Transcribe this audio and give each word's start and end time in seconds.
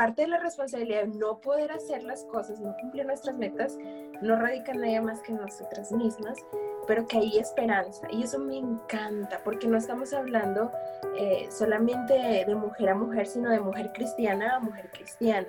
parte 0.00 0.22
de 0.22 0.28
la 0.28 0.38
responsabilidad 0.38 1.02
de 1.02 1.18
no 1.18 1.42
poder 1.42 1.72
hacer 1.72 2.02
las 2.04 2.24
cosas, 2.24 2.58
no 2.58 2.74
cumplir 2.80 3.04
nuestras 3.04 3.36
metas, 3.36 3.76
no 4.22 4.34
radica 4.34 4.72
en 4.72 4.80
nada 4.80 5.02
más 5.02 5.20
que 5.20 5.32
en 5.32 5.36
nosotras 5.42 5.92
mismas, 5.92 6.38
pero 6.86 7.06
que 7.06 7.18
hay 7.18 7.38
esperanza. 7.38 8.08
Y 8.10 8.22
eso 8.22 8.38
me 8.38 8.56
encanta, 8.56 9.42
porque 9.44 9.68
no 9.68 9.76
estamos 9.76 10.14
hablando 10.14 10.72
eh, 11.18 11.48
solamente 11.50 12.14
de 12.14 12.54
mujer 12.54 12.88
a 12.88 12.94
mujer, 12.94 13.26
sino 13.26 13.50
de 13.50 13.60
mujer 13.60 13.92
cristiana 13.92 14.56
a 14.56 14.60
mujer 14.60 14.88
cristiana. 14.90 15.48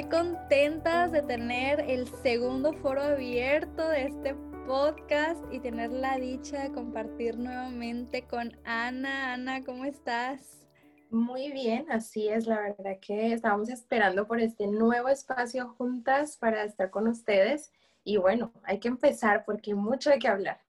Qué 0.00 0.08
contentas 0.08 1.12
de 1.12 1.20
tener 1.20 1.80
el 1.80 2.06
segundo 2.22 2.72
foro 2.72 3.02
abierto 3.02 3.86
de 3.86 4.06
este 4.06 4.34
podcast 4.66 5.44
y 5.52 5.60
tener 5.60 5.90
la 5.90 6.16
dicha 6.16 6.62
de 6.62 6.72
compartir 6.72 7.36
nuevamente 7.36 8.26
con 8.26 8.50
Ana. 8.64 9.34
Ana, 9.34 9.62
¿cómo 9.62 9.84
estás? 9.84 10.64
Muy 11.10 11.52
bien, 11.52 11.84
así 11.90 12.28
es, 12.28 12.46
la 12.46 12.60
verdad 12.62 12.98
que 12.98 13.34
estábamos 13.34 13.68
esperando 13.68 14.26
por 14.26 14.40
este 14.40 14.66
nuevo 14.68 15.10
espacio 15.10 15.68
juntas 15.68 16.38
para 16.38 16.64
estar 16.64 16.88
con 16.88 17.06
ustedes 17.06 17.70
y 18.02 18.16
bueno, 18.16 18.54
hay 18.62 18.80
que 18.80 18.88
empezar 18.88 19.44
porque 19.44 19.72
hay 19.72 19.76
mucho 19.76 20.08
de 20.08 20.18
qué 20.18 20.28
hablar. 20.28 20.62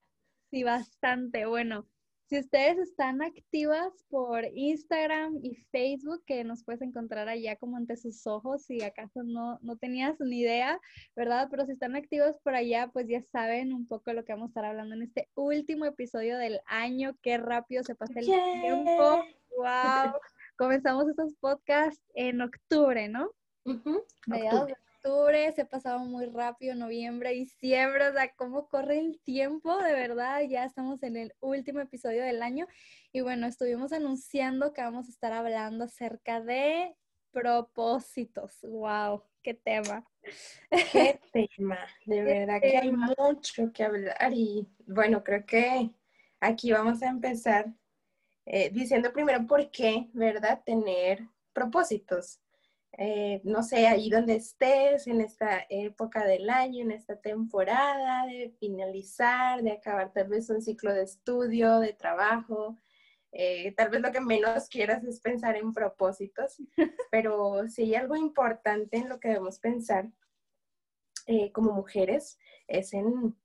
Sí, 0.50 0.64
bastante. 0.64 1.46
Bueno, 1.46 1.86
si 2.32 2.40
ustedes 2.40 2.78
están 2.78 3.22
activas 3.22 3.92
por 4.10 4.46
Instagram 4.54 5.42
y 5.44 5.56
Facebook, 5.70 6.24
que 6.26 6.46
nos 6.46 6.64
puedes 6.64 6.82
encontrar 6.82 7.28
allá 7.28 7.58
como 7.58 7.76
ante 7.76 7.98
sus 7.98 8.26
ojos, 8.26 8.64
si 8.64 8.82
acaso 8.84 9.22
no, 9.24 9.60
no 9.62 9.76
tenías 9.76 10.18
ni 10.22 10.40
idea, 10.40 10.80
¿verdad? 11.14 11.50
Pero 11.52 11.66
si 11.66 11.74
están 11.74 11.98
activos 11.98 12.38
por 12.42 12.56
allá, 12.56 12.90
pues 12.94 13.10
ya 13.10 13.22
saben 13.22 13.74
un 13.74 13.86
poco 13.86 14.14
lo 14.14 14.24
que 14.24 14.32
vamos 14.32 14.46
a 14.46 14.52
estar 14.52 14.64
hablando 14.64 14.96
en 14.96 15.02
este 15.02 15.28
último 15.36 15.84
episodio 15.84 16.38
del 16.38 16.62
año. 16.68 17.18
Qué 17.22 17.38
rápido 17.38 17.84
se 17.84 17.96
pasa 17.96 18.22
el 18.22 18.26
tiempo. 18.26 19.26
¡Wow! 19.58 20.14
Comenzamos 20.56 21.10
estos 21.10 21.36
podcasts 21.36 22.02
en 22.14 22.40
octubre, 22.40 23.10
¿no? 23.10 23.30
Mediados 24.26 24.62
octubre, 24.62 24.78
se 25.04 25.62
ha 25.62 25.66
pasado 25.66 26.00
muy 26.00 26.26
rápido, 26.26 26.76
noviembre, 26.76 27.32
diciembre, 27.32 28.10
o 28.10 28.14
sea, 28.14 28.34
cómo 28.36 28.68
corre 28.68 29.00
el 29.00 29.20
tiempo, 29.24 29.76
de 29.78 29.94
verdad, 29.94 30.42
ya 30.48 30.66
estamos 30.66 31.02
en 31.04 31.18
el 31.18 31.34
último 31.40 31.80
episodio 31.80 32.24
del 32.24 32.42
año 32.42 32.68
y 33.12 33.22
bueno, 33.22 33.48
estuvimos 33.48 33.92
anunciando 33.92 34.74
que 34.74 34.82
vamos 34.82 35.08
a 35.08 35.12
estar 35.12 35.34
hablando 35.34 35.86
acerca 35.86 36.42
de 36.42 36.96
propósitos, 37.32 38.60
wow, 38.62 39.24
qué 39.42 39.54
tema. 39.54 40.06
Qué 40.92 41.20
tema, 41.34 41.80
de 42.06 42.24
verdad 42.24 42.62
que 42.62 42.78
hay 42.78 42.92
mucho 42.92 43.72
que 43.74 43.84
hablar 43.84 44.34
y 44.34 44.68
bueno, 44.86 45.24
creo 45.24 45.46
que 45.46 45.90
aquí 46.40 46.72
vamos 46.72 47.02
a 47.02 47.10
empezar 47.10 47.74
eh, 48.46 48.70
diciendo 48.72 49.12
primero 49.12 49.46
por 49.48 49.72
qué, 49.72 50.10
¿verdad? 50.14 50.62
Tener 50.64 51.28
propósitos. 51.54 52.40
Eh, 52.98 53.42
no 53.46 53.64
sé, 53.64 53.88
ahí 53.88 54.10
donde 54.10 54.36
estés, 54.36 55.08
en 55.08 55.22
esta 55.22 55.66
época 55.70 56.26
del 56.26 56.50
año, 56.50 56.82
en 56.84 56.92
esta 56.92 57.20
temporada, 57.20 58.26
de 58.26 58.54
finalizar, 58.60 59.62
de 59.64 59.72
acabar 59.72 60.12
tal 60.12 60.28
vez 60.28 60.50
un 60.50 60.62
ciclo 60.62 60.94
de 60.94 61.04
estudio, 61.04 61.80
de 61.80 61.94
trabajo. 61.94 62.78
Eh, 63.32 63.74
tal 63.78 63.90
vez 63.90 64.02
lo 64.02 64.12
que 64.12 64.20
menos 64.20 64.68
quieras 64.68 65.04
es 65.06 65.22
pensar 65.22 65.56
en 65.56 65.74
propósitos, 65.74 66.58
pero 67.12 67.68
si 67.70 67.84
hay 67.84 67.96
algo 67.96 68.18
importante 68.18 68.98
en 68.98 69.08
lo 69.08 69.20
que 69.20 69.30
debemos 69.30 69.60
pensar 69.60 70.12
eh, 71.28 71.52
como 71.54 71.72
mujeres 71.72 72.38
es 72.68 72.94
en 72.94 73.38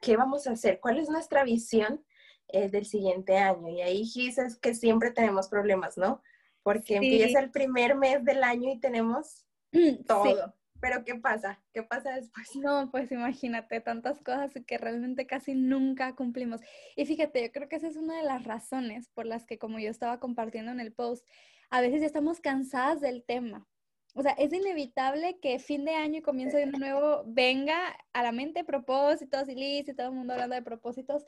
qué 0.00 0.16
vamos 0.16 0.46
a 0.46 0.52
hacer, 0.52 0.78
cuál 0.80 0.98
es 0.98 1.08
nuestra 1.08 1.42
visión 1.44 2.04
del 2.52 2.86
siguiente 2.86 3.36
año. 3.38 3.68
Y 3.68 3.80
ahí 3.80 4.08
dices 4.14 4.56
que 4.56 4.72
siempre 4.72 5.10
tenemos 5.10 5.48
problemas, 5.48 5.98
¿no? 5.98 6.22
Porque 6.66 6.96
empieza 6.96 7.38
el 7.38 7.52
primer 7.52 7.94
mes 7.94 8.24
del 8.24 8.42
año 8.42 8.72
y 8.72 8.80
tenemos 8.80 9.46
todo. 10.08 10.52
Pero 10.80 11.04
¿qué 11.04 11.14
pasa? 11.14 11.62
¿Qué 11.72 11.84
pasa 11.84 12.16
después? 12.16 12.44
No, 12.56 12.90
pues 12.90 13.12
imagínate, 13.12 13.80
tantas 13.80 14.20
cosas 14.20 14.50
que 14.66 14.76
realmente 14.76 15.28
casi 15.28 15.54
nunca 15.54 16.16
cumplimos. 16.16 16.60
Y 16.96 17.06
fíjate, 17.06 17.40
yo 17.40 17.52
creo 17.52 17.68
que 17.68 17.76
esa 17.76 17.86
es 17.86 17.96
una 17.96 18.16
de 18.16 18.24
las 18.24 18.42
razones 18.42 19.08
por 19.10 19.26
las 19.26 19.46
que, 19.46 19.58
como 19.58 19.78
yo 19.78 19.88
estaba 19.88 20.18
compartiendo 20.18 20.72
en 20.72 20.80
el 20.80 20.92
post, 20.92 21.24
a 21.70 21.80
veces 21.80 22.02
estamos 22.02 22.40
cansadas 22.40 23.00
del 23.00 23.22
tema. 23.22 23.64
O 24.16 24.22
sea, 24.22 24.32
es 24.32 24.52
inevitable 24.52 25.38
que 25.38 25.60
fin 25.60 25.84
de 25.84 25.94
año 25.94 26.18
y 26.18 26.22
comienzo 26.22 26.56
de 26.56 26.66
nuevo 26.66 27.22
venga 27.26 27.96
a 28.12 28.24
la 28.24 28.32
mente 28.32 28.64
propósitos 28.64 29.48
y 29.48 29.54
listo 29.54 29.92
y 29.92 29.94
todo 29.94 30.08
el 30.08 30.14
mundo 30.14 30.32
hablando 30.32 30.56
de 30.56 30.62
propósitos, 30.62 31.26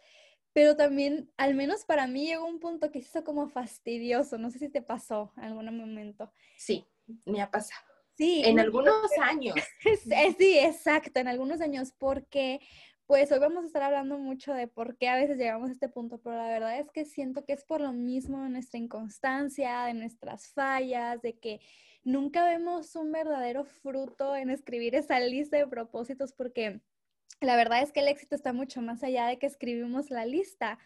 pero 0.59 0.75
también, 0.75 1.31
al 1.37 1.55
menos 1.55 1.85
para 1.85 2.09
mí, 2.09 2.27
llegó 2.27 2.45
un 2.45 2.59
punto 2.59 2.91
que 2.91 2.99
hizo 2.99 3.23
como 3.23 3.49
fastidioso. 3.49 4.39
No 4.39 4.51
sé 4.51 4.59
si 4.59 4.69
te 4.69 4.83
pasó 4.83 5.33
en 5.37 5.45
algún 5.45 5.67
momento. 5.67 6.33
Sí, 6.57 6.85
me 7.27 7.41
ha 7.41 7.49
pasado. 7.49 7.81
Sí. 8.17 8.43
En 8.45 8.59
algunos 8.59 9.09
años. 9.23 9.55
Sí, 10.37 10.59
exacto, 10.59 11.21
en 11.21 11.29
algunos 11.29 11.61
años, 11.61 11.93
porque 11.97 12.59
pues 13.07 13.31
hoy 13.31 13.39
vamos 13.39 13.63
a 13.63 13.67
estar 13.69 13.85
hablando 13.85 14.19
mucho 14.19 14.53
de 14.53 14.67
por 14.67 14.97
qué 14.99 15.09
a 15.09 15.15
veces 15.15 15.39
llegamos 15.39 15.69
a 15.69 15.75
este 15.75 15.89
punto, 15.89 16.21
pero 16.21 16.35
la 16.35 16.49
verdad 16.49 16.81
es 16.81 16.91
que 16.91 17.05
siento 17.05 17.45
que 17.45 17.53
es 17.53 17.65
por 17.65 17.81
lo 17.81 17.93
mismo 17.93 18.43
de 18.43 18.49
nuestra 18.49 18.81
inconstancia, 18.81 19.85
de 19.85 19.95
nuestras 19.95 20.49
fallas, 20.49 21.23
de 21.23 21.39
que 21.39 21.61
nunca 22.03 22.45
vemos 22.45 22.97
un 22.97 23.13
verdadero 23.13 23.65
fruto 23.65 24.35
en 24.35 24.51
escribir 24.51 24.97
esa 24.97 25.21
lista 25.21 25.57
de 25.57 25.69
propósitos 25.69 26.33
porque 26.33 26.81
la 27.41 27.57
verdad 27.57 27.83
es 27.83 27.93
que 27.93 28.01
el 28.01 28.09
éxito 28.09 28.35
está 28.35 28.53
mucho 28.53 28.81
más 28.81 29.03
allá 29.03 29.27
de 29.27 29.39
que 29.39 29.47
escribimos 29.47 30.11
la 30.11 30.27
lista. 30.27 30.79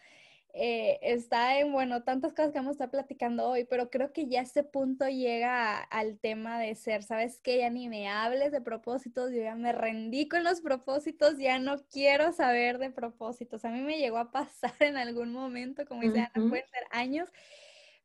Eh, 0.55 0.99
está 1.01 1.57
en, 1.57 1.71
bueno, 1.71 2.03
tantas 2.03 2.31
cosas 2.31 2.51
que 2.51 2.59
vamos 2.59 2.69
a 2.69 2.73
estar 2.73 2.91
platicando 2.91 3.49
hoy, 3.49 3.65
pero 3.65 3.89
creo 3.89 4.13
que 4.13 4.27
ya 4.27 4.41
ese 4.41 4.63
punto 4.63 5.07
llega 5.07 5.79
al 5.81 6.19
tema 6.19 6.59
de 6.59 6.75
ser, 6.75 7.01
¿sabes 7.01 7.39
qué? 7.41 7.57
Ya 7.57 7.71
ni 7.71 7.89
me 7.89 8.07
hables 8.07 8.51
de 8.51 8.61
propósitos, 8.61 9.31
yo 9.31 9.41
ya 9.41 9.55
me 9.55 9.71
rendí 9.71 10.27
con 10.27 10.43
los 10.43 10.61
propósitos, 10.61 11.39
ya 11.39 11.57
no 11.57 11.83
quiero 11.87 12.33
saber 12.33 12.77
de 12.77 12.91
propósitos. 12.91 13.65
A 13.65 13.69
mí 13.69 13.81
me 13.81 13.97
llegó 13.97 14.19
a 14.19 14.31
pasar 14.31 14.73
en 14.79 14.95
algún 14.95 15.31
momento, 15.33 15.85
como 15.87 16.01
dice 16.01 16.19
Ana, 16.19 16.49
pueden 16.49 16.67
ser 16.69 16.83
años, 16.91 17.29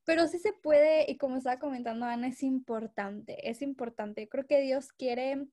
pero 0.04 0.26
sí 0.26 0.38
se 0.38 0.54
puede, 0.54 1.04
y 1.10 1.19
como 1.19 1.36
estaba 1.36 1.59
comentando 1.59 2.06
Ana, 2.06 2.28
es 2.28 2.42
importante, 2.42 3.50
es 3.50 3.60
importante. 3.60 4.22
Yo 4.22 4.28
creo 4.30 4.47
que 4.47 4.62
Dios 4.62 4.91
quiere 4.92 5.48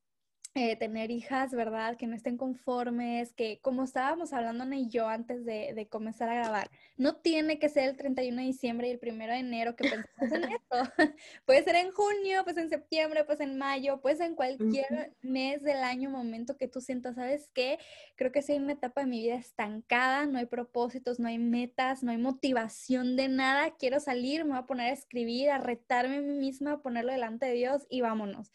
eh, 0.58 0.78
tener 0.78 1.12
hijas, 1.12 1.52
¿verdad? 1.52 1.98
Que 1.98 2.08
no 2.08 2.16
estén 2.16 2.38
conformes, 2.38 3.34
que 3.34 3.60
como 3.62 3.84
estábamos 3.84 4.32
hablando 4.32 4.64
Ana 4.64 4.78
y 4.78 4.88
yo 4.88 5.10
antes 5.10 5.44
de, 5.44 5.86
comenzar 5.90 6.30
a 6.30 6.36
grabar, 6.36 6.72
no 6.96 7.18
tiene 7.18 7.60
que 7.60 7.68
ser 7.68 7.90
el 7.90 7.98
31 7.98 8.38
de 8.38 8.48
diciembre 8.48 8.88
y 8.88 8.92
el 8.92 9.00
1 9.02 9.26
de 9.26 9.40
enero 9.40 9.76
que 9.76 9.90
pensamos 9.90 10.32
en 10.32 10.44
esto. 10.54 10.78
puede 11.46 11.62
ser 11.62 11.76
en 11.76 11.92
junio, 11.92 12.46
pues 12.46 12.56
en 12.56 12.70
septiembre, 12.70 13.26
pues 13.26 13.42
en 13.42 13.58
mayo, 13.58 14.00
pues 14.00 14.22
en 14.22 14.34
cualquier 14.34 15.14
mes 15.22 15.62
del 15.62 15.84
año, 15.84 16.10
momento 16.10 16.56
que 16.56 16.70
tú 16.70 16.80
sientas, 16.80 17.16
¿sabes 17.16 17.50
qué? 17.54 17.78
Creo 18.16 18.32
que 18.32 18.42
hay 18.48 18.56
una 18.56 18.74
etapa 18.74 19.02
de 19.02 19.08
mi 19.08 19.20
vida 19.20 19.36
estancada, 19.36 20.26
no 20.26 20.40
hay 20.40 20.46
propósitos, 20.46 21.20
no 21.20 21.28
hay 21.28 21.38
metas, 21.38 22.02
no 22.02 22.12
hay 22.12 22.18
motivación 22.18 23.18
de 23.18 23.28
nada, 23.28 23.76
quiero 23.78 24.00
salir, 24.00 24.46
me 24.46 24.52
voy 24.52 24.60
a 24.60 24.66
poner 24.66 24.92
a 24.92 24.94
escribir, 24.94 25.50
a 25.50 25.58
retarme 25.58 26.20
a 26.20 26.22
mí 26.22 26.32
misma, 26.32 26.72
a 26.72 26.82
ponerlo 26.82 27.12
delante 27.12 27.46
de 27.46 27.56
Dios 27.56 27.86
y 27.90 28.00
vámonos. 28.00 28.54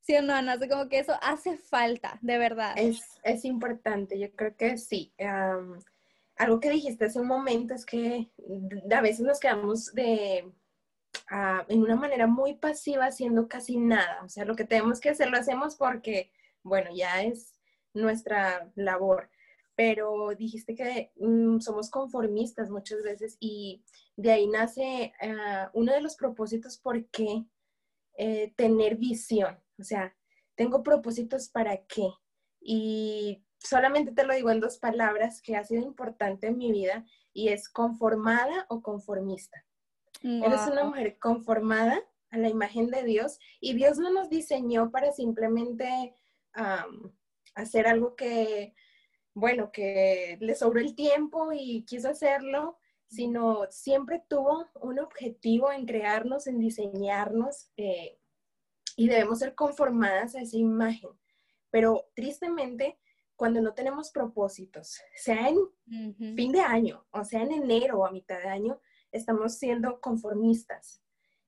¿Sí 0.00 0.16
o 0.16 0.22
no, 0.22 0.34
Ana? 0.34 0.58
Como 0.68 0.88
que 0.88 1.00
eso 1.00 1.14
hace 1.20 1.58
falta, 1.58 2.18
de 2.22 2.38
verdad. 2.38 2.74
Es, 2.76 3.44
importante, 3.44 4.18
yo 4.18 4.30
creo 4.34 4.56
que 4.56 4.78
sí. 4.78 5.12
algo 6.36 6.60
que 6.60 6.70
dijiste 6.70 7.04
hace 7.04 7.20
un 7.20 7.26
momento 7.26 7.74
es 7.74 7.84
que 7.84 8.30
a 8.90 9.00
veces 9.00 9.20
nos 9.20 9.38
quedamos 9.38 9.92
de, 9.92 10.50
ah, 11.30 11.64
en 11.68 11.82
una 11.82 11.96
manera 11.96 12.26
muy 12.26 12.54
pasiva 12.54 13.06
haciendo 13.06 13.48
casi 13.48 13.76
nada. 13.76 14.22
O 14.24 14.28
sea, 14.28 14.44
lo 14.44 14.56
que 14.56 14.64
tenemos 14.64 15.00
que 15.00 15.10
hacer 15.10 15.28
lo 15.28 15.36
hacemos 15.38 15.76
porque, 15.76 16.32
bueno, 16.62 16.90
ya 16.94 17.22
es 17.22 17.54
nuestra 17.92 18.70
labor. 18.76 19.30
Pero 19.74 20.34
dijiste 20.36 20.74
que 20.74 21.12
mm, 21.16 21.60
somos 21.60 21.90
conformistas 21.90 22.70
muchas 22.70 23.02
veces 23.02 23.36
y 23.40 23.84
de 24.16 24.32
ahí 24.32 24.48
nace 24.48 25.12
ah, 25.20 25.70
uno 25.74 25.92
de 25.92 26.00
los 26.00 26.16
propósitos 26.16 26.78
por 26.78 27.04
qué 27.10 27.44
eh, 28.16 28.52
tener 28.56 28.96
visión. 28.96 29.60
O 29.78 29.84
sea, 29.84 30.16
tengo 30.54 30.82
propósitos 30.82 31.48
para 31.48 31.84
qué. 31.86 32.08
Y 32.60 33.44
solamente 33.58 34.12
te 34.12 34.24
lo 34.24 34.34
digo 34.34 34.50
en 34.50 34.60
dos 34.60 34.78
palabras 34.78 35.40
que 35.42 35.56
ha 35.56 35.64
sido 35.64 35.82
importante 35.82 36.48
en 36.48 36.58
mi 36.58 36.72
vida 36.72 37.04
y 37.32 37.48
es 37.48 37.68
conformada 37.68 38.66
o 38.68 38.82
conformista. 38.82 39.64
Eres 40.22 40.66
una 40.66 40.84
mujer 40.84 41.18
conformada 41.20 42.02
a 42.30 42.38
la 42.38 42.48
imagen 42.48 42.90
de 42.90 43.04
Dios 43.04 43.38
y 43.60 43.74
Dios 43.74 43.98
no 43.98 44.10
nos 44.10 44.28
diseñó 44.28 44.90
para 44.90 45.12
simplemente 45.12 46.14
hacer 47.54 47.86
algo 47.86 48.16
que, 48.16 48.74
bueno, 49.34 49.70
que 49.70 50.38
le 50.40 50.54
sobró 50.54 50.80
el 50.80 50.94
tiempo 50.96 51.52
y 51.52 51.84
quiso 51.84 52.08
hacerlo, 52.08 52.78
sino 53.08 53.66
siempre 53.70 54.24
tuvo 54.28 54.66
un 54.80 54.98
objetivo 54.98 55.70
en 55.70 55.86
crearnos, 55.86 56.46
en 56.46 56.58
diseñarnos. 56.58 57.70
Eh, 57.76 58.17
y 58.98 59.06
debemos 59.06 59.38
ser 59.38 59.54
conformadas 59.54 60.34
a 60.34 60.40
esa 60.40 60.56
imagen. 60.56 61.10
Pero 61.70 62.10
tristemente, 62.16 62.98
cuando 63.36 63.60
no 63.60 63.72
tenemos 63.72 64.10
propósitos, 64.10 65.00
sea 65.14 65.48
en 65.48 66.34
fin 66.34 66.50
de 66.50 66.60
año, 66.60 67.06
o 67.12 67.24
sea 67.24 67.42
en 67.42 67.52
enero 67.52 68.00
o 68.00 68.06
a 68.06 68.10
mitad 68.10 68.38
de 68.40 68.48
año, 68.48 68.80
estamos 69.12 69.54
siendo 69.54 70.00
conformistas. 70.00 71.00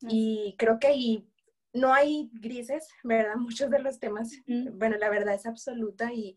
Y 0.02 0.54
creo 0.58 0.78
que 0.78 0.86
ahí 0.86 1.28
no 1.72 1.92
hay 1.92 2.30
grises, 2.34 2.86
¿verdad? 3.02 3.34
Muchos 3.36 3.68
de 3.68 3.80
los 3.80 3.98
temas, 3.98 4.30
bueno, 4.46 4.96
la 4.96 5.10
verdad 5.10 5.34
es 5.34 5.44
absoluta 5.44 6.12
y 6.12 6.36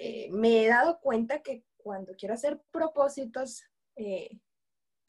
eh, 0.00 0.30
me 0.32 0.64
he 0.64 0.68
dado 0.68 1.00
cuenta 1.00 1.42
que 1.42 1.64
cuando 1.76 2.14
quiero 2.16 2.32
hacer 2.32 2.62
propósitos, 2.70 3.62
eh, 3.96 4.38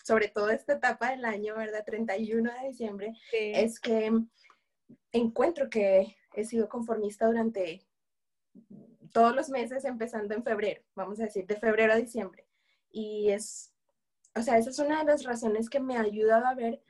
sobre 0.04 0.28
todo 0.28 0.50
esta 0.50 0.74
etapa 0.74 1.12
del 1.12 1.24
año, 1.24 1.56
¿verdad? 1.56 1.86
31 1.86 2.52
de 2.52 2.68
diciembre, 2.68 3.14
es 3.32 3.80
que 3.80 4.12
encuentro 5.12 5.70
que 5.70 6.16
he 6.34 6.46
sido 6.46 6.70
conformista 6.70 7.26
durante 7.26 7.82
todos 9.12 9.36
los 9.36 9.50
meses, 9.50 9.86
empezando 9.86 10.36
en 10.36 10.44
febrero, 10.44 10.82
vamos 10.96 11.20
a 11.20 11.24
decir, 11.24 11.46
de 11.46 11.56
febrero 11.56 11.94
a 11.94 11.98
diciembre. 11.98 12.46
Y 12.92 13.30
es, 13.30 13.74
o 14.36 14.42
sea, 14.42 14.58
esa 14.58 14.70
es 14.70 14.80
una 14.80 15.00
de 15.00 15.06
las 15.06 15.24
razones 15.24 15.70
que 15.70 15.80
me 15.80 15.98
ha 15.98 16.02
ayudado 16.02 16.46
a 16.46 16.56
ver 16.56 16.82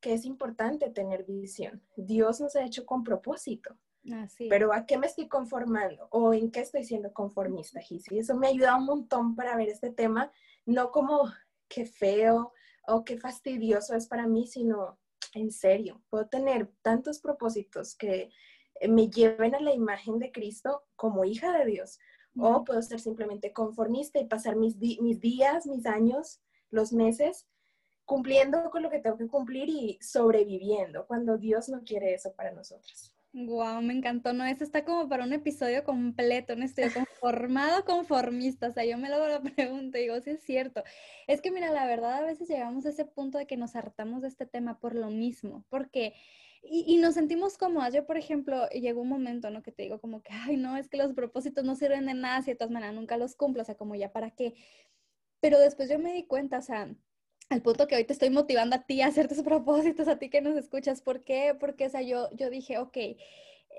que 0.00 0.12
es 0.12 0.24
importante 0.24 0.90
tener 0.90 1.24
visión. 1.24 1.82
Dios 1.96 2.40
nos 2.40 2.56
ha 2.56 2.64
hecho 2.64 2.84
con 2.84 3.04
propósito. 3.04 3.76
Así. 4.12 4.48
Pero 4.50 4.74
¿a 4.74 4.84
qué 4.84 4.98
me 4.98 5.06
estoy 5.06 5.28
conformando? 5.28 6.08
¿O 6.10 6.34
en 6.34 6.50
qué 6.50 6.60
estoy 6.60 6.84
siendo 6.84 7.12
conformista, 7.12 7.80
Gisi? 7.80 8.18
Eso 8.18 8.36
me 8.36 8.46
ha 8.46 8.50
ayudado 8.50 8.78
un 8.78 8.84
montón 8.84 9.34
para 9.34 9.56
ver 9.56 9.70
este 9.70 9.90
tema, 9.90 10.30
no 10.66 10.90
como 10.90 11.32
qué 11.68 11.86
feo 11.86 12.52
o 12.86 13.04
qué 13.04 13.18
fastidioso 13.18 13.94
es 13.94 14.06
para 14.06 14.26
mí, 14.26 14.46
sino 14.46 14.98
en 15.34 15.50
serio, 15.50 16.02
puedo 16.10 16.26
tener 16.28 16.70
tantos 16.82 17.20
propósitos 17.20 17.94
que 17.96 18.30
me 18.88 19.08
lleven 19.08 19.54
a 19.54 19.60
la 19.60 19.72
imagen 19.72 20.18
de 20.18 20.32
Cristo 20.32 20.82
como 20.96 21.24
hija 21.24 21.56
de 21.58 21.66
Dios. 21.66 21.98
O 22.36 22.64
puedo 22.64 22.82
ser 22.82 23.00
simplemente 23.00 23.52
conformista 23.52 24.18
y 24.18 24.26
pasar 24.26 24.56
mis, 24.56 24.76
mis 24.76 25.20
días, 25.20 25.66
mis 25.66 25.86
años, 25.86 26.40
los 26.70 26.92
meses 26.92 27.46
cumpliendo 28.04 28.70
con 28.70 28.82
lo 28.82 28.90
que 28.90 28.98
tengo 28.98 29.16
que 29.16 29.28
cumplir 29.28 29.68
y 29.68 29.98
sobreviviendo 30.00 31.06
cuando 31.06 31.38
Dios 31.38 31.68
no 31.68 31.82
quiere 31.84 32.14
eso 32.14 32.34
para 32.34 32.52
nosotros. 32.52 33.14
Wow, 33.36 33.82
me 33.82 33.92
encantó, 33.94 34.32
¿no? 34.32 34.44
Eso 34.44 34.62
está 34.62 34.84
como 34.84 35.08
para 35.08 35.24
un 35.24 35.32
episodio 35.32 35.82
completo, 35.82 36.52
un 36.52 36.62
estudio 36.62 36.90
conformado, 36.94 37.84
conformista. 37.84 38.68
O 38.68 38.72
sea, 38.72 38.84
yo 38.84 38.96
me 38.96 39.10
lo 39.10 39.26
la 39.26 39.42
pregunta 39.42 39.98
y 39.98 40.02
digo, 40.02 40.20
sí 40.20 40.30
es 40.30 40.44
cierto. 40.44 40.84
Es 41.26 41.42
que 41.42 41.50
mira, 41.50 41.72
la 41.72 41.84
verdad, 41.84 42.14
a 42.14 42.22
veces 42.22 42.48
llegamos 42.48 42.86
a 42.86 42.90
ese 42.90 43.04
punto 43.04 43.38
de 43.38 43.46
que 43.46 43.56
nos 43.56 43.74
hartamos 43.74 44.22
de 44.22 44.28
este 44.28 44.46
tema 44.46 44.78
por 44.78 44.94
lo 44.94 45.10
mismo, 45.10 45.64
porque 45.68 46.14
y, 46.62 46.96
nos 46.98 47.14
sentimos 47.14 47.58
cómodas. 47.58 47.92
Yo, 47.92 48.06
por 48.06 48.16
ejemplo, 48.16 48.68
llegó 48.70 49.02
un 49.02 49.08
momento, 49.08 49.50
¿no? 49.50 49.62
Que 49.62 49.72
te 49.72 49.82
digo 49.82 50.00
como 50.00 50.22
que, 50.22 50.32
ay, 50.32 50.56
no, 50.56 50.76
es 50.76 50.88
que 50.88 50.96
los 50.96 51.12
propósitos 51.12 51.64
no 51.64 51.74
sirven 51.74 52.06
de 52.06 52.14
nada 52.14 52.42
si 52.42 52.52
de 52.52 52.56
todas 52.56 52.70
maneras 52.72 52.94
nunca 52.94 53.16
los 53.16 53.34
cumplo, 53.34 53.62
o 53.62 53.64
sea, 53.64 53.76
como 53.76 53.96
ya 53.96 54.12
para 54.12 54.30
qué. 54.30 54.54
Pero 55.40 55.58
después 55.58 55.90
yo 55.90 55.98
me 55.98 56.12
di 56.12 56.24
cuenta, 56.24 56.58
o 56.58 56.62
sea, 56.62 56.94
al 57.50 57.62
punto 57.62 57.86
que 57.86 57.96
hoy 57.96 58.04
te 58.04 58.12
estoy 58.12 58.30
motivando 58.30 58.76
a 58.76 58.82
ti 58.82 59.00
a 59.02 59.06
hacer 59.06 59.28
tus 59.28 59.42
propósitos, 59.42 60.08
a 60.08 60.18
ti 60.18 60.30
que 60.30 60.40
nos 60.40 60.56
escuchas. 60.56 61.00
¿Por 61.00 61.24
qué? 61.24 61.56
Porque, 61.58 61.86
o 61.86 61.90
sea, 61.90 62.02
yo, 62.02 62.28
yo 62.32 62.50
dije, 62.50 62.78
ok, 62.78 62.96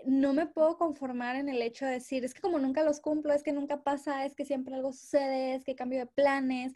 no 0.05 0.33
me 0.33 0.45
puedo 0.45 0.77
conformar 0.77 1.35
en 1.35 1.49
el 1.49 1.61
hecho 1.61 1.85
de 1.85 1.93
decir, 1.93 2.25
es 2.25 2.33
que 2.33 2.41
como 2.41 2.59
nunca 2.59 2.83
los 2.83 2.99
cumplo, 2.99 3.33
es 3.33 3.43
que 3.43 3.53
nunca 3.53 3.83
pasa, 3.83 4.25
es 4.25 4.35
que 4.35 4.45
siempre 4.45 4.75
algo 4.75 4.91
sucede, 4.91 5.55
es 5.55 5.63
que 5.63 5.75
cambio 5.75 5.99
de 5.99 6.05
planes. 6.05 6.73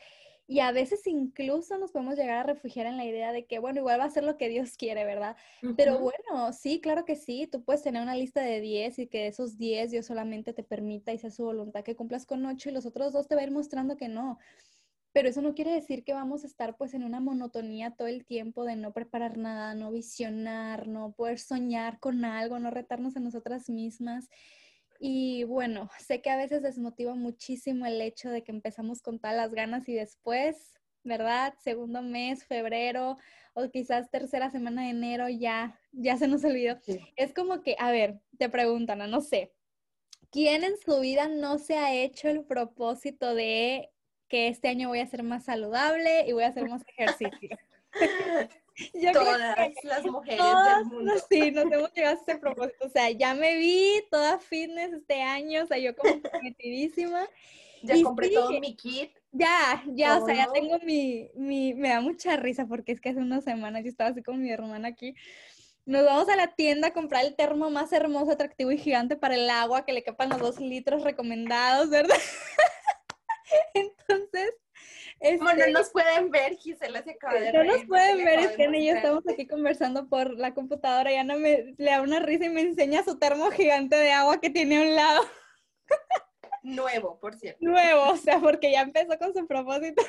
Y 0.47 0.61
a 0.61 0.71
veces 0.71 1.05
incluso 1.05 1.77
nos 1.77 1.91
podemos 1.91 2.17
llegar 2.17 2.37
a 2.37 2.43
refugiar 2.43 2.87
en 2.87 2.97
la 2.97 3.05
idea 3.05 3.31
de 3.31 3.45
que, 3.45 3.59
bueno, 3.59 3.81
igual 3.81 3.99
va 3.99 4.05
a 4.05 4.09
ser 4.09 4.23
lo 4.23 4.35
que 4.35 4.49
Dios 4.49 4.77
quiere, 4.77 5.05
¿verdad? 5.05 5.35
Pero 5.77 5.99
bueno, 5.99 6.51
sí, 6.53 6.81
claro 6.81 7.05
que 7.05 7.15
sí, 7.15 7.45
tú 7.45 7.63
puedes 7.63 7.83
tener 7.83 8.01
una 8.01 8.15
lista 8.15 8.41
de 8.41 8.59
10 8.59 8.97
y 8.97 9.05
que 9.05 9.19
de 9.19 9.27
esos 9.27 9.59
10 9.59 9.91
Dios 9.91 10.07
solamente 10.07 10.51
te 10.53 10.63
permita 10.63 11.13
y 11.13 11.19
sea 11.19 11.29
su 11.29 11.43
voluntad 11.43 11.83
que 11.83 11.95
cumplas 11.95 12.25
con 12.25 12.43
8 12.47 12.69
y 12.69 12.71
los 12.71 12.87
otros 12.87 13.13
dos 13.13 13.27
te 13.27 13.35
va 13.35 13.41
a 13.41 13.43
ir 13.43 13.51
mostrando 13.51 13.95
que 13.95 14.07
no. 14.07 14.39
Pero 15.11 15.29
eso 15.29 15.41
no 15.41 15.55
quiere 15.55 15.71
decir 15.71 16.03
que 16.03 16.13
vamos 16.13 16.43
a 16.43 16.47
estar 16.47 16.77
pues 16.77 16.93
en 16.93 17.03
una 17.03 17.19
monotonía 17.19 17.91
todo 17.91 18.07
el 18.07 18.25
tiempo 18.25 18.63
de 18.63 18.75
no 18.75 18.93
preparar 18.93 19.37
nada, 19.37 19.73
no 19.73 19.91
visionar, 19.91 20.87
no 20.87 21.13
poder 21.13 21.39
soñar 21.39 21.99
con 21.99 22.25
algo, 22.25 22.59
no 22.59 22.69
retarnos 22.69 23.17
a 23.17 23.19
nosotras 23.19 23.69
mismas. 23.69 24.29
Y 24.99 25.45
bueno, 25.45 25.89
sé 25.97 26.21
que 26.21 26.29
a 26.29 26.37
veces 26.37 26.61
desmotiva 26.61 27.15
muchísimo 27.15 27.85
el 27.85 28.01
hecho 28.01 28.29
de 28.29 28.43
que 28.43 28.51
empezamos 28.51 29.01
con 29.01 29.19
todas 29.19 29.35
las 29.35 29.53
ganas 29.53 29.87
y 29.89 29.93
después, 29.93 30.73
¿verdad? 31.03 31.53
Segundo 31.63 32.01
mes, 32.01 32.45
febrero 32.45 33.17
o 33.53 33.69
quizás 33.69 34.11
tercera 34.11 34.51
semana 34.51 34.83
de 34.83 34.89
enero 34.89 35.29
ya, 35.29 35.79
ya 35.91 36.17
se 36.17 36.27
nos 36.27 36.43
olvidó. 36.43 36.77
Es 37.15 37.33
como 37.33 37.63
que, 37.63 37.75
a 37.79 37.91
ver, 37.91 38.19
te 38.37 38.49
preguntan, 38.49 39.09
no 39.09 39.21
sé, 39.21 39.53
¿quién 40.31 40.63
en 40.63 40.77
su 40.77 40.99
vida 40.99 41.27
no 41.27 41.57
se 41.57 41.77
ha 41.77 41.95
hecho 41.95 42.29
el 42.29 42.43
propósito 42.43 43.33
de 43.33 43.89
que 44.29 44.47
este 44.47 44.69
año 44.69 44.87
voy 44.89 44.99
a 44.99 45.07
ser 45.07 45.23
más 45.23 45.45
saludable 45.45 46.25
y 46.27 46.31
voy 46.31 46.43
a 46.43 46.47
hacer 46.47 46.69
más 46.69 46.83
ejercicio. 46.87 47.57
todas 49.13 49.73
las 49.83 50.05
mujeres 50.05 50.39
del 50.39 50.85
mundo. 50.85 51.13
Sí, 51.29 51.51
nos 51.51 51.65
hemos 51.65 51.93
llegado 51.93 52.17
a 52.17 52.21
ese 52.21 52.37
propósito. 52.37 52.85
O 52.85 52.89
sea, 52.89 53.09
ya 53.11 53.33
me 53.33 53.57
vi 53.57 54.03
toda 54.09 54.39
fitness 54.39 54.93
este 54.93 55.21
año, 55.21 55.63
o 55.63 55.67
sea, 55.67 55.77
yo 55.77 55.95
como 55.95 56.13
comprometidísima. 56.13 57.27
Ya 57.81 58.01
compré 58.03 58.29
todo 58.29 58.51
mi 58.59 58.75
kit. 58.75 59.11
Ya, 59.31 59.83
ya, 59.87 60.17
o 60.17 60.25
sea, 60.25 60.35
ya 60.35 60.51
tengo 60.51 60.79
mi, 60.79 61.29
mi, 61.35 61.73
me 61.73 61.89
da 61.89 62.01
mucha 62.01 62.35
risa 62.35 62.65
porque 62.65 62.91
es 62.91 62.99
que 62.99 63.09
hace 63.09 63.19
unas 63.19 63.43
semanas 63.43 63.83
yo 63.83 63.89
estaba 63.89 64.09
así 64.09 64.21
con 64.21 64.41
mi 64.41 64.51
hermana 64.51 64.89
aquí. 64.89 65.15
Nos 65.85 66.03
vamos 66.03 66.29
a 66.29 66.35
la 66.35 66.53
tienda 66.53 66.89
a 66.89 66.93
comprar 66.93 67.25
el 67.25 67.35
termo 67.35 67.69
más 67.69 67.91
hermoso, 67.93 68.31
atractivo 68.31 68.71
y 68.71 68.77
gigante 68.77 69.15
para 69.15 69.35
el 69.35 69.49
agua, 69.49 69.85
que 69.85 69.93
le 69.93 70.03
quepan 70.03 70.29
los 70.29 70.39
dos 70.39 70.59
litros 70.59 71.03
recomendados, 71.03 71.89
¿verdad? 71.89 72.17
Entonces, 73.73 74.53
este, 75.19 75.43
bueno, 75.43 75.65
no 75.65 75.79
nos 75.79 75.89
pueden 75.89 76.31
ver, 76.31 76.55
Gisela 76.55 77.03
se 77.03 77.11
acaba 77.11 77.33
de 77.33 77.51
No 77.51 77.63
nos 77.63 77.85
pueden 77.85 78.23
ver, 78.23 78.39
es 78.39 78.51
que 78.55 78.69
y 78.71 78.87
yo 78.87 78.93
estamos 78.93 79.27
aquí 79.27 79.47
conversando 79.47 80.07
por 80.07 80.37
la 80.37 80.53
computadora 80.53 81.11
y 81.11 81.15
Ana 81.15 81.35
me, 81.35 81.75
le 81.77 81.91
da 81.91 82.01
una 82.01 82.19
risa 82.19 82.45
y 82.45 82.49
me 82.49 82.61
enseña 82.61 83.03
su 83.03 83.19
termo 83.19 83.51
gigante 83.51 83.97
de 83.97 84.11
agua 84.11 84.39
que 84.39 84.49
tiene 84.49 84.77
a 84.77 84.81
un 84.81 84.95
lado. 84.95 85.21
Nuevo, 86.63 87.19
por 87.19 87.35
cierto. 87.35 87.59
Nuevo, 87.61 88.11
o 88.11 88.17
sea, 88.17 88.39
porque 88.39 88.71
ya 88.71 88.81
empezó 88.81 89.17
con 89.17 89.33
su 89.33 89.45
propósito. 89.45 90.01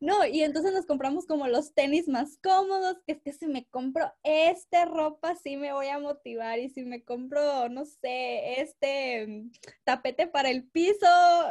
No, 0.00 0.26
y 0.26 0.42
entonces 0.42 0.72
nos 0.72 0.86
compramos 0.86 1.26
como 1.26 1.48
los 1.48 1.74
tenis 1.74 2.08
más 2.08 2.38
cómodos, 2.42 2.98
que 3.06 3.12
es 3.12 3.22
que 3.22 3.32
si 3.32 3.46
me 3.46 3.66
compro 3.66 4.12
esta 4.22 4.84
ropa 4.84 5.34
sí 5.34 5.56
me 5.56 5.72
voy 5.72 5.88
a 5.88 5.98
motivar 5.98 6.58
y 6.58 6.68
si 6.68 6.82
me 6.82 7.04
compro, 7.04 7.68
no 7.68 7.84
sé, 7.84 8.60
este 8.60 9.26
mm, 9.26 9.50
tapete 9.84 10.26
para 10.26 10.50
el 10.50 10.68
piso, 10.68 11.06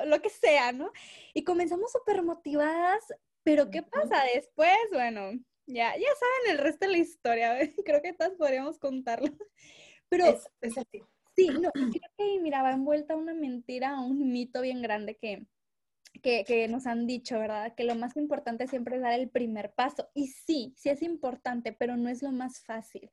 lo 0.06 0.22
que 0.22 0.30
sea, 0.30 0.72
¿no? 0.72 0.92
Y 1.34 1.44
comenzamos 1.44 1.92
súper 1.92 2.24
motivadas, 2.24 3.04
pero 3.44 3.70
¿qué 3.70 3.84
pasa 3.84 4.24
después? 4.34 4.78
Bueno, 4.92 5.32
ya, 5.66 5.96
ya 5.96 6.08
saben 6.20 6.52
el 6.52 6.58
resto 6.64 6.86
de 6.86 6.92
la 6.92 6.98
historia, 6.98 7.58
creo 7.86 8.02
que 8.02 8.14
todas 8.14 8.34
podríamos 8.34 8.80
contarlo. 8.80 9.30
Pero 10.10 10.26
es, 10.26 10.78
así. 10.78 11.04
Sí, 11.36 11.48
no, 11.48 11.72
creo 11.72 12.12
que 12.18 12.40
mira, 12.42 12.64
va 12.64 12.72
envuelta 12.72 13.16
una 13.16 13.34
mentira, 13.34 14.00
un 14.00 14.32
mito 14.32 14.62
bien 14.62 14.82
grande 14.82 15.16
que 15.16 15.46
que, 16.22 16.68
nos 16.70 16.88
han 16.88 17.08
dicho, 17.08 17.40
¿verdad? 17.40 17.74
Que 17.76 17.84
lo 17.84 17.96
más 17.96 18.18
importante 18.18 18.68
siempre 18.68 18.98
es 18.98 19.02
dar 19.02 19.14
el 19.14 19.30
primer 19.30 19.72
paso. 19.74 20.10
Y 20.14 20.28
sí, 20.28 20.74
sí 20.78 20.90
es 20.90 21.02
importante, 21.02 21.74
pero 21.74 21.98
no 21.98 22.10
es 22.10 22.22
lo 22.22 22.32
más 22.32 22.60
fácil. 22.60 23.12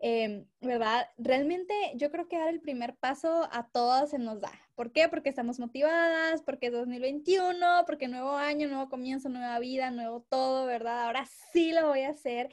Em, 0.00 0.46
¿Verdad? 0.60 1.08
Realmente 1.18 1.74
yo 1.96 2.10
creo 2.10 2.28
que 2.28 2.38
dar 2.38 2.48
el 2.48 2.60
primer 2.60 2.96
paso 2.96 3.48
a 3.52 3.68
todas 3.68 4.10
se 4.10 4.18
nos 4.18 4.40
da. 4.40 4.52
¿Por 4.76 4.92
qué? 4.92 5.08
Porque 5.08 5.28
estamos 5.28 5.58
motivadas, 5.58 6.42
porque 6.42 6.68
es 6.68 6.72
2021, 6.72 7.84
porque 7.84 8.06
nuevo 8.06 8.36
año, 8.36 8.68
nuevo 8.68 8.88
comienzo, 8.88 9.28
nueva 9.28 9.58
vida, 9.58 9.90
nuevo 9.90 10.24
todo, 10.28 10.66
¿verdad? 10.66 11.06
Ahora 11.06 11.26
sí 11.52 11.72
lo 11.72 11.88
voy 11.88 12.02
a 12.02 12.10
hacer. 12.10 12.50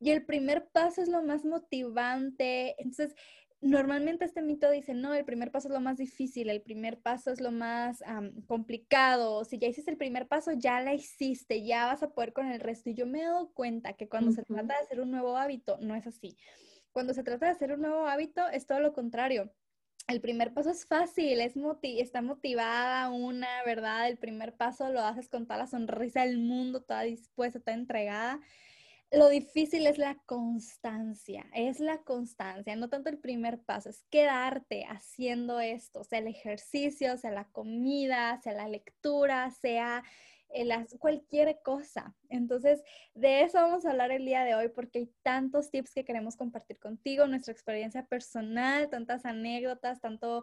Y 0.00 0.10
el 0.10 0.24
primer 0.24 0.68
paso 0.68 1.02
es 1.02 1.08
lo 1.08 1.22
más 1.22 1.44
motivante. 1.44 2.76
Entonces, 2.78 3.14
normalmente 3.60 4.24
este 4.24 4.42
mito 4.42 4.70
dice, 4.70 4.94
no, 4.94 5.14
el 5.14 5.24
primer 5.24 5.50
paso 5.50 5.68
es 5.68 5.74
lo 5.74 5.80
más 5.80 5.96
difícil, 5.96 6.50
el 6.50 6.60
primer 6.60 7.00
paso 7.00 7.30
es 7.30 7.40
lo 7.40 7.50
más 7.50 8.02
complicado, 8.46 9.44
si 9.44 9.58
ya 9.58 9.68
hiciste 9.68 9.90
el 9.90 9.96
primer 9.96 10.28
paso, 10.28 10.52
ya 10.52 10.80
la 10.80 10.94
hiciste, 10.94 11.64
ya 11.64 11.86
vas 11.86 12.02
a 12.02 12.10
poder 12.10 12.32
con 12.32 12.46
el 12.46 12.60
resto. 12.60 12.90
Y 12.90 12.94
yo 12.94 13.06
me 13.06 13.20
he 13.20 13.24
dado 13.24 13.52
cuenta 13.52 13.94
que 13.94 14.08
cuando 14.08 14.32
se 14.32 14.42
trata 14.42 14.74
de 14.74 14.84
hacer 14.84 15.00
un 15.00 15.10
nuevo 15.10 15.36
hábito, 15.36 15.78
no 15.80 15.94
es 15.94 16.06
así. 16.06 16.36
Cuando 16.92 17.14
se 17.14 17.22
trata 17.22 17.46
de 17.46 17.52
hacer 17.52 17.72
un 17.72 17.80
nuevo 17.80 18.06
hábito, 18.06 18.46
es 18.48 18.66
todo 18.66 18.80
lo 18.80 18.92
contrario. 18.92 19.52
El 20.06 20.20
primer 20.20 20.52
paso 20.52 20.70
es 20.70 20.84
fácil, 20.86 21.40
es 21.40 21.54
está 21.82 22.20
motivada 22.20 23.08
una, 23.08 23.48
¿verdad? 23.64 24.08
El 24.08 24.18
primer 24.18 24.54
paso 24.54 24.90
lo 24.90 25.00
haces 25.00 25.30
con 25.30 25.46
toda 25.46 25.56
la 25.56 25.66
sonrisa 25.66 26.26
del 26.26 26.38
mundo, 26.38 26.82
toda 26.82 27.02
dispuesta, 27.02 27.58
toda 27.58 27.74
entregada 27.74 28.38
lo 29.16 29.28
difícil 29.28 29.86
es 29.86 29.98
la 29.98 30.16
constancia, 30.26 31.46
es 31.54 31.80
la 31.80 31.98
constancia, 32.02 32.76
no 32.76 32.88
tanto 32.88 33.10
el 33.10 33.18
primer 33.18 33.60
paso, 33.60 33.90
es 33.90 34.04
quedarte 34.10 34.84
haciendo 34.88 35.60
esto, 35.60 36.04
sea 36.04 36.18
el 36.18 36.26
ejercicio, 36.26 37.16
sea 37.16 37.30
la 37.30 37.48
comida, 37.50 38.40
sea 38.42 38.52
la 38.52 38.68
lectura, 38.68 39.50
sea 39.50 40.02
cualquier 40.98 41.60
cosa. 41.62 42.14
Entonces, 42.28 42.82
de 43.14 43.42
eso 43.42 43.58
vamos 43.58 43.84
a 43.84 43.90
hablar 43.90 44.12
el 44.12 44.24
día 44.24 44.44
de 44.44 44.54
hoy 44.54 44.68
porque 44.68 45.00
hay 45.00 45.12
tantos 45.22 45.70
tips 45.70 45.94
que 45.94 46.04
queremos 46.04 46.36
compartir 46.36 46.78
contigo, 46.78 47.26
nuestra 47.26 47.52
experiencia 47.52 48.06
personal, 48.06 48.88
tantas 48.88 49.24
anécdotas, 49.24 50.00
tanto 50.00 50.42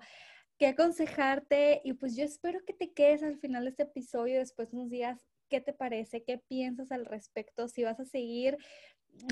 que 0.58 0.68
aconsejarte 0.68 1.82
y 1.84 1.94
pues 1.94 2.16
yo 2.16 2.24
espero 2.24 2.64
que 2.66 2.74
te 2.74 2.94
quedes 2.94 3.24
al 3.24 3.38
final 3.38 3.64
de 3.64 3.72
este 3.72 3.84
episodio, 3.84 4.40
después 4.40 4.74
nos 4.74 4.90
digas 4.90 5.26
qué 5.52 5.62
te 5.62 5.74
parece, 5.74 6.24
qué 6.24 6.40
piensas 6.40 6.92
al 6.92 7.06
respecto, 7.06 7.68
si 7.68 7.84
vas 7.84 8.00
a 8.00 8.06
seguir 8.06 8.58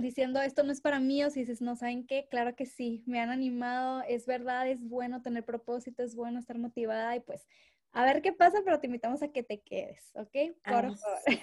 diciendo 0.01 0.41
esto 0.41 0.63
no 0.63 0.71
es 0.71 0.81
para 0.81 0.99
mí 0.99 1.23
o 1.23 1.29
si 1.29 1.41
dices, 1.41 1.61
no, 1.61 1.75
¿saben 1.75 2.05
qué? 2.05 2.27
Claro 2.29 2.55
que 2.55 2.65
sí, 2.65 3.01
me 3.05 3.19
han 3.19 3.29
animado, 3.29 4.03
es 4.07 4.25
verdad, 4.25 4.67
es 4.67 4.83
bueno 4.87 5.21
tener 5.21 5.45
propósito, 5.45 6.03
es 6.03 6.15
bueno 6.15 6.39
estar 6.39 6.57
motivada 6.57 7.15
y 7.15 7.21
pues 7.21 7.47
a 7.91 8.03
ver 8.05 8.21
qué 8.21 8.33
pasa, 8.33 8.59
pero 8.63 8.79
te 8.79 8.87
invitamos 8.87 9.23
a 9.23 9.29
que 9.29 9.41
te 9.41 9.61
quedes, 9.61 10.11
¿ok? 10.13 10.55
Por 10.63 10.85
Así, 10.85 11.39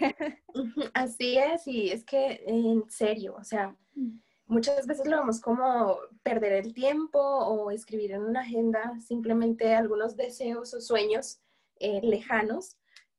Así 0.94 1.38
es, 1.38 1.66
y 1.66 1.90
es 1.90 2.04
que 2.04 2.44
en 2.46 2.88
serio, 2.88 3.34
o 3.36 3.42
sea, 3.42 3.76
mm. 3.94 4.20
muchas 4.46 4.86
veces 4.86 5.08
lo 5.08 5.18
vemos 5.18 5.40
como 5.40 5.98
perder 6.22 6.52
el 6.52 6.72
tiempo 6.72 7.18
o 7.18 7.70
escribir 7.70 8.12
en 8.12 8.22
una 8.22 8.40
agenda 8.40 8.98
simplemente 9.00 9.74
algunos 9.74 10.16
deseos 10.16 10.72
o 10.74 10.80
sueños 10.80 11.40
eh, 11.80 12.00
lejanos, 12.02 12.76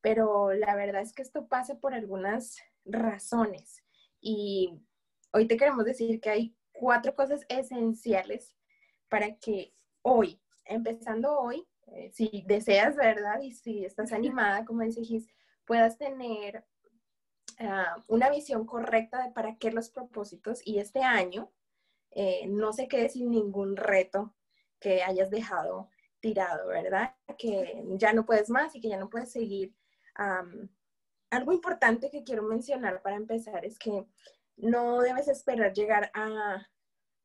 pero 0.08 0.54
la 0.54 0.74
verdad 0.74 1.02
es 1.02 1.12
que 1.12 1.20
esto 1.20 1.48
pasa 1.48 1.80
por 1.80 1.92
algunas 1.92 2.56
razones. 2.86 3.84
Y 4.22 4.72
hoy 5.34 5.46
te 5.46 5.58
queremos 5.58 5.84
decir 5.84 6.18
que 6.18 6.30
hay 6.30 6.56
cuatro 6.72 7.14
cosas 7.14 7.44
esenciales 7.50 8.56
para 9.10 9.36
que 9.36 9.74
hoy, 10.00 10.40
empezando 10.64 11.38
hoy, 11.38 11.68
eh, 11.88 12.10
si 12.10 12.42
deseas, 12.46 12.96
¿verdad? 12.96 13.42
Y 13.42 13.52
si 13.52 13.84
estás 13.84 14.14
animada, 14.14 14.64
como 14.64 14.80
dice 14.80 15.04
Gis, 15.04 15.28
puedas 15.66 15.98
tener 15.98 16.64
ah, 17.58 18.02
una 18.06 18.30
visión 18.30 18.64
correcta 18.64 19.22
de 19.22 19.32
para 19.32 19.58
qué 19.58 19.70
los 19.72 19.90
propósitos 19.90 20.66
y 20.66 20.78
este 20.78 21.02
año 21.02 21.52
eh, 22.12 22.46
no 22.48 22.72
se 22.72 22.88
quede 22.88 23.10
sin 23.10 23.30
ningún 23.30 23.76
reto 23.76 24.34
que 24.80 25.02
hayas 25.02 25.28
dejado 25.28 25.90
tirado, 26.20 26.68
¿verdad? 26.68 27.14
Que 27.36 27.84
ya 27.98 28.14
no 28.14 28.24
puedes 28.24 28.48
más 28.48 28.74
y 28.74 28.80
que 28.80 28.88
ya 28.88 28.96
no 28.96 29.10
puedes 29.10 29.30
seguir. 29.30 29.74
Algo 31.30 31.52
importante 31.52 32.10
que 32.10 32.24
quiero 32.24 32.42
mencionar 32.42 33.02
para 33.02 33.16
empezar 33.16 33.64
es 33.64 33.78
que 33.78 34.06
no 34.56 35.00
debes 35.00 35.28
esperar 35.28 35.72
llegar 35.72 36.10
a, 36.14 36.66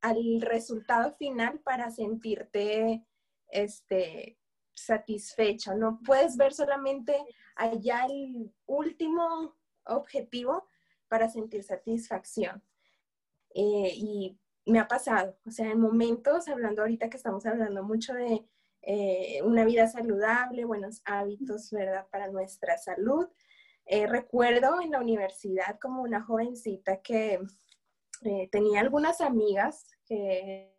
al 0.02 0.42
resultado 0.42 1.12
final 1.14 1.60
para 1.60 1.90
sentirte 1.90 3.06
este, 3.50 4.38
satisfecha, 4.74 5.76
no 5.76 6.00
puedes 6.04 6.38
ver 6.38 6.54
solamente 6.54 7.16
allá 7.56 8.06
el 8.06 8.52
último 8.66 9.56
objetivo 9.86 10.68
para 11.08 11.30
sentir 11.30 11.64
satisfacción. 11.64 12.64
Eh, 13.56 13.94
y 13.96 14.40
me 14.66 14.80
ha 14.80 14.88
pasado, 14.88 15.38
o 15.46 15.52
sea, 15.52 15.70
en 15.70 15.80
momentos, 15.80 16.48
hablando 16.48 16.82
ahorita 16.82 17.10
que 17.10 17.18
estamos 17.18 17.46
hablando 17.46 17.84
mucho 17.84 18.14
de 18.14 18.46
eh, 18.86 19.42
una 19.44 19.66
vida 19.66 19.88
saludable, 19.88 20.66
buenos 20.66 21.02
hábitos, 21.06 21.72
¿verdad? 21.72 22.06
Para 22.12 22.28
nuestra 22.28 22.78
salud. 22.78 23.28
Eh, 23.86 24.08
recuerdo 24.08 24.82
en 24.82 24.92
la 24.92 25.00
universidad 25.00 25.80
como 25.80 26.04
una 26.04 26.22
jovencita 26.22 27.02
que 27.02 27.40
tenía 28.52 28.80
algunas 28.80 29.20
amigas 29.20 29.86
que 30.06 30.74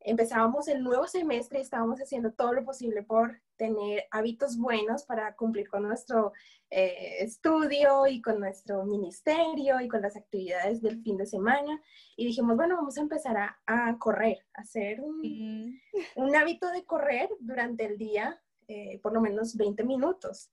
empezábamos 0.00 0.66
el 0.68 0.82
nuevo 0.82 1.06
semestre 1.06 1.58
y 1.58 1.62
estábamos 1.62 2.00
haciendo 2.00 2.32
todo 2.32 2.54
lo 2.54 2.64
posible 2.64 3.02
por 3.02 3.42
tener 3.60 4.06
hábitos 4.10 4.56
buenos 4.56 5.04
para 5.04 5.36
cumplir 5.36 5.68
con 5.68 5.82
nuestro 5.82 6.32
eh, 6.70 7.18
estudio 7.18 8.06
y 8.06 8.22
con 8.22 8.40
nuestro 8.40 8.86
ministerio 8.86 9.82
y 9.82 9.86
con 9.86 10.00
las 10.00 10.16
actividades 10.16 10.80
del 10.80 11.02
fin 11.02 11.18
de 11.18 11.26
semana. 11.26 11.78
Y 12.16 12.24
dijimos, 12.24 12.56
bueno, 12.56 12.76
vamos 12.76 12.96
a 12.96 13.02
empezar 13.02 13.36
a, 13.36 13.98
correr, 13.98 14.38
a 14.54 14.62
hacer 14.62 15.02
un, 15.02 15.78
un, 16.16 16.36
hábito 16.36 16.70
de 16.70 16.86
correr 16.86 17.28
durante 17.38 17.84
el 17.84 17.98
día, 17.98 18.42
eh, 18.66 18.98
por 19.02 19.12
lo 19.12 19.20
menos 19.20 19.54
20 19.54 19.84
minutos. 19.84 20.50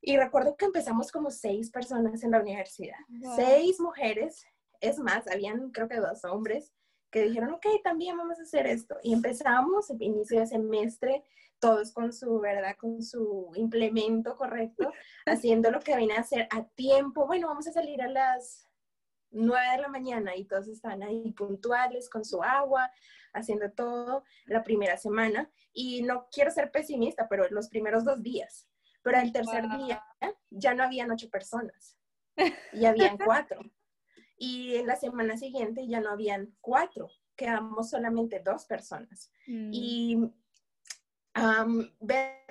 Y 0.00 0.16
recuerdo 0.16 0.56
que 0.56 0.64
empezamos 0.64 1.12
como 1.12 1.30
seis 1.30 1.70
personas 1.70 2.22
en 2.24 2.30
la 2.30 2.40
universidad, 2.40 2.96
seis 3.36 3.78
mujeres, 3.80 4.46
es 4.80 4.98
más, 4.98 5.28
habían 5.28 5.72
creo 5.72 5.88
que 5.88 5.96
dos 5.96 6.24
hombres 6.24 6.72
que 7.14 7.22
dijeron, 7.22 7.52
ok, 7.52 7.64
también 7.84 8.16
vamos 8.16 8.40
a 8.40 8.42
hacer 8.42 8.66
esto. 8.66 8.96
Y 9.04 9.12
empezamos, 9.12 9.88
inicio 10.00 10.40
de 10.40 10.48
semestre, 10.48 11.22
todos 11.60 11.92
con 11.92 12.12
su, 12.12 12.40
¿verdad? 12.40 12.76
Con 12.76 13.04
su 13.04 13.52
implemento 13.54 14.36
correcto, 14.36 14.90
haciendo 15.24 15.70
lo 15.70 15.78
que 15.78 15.96
viene 15.96 16.14
a 16.14 16.22
hacer 16.22 16.48
a 16.50 16.64
tiempo. 16.70 17.24
Bueno, 17.28 17.46
vamos 17.46 17.68
a 17.68 17.72
salir 17.72 18.02
a 18.02 18.08
las 18.08 18.68
9 19.30 19.76
de 19.76 19.82
la 19.82 19.86
mañana 19.86 20.34
y 20.34 20.44
todos 20.44 20.66
están 20.66 21.04
ahí 21.04 21.30
puntuales 21.30 22.10
con 22.10 22.24
su 22.24 22.42
agua, 22.42 22.90
haciendo 23.32 23.70
todo 23.70 24.24
la 24.46 24.64
primera 24.64 24.96
semana. 24.96 25.48
Y 25.72 26.02
no 26.02 26.26
quiero 26.32 26.50
ser 26.50 26.72
pesimista, 26.72 27.28
pero 27.28 27.48
los 27.48 27.68
primeros 27.68 28.04
dos 28.04 28.24
días. 28.24 28.68
Pero 29.04 29.18
el 29.18 29.30
tercer 29.30 29.68
día 29.78 30.02
ya 30.50 30.74
no 30.74 30.82
habían 30.82 31.12
ocho 31.12 31.30
personas, 31.30 31.96
y 32.72 32.86
habían 32.86 33.18
cuatro 33.24 33.60
y 34.36 34.76
en 34.76 34.86
la 34.86 34.96
semana 34.96 35.36
siguiente 35.36 35.86
ya 35.86 36.00
no 36.00 36.10
habían 36.10 36.54
cuatro, 36.60 37.08
quedamos 37.36 37.90
solamente 37.90 38.40
dos 38.40 38.64
personas. 38.66 39.30
Mm. 39.46 39.70
Y 39.72 40.32
ver 42.00 42.44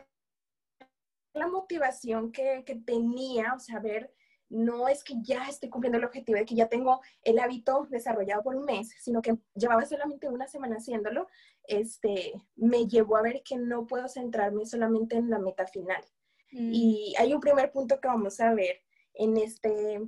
la 1.34 1.48
motivación 1.48 2.32
que, 2.32 2.64
que, 2.66 2.76
tenía, 2.76 3.54
o 3.56 3.60
sea, 3.60 3.80
ver, 3.80 4.14
no 4.50 4.88
es 4.88 5.04
que 5.04 5.16
ya 5.24 5.48
estoy 5.48 5.70
cumpliendo 5.70 5.98
el 5.98 6.06
objetivo 6.06 6.38
de 6.38 6.46
que 6.46 6.54
ya 6.56 6.68
tengo 6.68 7.02
el 7.24 7.40
hábito 7.40 7.88
desarrollado 7.90 8.44
por 8.44 8.56
un 8.56 8.66
mes, 8.66 8.94
sino 9.02 9.22
que 9.22 9.38
llevaba 9.56 9.86
solamente 9.86 10.30
una 10.30 10.48
semana 10.48 10.76
haciéndolo, 10.76 11.28
este, 11.64 12.34
me 12.56 12.86
llevó 12.86 13.18
a 13.18 13.24
ver 13.24 13.42
que 13.44 13.58
no 13.58 13.88
puedo 13.88 14.08
centrarme 14.08 14.66
solamente 14.66 15.16
en 15.16 15.30
la 15.30 15.40
meta 15.40 15.66
final. 15.66 16.04
Mm. 16.52 16.72
Y 16.72 17.16
hay 17.18 17.34
un 17.34 17.42
primer 17.42 17.72
punto 17.72 18.00
que 18.00 18.08
vamos 18.08 18.40
a 18.40 18.54
ver 18.54 18.82
en 19.16 19.38
este 19.38 20.02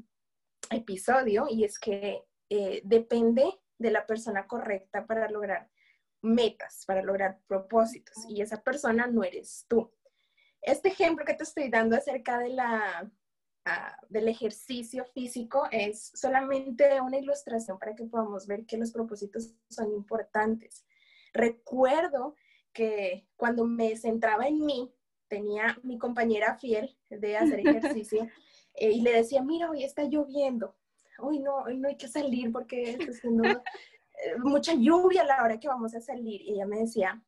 episodio 0.70 1.48
y 1.50 1.64
es 1.64 1.80
que 1.80 2.24
eh, 2.50 2.82
depende 2.84 3.46
de 3.78 3.92
la 3.92 4.06
persona 4.06 4.48
correcta 4.48 5.06
para 5.06 5.30
lograr 5.30 5.70
metas, 6.22 6.84
para 6.86 7.02
lograr 7.02 7.40
propósitos 7.48 8.16
y 8.30 8.42
esa 8.42 8.62
persona 8.62 9.08
no 9.08 9.24
eres 9.24 9.66
tú. 9.68 9.92
Este 10.62 10.90
ejemplo 10.90 11.26
que 11.26 11.36
te 11.36 11.44
estoy 11.44 11.70
dando 11.70 11.96
acerca 11.96 12.40
de 12.40 12.50
la, 12.50 13.12
ah, 13.66 13.98
del 14.10 14.28
ejercicio 14.28 15.06
físico 15.06 15.68
es 15.72 16.12
solamente 16.16 17.00
una 17.02 17.18
ilustración 17.18 17.78
para 17.78 17.96
que 17.96 18.06
podamos 18.06 18.48
ver 18.48 18.66
que 18.66 18.78
los 18.78 18.92
propósitos 18.92 19.54
son 19.70 19.92
importantes. 19.94 20.86
Recuerdo 21.34 22.36
que 22.74 23.28
cuando 23.36 23.66
me 23.66 23.96
centraba 23.96 24.48
en 24.48 24.66
mí, 24.66 24.92
tenía 25.28 25.78
mi 25.84 25.98
compañera 25.98 26.58
fiel 26.58 26.98
de 27.10 27.38
hacer 27.38 27.60
ejercicio 27.68 28.28
eh, 28.76 28.92
y 28.92 29.02
le 29.02 29.14
decía, 29.14 29.42
mira, 29.42 29.70
hoy 29.70 29.84
está 29.84 30.04
lloviendo, 30.04 30.76
hoy 31.20 31.40
no, 31.40 31.58
hoy 31.64 31.78
no 31.78 31.88
hay 31.88 31.98
que 31.98 32.08
salir 32.08 32.52
porque 32.52 32.92
está 32.92 33.12
haciendo 33.12 33.44
eh, 33.50 34.38
mucha 34.40 34.74
lluvia 34.74 35.22
a 35.22 35.26
la 35.26 35.44
hora 35.44 35.60
que 35.60 35.68
vamos 35.68 35.96
a 35.96 36.02
salir. 36.02 36.42
Y 36.42 36.54
ella 36.54 36.66
me 36.66 36.80
decía, 36.80 37.22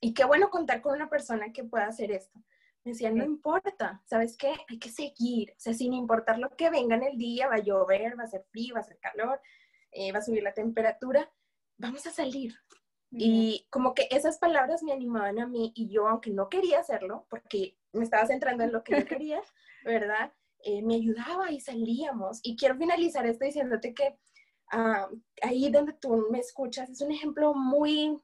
y 0.00 0.14
qué 0.14 0.24
bueno 0.24 0.50
contar 0.50 0.80
con 0.80 0.94
una 0.94 1.08
persona 1.08 1.52
que 1.52 1.64
pueda 1.64 1.86
hacer 1.86 2.12
esto. 2.12 2.38
Me 2.84 2.92
decía, 2.92 3.10
no 3.10 3.24
importa, 3.24 4.02
¿sabes 4.04 4.36
qué? 4.36 4.52
Hay 4.68 4.78
que 4.78 4.90
seguir, 4.90 5.52
o 5.52 5.60
sea, 5.60 5.72
sin 5.72 5.94
importar 5.94 6.38
lo 6.38 6.50
que 6.50 6.68
venga 6.68 6.96
en 6.96 7.04
el 7.04 7.16
día, 7.16 7.48
va 7.48 7.54
a 7.54 7.62
llover, 7.62 8.18
va 8.18 8.24
a 8.24 8.28
ser 8.28 8.44
frío, 8.50 8.74
va 8.74 8.80
a 8.80 8.84
ser 8.84 8.98
calor, 8.98 9.40
eh, 9.90 10.12
va 10.12 10.18
a 10.18 10.22
subir 10.22 10.42
la 10.42 10.52
temperatura, 10.52 11.32
vamos 11.78 12.06
a 12.06 12.10
salir. 12.10 12.54
Y 13.10 13.66
como 13.70 13.94
que 13.94 14.08
esas 14.10 14.38
palabras 14.38 14.82
me 14.82 14.92
animaban 14.92 15.38
a 15.38 15.46
mí 15.46 15.72
y 15.74 15.88
yo, 15.88 16.08
aunque 16.08 16.30
no 16.30 16.48
quería 16.48 16.80
hacerlo, 16.80 17.26
porque 17.30 17.78
me 17.92 18.04
estaba 18.04 18.26
centrando 18.26 18.64
en 18.64 18.72
lo 18.72 18.82
que 18.82 19.00
yo 19.00 19.06
quería, 19.06 19.40
¿verdad? 19.84 20.32
Eh, 20.64 20.82
me 20.82 20.96
ayudaba 20.96 21.50
y 21.50 21.60
salíamos. 21.60 22.40
Y 22.42 22.56
quiero 22.56 22.76
finalizar 22.76 23.26
esto 23.26 23.44
diciéndote 23.44 23.92
que 23.92 24.18
ah, 24.72 25.08
ahí 25.42 25.70
donde 25.70 25.92
tú 25.94 26.26
me 26.30 26.38
escuchas 26.38 26.88
es 26.88 27.00
un 27.02 27.12
ejemplo 27.12 27.54
muy 27.54 28.18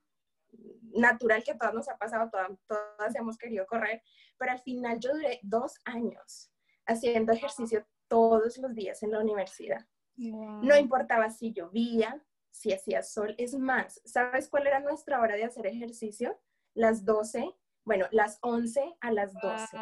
natural 0.93 1.45
que 1.45 1.53
a 1.53 1.59
todos 1.59 1.75
nos 1.75 1.89
ha 1.89 1.97
pasado, 1.97 2.31
todas, 2.31 2.51
todas 2.67 3.15
hemos 3.15 3.39
querido 3.39 3.67
correr, 3.67 4.03
pero 4.39 4.53
al 4.53 4.61
final 4.61 4.99
yo 4.99 5.13
duré 5.13 5.39
dos 5.43 5.75
años 5.85 6.51
haciendo 6.87 7.33
ejercicio 7.33 7.87
todos 8.09 8.59
los 8.59 8.75
días 8.75 9.03
en 9.03 9.13
la 9.13 9.21
universidad. 9.21 9.87
No 10.17 10.77
importaba 10.77 11.31
si 11.31 11.53
llovía, 11.53 12.23
si 12.51 12.73
hacía 12.73 13.03
sol. 13.03 13.35
Es 13.39 13.55
más, 13.55 14.03
¿sabes 14.05 14.49
cuál 14.49 14.67
era 14.67 14.81
nuestra 14.81 15.21
hora 15.21 15.35
de 15.37 15.45
hacer 15.45 15.67
ejercicio? 15.67 16.39
Las 16.75 17.05
12 17.05 17.55
bueno, 17.85 18.07
las 18.11 18.39
11 18.43 18.97
a 19.01 19.13
las 19.13 19.33
12. 19.35 19.77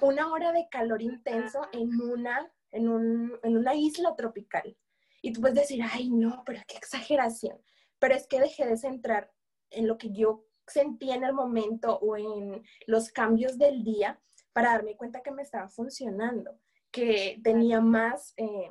Una 0.00 0.32
hora 0.32 0.52
de 0.52 0.68
calor 0.70 1.02
intenso 1.02 1.60
en 1.72 2.00
una, 2.00 2.50
en, 2.70 2.88
un, 2.88 3.38
en 3.42 3.56
una 3.56 3.74
isla 3.74 4.14
tropical. 4.16 4.76
Y 5.22 5.32
tú 5.32 5.40
puedes 5.40 5.56
decir, 5.56 5.82
ay, 5.92 6.10
no, 6.10 6.42
pero 6.46 6.60
qué 6.66 6.76
exageración. 6.76 7.60
Pero 7.98 8.14
es 8.14 8.26
que 8.26 8.40
dejé 8.40 8.66
de 8.66 8.76
centrar 8.76 9.30
en 9.70 9.86
lo 9.86 9.98
que 9.98 10.10
yo 10.10 10.46
sentía 10.66 11.14
en 11.14 11.24
el 11.24 11.34
momento 11.34 11.98
o 11.98 12.16
en 12.16 12.62
los 12.86 13.10
cambios 13.10 13.58
del 13.58 13.82
día 13.82 14.20
para 14.52 14.72
darme 14.72 14.96
cuenta 14.96 15.22
que 15.22 15.32
me 15.32 15.42
estaba 15.42 15.68
funcionando. 15.68 16.58
que 16.92 17.40
tenía 17.44 17.80
más 17.80 18.34
eh, 18.36 18.68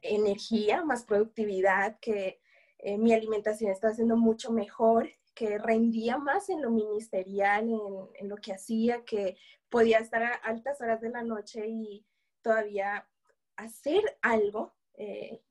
energía, 0.00 0.84
más 0.84 1.04
productividad, 1.04 1.98
que 2.00 2.40
eh, 2.78 2.96
mi 2.96 3.12
alimentación 3.12 3.70
estaba 3.70 3.92
siendo 3.92 4.16
mucho 4.16 4.50
mejor, 4.52 5.10
que 5.34 5.58
rendía 5.58 6.16
más 6.16 6.48
en 6.48 6.62
lo 6.62 6.70
ministerial, 6.70 7.68
en, 8.14 8.28
lo 8.28 8.36
que 8.36 8.52
hacía, 8.52 9.04
que 9.04 9.36
podía 9.68 9.98
estar 9.98 10.22
a 10.22 10.34
altas 10.34 10.80
horas 10.80 11.00
de 11.00 11.10
la 11.10 11.22
noche 11.22 11.66
y 11.66 12.06
todavía 12.40 13.08
hacer 13.56 14.02
algo 14.22 14.74
eh, 14.94 15.42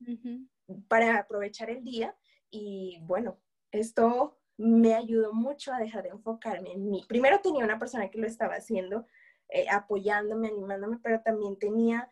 para 0.88 1.18
aprovechar 1.18 1.70
el 1.70 1.84
día. 1.84 2.16
Y 2.50 2.98
bueno, 3.02 3.38
esto 3.70 4.38
me 4.56 4.94
ayudó 4.94 5.32
mucho 5.32 5.72
a 5.72 5.78
dejar 5.78 6.04
de 6.04 6.10
enfocarme 6.10 6.72
en 6.72 6.88
mí. 6.90 7.04
Primero 7.08 7.40
tenía 7.40 7.64
una 7.64 7.78
persona 7.78 8.10
que 8.10 8.18
lo 8.18 8.26
estaba 8.26 8.54
haciendo, 8.54 9.06
eh, 9.48 9.66
apoyándome, 9.68 10.48
animándome, 10.48 10.98
pero 11.02 11.20
también 11.20 11.58
tenía 11.58 12.08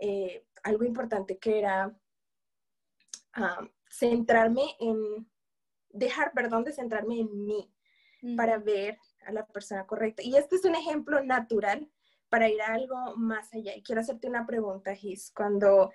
eh, 0.00 0.46
algo 0.62 0.84
importante 0.84 1.38
que 1.38 1.58
era 1.58 1.98
ah, 3.32 3.68
centrarme 3.88 4.76
en, 4.78 5.26
dejar, 5.90 6.32
perdón, 6.32 6.64
de 6.64 6.72
centrarme 6.72 7.20
en 7.20 7.46
mí 7.46 7.72
para 8.36 8.58
ver 8.58 8.98
a 9.26 9.32
la 9.32 9.46
persona 9.46 9.86
correcta. 9.86 10.22
Y 10.22 10.36
este 10.36 10.56
es 10.56 10.64
un 10.64 10.74
ejemplo 10.74 11.22
natural 11.22 11.90
para 12.28 12.48
ir 12.48 12.60
a 12.62 12.74
algo 12.74 13.16
más 13.16 13.52
allá. 13.54 13.76
Y 13.76 13.82
quiero 13.82 14.00
hacerte 14.00 14.28
una 14.28 14.46
pregunta, 14.46 14.94
Gis. 14.94 15.32
Cuando 15.34 15.92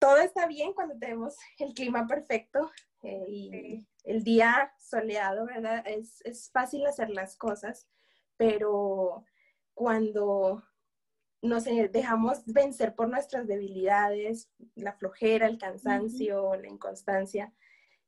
todo 0.00 0.18
está 0.18 0.46
bien, 0.46 0.72
cuando 0.72 0.98
tenemos 0.98 1.36
el 1.58 1.74
clima 1.74 2.06
perfecto 2.06 2.70
eh, 3.02 3.24
y 3.28 3.86
el 4.04 4.24
día 4.24 4.72
soleado, 4.78 5.46
¿verdad? 5.46 5.82
Es, 5.86 6.20
es 6.24 6.50
fácil 6.50 6.86
hacer 6.86 7.10
las 7.10 7.36
cosas, 7.36 7.88
pero 8.36 9.24
cuando 9.74 10.62
nos 11.42 11.64
dejamos 11.64 12.44
vencer 12.46 12.94
por 12.94 13.08
nuestras 13.08 13.46
debilidades, 13.46 14.50
la 14.74 14.92
flojera, 14.92 15.46
el 15.46 15.58
cansancio, 15.58 16.56
la 16.56 16.68
inconstancia, 16.68 17.52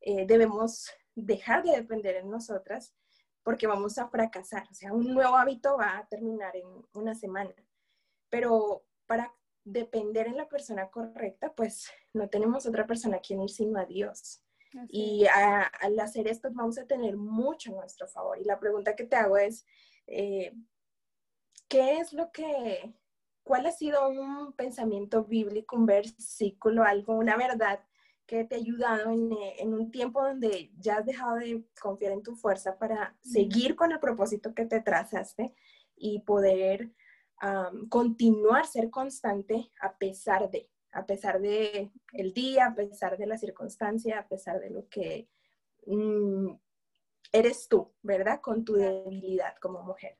eh, 0.00 0.26
debemos 0.26 0.90
dejar 1.14 1.62
de 1.62 1.72
depender 1.72 2.16
en 2.16 2.30
nosotras 2.30 2.94
porque 3.42 3.66
vamos 3.66 3.98
a 3.98 4.08
fracasar. 4.08 4.66
O 4.70 4.74
sea, 4.74 4.92
un 4.92 5.14
nuevo 5.14 5.36
hábito 5.36 5.76
va 5.76 5.98
a 5.98 6.06
terminar 6.06 6.54
en 6.56 6.66
una 6.92 7.14
semana. 7.14 7.54
Pero 8.30 8.84
para 9.06 9.34
depender 9.64 10.26
en 10.26 10.36
la 10.36 10.48
persona 10.48 10.90
correcta, 10.90 11.52
pues 11.54 11.90
no 12.12 12.28
tenemos 12.28 12.66
otra 12.66 12.86
persona 12.86 13.16
a 13.16 13.20
quien 13.20 13.42
ir 13.42 13.50
sino 13.50 13.78
a 13.78 13.86
Dios. 13.86 14.42
y 14.88 15.24
al 15.80 15.98
hacer 15.98 16.28
esto 16.28 16.50
vamos 16.52 16.76
a 16.76 16.86
tener 16.86 17.16
mucho 17.16 17.72
a 17.72 17.80
nuestro 17.80 18.06
favor. 18.06 18.38
Y 18.38 18.44
la 18.44 18.60
pregunta 18.60 18.94
que 18.94 19.04
te 19.04 19.16
hago 19.16 19.38
es, 19.38 19.64
eh, 20.06 20.52
¿qué 21.68 21.98
es 21.98 22.12
lo 22.12 22.30
que 22.32 22.94
¿cuál 23.48 23.64
ha 23.64 23.72
sido 23.72 24.10
un 24.10 24.52
pensamiento 24.52 25.24
bíblico, 25.24 25.74
un 25.74 25.86
versículo, 25.86 26.84
algo, 26.84 27.14
una 27.14 27.34
verdad 27.34 27.80
que 28.28 28.44
te 28.44 28.56
ha 28.56 28.58
ayudado 28.58 29.10
eh, 29.10 29.54
en, 29.58 29.72
un 29.72 29.90
tiempo 29.90 30.22
donde 30.22 30.70
ya 30.78 30.98
has 30.98 31.06
dejado 31.06 31.36
de 31.36 31.64
confiar 31.80 32.12
en 32.12 32.22
tu 32.22 32.36
fuerza 32.36 32.78
para 32.78 33.16
seguir 33.22 33.74
con 33.74 33.90
el 33.90 33.98
propósito 33.98 34.54
que 34.54 34.66
te 34.66 34.82
trazaste 34.82 35.54
y 35.96 36.20
poder 36.20 36.92
continuar, 37.88 38.66
ser 38.66 38.90
constante 38.90 39.70
a 39.80 39.96
pesar 39.96 40.50
de, 40.50 40.68
a 40.92 41.06
pesar 41.06 41.40
de 41.40 41.90
el 42.12 42.32
día, 42.32 42.66
a 42.66 42.74
pesar 42.74 43.16
de 43.16 43.26
la 43.26 43.38
circunstancia, 43.38 44.18
a 44.18 44.28
pesar 44.28 44.60
de 44.60 44.70
lo 44.70 44.88
que 44.88 45.28
mm, 45.86 46.50
eres 47.32 47.68
tú, 47.68 47.94
¿verdad? 48.02 48.40
Con 48.40 48.64
tu 48.64 48.74
debilidad 48.74 49.54
como 49.60 49.82
mujer. 49.84 50.16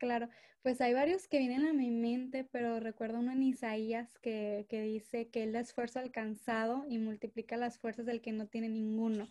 Claro, 0.00 0.30
pues 0.62 0.80
hay 0.80 0.94
varios 0.94 1.28
que 1.28 1.38
vienen 1.38 1.66
a 1.66 1.74
mi 1.74 1.90
mente, 1.90 2.42
pero 2.42 2.80
recuerdo 2.80 3.18
uno 3.18 3.32
en 3.32 3.42
Isaías 3.42 4.18
que, 4.18 4.66
dice 4.70 5.28
que 5.28 5.42
Él 5.42 5.52
da 5.52 5.60
esfuerzo 5.60 5.98
al 5.98 6.10
cansado 6.10 6.86
y 6.88 6.96
multiplica 6.96 7.58
las 7.58 7.78
fuerzas 7.78 8.06
del 8.06 8.22
que 8.22 8.32
no 8.32 8.46
tiene 8.46 8.70
ninguno. 8.70 9.30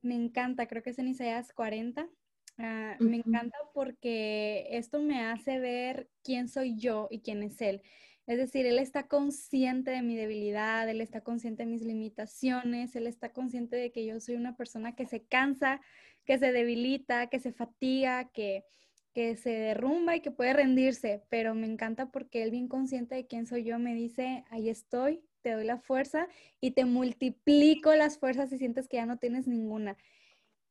Me 0.00 0.14
encanta, 0.14 0.66
creo 0.66 0.82
que 0.82 0.90
es 0.90 0.98
en 0.98 1.08
Isaías 1.08 1.52
40. 1.52 2.08
Ah, 2.56 2.96
me 3.00 3.16
encanta 3.16 3.58
porque 3.74 4.66
esto 4.70 4.98
me 4.98 5.20
hace 5.20 5.58
ver 5.58 6.08
quién 6.24 6.48
soy 6.48 6.74
yo 6.78 7.08
y 7.10 7.20
quién 7.20 7.42
es 7.42 7.60
Él. 7.60 7.82
Es 8.26 8.38
decir, 8.38 8.64
Él 8.64 8.78
está 8.78 9.08
consciente 9.08 9.90
de 9.90 10.00
mi 10.00 10.16
debilidad, 10.16 10.88
Él 10.88 11.02
está 11.02 11.20
consciente 11.20 11.64
de 11.64 11.70
mis 11.70 11.82
limitaciones, 11.82 12.96
Él 12.96 13.06
está 13.06 13.30
consciente 13.34 13.76
de 13.76 13.92
que 13.92 14.06
yo 14.06 14.18
soy 14.20 14.36
una 14.36 14.56
persona 14.56 14.94
que 14.94 15.04
se 15.04 15.22
cansa, 15.22 15.82
que 16.24 16.38
se 16.38 16.50
debilita, 16.50 17.26
que 17.26 17.40
se 17.40 17.52
fatiga, 17.52 18.30
que, 18.32 18.64
que 19.12 19.36
se 19.36 19.50
derrumba 19.50 20.16
y 20.16 20.20
que 20.20 20.30
puede 20.30 20.52
rendirse, 20.52 21.22
pero 21.28 21.54
me 21.54 21.66
encanta 21.66 22.10
porque 22.10 22.42
él 22.42 22.50
bien 22.50 22.68
consciente 22.68 23.14
de 23.14 23.26
quién 23.26 23.46
soy 23.46 23.64
yo 23.64 23.78
me 23.78 23.94
dice, 23.94 24.44
ahí 24.50 24.68
estoy, 24.68 25.22
te 25.42 25.52
doy 25.52 25.64
la 25.64 25.78
fuerza 25.78 26.28
y 26.60 26.72
te 26.72 26.84
multiplico 26.84 27.94
las 27.94 28.18
fuerzas 28.18 28.50
si 28.50 28.58
sientes 28.58 28.88
que 28.88 28.96
ya 28.96 29.06
no 29.06 29.18
tienes 29.18 29.46
ninguna. 29.46 29.96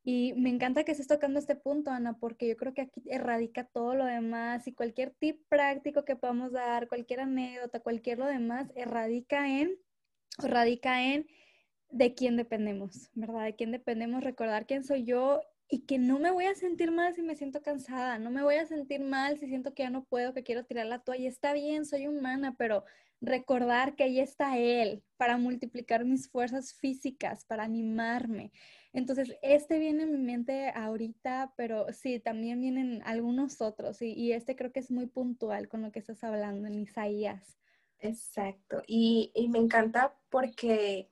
Y 0.04 0.34
me 0.34 0.50
encanta 0.50 0.84
que 0.84 0.94
estés 0.94 1.08
tocando 1.08 1.38
este 1.38 1.56
punto, 1.56 1.92
Ana, 1.92 2.18
porque 2.18 2.48
yo 2.48 2.58
creo 2.58 2.74
que 2.74 2.82
aquí 2.82 3.04
erradica 3.06 3.66
todo 3.66 3.94
lo 3.94 4.06
demás 4.06 4.68
y 4.68 4.74
cualquier 4.74 5.12
tip 5.12 5.40
práctico 5.48 6.06
que 6.06 6.16
podamos 6.16 6.52
dar, 6.52 6.88
cualquier 6.88 7.20
anécdota, 7.20 7.82
cualquier 7.82 8.18
lo 8.18 8.26
demás, 8.26 8.72
erradica 8.76 9.48
en, 9.48 9.78
radica 10.40 11.04
en 11.04 11.28
de 11.90 12.16
quién 12.16 12.36
dependemos, 12.36 13.12
¿verdad? 13.14 13.44
De 13.44 13.56
quién 13.56 13.72
dependemos, 13.72 14.24
recordar 14.24 14.66
quién 14.66 14.84
soy 14.84 15.04
yo 15.04 15.42
y 15.72 15.86
que 15.86 15.98
no 15.98 16.20
me 16.20 16.32
voy 16.32 16.46
a 16.46 16.54
sentir 16.54 16.92
mal 16.92 17.16
si 17.16 17.22
me 17.22 17.38
siento 17.38 17.62
cansada, 17.62 18.20
no 18.20 18.30
me 18.30 18.44
voy 18.44 18.56
a 18.56 18.66
sentir 18.66 19.00
mal 19.00 19.40
si 19.40 19.48
siento 19.48 19.74
que 19.74 19.84
ya 19.84 19.90
no 19.90 20.04
puedo, 20.04 20.34
que 20.34 20.44
quiero 20.44 20.66
tirar 20.66 20.86
la 20.86 21.00
toalla. 21.00 21.30
Está 21.30 21.54
bien, 21.54 21.86
soy 21.86 22.08
humana, 22.08 22.56
pero 22.58 22.84
recordar 23.22 23.96
que 23.96 24.04
ahí 24.04 24.20
está 24.20 24.58
Él 24.58 25.02
para 25.16 25.38
multiplicar 25.38 26.04
mis 26.04 26.30
fuerzas 26.30 26.74
físicas, 26.74 27.46
para 27.46 27.64
animarme. 27.64 28.52
Entonces, 28.92 29.38
este 29.42 29.80
viene 29.80 30.04
en 30.04 30.12
mi 30.12 30.18
mente 30.18 30.72
ahorita, 30.72 31.54
pero 31.56 31.86
sí, 31.94 32.20
también 32.20 32.60
vienen 32.60 33.02
algunos 33.06 33.62
otros 33.62 34.02
y, 34.02 34.34
este 34.34 34.58
creo 34.58 34.74
que 34.74 34.82
es 34.82 34.92
muy 34.92 35.06
puntual 35.06 35.70
con 35.70 35.84
lo 35.84 35.94
que 35.94 36.00
estás 36.00 36.22
hablando 36.26 36.68
en 36.68 36.80
Isaías. 36.80 37.58
Exacto, 38.00 38.84
y, 38.88 39.32
y 39.36 39.48
me 39.48 39.60
encanta 39.60 40.18
porque 40.30 41.11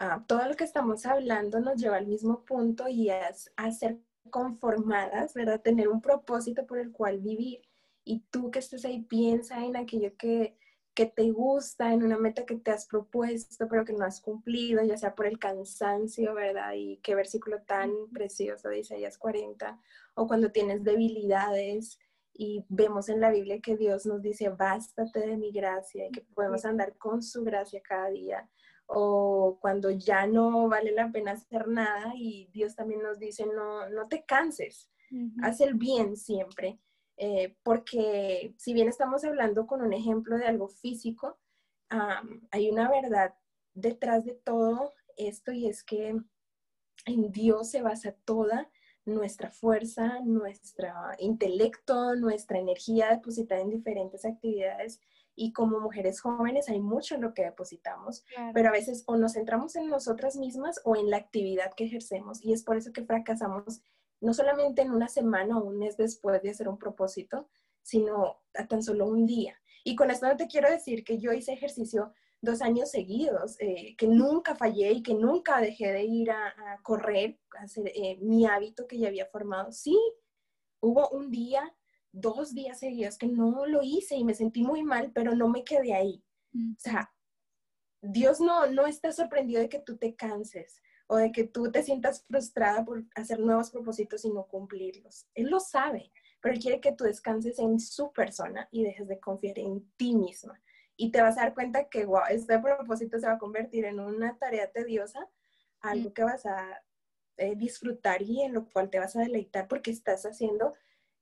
Ah, 0.00 0.22
todo 0.28 0.46
lo 0.46 0.54
que 0.54 0.62
estamos 0.62 1.06
hablando 1.06 1.58
nos 1.58 1.74
lleva 1.74 1.96
al 1.96 2.06
mismo 2.06 2.44
punto 2.44 2.86
y 2.86 3.10
es 3.10 3.50
a 3.56 3.72
ser 3.72 3.98
conformadas, 4.30 5.34
¿verdad? 5.34 5.60
Tener 5.60 5.88
un 5.88 6.00
propósito 6.00 6.64
por 6.66 6.78
el 6.78 6.92
cual 6.92 7.18
vivir. 7.18 7.62
Y 8.04 8.20
tú 8.30 8.52
que 8.52 8.60
estés 8.60 8.84
ahí, 8.84 9.02
piensa 9.02 9.64
en 9.64 9.76
aquello 9.76 10.16
que, 10.16 10.56
que 10.94 11.06
te 11.06 11.32
gusta, 11.32 11.92
en 11.92 12.04
una 12.04 12.16
meta 12.16 12.46
que 12.46 12.54
te 12.54 12.70
has 12.70 12.86
propuesto, 12.86 13.66
pero 13.68 13.84
que 13.84 13.92
no 13.92 14.04
has 14.04 14.20
cumplido, 14.20 14.84
ya 14.84 14.96
sea 14.96 15.16
por 15.16 15.26
el 15.26 15.40
cansancio, 15.40 16.32
¿verdad? 16.32 16.74
Y 16.76 16.98
qué 16.98 17.16
versículo 17.16 17.62
tan 17.62 17.90
precioso 18.12 18.68
de 18.68 18.78
Isaías 18.78 19.18
40, 19.18 19.80
o 20.14 20.28
cuando 20.28 20.52
tienes 20.52 20.84
debilidades 20.84 21.98
y 22.32 22.64
vemos 22.68 23.08
en 23.08 23.20
la 23.20 23.32
Biblia 23.32 23.60
que 23.60 23.76
Dios 23.76 24.06
nos 24.06 24.22
dice, 24.22 24.48
bástate 24.50 25.26
de 25.26 25.36
mi 25.36 25.50
gracia 25.50 26.06
y 26.06 26.12
que 26.12 26.20
podemos 26.20 26.64
andar 26.64 26.96
con 26.98 27.20
su 27.20 27.42
gracia 27.42 27.82
cada 27.82 28.10
día 28.10 28.48
o 28.90 29.58
cuando 29.60 29.90
ya 29.90 30.26
no 30.26 30.68
vale 30.68 30.92
la 30.92 31.12
pena 31.12 31.32
hacer 31.32 31.68
nada 31.68 32.12
y 32.16 32.48
Dios 32.52 32.74
también 32.74 33.02
nos 33.02 33.18
dice, 33.18 33.44
no, 33.46 33.88
no 33.90 34.08
te 34.08 34.24
canses, 34.24 34.90
haz 35.42 35.60
el 35.60 35.74
bien 35.74 36.16
siempre, 36.16 36.80
eh, 37.18 37.54
porque 37.62 38.54
si 38.56 38.72
bien 38.72 38.88
estamos 38.88 39.24
hablando 39.24 39.66
con 39.66 39.82
un 39.82 39.92
ejemplo 39.92 40.38
de 40.38 40.46
algo 40.46 40.68
físico, 40.68 41.38
hay 42.50 42.70
una 42.70 42.90
verdad 42.90 43.34
detrás 43.74 44.24
de 44.24 44.34
todo 44.34 44.94
esto 45.16 45.52
y 45.52 45.66
es 45.66 45.82
que 45.82 46.16
en 47.06 47.32
Dios 47.32 47.70
se 47.70 47.82
basa 47.82 48.12
toda 48.24 48.70
nuestra 49.04 49.50
fuerza, 49.50 50.20
nuestro 50.24 50.88
intelecto, 51.18 52.14
nuestra 52.14 52.58
energía 52.58 53.10
depositada 53.10 53.60
en 53.60 53.70
diferentes 53.70 54.24
actividades 54.24 55.00
y 55.38 55.52
como 55.52 55.80
mujeres 55.80 56.20
jóvenes 56.20 56.68
hay 56.68 56.80
mucho 56.80 57.14
en 57.14 57.22
lo 57.22 57.32
que 57.32 57.44
depositamos, 57.44 58.24
pero 58.52 58.68
a 58.68 58.72
veces 58.72 59.04
o 59.06 59.16
nos 59.16 59.34
centramos 59.34 59.76
en 59.76 59.88
nosotras 59.88 60.36
mismas 60.36 60.80
o 60.84 60.96
en 60.96 61.10
la 61.10 61.16
actividad 61.16 61.72
que 61.74 61.84
ejercemos 61.84 62.44
y 62.44 62.52
es 62.52 62.64
por 62.64 62.76
eso 62.76 62.92
que 62.92 63.04
fracasamos 63.04 63.80
no 64.20 64.34
solamente 64.34 64.82
en 64.82 64.90
una 64.90 65.08
semana 65.08 65.58
o 65.58 65.64
un 65.64 65.78
mes 65.78 65.96
después 65.96 66.42
de 66.42 66.50
hacer 66.50 66.68
un 66.68 66.78
propósito, 66.78 67.48
sino 67.82 68.42
a 68.54 68.66
tan 68.66 68.82
solo 68.82 69.06
un 69.06 69.26
día. 69.26 69.54
Y 69.84 69.94
con 69.94 70.10
esto 70.10 70.26
no 70.26 70.36
te 70.36 70.48
quiero 70.48 70.68
decir 70.68 71.04
que 71.04 71.18
yo 71.18 71.32
hice 71.32 71.52
ejercicio 71.52 72.12
dos 72.40 72.62
años 72.62 72.90
seguidos, 72.90 73.56
eh, 73.60 73.96
que 73.96 74.06
nunca 74.06 74.54
fallé 74.54 74.92
y 74.92 75.02
que 75.02 75.14
nunca 75.14 75.60
dejé 75.60 75.92
de 75.92 76.04
ir 76.04 76.30
a, 76.30 76.54
correr, 76.82 77.38
a 77.58 77.62
hacer 77.62 77.90
eh, 77.94 78.18
mi 78.20 78.46
hábito 78.46 78.86
que 78.86 78.98
ya 78.98 79.08
había 79.08 79.26
formado. 79.26 79.72
Sí, 79.72 79.96
hubo 80.80 81.08
un 81.10 81.30
día 81.30 81.74
dos 82.12 82.54
días 82.54 82.78
seguidos 82.78 83.18
que 83.18 83.26
no 83.26 83.66
lo 83.66 83.82
hice 83.82 84.16
y 84.16 84.24
me 84.24 84.34
sentí 84.34 84.62
muy 84.62 84.82
mal, 84.82 85.12
pero 85.12 85.34
no 85.34 85.48
me 85.48 85.64
quedé 85.64 85.94
ahí. 85.94 86.22
Mm. 86.52 86.72
O 86.72 86.80
sea, 86.80 87.12
Dios 88.00 88.40
no, 88.40 88.66
no 88.66 88.86
está 88.86 89.12
sorprendido 89.12 89.60
de 89.60 89.68
que 89.68 89.80
tú 89.80 89.96
te 89.96 90.14
canses 90.14 90.80
o 91.08 91.16
de 91.16 91.32
que 91.32 91.44
tú 91.44 91.70
te 91.70 91.82
sientas 91.82 92.24
frustrada 92.26 92.84
por 92.84 93.04
hacer 93.14 93.40
nuevos 93.40 93.70
propósitos 93.70 94.24
y 94.24 94.30
no 94.30 94.46
cumplirlos. 94.46 95.26
Él 95.34 95.48
lo 95.48 95.58
sabe, 95.58 96.12
pero 96.40 96.54
Él 96.54 96.60
quiere 96.60 96.80
que 96.80 96.92
tú 96.92 97.04
descanses 97.04 97.58
en 97.58 97.80
su 97.80 98.12
persona 98.12 98.68
y 98.70 98.84
dejes 98.84 99.08
de 99.08 99.18
confiar 99.18 99.58
en 99.58 99.90
ti 99.96 100.14
misma. 100.14 100.60
y 101.00 101.12
te 101.12 101.22
vas 101.22 101.38
a 101.38 101.42
dar 101.42 101.54
cuenta 101.54 101.88
que, 101.88 102.04
wow, 102.04 102.22
este 102.28 102.58
propósito 102.58 103.20
se 103.20 103.26
va 103.28 103.34
a 103.34 103.38
convertir 103.38 103.84
en 103.84 104.00
una 104.00 104.36
tarea 104.36 104.68
tediosa, 104.72 105.28
algo 105.80 106.12
que 106.12 106.24
vas 106.24 106.44
a 106.44 106.82
eh, 107.36 107.54
disfrutar 107.54 108.20
y 108.20 108.42
en 108.42 108.52
lo 108.52 108.68
cual 108.68 108.90
te 108.90 108.98
vas 108.98 109.14
a 109.14 109.20
deleitar 109.20 109.68
porque 109.68 109.92
estás 109.92 110.26
haciendo 110.26 110.74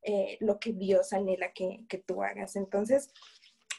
eh, 0.09 0.37
lo 0.39 0.61
que 0.61 0.73
Dios 0.73 1.13
anhela 1.13 1.53
que, 1.53 1.85
que 1.89 1.99
tú 1.99 2.23
hagas. 2.23 2.55
Entonces, 2.55 3.11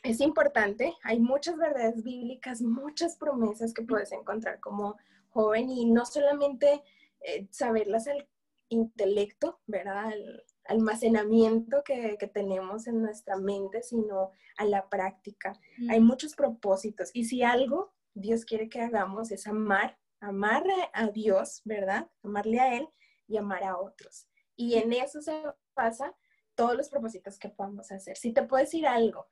es 0.04 0.20
importante, 0.20 0.94
hay 1.04 1.22
muchas 1.22 1.56
verdades 1.56 2.04
bíblicas, 2.04 2.62
muchas 2.62 3.16
promesas 3.16 3.74
que 3.74 3.84
puedes 3.84 4.12
encontrar 4.12 4.60
como 4.60 4.98
joven 5.30 5.70
y 5.70 5.86
no 5.86 6.06
solamente 6.06 6.84
eh, 7.22 7.48
saberlas 7.50 8.10
al 8.10 8.28
intelecto, 8.68 9.62
¿verdad? 9.68 10.08
Al 10.08 10.44
almacenamiento 10.66 11.82
que, 11.86 12.18
que, 12.20 12.28
tenemos 12.28 12.88
en 12.88 13.02
nuestra 13.02 13.38
mente, 13.38 13.82
sino 13.82 14.32
a 14.58 14.66
la 14.66 14.90
práctica. 14.90 15.58
Hay 15.90 16.02
muchos 16.02 16.36
propósitos 16.36 17.10
y 17.14 17.24
si 17.24 17.42
algo 17.42 17.94
Dios 18.14 18.44
quiere 18.44 18.68
que 18.68 18.82
hagamos 18.82 19.32
es 19.32 19.48
amar, 19.48 19.98
amar 20.20 20.66
a 20.92 21.08
Dios, 21.08 21.62
¿verdad? 21.64 22.10
Amarle 22.22 22.60
a 22.60 22.76
Él 22.76 22.90
y 23.30 23.38
amar 23.38 23.64
a 23.64 23.78
otros. 23.78 24.28
Y 24.58 24.76
en 24.76 24.92
eso 24.92 25.22
se 25.22 25.42
pasa 25.74 26.14
todos 26.56 26.76
los 26.76 26.90
propósitos 26.90 27.40
que 27.40 27.48
podamos 27.48 27.92
hacer. 27.92 28.18
Si 28.18 28.34
te 28.34 28.44
puedo 28.44 28.62
decir 28.62 28.86
algo, 28.86 29.28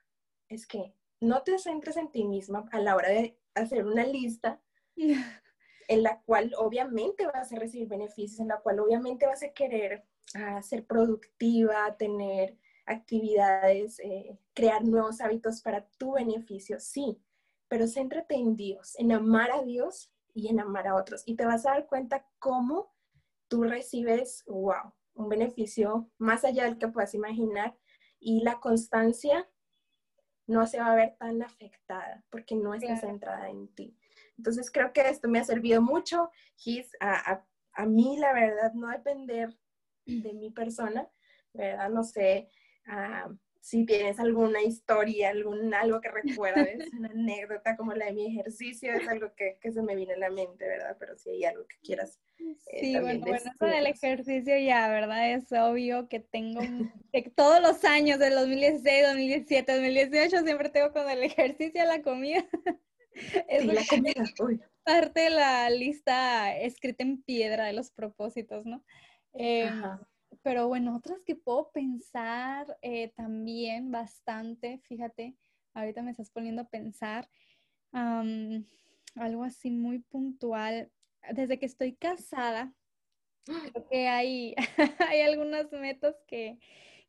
es 0.47 0.65
que 0.67 0.93
no 1.19 1.41
te 1.41 1.57
centres 1.57 1.97
en 1.97 2.11
ti 2.11 2.23
misma 2.23 2.69
a 2.71 2.79
la 2.79 2.95
hora 2.95 3.09
de 3.09 3.37
hacer 3.55 3.85
una 3.85 4.05
lista 4.05 4.61
en 4.95 6.03
la 6.03 6.21
cual 6.21 6.53
obviamente 6.57 7.25
vas 7.25 7.51
a 7.51 7.59
recibir 7.59 7.87
beneficios, 7.87 8.39
en 8.39 8.49
la 8.49 8.61
cual 8.61 8.79
obviamente 8.79 9.25
vas 9.25 9.43
a 9.43 9.51
querer 9.51 10.05
ah, 10.35 10.61
ser 10.61 10.85
productiva, 10.85 11.97
tener 11.97 12.57
actividades, 12.85 13.99
eh, 13.99 14.39
crear 14.53 14.83
nuevos 14.83 15.21
hábitos 15.21 15.61
para 15.61 15.87
tu 15.97 16.13
beneficio, 16.13 16.79
sí, 16.79 17.19
pero 17.67 17.87
céntrate 17.87 18.35
en 18.35 18.55
Dios, 18.55 18.93
en 18.99 19.11
amar 19.11 19.51
a 19.51 19.63
Dios 19.63 20.11
y 20.33 20.49
en 20.49 20.59
amar 20.59 20.87
a 20.87 20.95
otros. 20.95 21.23
Y 21.25 21.35
te 21.35 21.45
vas 21.45 21.65
a 21.65 21.71
dar 21.71 21.87
cuenta 21.87 22.27
cómo 22.37 22.93
tú 23.47 23.63
recibes, 23.63 24.43
wow, 24.45 24.93
un 25.15 25.29
beneficio 25.29 26.09
más 26.17 26.45
allá 26.45 26.65
del 26.65 26.77
que 26.77 26.87
puedas 26.87 27.13
imaginar. 27.13 27.75
Y 28.19 28.43
la 28.43 28.59
constancia 28.59 29.49
no 30.47 30.67
se 30.67 30.79
va 30.79 30.91
a 30.91 30.95
ver 30.95 31.15
tan 31.17 31.41
afectada 31.41 32.23
porque 32.29 32.55
no 32.55 32.73
está 32.73 32.95
centrada 32.97 33.49
en 33.49 33.67
ti. 33.69 33.97
Entonces 34.37 34.69
creo 34.69 34.93
que 34.93 35.09
esto 35.09 35.27
me 35.27 35.39
ha 35.39 35.43
servido 35.43 35.81
mucho, 35.81 36.29
Gis, 36.55 36.91
a, 36.99 37.43
a, 37.73 37.85
mí 37.85 38.17
la 38.17 38.33
verdad 38.33 38.73
no 38.73 38.89
depender 38.89 39.57
de 40.05 40.33
mi 40.33 40.51
persona, 40.51 41.09
¿verdad? 41.53 41.89
No 41.89 42.03
sé 42.03 42.49
si 43.65 43.83
tienes 43.83 44.19
alguna 44.19 44.61
historia, 44.61 45.29
algún, 45.29 45.73
algo 45.73 45.99
que 45.99 46.11
recuerdes, 46.11 46.87
una 46.93 47.09
anécdota 47.09 47.75
como 47.75 47.93
la 47.93 48.05
de 48.05 48.13
mi 48.13 48.27
ejercicio, 48.27 48.93
es 48.93 49.07
algo 49.07 49.33
que, 49.35 49.57
que 49.59 49.71
se 49.71 49.81
me 49.81 49.95
viene 49.95 50.13
a 50.13 50.17
la 50.19 50.29
mente, 50.29 50.67
¿verdad? 50.67 50.95
Pero 50.99 51.17
si 51.17 51.31
hay 51.31 51.45
algo 51.45 51.65
que 51.65 51.77
quieras. 51.81 52.19
Eh, 52.37 52.79
sí, 52.79 52.99
bueno, 52.99 53.21
bueno, 53.21 53.37
eso 53.37 53.65
del 53.65 53.87
ejercicio 53.87 54.55
ya, 54.59 54.87
¿verdad? 54.87 55.31
Es 55.33 55.51
obvio 55.51 56.07
que 56.07 56.19
tengo 56.19 56.61
todos 57.35 57.59
los 57.59 57.83
años, 57.85 58.19
del 58.19 58.35
2016, 58.35 59.07
2017, 59.07 59.73
2018, 59.73 60.43
siempre 60.43 60.69
tengo 60.69 60.93
con 60.93 61.09
el 61.09 61.23
ejercicio 61.23 61.83
la 61.85 62.03
comida. 62.03 62.45
es 63.49 63.65
la 63.65 63.81
comida, 63.89 64.23
parte 64.83 65.21
de 65.21 65.29
la 65.31 65.71
lista 65.71 66.55
escrita 66.55 67.03
en 67.03 67.23
piedra 67.23 67.65
de 67.65 67.73
los 67.73 67.89
propósitos, 67.89 68.63
¿no? 68.63 68.85
Eh, 69.33 69.71
pero 70.45 70.67
bueno, 70.67 70.95
otras 70.95 71.23
que 71.23 71.35
puedo 71.35 71.71
pensar 71.71 72.77
eh, 72.83 73.11
también 73.15 73.89
bastante, 73.89 74.77
fíjate, 74.83 75.35
ahorita 75.73 76.03
me 76.03 76.11
estás 76.11 76.29
poniendo 76.29 76.61
a 76.61 76.69
pensar 76.69 77.27
algo 77.91 79.43
así 79.43 79.71
muy 79.71 79.97
puntual. 79.97 80.91
Desde 81.33 81.57
que 81.57 81.65
estoy 81.65 81.95
casada, 81.95 82.75
creo 83.73 83.89
que 83.89 84.07
hay, 84.07 84.53
hay 85.09 85.21
algunas 85.21 85.71
metas 85.71 86.15
que, 86.27 86.59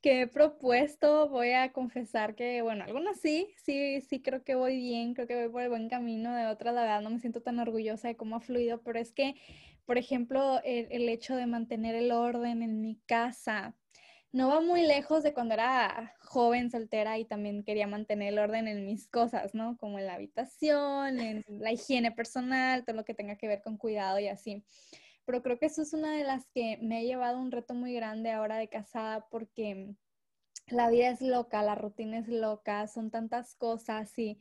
que 0.01 0.23
he 0.23 0.27
propuesto. 0.27 1.29
Voy 1.29 1.53
a 1.53 1.73
confesar 1.73 2.35
que, 2.35 2.63
bueno, 2.63 2.85
algunas 2.85 3.21
sí, 3.21 3.49
sí, 3.65 4.01
sí 4.03 4.23
creo 4.23 4.45
que 4.45 4.55
voy 4.55 4.77
bien, 4.77 5.15
creo 5.15 5.27
que 5.27 5.37
voy 5.37 5.49
por 5.49 5.63
el 5.63 5.69
buen 5.69 5.89
camino. 5.89 6.35
De 6.35 6.47
otras, 6.47 6.75
la 6.75 6.83
verdad, 6.83 7.03
no 7.03 7.11
me 7.11 7.21
siento 7.21 7.43
tan 7.43 7.59
orgullosa 7.59 8.09
de 8.09 8.17
cómo 8.17 8.37
ha 8.37 8.41
fluido, 8.41 8.83
pero 8.83 8.99
es 8.99 9.13
que 9.13 9.35
por 9.87 9.99
ejemplo, 9.99 10.61
el, 10.65 11.09
hecho 11.09 11.37
de 11.37 11.47
mantener 11.47 11.95
el 11.95 12.11
orden 12.11 12.63
en 12.63 12.81
mi 12.81 12.97
casa. 13.07 13.75
No 14.33 14.49
va 14.49 14.61
muy 14.61 14.83
lejos 14.83 15.23
de 15.23 15.33
cuando 15.33 15.55
era 15.55 16.15
joven, 16.21 16.71
soltera 16.71 17.19
y 17.19 17.25
también 17.25 17.63
quería 17.63 17.87
mantener 17.87 18.33
el 18.33 18.41
orden 18.41 18.67
en 18.69 18.85
mis 18.85 19.09
cosas, 19.09 19.55
¿no? 19.55 19.77
Como 19.79 19.99
en 19.99 20.07
la 20.07 20.15
habitación, 20.15 21.21
en 21.21 21.45
la 21.49 21.73
higiene 21.73 22.11
personal, 22.11 22.85
todo 22.85 22.97
lo 22.97 23.05
que 23.05 23.15
tenga 23.15 23.37
que 23.37 23.47
ver 23.47 23.63
con 23.63 23.79
cuidado 23.79 24.19
y 24.19 24.27
así. 24.27 24.65
Pero 25.27 25.43
creo 25.43 25.59
que 25.59 25.67
eso 25.67 25.83
es 25.83 25.93
una 25.93 26.13
de 26.17 26.25
las 26.25 26.47
que 26.49 26.79
me 26.81 26.99
ha 26.99 27.03
llevado 27.03 27.39
un 27.41 27.51
reto 27.53 27.75
muy 27.75 27.93
grande 27.95 28.31
ahora 28.33 28.57
de 28.57 28.69
casada 28.69 29.29
porque 29.29 29.95
la 30.69 30.91
vida 30.91 31.11
es 31.11 31.21
loca, 31.21 31.63
la 31.63 31.75
rutina 31.75 32.19
es 32.19 32.29
loca, 32.29 32.87
son 32.89 33.11
tantas 33.11 33.55
cosas 33.55 34.19
y 34.19 34.39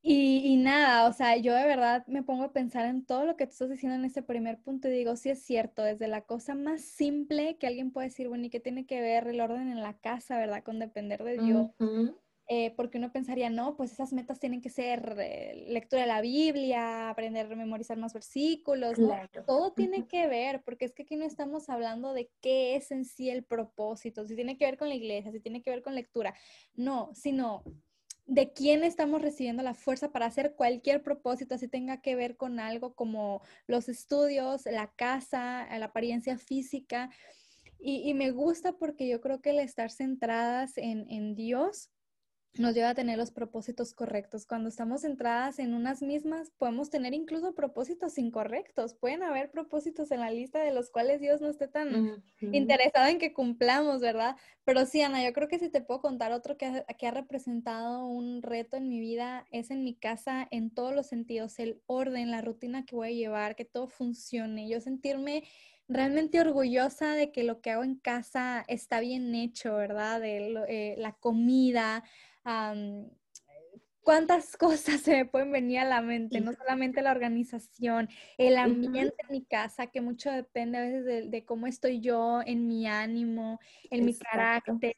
y, 0.00 0.56
nada, 0.56 1.08
o 1.08 1.12
sea, 1.12 1.36
yo 1.36 1.52
de 1.54 1.66
verdad 1.66 2.06
me 2.06 2.22
pongo 2.22 2.44
a 2.44 2.52
pensar 2.52 2.86
en 2.86 3.04
todo 3.04 3.24
lo 3.26 3.36
que 3.36 3.46
tú 3.46 3.50
estás 3.52 3.70
diciendo 3.70 3.96
en 3.96 4.04
ese 4.04 4.22
primer 4.22 4.58
punto 4.60 4.88
y 4.88 4.92
digo, 4.92 5.16
sí 5.16 5.28
es 5.30 5.42
cierto, 5.42 5.82
desde 5.82 6.06
la 6.08 6.22
cosa 6.22 6.54
más 6.54 6.82
simple 6.82 7.58
que 7.58 7.66
alguien 7.66 7.90
puede 7.90 8.08
decir, 8.08 8.28
bueno, 8.28 8.46
¿y 8.46 8.50
qué 8.50 8.60
tiene 8.60 8.86
que 8.86 9.00
ver 9.00 9.26
el 9.28 9.40
orden 9.40 9.68
en 9.68 9.82
la 9.82 9.98
casa, 9.98 10.38
verdad? 10.38 10.62
Con 10.64 10.78
depender 10.78 11.24
de 11.24 11.38
Dios. 11.38 11.68
Eh, 12.50 12.72
porque 12.76 12.96
uno 12.96 13.12
pensaría, 13.12 13.50
no, 13.50 13.76
pues 13.76 13.92
esas 13.92 14.14
metas 14.14 14.40
tienen 14.40 14.62
que 14.62 14.70
ser 14.70 15.16
eh, 15.20 15.66
lectura 15.68 16.00
de 16.00 16.08
la 16.08 16.22
Biblia, 16.22 17.10
aprender 17.10 17.52
a 17.52 17.54
memorizar 17.54 17.98
más 17.98 18.14
versículos, 18.14 18.98
¿no? 18.98 19.14
Todo 19.46 19.74
tiene 19.74 20.06
que 20.06 20.26
ver, 20.28 20.62
porque 20.62 20.86
es 20.86 20.94
que 20.94 21.02
aquí 21.02 21.16
no 21.16 21.26
estamos 21.26 21.68
hablando 21.68 22.14
de 22.14 22.30
qué 22.40 22.74
es 22.74 22.90
en 22.90 23.04
sí 23.04 23.28
el 23.28 23.44
propósito, 23.44 24.24
si 24.24 24.34
tiene 24.34 24.56
que 24.56 24.64
ver 24.64 24.78
con 24.78 24.88
la 24.88 24.94
iglesia, 24.94 25.30
si 25.30 25.40
tiene 25.40 25.60
que 25.60 25.68
ver 25.68 25.82
con 25.82 25.94
lectura, 25.94 26.34
no, 26.74 27.10
sino 27.12 27.64
de 28.24 28.50
quién 28.54 28.82
estamos 28.82 29.20
recibiendo 29.20 29.62
la 29.62 29.74
fuerza 29.74 30.10
para 30.10 30.24
hacer 30.24 30.54
cualquier 30.54 31.02
propósito, 31.02 31.54
así 31.54 31.68
tenga 31.68 32.00
que 32.00 32.16
ver 32.16 32.38
con 32.38 32.60
algo 32.60 32.94
como 32.94 33.42
los 33.66 33.90
estudios, 33.90 34.64
la 34.64 34.90
casa, 34.96 35.66
la 35.78 35.84
apariencia 35.84 36.38
física. 36.38 37.10
Y, 37.78 38.12
me 38.14 38.32
gusta 38.32 38.72
porque 38.72 39.06
yo 39.06 39.20
creo 39.20 39.40
que 39.40 39.50
el 39.50 39.60
estar 39.60 39.90
centradas 39.90 40.78
en, 40.78 41.06
en 41.10 41.36
Dios 41.36 41.90
nos 42.54 42.74
lleva 42.74 42.90
a 42.90 42.94
tener 42.94 43.18
los 43.18 43.30
propósitos 43.30 43.94
correctos. 43.94 44.46
Cuando 44.46 44.68
estamos 44.68 45.02
centradas 45.02 45.58
en 45.58 45.74
unas 45.74 46.02
mismas, 46.02 46.50
podemos 46.58 46.90
tener 46.90 47.14
incluso 47.14 47.54
propósitos 47.54 48.18
incorrectos. 48.18 48.94
Pueden 48.94 49.22
haber 49.22 49.50
propósitos 49.50 50.10
en 50.10 50.20
la 50.20 50.30
lista 50.30 50.60
de 50.62 50.72
los 50.72 50.90
cuales 50.90 51.20
Dios 51.20 51.40
no 51.40 51.48
esté 51.48 51.68
tan 51.68 52.22
interesado 52.40 53.06
en 53.06 53.18
que 53.18 53.32
cumplamos, 53.32 54.00
¿verdad? 54.00 54.36
Pero 54.64 54.86
sí, 54.86 55.02
Ana, 55.02 55.24
yo 55.24 55.32
creo 55.32 55.48
que 55.48 55.58
si 55.58 55.68
te 55.68 55.80
puedo 55.80 56.00
contar 56.00 56.32
otro 56.32 56.56
que 56.56 56.66
ha, 56.66 56.84
que 56.84 57.06
ha 57.06 57.12
representado 57.12 58.06
un 58.06 58.42
reto 58.42 58.76
en 58.76 58.88
mi 58.88 58.98
vida, 58.98 59.46
es 59.50 59.70
en 59.70 59.84
mi 59.84 59.94
casa 59.94 60.48
en 60.50 60.70
todos 60.70 60.94
los 60.94 61.06
sentidos, 61.06 61.58
el 61.58 61.80
orden, 61.86 62.30
la 62.30 62.40
rutina 62.40 62.84
que 62.84 62.96
voy 62.96 63.08
a 63.08 63.12
llevar, 63.12 63.56
que 63.56 63.64
todo 63.64 63.88
funcione, 63.88 64.68
yo 64.68 64.80
sentirme 64.80 65.44
realmente 65.88 66.38
orgullosa 66.40 67.14
de 67.14 67.32
que 67.32 67.44
lo 67.44 67.60
que 67.60 67.70
hago 67.70 67.82
en 67.82 67.96
casa 67.96 68.64
está 68.68 69.00
bien 69.00 69.34
hecho, 69.34 69.74
¿verdad? 69.76 70.20
De 70.20 70.54
eh, 70.68 70.94
la 70.98 71.12
comida, 71.12 72.04
cuántas 74.08 74.56
cosas 74.58 75.02
se 75.02 75.12
me 75.12 75.26
pueden 75.26 75.52
venir 75.52 75.80
a 75.80 75.84
la 75.84 76.00
mente, 76.00 76.40
no 76.40 76.52
solamente 76.54 77.02
la 77.02 77.10
organización, 77.10 78.08
el 78.38 78.56
ambiente 78.56 79.14
en 79.28 79.32
mi 79.32 79.44
casa, 79.44 79.88
que 79.88 80.00
mucho 80.00 80.30
depende 80.30 80.78
a 80.78 80.80
veces 80.80 81.30
de, 81.30 81.44
cómo 81.44 81.66
estoy 81.66 82.00
yo, 82.00 82.40
en 82.46 82.66
mi 82.66 82.86
ánimo, 82.86 83.60
en 83.90 84.06
mi 84.06 84.14
carácter. 84.16 84.96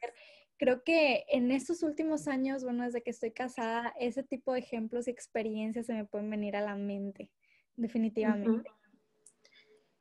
Creo 0.57 0.85
que 0.85 1.25
en 1.29 1.51
estos 1.51 1.83
últimos 1.83 2.29
años, 2.29 2.63
bueno, 2.63 2.85
desde 2.85 3.03
que 3.03 3.11
estoy 3.11 3.33
casada, 3.33 3.95
ese 3.99 4.23
tipo 4.23 4.53
de 4.53 4.61
ejemplos 4.61 5.09
y 5.09 5.11
experiencias 5.11 5.87
se 5.87 5.95
me 5.95 6.05
pueden 6.05 6.31
venir 6.31 6.55
a 6.55 6.61
la 6.61 6.77
mente, 6.77 7.33
definitivamente. 7.77 8.71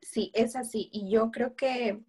Sí, 0.02 0.30
es 0.34 0.54
así. 0.54 0.88
Y 0.92 1.10
yo 1.10 1.30
creo 1.30 1.56
que 1.56 2.00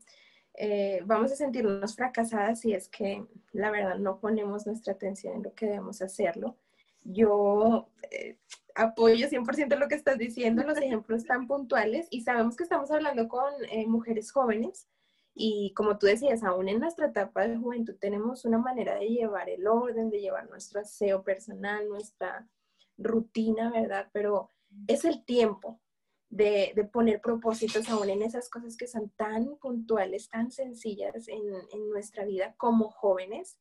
eh, 0.54 1.02
vamos 1.06 1.32
a 1.32 1.36
sentirnos 1.36 1.96
fracasadas 1.96 2.62
si 2.62 2.74
es 2.74 2.88
que 2.90 3.26
la 3.54 3.72
verdad 3.72 3.98
no 3.98 4.20
ponemos 4.20 4.66
nuestra 4.68 4.94
atención 4.94 5.36
en 5.36 5.44
lo 5.44 5.54
que 5.54 5.68
debemos 5.68 6.02
hacerlo. 6.02 6.58
Yo 7.04 7.90
eh, 8.12 8.38
apoyo 8.76 9.28
100% 9.28 9.78
lo 9.78 9.88
que 9.88 9.96
estás 9.96 10.18
diciendo, 10.18 10.64
los 10.64 10.78
ejemplos 10.78 11.26
tan 11.26 11.48
puntuales 11.48 12.08
y 12.10 12.22
sabemos 12.22 12.56
que 12.56 12.64
estamos 12.64 12.92
hablando 12.92 13.28
con 13.28 13.52
eh, 13.70 13.88
mujeres 13.88 14.32
jóvenes 14.32 14.88
y 15.34 15.74
como 15.76 15.98
tú 15.98 16.08
decías, 16.08 16.44
aún 16.44 16.68
en 16.68 16.80
nuestra 16.80 17.08
etapa 17.08 17.48
de 17.48 17.58
juventud 17.58 17.96
tenemos 18.00 18.46
una 18.46 18.58
manera 18.58 18.96
de 18.96 19.08
llevar 19.08 19.50
el 19.50 19.66
orden, 19.66 20.10
de 20.10 20.20
llevar 20.20 20.50
nuestro 20.50 20.82
aseo 20.82 21.24
personal, 21.24 21.88
nuestra 21.88 22.48
rutina, 22.98 23.72
¿verdad? 23.72 24.10
Pero 24.12 24.50
es 24.88 25.06
el 25.06 25.24
tiempo, 25.24 25.80
de, 26.32 26.90
poner 26.92 27.22
propósitos 27.22 27.90
aún 27.90 28.10
en 28.10 28.24
esas 28.24 28.50
cosas 28.50 28.76
que 28.78 28.88
son 28.88 29.10
tan 29.10 29.58
puntuales, 29.58 30.30
tan 30.30 30.52
sencillas 30.52 31.28
en, 31.28 31.44
nuestra 31.90 32.26
vida 32.26 32.56
como 32.58 32.90
jóvenes. 32.90 33.60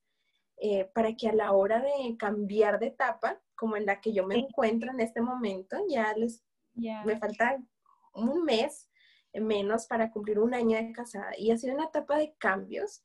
eh, 0.63 0.91
para 0.95 1.17
que 1.17 1.29
a 1.29 1.33
la 1.33 1.53
hora 1.53 1.81
de 1.81 2.17
cambiar 2.19 2.79
de 2.79 2.89
etapa, 2.89 3.41
como 3.55 3.77
en 3.77 3.87
la 3.87 4.01
que 4.01 4.13
yo 4.13 4.27
me 4.27 4.37
encuentro 4.37 4.91
en 4.91 5.01
este 5.01 5.23
momento, 5.23 5.79
ya 5.89 6.15
les 6.15 6.45
me 6.75 7.19
falta 7.19 7.59
un 8.15 8.45
mes 8.45 8.91
menos 9.35 9.87
para 9.87 10.11
cumplir 10.11 10.39
un 10.39 10.55
año 10.55 10.77
de 10.77 10.93
casada 10.93 11.33
y 11.37 11.51
ha 11.51 11.57
sido 11.57 11.75
una 11.75 11.87
etapa 11.87 12.19
de 12.19 12.35
cambios, 12.39 13.03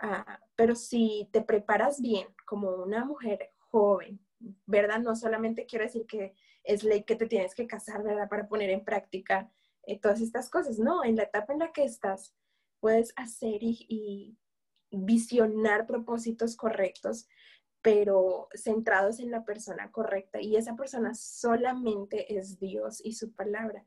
ah, 0.00 0.40
pero 0.54 0.74
si 0.74 1.28
te 1.32 1.42
preparas 1.42 2.00
bien 2.00 2.28
como 2.46 2.70
una 2.70 3.04
mujer 3.04 3.50
joven, 3.70 4.20
¿verdad? 4.66 5.00
No 5.00 5.16
solamente 5.16 5.66
quiero 5.66 5.84
decir 5.84 6.06
que 6.06 6.34
es 6.66 6.84
ley 6.84 7.04
que 7.04 7.16
te 7.16 7.26
tienes 7.26 7.54
que 7.54 7.66
casar, 7.66 8.02
¿verdad? 8.02 8.28
Para 8.28 8.48
poner 8.48 8.70
en 8.70 8.84
práctica 8.84 9.50
eh, 9.84 9.98
todas 9.98 10.20
estas 10.20 10.50
cosas, 10.50 10.78
no, 10.78 11.04
en 11.04 11.16
la 11.16 11.24
etapa 11.24 11.52
en 11.52 11.60
la 11.60 11.72
que 11.72 11.84
estás 11.84 12.34
puedes 12.80 13.12
hacer 13.16 13.62
y 13.62 14.36
visionar 14.90 15.86
propósitos 15.86 16.56
correctos, 16.56 17.26
pero 17.82 18.48
centrados 18.54 19.20
en 19.20 19.30
la 19.30 19.44
persona 19.44 19.90
correcta 19.90 20.40
y 20.40 20.56
esa 20.56 20.74
persona 20.74 21.14
solamente 21.14 22.36
es 22.36 22.58
Dios 22.58 23.00
y 23.04 23.12
su 23.12 23.32
palabra. 23.32 23.84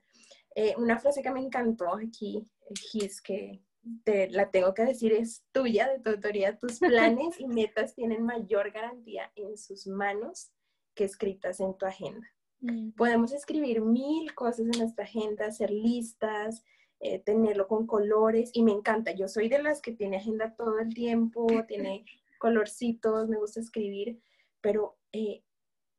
Eh, 0.56 0.74
una 0.78 0.98
frase 0.98 1.22
que 1.22 1.32
me 1.32 1.42
encantó 1.42 1.94
aquí, 1.96 2.50
Gis, 2.76 3.22
que 3.22 3.62
te 4.04 4.30
la 4.30 4.50
tengo 4.52 4.74
que 4.74 4.86
decir, 4.86 5.14
es 5.14 5.46
tuya, 5.52 5.90
de 5.90 6.00
tu 6.00 6.12
autoría. 6.12 6.58
Tus 6.58 6.80
planes 6.80 7.40
y 7.40 7.48
metas 7.48 7.96
tienen 7.96 8.24
mayor 8.24 8.72
garantía 8.72 9.32
en 9.36 9.58
sus 9.58 9.88
manos 9.88 10.52
que 10.96 11.04
escritas 11.04 11.60
en 11.60 11.78
tu 11.78 11.86
agenda. 11.86 12.28
Mm. 12.62 12.92
Podemos 12.92 13.32
escribir 13.32 13.82
mil 13.82 14.34
cosas 14.34 14.62
en 14.62 14.80
nuestra 14.80 15.06
agenda, 15.06 15.48
hacer 15.48 15.72
listas, 15.72 16.64
eh, 17.00 17.20
tenerlo 17.20 17.68
con 17.68 17.88
colores 17.88 18.52
y 18.54 18.64
me 18.64 18.72
encanta. 18.72 19.12
Yo 19.12 19.28
soy 19.28 19.50
de 19.50 19.62
las 19.62 19.82
que 19.82 19.94
tiene 19.94 20.18
agenda 20.18 20.56
todo 20.56 20.80
el 20.80 20.94
tiempo, 20.94 21.48
tiene 21.68 22.06
colorcitos, 22.40 23.30
me 23.30 23.38
gusta 23.38 23.60
escribir, 23.60 24.20
pero 24.62 24.98
eh, 25.12 25.44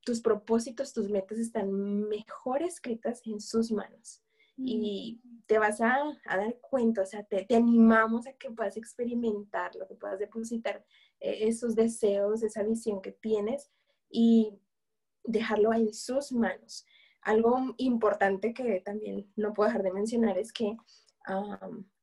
tus 0.05 0.21
propósitos, 0.21 0.93
tus 0.93 1.09
metas 1.09 1.39
están 1.39 1.73
mejor 2.09 2.63
escritas 2.63 3.23
en 3.27 3.41
sus 3.41 3.71
manos 3.71 4.23
y 4.57 5.21
mm. 5.23 5.43
te 5.47 5.59
vas 5.59 5.81
a, 5.81 6.19
dar 6.25 6.59
cuenta, 6.61 7.03
o 7.03 7.07
sea, 7.07 7.23
te, 7.23 7.47
animamos 7.55 8.27
a 8.27 8.33
que 8.35 8.51
puedas 8.51 8.77
experimentarlo, 8.77 9.87
que 9.87 9.95
puedas 9.95 10.19
depositar 10.19 10.85
eh, 11.21 11.49
esos 11.49 11.75
deseos, 11.75 12.43
esa 12.43 12.63
visión 12.63 13.01
que 13.01 13.13
tienes 13.13 13.71
y 14.11 14.59
dejarlo 15.31 15.73
en 15.73 15.93
sus 15.93 16.33
manos. 16.33 16.87
Algo 17.23 17.75
importante 17.77 18.55
que 18.55 18.81
también 18.81 19.31
no 19.37 19.53
puedo 19.53 19.69
dejar 19.69 19.83
de 19.83 19.93
mencionar 19.93 20.39
es 20.39 20.53
que 20.53 20.77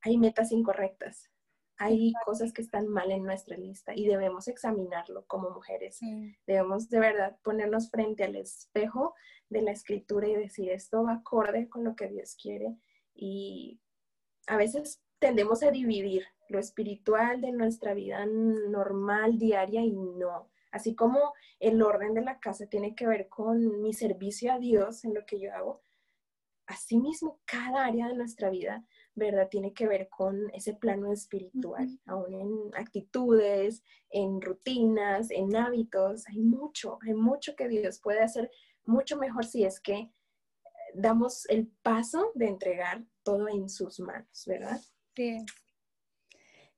hay 0.01 0.17
metas 0.17 0.51
incorrectas, 0.51 1.31
hay 1.77 2.13
cosas 2.25 2.53
que 2.53 2.61
están 2.61 2.87
mal 2.87 3.11
en 3.11 3.23
nuestra 3.23 3.57
lista 3.57 3.93
y 3.95 4.07
debemos 4.07 4.47
examinarlo 4.47 5.25
como 5.27 5.51
mujeres. 5.51 5.99
Debemos 6.45 6.89
de 6.89 6.99
verdad 6.99 7.37
ponernos 7.43 7.91
frente 7.91 8.23
al 8.23 8.35
espejo 8.35 9.13
de 9.49 9.61
la 9.61 9.71
escritura 9.71 10.27
y 10.27 10.35
decir 10.35 10.71
esto 10.71 11.03
va 11.03 11.13
acorde 11.13 11.69
con 11.69 11.83
lo 11.83 11.95
que 11.95 12.07
Dios 12.07 12.35
quiere. 12.41 12.77
Y 13.13 13.79
a 14.47 14.57
veces 14.57 15.03
tendemos 15.19 15.61
a 15.61 15.71
dividir 15.71 16.25
lo 16.49 16.59
espiritual 16.59 17.41
de 17.41 17.51
nuestra 17.51 17.93
vida 17.93 18.25
normal, 18.25 19.37
diaria 19.37 19.81
y 19.81 19.91
no. 19.91 20.49
Así 20.71 20.95
como 20.95 21.33
el 21.59 21.81
orden 21.81 22.13
de 22.13 22.21
la 22.21 22.39
casa 22.39 22.67
tiene 22.67 22.95
que 22.95 23.07
ver 23.07 23.29
con 23.29 23.81
mi 23.81 23.93
servicio 23.93 24.53
a 24.53 24.59
Dios 24.59 25.03
en 25.05 25.13
lo 25.13 25.25
que 25.25 25.39
yo 25.39 25.53
hago, 25.53 25.81
asimismo 26.67 27.39
cada 27.45 27.85
área 27.85 28.07
de 28.07 28.15
nuestra 28.15 28.49
vida, 28.49 28.85
¿verdad? 29.15 29.47
Tiene 29.49 29.73
que 29.73 29.87
ver 29.87 30.09
con 30.09 30.49
ese 30.53 30.73
plano 30.73 31.11
espiritual, 31.11 31.99
aún 32.05 32.33
en 32.33 32.75
actitudes, 32.75 33.83
en 34.09 34.41
rutinas, 34.41 35.31
en 35.31 35.55
hábitos. 35.55 36.27
Hay 36.27 36.39
mucho, 36.39 36.99
hay 37.01 37.13
mucho 37.13 37.55
que 37.55 37.67
Dios 37.67 37.99
puede 37.99 38.21
hacer 38.21 38.51
mucho 38.85 39.17
mejor 39.17 39.45
si 39.45 39.63
es 39.63 39.79
que 39.79 40.11
damos 40.93 41.45
el 41.49 41.67
paso 41.81 42.31
de 42.35 42.47
entregar 42.47 43.03
todo 43.23 43.47
en 43.47 43.69
sus 43.69 43.99
manos, 43.99 44.43
¿verdad? 44.45 44.79
Sí. 45.15 45.45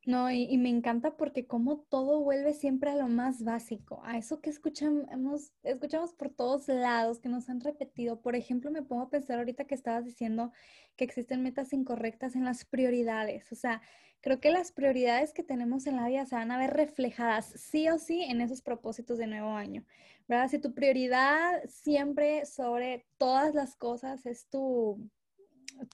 No, 0.10 0.32
y, 0.32 0.58
me 0.58 0.70
encanta 0.70 1.16
porque 1.18 1.46
como 1.46 1.82
todo 1.82 2.22
vuelve 2.22 2.56
siempre 2.56 2.90
a 2.90 2.96
lo 2.96 3.08
más 3.08 3.44
básico, 3.44 4.02
a 4.04 4.18
eso 4.18 4.42
que 4.42 4.50
escuchamos, 4.50 5.52
escuchamos 5.62 6.14
por 6.14 6.30
todos 6.32 6.68
lados, 6.68 7.20
que 7.20 7.30
nos 7.30 7.48
han 7.48 7.62
repetido. 7.62 8.20
Por 8.20 8.36
ejemplo, 8.36 8.72
me 8.72 8.82
pongo 8.82 9.04
a 9.04 9.10
pensar 9.12 9.38
ahorita 9.38 9.66
que 9.66 9.76
estabas 9.76 10.06
diciendo 10.06 10.52
que 10.96 11.04
existen 11.04 11.44
metas 11.44 11.74
incorrectas 11.74 12.36
en 12.36 12.44
las 12.44 12.66
prioridades. 12.66 13.52
O 13.52 13.56
sea, 13.56 13.84
creo 14.22 14.40
que 14.40 14.50
las 14.50 14.72
prioridades 14.72 15.32
que 15.32 15.44
tenemos 15.44 15.86
en 15.86 15.98
la 15.98 16.08
vida 16.08 16.26
se 16.26 16.34
van 16.34 16.50
a 16.50 16.58
ver 16.58 16.72
reflejadas 16.72 17.46
sí 17.46 17.88
o 17.90 18.00
sí 18.00 18.24
en 18.24 18.42
esos 18.42 18.64
propósitos 18.64 19.20
de 19.20 19.28
nuevo 19.28 19.52
año, 19.52 19.86
¿verdad? 20.28 20.50
Si 20.50 20.58
tu 20.58 20.74
prioridad 20.74 21.62
siempre 21.68 22.48
sobre 22.48 23.06
todas 23.20 23.54
las 23.54 23.76
cosas 23.76 24.26
es 24.26 24.48
tu 24.50 25.08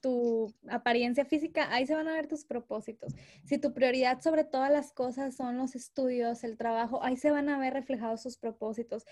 tu 0.02 0.54
apariencia 0.70 1.26
física, 1.26 1.74
ahí 1.74 1.86
se 1.86 1.96
van 1.96 2.08
a 2.08 2.14
ver 2.14 2.28
tus 2.28 2.46
propósitos. 2.46 3.14
Si 3.44 3.58
tu 3.58 3.74
prioridad 3.74 4.22
sobre 4.22 4.44
todas 4.44 4.72
las 4.72 4.92
cosas 4.92 5.36
son 5.36 5.58
los 5.58 5.76
estudios, 5.76 6.44
el 6.44 6.58
trabajo, 6.58 7.04
ahí 7.04 7.18
se 7.18 7.32
van 7.32 7.50
a 7.50 7.58
ver 7.58 7.74
reflejados 7.74 8.22
sus 8.22 8.38
propósitos. 8.38 9.06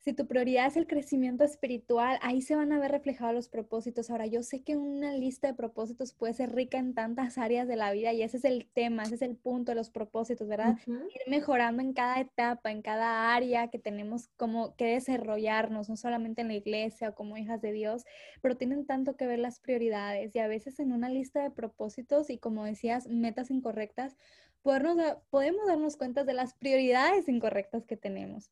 Si 0.00 0.12
tu 0.12 0.26
prioridad 0.26 0.66
es 0.66 0.76
el 0.76 0.86
crecimiento 0.86 1.44
espiritual, 1.44 2.18
ahí 2.22 2.40
se 2.40 2.54
van 2.54 2.72
a 2.72 2.78
ver 2.78 2.92
reflejados 2.92 3.34
los 3.34 3.48
propósitos. 3.48 4.10
Ahora, 4.10 4.26
yo 4.26 4.42
sé 4.42 4.62
que 4.62 4.76
una 4.76 5.12
lista 5.12 5.48
de 5.48 5.54
propósitos 5.54 6.12
puede 6.14 6.34
ser 6.34 6.54
rica 6.54 6.78
en 6.78 6.94
tantas 6.94 7.36
áreas 7.36 7.66
de 7.66 7.76
la 7.76 7.92
vida 7.92 8.12
y 8.12 8.22
ese 8.22 8.36
es 8.36 8.44
el 8.44 8.70
tema, 8.72 9.02
ese 9.04 9.16
es 9.16 9.22
el 9.22 9.36
punto 9.36 9.72
de 9.72 9.76
los 9.76 9.90
propósitos, 9.90 10.46
¿verdad? 10.48 10.76
Ir 11.08 11.30
mejorando 11.30 11.82
en 11.82 11.92
cada 11.94 12.20
etapa, 12.20 12.70
en 12.70 12.82
cada 12.82 13.34
área 13.34 13.68
que 13.68 13.78
tenemos 13.78 14.28
como 14.36 14.76
que 14.76 14.86
desarrollarnos, 14.86 15.88
no 15.88 15.96
solamente 15.96 16.42
en 16.42 16.48
la 16.48 16.54
iglesia 16.54 17.10
o 17.10 17.14
como 17.14 17.36
hijas 17.36 17.60
de 17.60 17.72
Dios, 17.72 18.04
pero 18.40 18.56
tienen 18.56 18.86
tanto 18.86 19.16
que 19.16 19.26
ver 19.26 19.40
las 19.40 19.58
prioridades 19.60 20.34
y 20.34 20.38
a 20.38 20.48
veces 20.48 20.78
en 20.80 20.92
una 20.92 21.08
lista 21.08 21.42
de 21.42 21.50
propósitos 21.50 22.30
y 22.30 22.38
como 22.38 22.64
decías, 22.64 23.08
metas 23.08 23.50
incorrectas, 23.50 24.16
podemos 24.62 25.66
darnos 25.66 25.96
cuenta 25.96 26.24
de 26.24 26.34
las 26.34 26.54
prioridades 26.54 27.28
incorrectas 27.28 27.86
que 27.86 27.96
tenemos. 27.96 28.50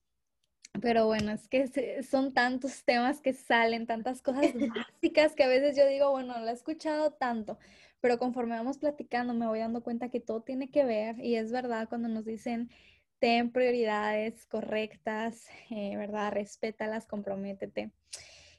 Pero 0.81 1.07
bueno, 1.07 1.33
es 1.33 1.49
que 1.49 2.03
son 2.03 2.33
tantos 2.33 2.85
temas 2.85 3.21
que 3.21 3.33
salen, 3.33 3.87
tantas 3.87 4.23
cosas 4.23 4.53
básicas 4.55 5.35
que 5.35 5.45
a 5.45 5.49
veces 5.49 5.77
yo 5.77 5.87
digo, 5.87 6.11
bueno, 6.11 6.39
lo 6.39 6.49
he 6.49 6.53
escuchado 6.53 7.12
tanto, 7.12 7.59
pero 8.01 8.19
conforme 8.19 8.57
vamos 8.57 8.79
platicando 8.79 9.35
me 9.35 9.47
voy 9.47 9.61
dando 9.61 9.83
cuenta 9.83 10.11
que 10.11 10.21
todo 10.21 10.43
tiene 10.43 10.71
que 10.71 10.85
ver 10.85 11.19
y 11.21 11.37
es 11.37 11.53
verdad 11.53 11.89
cuando 11.89 12.09
nos 12.09 12.25
dicen 12.25 12.71
ten 13.19 13.51
prioridades 13.51 14.47
correctas, 14.47 15.47
eh, 15.71 15.97
¿verdad? 15.97 16.33
Respétalas, 16.33 17.07
comprométete. 17.07 17.93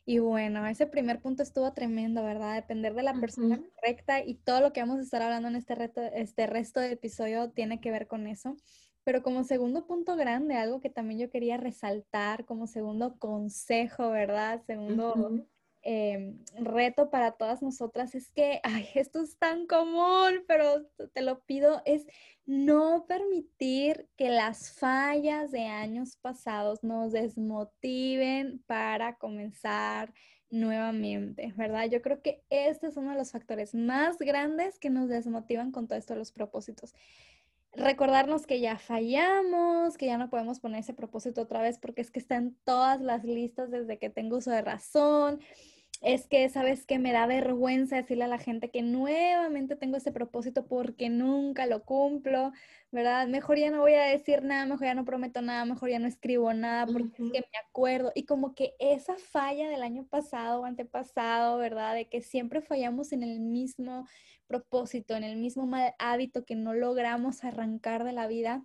Y 0.09 0.19
bueno, 0.19 0.65
ese 0.65 0.87
primer 0.87 1.19
punto 1.19 1.43
estuvo 1.43 1.73
tremendo, 1.73 2.23
¿verdad? 2.23 2.55
Depender 2.55 2.93
de 2.93 3.03
la 3.03 3.13
persona 3.13 3.61
correcta 3.75 4.23
y 4.23 4.35
todo 4.35 4.61
lo 4.61 4.71
que 4.71 4.79
vamos 4.79 4.99
a 4.99 5.01
estar 5.01 5.21
hablando 5.21 5.49
en 5.49 5.57
este, 5.57 5.75
reto, 5.75 6.01
este 6.01 6.47
resto 6.47 6.79
del 6.79 6.93
episodio 6.93 7.49
tiene 7.49 7.81
que 7.81 7.91
ver 7.91 8.07
con 8.07 8.25
eso. 8.25 8.55
Pero 9.07 9.23
como 9.23 9.45
segundo 9.45 9.87
punto 9.87 10.17
grande, 10.17 10.55
algo 10.55 10.81
que 10.81 10.89
también 10.89 11.17
yo 11.17 11.29
quería 11.29 11.55
resaltar 11.55 12.43
como 12.43 12.67
segundo 12.67 13.17
consejo, 13.17 14.09
¿verdad? 14.09 14.61
Segundo 14.65 15.45
em, 15.81 16.43
reto 16.57 17.09
para 17.09 17.31
todas 17.31 17.61
nosotras 17.61 18.15
es 18.15 18.29
que, 18.31 18.59
ay, 18.63 18.85
esto 18.95 19.21
es 19.21 19.37
tan 19.37 19.65
común, 19.65 20.43
pero 20.45 20.85
te 21.13 21.21
lo 21.21 21.39
pido, 21.45 21.81
es 21.85 22.05
no 22.45 23.05
permitir 23.07 24.09
que 24.17 24.29
las 24.29 24.73
fallas 24.73 25.51
de 25.51 25.67
años 25.67 26.17
pasados 26.17 26.83
nos 26.83 27.13
desmotiven 27.13 28.61
para 28.67 29.15
comenzar 29.15 30.13
nuevamente, 30.49 31.53
¿verdad? 31.55 31.85
Yo 31.89 32.01
creo 32.01 32.21
que 32.21 32.43
este 32.49 32.87
es 32.87 32.97
uno 32.97 33.11
de 33.11 33.17
los 33.17 33.31
factores 33.31 33.73
más 33.73 34.17
grandes 34.17 34.79
que 34.79 34.89
nos 34.89 35.07
desmotivan 35.07 35.71
con 35.71 35.87
todo 35.87 35.97
esto 35.97 36.13
de 36.13 36.19
los 36.19 36.33
propósitos 36.33 36.93
recordarnos 37.77 38.47
que 38.47 38.59
ya 38.59 38.77
fallamos, 38.77 39.97
que 39.97 40.07
ya 40.07 40.17
no 40.17 40.29
podemos 40.29 40.59
poner 40.59 40.79
ese 40.81 40.93
propósito 40.93 41.41
otra 41.41 41.61
vez 41.61 41.77
porque 41.77 42.01
es 42.01 42.11
que 42.11 42.19
está 42.19 42.35
en 42.35 42.55
todas 42.63 42.99
las 43.01 43.23
listas 43.23 43.69
desde 43.71 43.99
que 43.99 44.09
tengo 44.09 44.37
uso 44.37 44.51
de 44.51 44.61
razón. 44.61 45.39
Es 46.01 46.27
que, 46.27 46.47
¿sabes 46.49 46.85
que 46.85 46.99
Me 46.99 47.11
da 47.11 47.25
vergüenza 47.25 47.95
decirle 47.95 48.25
a 48.25 48.27
la 48.27 48.37
gente 48.37 48.69
que 48.69 48.83
nuevamente 48.83 49.75
tengo 49.75 49.97
ese 49.97 50.11
propósito 50.11 50.67
porque 50.67 51.09
nunca 51.09 51.65
lo 51.65 51.83
cumplo, 51.85 52.51
¿verdad? 52.91 53.27
Mejor 53.27 53.57
ya 53.57 53.71
no 53.71 53.81
voy 53.81 53.93
a 53.93 54.03
decir 54.03 54.43
nada, 54.43 54.65
mejor 54.65 54.85
ya 54.85 54.93
no 54.93 55.05
prometo 55.05 55.41
nada, 55.41 55.65
mejor 55.65 55.89
ya 55.89 55.99
no 55.99 56.07
escribo 56.07 56.53
nada 56.53 56.85
porque 56.85 57.09
es 57.17 57.31
que 57.31 57.39
me 57.39 57.57
acuerdo. 57.67 58.11
Y 58.15 58.25
como 58.25 58.53
que 58.53 58.75
esa 58.79 59.15
falla 59.17 59.69
del 59.69 59.81
año 59.81 60.05
pasado 60.07 60.61
o 60.61 60.65
antepasado, 60.65 61.57
¿verdad? 61.57 61.95
De 61.95 62.07
que 62.09 62.21
siempre 62.21 62.61
fallamos 62.61 63.11
en 63.11 63.23
el 63.23 63.39
mismo 63.39 64.07
propósito, 64.45 65.15
en 65.15 65.23
el 65.23 65.37
mismo 65.37 65.65
mal 65.65 65.95
hábito 65.99 66.45
que 66.45 66.55
no 66.55 66.73
logramos 66.73 67.43
arrancar 67.43 68.03
de 68.03 68.13
la 68.13 68.27
vida, 68.27 68.63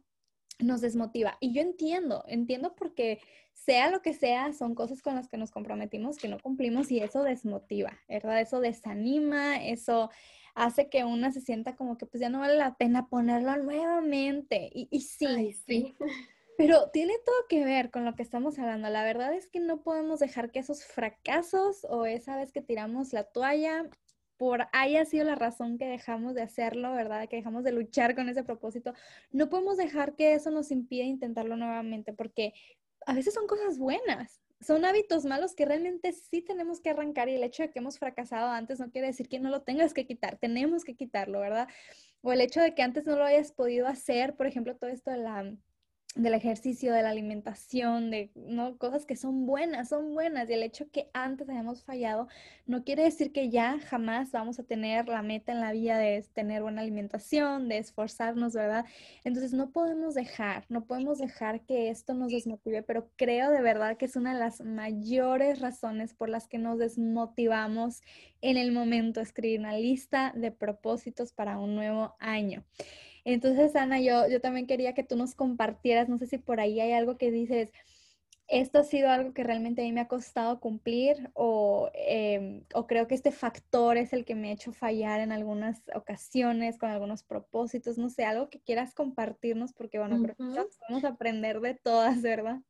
nos 0.63 0.81
desmotiva. 0.81 1.37
Y 1.41 1.53
yo 1.53 1.63
entiendo, 1.63 2.25
entiendo 2.29 2.75
porque 2.75 3.21
sea 3.53 3.91
lo 3.91 4.03
que 4.03 4.15
sea, 4.15 4.53
son 4.53 4.75
cosas 4.75 5.03
con 5.03 5.15
las 5.15 5.29
que 5.29 5.37
nos 5.37 5.51
comprometimos 5.51 6.19
que 6.19 6.29
no 6.29 6.39
cumplimos 6.39 6.91
y 6.91 7.01
eso 7.01 7.23
desmotiva, 7.23 7.99
¿verdad? 8.09 8.41
Eso 8.41 8.61
desanima, 8.61 9.65
eso 9.65 10.11
hace 10.55 10.89
que 10.89 11.05
una 11.05 11.33
se 11.33 11.41
sienta 11.41 11.77
como 11.77 11.97
que 11.97 12.07
pues 12.07 12.21
ya 12.21 12.29
no 12.29 12.41
vale 12.41 12.57
la 12.57 12.77
pena 12.77 13.09
ponerlo 13.09 13.57
nuevamente. 13.57 14.71
Y, 14.73 14.89
y 14.91 15.01
sí, 15.01 15.53
sí. 15.53 15.95
Pero 16.59 16.91
tiene 16.91 17.15
todo 17.25 17.35
que 17.49 17.65
ver 17.65 17.91
con 17.91 18.05
lo 18.05 18.15
que 18.15 18.23
estamos 18.23 18.59
hablando. 18.59 18.89
La 18.91 19.05
verdad 19.05 19.35
es 19.35 19.47
que 19.49 19.61
no 19.61 19.83
podemos 19.83 20.21
dejar 20.21 20.51
que 20.51 20.59
esos 20.59 20.85
fracasos 20.85 21.87
o 21.89 22.05
esa 22.05 22.37
vez 22.37 22.53
que 22.53 22.63
tiramos 22.63 23.13
la 23.13 23.25
toalla 23.25 23.89
por 24.43 24.67
haya 24.73 25.05
sido 25.05 25.25
la 25.25 25.37
razón 25.37 25.79
que 25.79 25.87
dejamos 25.87 26.35
de 26.35 26.43
hacerlo, 26.43 26.93
¿verdad? 26.95 27.29
Que 27.29 27.37
dejamos 27.37 27.63
de 27.63 27.71
luchar 27.71 28.17
con 28.17 28.29
ese 28.29 28.43
propósito, 28.43 28.93
no 29.31 29.49
podemos 29.49 29.77
dejar 29.77 30.17
que 30.17 30.35
eso 30.35 30.51
nos 30.51 30.73
impida 30.73 31.05
intentarlo 31.05 31.57
nuevamente, 31.57 32.13
porque 32.13 32.53
a 33.07 33.15
veces 33.15 33.35
son 33.35 33.47
cosas 33.47 33.79
buenas, 33.79 34.41
son 34.61 34.85
hábitos 34.85 35.25
malos 35.27 35.55
que 35.55 35.65
realmente 35.65 36.11
sí 36.11 36.43
tenemos 36.43 36.81
que 36.81 36.91
arrancar 36.91 37.29
y 37.29 37.37
el 37.37 37.45
hecho 37.45 37.63
de 37.63 37.71
que 37.71 37.79
hemos 37.79 38.01
fracasado 38.01 38.51
antes 38.51 38.81
no 38.81 38.91
quiere 38.91 39.07
decir 39.07 39.29
que 39.29 39.39
no 39.39 39.49
lo 39.49 39.63
tengas 39.63 39.95
que 39.95 40.09
quitar, 40.09 40.39
tenemos 40.39 40.83
que 40.83 40.97
quitarlo, 40.97 41.39
¿verdad? 41.39 41.69
O 42.21 42.33
el 42.33 42.41
hecho 42.41 42.61
de 42.61 42.75
que 42.75 42.83
antes 42.83 43.07
no 43.07 43.15
lo 43.15 43.25
hayas 43.25 43.53
podido 43.53 43.87
hacer, 43.87 44.35
por 44.35 44.49
ejemplo, 44.49 44.75
todo 44.75 44.91
esto 44.91 45.13
de 45.13 45.19
la 45.19 45.55
del 46.15 46.35
ejercicio, 46.35 46.93
de 46.93 47.03
la 47.03 47.09
alimentación, 47.09 48.11
de 48.11 48.31
¿no? 48.35 48.77
cosas 48.77 49.07
que 49.07 49.17
son 49.17 49.47
buenas, 49.47 49.89
son 49.89 50.15
buenas. 50.15 50.49
Y 50.51 50.53
el 50.53 50.63
hecho 50.63 50.91
que 50.91 51.09
antes 51.15 51.49
hayamos 51.49 51.85
fallado 51.85 52.29
no 52.67 52.85
quiere 52.85 53.03
decir 53.05 53.33
que 53.33 53.49
ya 53.49 53.79
jamás 53.81 54.31
vamos 54.31 54.59
a 54.59 54.63
tener 54.63 55.09
la 55.09 55.23
meta 55.23 55.53
en 55.53 55.61
la 55.61 55.73
vida 55.73 55.97
de 55.99 56.23
tener 56.35 56.63
buena 56.63 56.83
alimentación, 56.83 57.69
de 57.69 57.79
esforzarnos, 57.79 58.53
¿verdad? 58.53 58.85
Entonces 59.25 59.55
no 59.55 59.71
podemos 59.71 60.15
dejar, 60.15 60.67
no 60.69 60.85
podemos 60.85 61.19
dejar 61.19 61.63
que 61.63 61.89
esto 61.89 62.13
nos 62.13 62.31
desmotive, 62.31 62.83
pero 62.83 63.09
creo 63.17 63.51
de 63.51 63.63
verdad 63.63 63.97
que 63.97 64.05
es 64.05 64.17
una 64.17 64.35
de 64.35 64.41
las 64.41 64.61
mayores 64.61 65.61
razones 65.61 66.13
por 66.13 66.29
las 66.29 66.47
que 66.47 66.59
nos 66.59 66.79
desmotivamos 66.79 68.03
en 68.43 68.59
el 68.59 68.73
momento 68.73 69.21
de 69.21 69.25
escribir 69.25 69.61
una 69.61 69.77
lista 69.77 70.33
de 70.37 70.51
propósitos 70.51 71.33
para 71.33 71.59
un 71.59 71.75
nuevo 71.75 72.15
año. 72.19 72.65
Entonces, 73.25 73.77
Ana, 73.77 74.01
yo, 74.01 74.29
yo 74.29 74.41
también 74.41 74.67
quería 74.67 74.95
que 74.95 75.05
tú 75.05 75.17
nos 75.17 75.35
compartieras, 75.35 76.09
no 76.09 76.19
sé 76.19 76.27
si 76.27 76.39
por 76.39 76.61
ahí 76.61 76.81
hay 76.81 76.93
algo 76.93 77.17
que 77.17 77.31
dices, 77.31 77.73
esto 78.49 78.81
ha 78.81 78.85
sido 78.85 79.09
algo 79.09 79.33
que 79.33 79.45
realmente 79.45 79.83
a 79.83 79.85
mí 79.85 79.93
me 79.93 80.01
ha 80.01 80.09
costado 80.09 80.61
cumplir 80.61 81.31
o, 81.35 81.91
em, 81.95 82.65
o, 82.75 82.87
creo 82.87 83.07
que 83.07 83.15
este 83.15 83.31
factor 83.31 83.97
es 83.97 84.13
el 84.13 84.25
que 84.25 84.35
me 84.35 84.51
ha 84.51 84.53
hecho 84.53 84.73
fallar 84.73 85.21
en 85.21 85.33
algunas 85.33 85.83
ocasiones 85.95 86.79
con 86.79 86.91
algunos 86.91 87.23
propósitos, 87.23 87.97
no 87.97 88.11
sé, 88.11 88.25
algo 88.25 88.51
que 88.51 88.61
quieras 88.61 88.95
compartirnos 88.95 89.73
porque 89.73 89.99
bueno, 89.99 90.21
creo 90.23 90.37
que 90.37 90.77
podemos 90.81 91.05
aprender 91.05 91.61
de 91.61 91.75
todas, 91.75 92.21
¿verdad? 92.21 92.61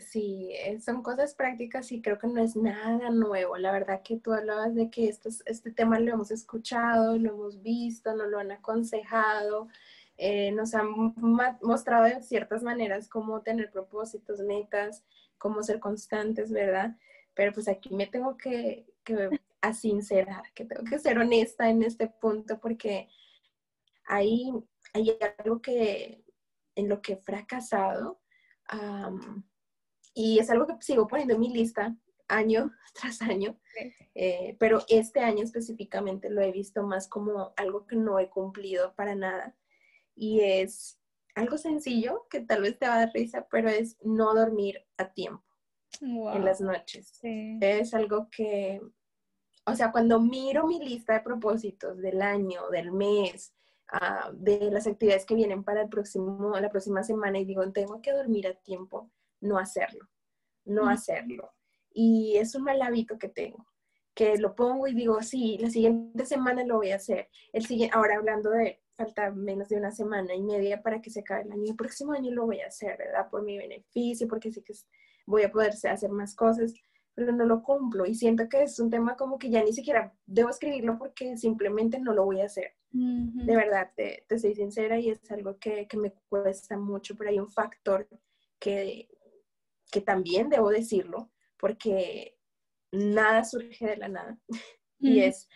Sí, 0.00 0.50
eh, 0.52 0.80
son 0.80 1.02
cosas 1.02 1.34
prácticas 1.34 1.92
y 1.92 2.00
creo 2.00 2.18
que 2.18 2.26
no 2.26 2.42
es 2.42 2.56
nada 2.56 3.10
nuevo. 3.10 3.56
La 3.58 3.70
verdad 3.70 4.02
que 4.02 4.16
tú 4.18 4.32
hablabas 4.32 4.74
de 4.74 4.90
que 4.90 5.08
este 5.08 5.70
tema 5.72 6.00
lo 6.00 6.12
hemos 6.12 6.30
escuchado, 6.30 7.18
lo 7.18 7.30
hemos 7.30 7.62
visto, 7.62 8.14
nos 8.14 8.28
lo 8.28 8.38
han 8.38 8.50
aconsejado, 8.50 9.68
eh, 10.22 10.52
nos 10.52 10.74
han 10.74 11.14
mostrado 11.62 12.04
de 12.04 12.22
ciertas 12.22 12.62
maneras 12.62 13.08
cómo 13.08 13.40
tener 13.40 13.70
propósitos, 13.70 14.40
metas, 14.40 15.02
cómo 15.38 15.62
ser 15.62 15.80
constantes, 15.80 16.52
¿verdad? 16.52 16.98
Pero 17.32 17.54
pues 17.54 17.68
aquí 17.68 17.94
me 17.94 18.06
tengo 18.06 18.36
que, 18.36 18.86
que 19.02 19.30
sincerar, 19.72 20.42
que 20.54 20.66
tengo 20.66 20.84
que 20.84 20.98
ser 20.98 21.18
honesta 21.18 21.70
en 21.70 21.82
este 21.82 22.06
punto 22.08 22.60
porque 22.60 23.08
hay, 24.04 24.52
hay 24.92 25.16
algo 25.38 25.62
que 25.62 26.22
en 26.74 26.90
lo 26.90 27.00
que 27.00 27.14
he 27.14 27.16
fracasado 27.16 28.20
y 30.12 30.38
es 30.38 30.50
algo 30.50 30.66
que 30.66 30.74
sigo 30.80 31.06
poniendo 31.06 31.32
en 31.32 31.40
mi 31.40 31.48
lista 31.48 31.96
año 32.28 32.70
tras 32.92 33.22
año, 33.22 33.58
eh, 34.14 34.54
pero 34.58 34.84
este 34.90 35.20
año 35.20 35.44
específicamente 35.44 36.28
lo 36.28 36.42
he 36.42 36.52
visto 36.52 36.82
más 36.82 37.08
como 37.08 37.54
algo 37.56 37.86
que 37.86 37.96
no 37.96 38.18
he 38.18 38.28
cumplido 38.28 38.94
para 38.94 39.14
nada 39.14 39.56
y 40.20 40.40
es 40.40 41.00
algo 41.34 41.56
sencillo 41.56 42.26
que 42.28 42.40
tal 42.40 42.60
vez 42.60 42.78
te 42.78 42.86
va 42.86 42.96
a 42.96 42.98
dar 42.98 43.12
risa, 43.14 43.46
pero 43.50 43.70
es 43.70 43.96
no 44.02 44.34
dormir 44.34 44.86
a 44.98 45.14
tiempo 45.14 45.42
en 46.02 46.44
las 46.44 46.60
noches. 46.60 47.18
Es 47.22 47.94
algo 47.94 48.28
que, 48.30 48.82
o 49.64 49.74
sea, 49.74 49.90
cuando 49.90 50.20
miro 50.20 50.66
mi 50.66 50.78
lista 50.78 51.14
de 51.14 51.20
propósitos 51.20 51.96
del 51.98 52.20
año, 52.20 52.68
del 52.68 52.92
mes, 52.92 53.54
ah, 53.88 54.30
de 54.34 54.70
las 54.70 54.86
actividades 54.86 55.24
que 55.24 55.34
vienen 55.34 55.64
para 55.64 55.82
el 55.82 55.88
próximo, 55.88 56.52
la 56.60 56.68
próxima 56.68 57.02
semana 57.02 57.38
y 57.38 57.46
digo, 57.46 57.72
tengo 57.72 58.02
que 58.02 58.12
dormir 58.12 58.46
a 58.46 58.54
tiempo, 58.54 59.10
no 59.40 59.58
hacerlo, 59.58 60.06
no 60.66 60.86
hacerlo. 60.86 61.50
Y 61.92 62.36
es 62.36 62.54
un 62.54 62.64
mal 62.64 62.82
hábito 62.82 63.18
que 63.18 63.30
tengo 63.30 63.66
que 64.12 64.36
lo 64.36 64.54
pongo 64.54 64.86
y 64.86 64.94
digo, 64.94 65.22
sí, 65.22 65.56
la 65.58 65.70
siguiente 65.70 66.26
semana 66.26 66.62
lo 66.64 66.76
voy 66.76 66.90
a 66.90 66.96
hacer. 66.96 67.30
El 67.54 67.64
siguiente, 67.64 67.96
ahora 67.96 68.16
hablando 68.16 68.50
de 68.50 68.82
falta 69.04 69.30
menos 69.30 69.68
de 69.68 69.76
una 69.76 69.90
semana 69.90 70.34
y 70.34 70.42
media 70.42 70.82
para 70.82 71.00
que 71.00 71.10
se 71.10 71.20
acabe 71.20 71.42
el 71.42 71.52
año. 71.52 71.64
El 71.70 71.76
próximo 71.76 72.12
año 72.12 72.30
lo 72.32 72.46
voy 72.46 72.60
a 72.60 72.66
hacer, 72.66 72.98
¿verdad? 72.98 73.30
Por 73.30 73.42
mi 73.42 73.56
beneficio, 73.56 74.28
porque 74.28 74.52
sé 74.52 74.62
que 74.62 74.74
voy 75.26 75.42
a 75.42 75.50
poder 75.50 75.72
hacer 75.72 76.10
más 76.10 76.34
cosas, 76.34 76.74
pero 77.14 77.32
no 77.32 77.44
lo 77.44 77.62
cumplo 77.62 78.06
y 78.06 78.14
siento 78.14 78.48
que 78.48 78.62
es 78.62 78.78
un 78.78 78.90
tema 78.90 79.16
como 79.16 79.38
que 79.38 79.50
ya 79.50 79.62
ni 79.62 79.72
siquiera 79.72 80.12
debo 80.26 80.50
escribirlo 80.50 80.98
porque 80.98 81.36
simplemente 81.36 81.98
no 81.98 82.12
lo 82.12 82.24
voy 82.24 82.40
a 82.40 82.46
hacer. 82.46 82.74
De 82.92 83.54
verdad, 83.54 83.92
te, 83.94 84.24
te, 84.26 84.36
soy 84.36 84.54
sincera 84.54 84.98
y 84.98 85.10
es 85.10 85.30
algo 85.30 85.58
que, 85.58 85.86
que, 85.86 85.96
me 85.96 86.12
cuesta 86.28 86.76
mucho, 86.76 87.14
pero 87.16 87.30
hay 87.30 87.38
un 87.38 87.48
factor 87.48 88.08
que, 88.58 89.08
que 89.92 90.00
también 90.00 90.48
debo 90.48 90.70
decirlo 90.70 91.30
porque 91.56 92.36
nada 92.90 93.44
surge 93.44 93.86
de 93.86 93.96
la 93.96 94.08
nada 94.08 94.38
y 94.98 95.20
es 95.20 95.48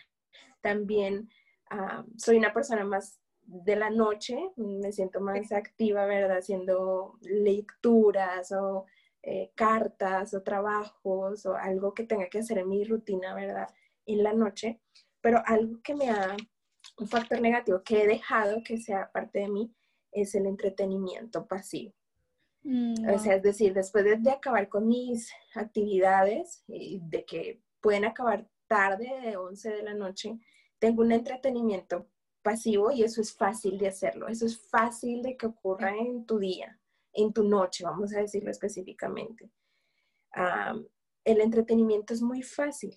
también, 0.61 1.29
ah, 1.69 2.05
soy 2.15 2.37
una 2.37 2.53
persona 2.53 2.85
más 2.85 3.19
de 3.45 3.75
la 3.75 3.89
noche, 3.89 4.51
me 4.57 4.91
siento 4.91 5.21
más 5.21 5.51
activa, 5.51 6.05
¿verdad? 6.05 6.37
Haciendo 6.37 7.17
lecturas 7.21 8.51
o 8.51 8.85
eh, 9.21 9.51
cartas 9.55 10.33
o 10.33 10.41
trabajos 10.41 11.45
o 11.45 11.55
algo 11.55 11.93
que 11.93 12.03
tenga 12.03 12.27
que 12.27 12.39
hacer 12.39 12.59
en 12.59 12.69
mi 12.69 12.83
rutina, 12.83 13.33
¿verdad? 13.35 13.67
En 14.05 14.23
la 14.23 14.33
noche. 14.33 14.81
Pero 15.21 15.41
algo 15.45 15.81
que 15.81 15.95
me 15.95 16.09
ha, 16.09 16.35
un 16.99 17.07
factor 17.07 17.41
negativo 17.41 17.81
que 17.83 18.03
he 18.03 18.07
dejado 18.07 18.63
que 18.63 18.77
sea 18.77 19.11
parte 19.11 19.39
de 19.39 19.49
mí 19.49 19.73
es 20.11 20.35
el 20.35 20.45
entretenimiento 20.45 21.47
pasivo. 21.47 21.93
Mm, 22.63 23.09
o 23.13 23.19
sea, 23.19 23.35
es 23.35 23.43
decir, 23.43 23.73
después 23.73 24.03
de, 24.05 24.17
de, 24.17 24.31
acabar 24.31 24.69
con 24.69 24.87
mis 24.87 25.31
actividades, 25.53 26.63
y 26.67 26.99
de 27.03 27.23
que 27.25 27.61
pueden 27.79 28.05
acabar 28.05 28.47
tarde 28.67 29.07
de 29.21 29.37
11 29.37 29.69
de 29.69 29.83
la 29.83 29.93
noche, 29.93 30.39
tengo 30.79 31.03
un 31.03 31.11
entretenimiento 31.11 32.07
pasivo 32.45 32.91
y 32.91 33.01
eso 33.01 33.21
es 33.21 33.33
fácil 33.33 33.79
de 33.79 33.87
hacerlo. 33.87 34.27
Eso 34.27 34.45
es 34.45 34.69
fácil 34.69 35.23
de 35.23 35.35
que 35.35 35.47
ocurra 35.47 35.97
en 35.97 36.27
tu 36.27 36.37
día, 36.37 36.79
en 37.11 37.33
tu 37.33 37.43
noche, 37.43 37.83
vamos 37.83 38.13
a 38.13 38.19
decirlo 38.19 38.51
específicamente. 38.51 39.49
el 41.23 41.41
entretenimiento 41.41 42.13
es 42.13 42.21
muy 42.21 42.43
fácil. 42.43 42.95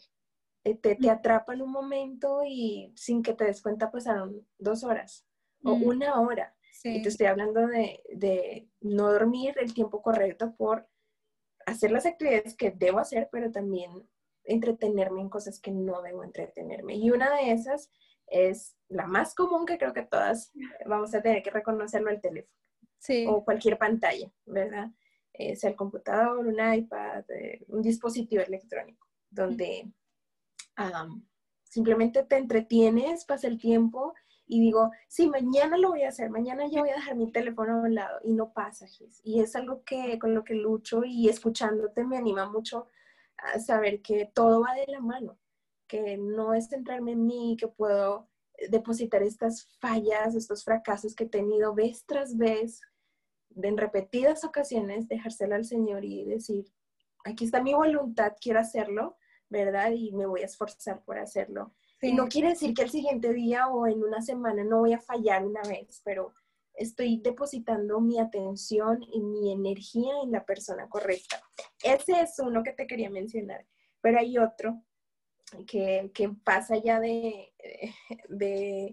Eh, 0.64 0.74
te, 0.74 0.96
te, 0.96 1.08
atrapa 1.08 1.54
en 1.54 1.62
un 1.62 1.70
momento 1.70 2.42
y 2.44 2.92
sin 2.94 3.22
que 3.22 3.32
te 3.32 3.44
des 3.44 3.62
cuenta 3.62 3.90
pasaron 3.90 4.46
dos 4.58 4.84
horas 4.84 5.24
o 5.64 5.76
mm. 5.76 5.82
una 5.82 6.20
hora. 6.20 6.54
Y 6.84 7.00
te 7.02 7.08
estoy 7.08 7.26
hablando 7.26 7.66
de, 7.66 8.02
de 8.12 8.68
no 8.80 9.11
dormir 9.11 9.54
el 9.58 9.72
tiempo 9.72 10.02
correcto 10.02 10.54
por 10.56 10.87
hacer 11.64 11.90
las 11.90 12.06
actividades 12.06 12.54
que 12.54 12.70
debo 12.70 12.98
hacer, 12.98 13.28
pero 13.32 13.50
también 13.50 13.90
entretenerme 14.44 15.20
en 15.22 15.28
cosas 15.30 15.58
que 15.58 15.70
no 15.70 16.02
debo 16.02 16.22
entretenerme. 16.22 16.96
Y 16.96 17.11
una 17.11 17.34
de 17.34 17.52
esas 17.52 17.90
es 18.30 18.76
la 18.88 19.06
más 19.06 19.34
común 19.34 19.66
que 19.66 19.78
creo 19.78 19.92
que 19.92 20.02
todas 20.02 20.52
vamos 20.86 21.14
a 21.14 21.22
tener 21.22 21.42
que 21.42 21.50
reconocerlo, 21.50 22.10
el 22.10 22.20
teléfono. 22.20 22.54
O 23.28 23.44
cualquier 23.44 23.78
pantalla, 23.78 24.30
¿verdad? 24.44 24.90
Eh, 25.32 25.54
sea 25.54 25.70
el 25.70 25.76
computador, 25.76 26.38
un 26.38 26.58
iPad, 26.58 27.24
eh, 27.30 27.64
un 27.68 27.80
dispositivo 27.80 28.42
electrónico, 28.42 29.06
donde 29.30 29.90
simplemente 31.62 32.24
te 32.24 32.36
entretienes, 32.36 33.24
pasa 33.24 33.46
el 33.46 33.58
tiempo 33.58 34.14
y 34.46 34.60
digo, 34.60 34.90
sí, 35.06 35.28
mañana 35.28 35.76
lo 35.76 35.90
voy 35.90 36.02
a 36.02 36.08
hacer, 36.08 36.30
mañana 36.30 36.66
ya 36.68 36.80
voy 36.80 36.90
a 36.90 36.94
dejar 36.94 37.16
mi 37.16 37.30
teléfono 37.30 37.74
a 37.74 37.82
un 37.82 37.94
lado 37.94 38.18
y 38.24 38.32
no 38.32 38.52
pasa, 38.52 38.86
Y 39.22 39.40
es 39.40 39.54
algo 39.54 39.84
que 39.84 40.18
con 40.18 40.34
lo 40.34 40.42
que 40.42 40.54
lucho 40.54 41.04
y 41.04 41.28
escuchándote 41.28 42.04
me 42.04 42.16
anima 42.16 42.50
mucho 42.50 42.86
a 43.36 43.60
saber 43.60 44.02
que 44.02 44.30
todo 44.34 44.62
va 44.62 44.74
de 44.74 44.86
la 44.88 45.00
mano 45.00 45.38
que 45.89 46.16
no 46.18 46.55
es 46.55 46.68
centrarme 46.68 47.12
en 47.12 47.26
mí, 47.26 47.57
que 47.59 47.68
puedo 47.68 48.28
depositar 48.70 49.22
estas 49.22 49.66
fallas, 49.80 50.34
estos 50.34 50.64
fracasos 50.64 51.14
que 51.14 51.24
he 51.24 51.28
tenido 51.28 51.74
vez 51.74 52.05
tras 52.07 52.36
vez, 52.36 52.80
en 53.57 53.76
repetidas 53.76 54.45
ocasiones, 54.45 55.09
dejárselo 55.09 55.55
al 55.55 55.64
Señor 55.64 56.05
y 56.05 56.24
decir, 56.24 56.66
aquí 57.24 57.45
está 57.45 57.62
mi 57.62 57.74
voluntad, 57.74 58.32
quiero 58.41 58.61
hacerlo, 58.61 59.16
¿verdad? 59.49 59.93
Y 59.93 60.12
me 60.12 60.26
voy 60.26 60.43
a 60.43 60.47
esforzar 60.47 61.03
por 61.05 61.18
hacerlo. 61.18 61.74
Y 62.01 62.12
no 62.12 62.28
quiere 62.28 62.51
decir 62.51 62.74
que 62.74 62.82
el 62.82 62.91
siguiente 62.91 63.32
día 63.32 63.68
o 63.68 63.86
en 63.86 64.03
una 64.03 64.22
semana 64.22 64.62
no 64.62 64.80
voy 64.80 64.93
a 64.93 65.01
fallar 65.01 65.45
una 65.45 65.62
vez, 65.62 66.01
pero 66.05 66.32
estoy 66.74 67.20
depositando 67.20 68.01
mi 68.01 68.20
atención 68.20 69.01
y 69.12 69.20
mi 69.20 69.51
energía 69.51 70.12
en 70.22 70.30
la 70.30 70.45
persona 70.45 70.89
correcta. 70.89 71.43
Ese 71.82 72.20
es 72.20 72.39
uno 72.39 72.62
que 72.62 72.72
te 72.72 72.86
quería 72.86 73.11
mencionar, 73.11 73.66
pero 74.01 74.18
hay 74.20 74.39
otro 74.39 74.84
que, 75.66 76.11
pasa 76.44 76.76
ya 76.76 77.01
de, 77.01 77.53
de 78.28 78.92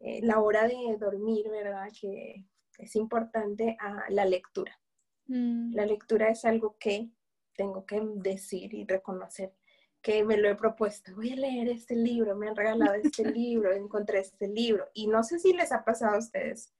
eh, 0.00 0.20
la 0.22 0.40
hora 0.40 0.66
de 0.66 0.96
dormir, 0.98 1.48
¿verdad? 1.50 1.88
Que 2.00 2.44
es 2.78 2.96
importante 2.96 3.76
a 3.80 4.04
la 4.10 4.24
lectura. 4.24 4.80
Mm. 5.26 5.74
La 5.74 5.86
lectura 5.86 6.28
es 6.28 6.44
algo 6.44 6.76
que 6.78 7.10
tengo 7.54 7.84
que 7.84 8.00
decir 8.16 8.72
y 8.74 8.84
reconocer 8.84 9.54
que 10.00 10.24
me 10.24 10.36
lo 10.36 10.48
he 10.48 10.54
propuesto. 10.54 11.14
Voy 11.14 11.32
a 11.32 11.36
leer 11.36 11.68
este 11.68 11.96
libro, 11.96 12.36
me 12.36 12.48
han 12.48 12.56
regalado 12.56 12.94
este 12.94 13.24
libro, 13.32 13.72
encontré 13.72 14.20
este 14.20 14.48
libro. 14.48 14.88
Y 14.94 15.08
no 15.08 15.22
sé 15.22 15.38
si 15.38 15.52
les 15.52 15.72
ha 15.72 15.84
pasado 15.84 16.14
a 16.14 16.18
ustedes, 16.18 16.72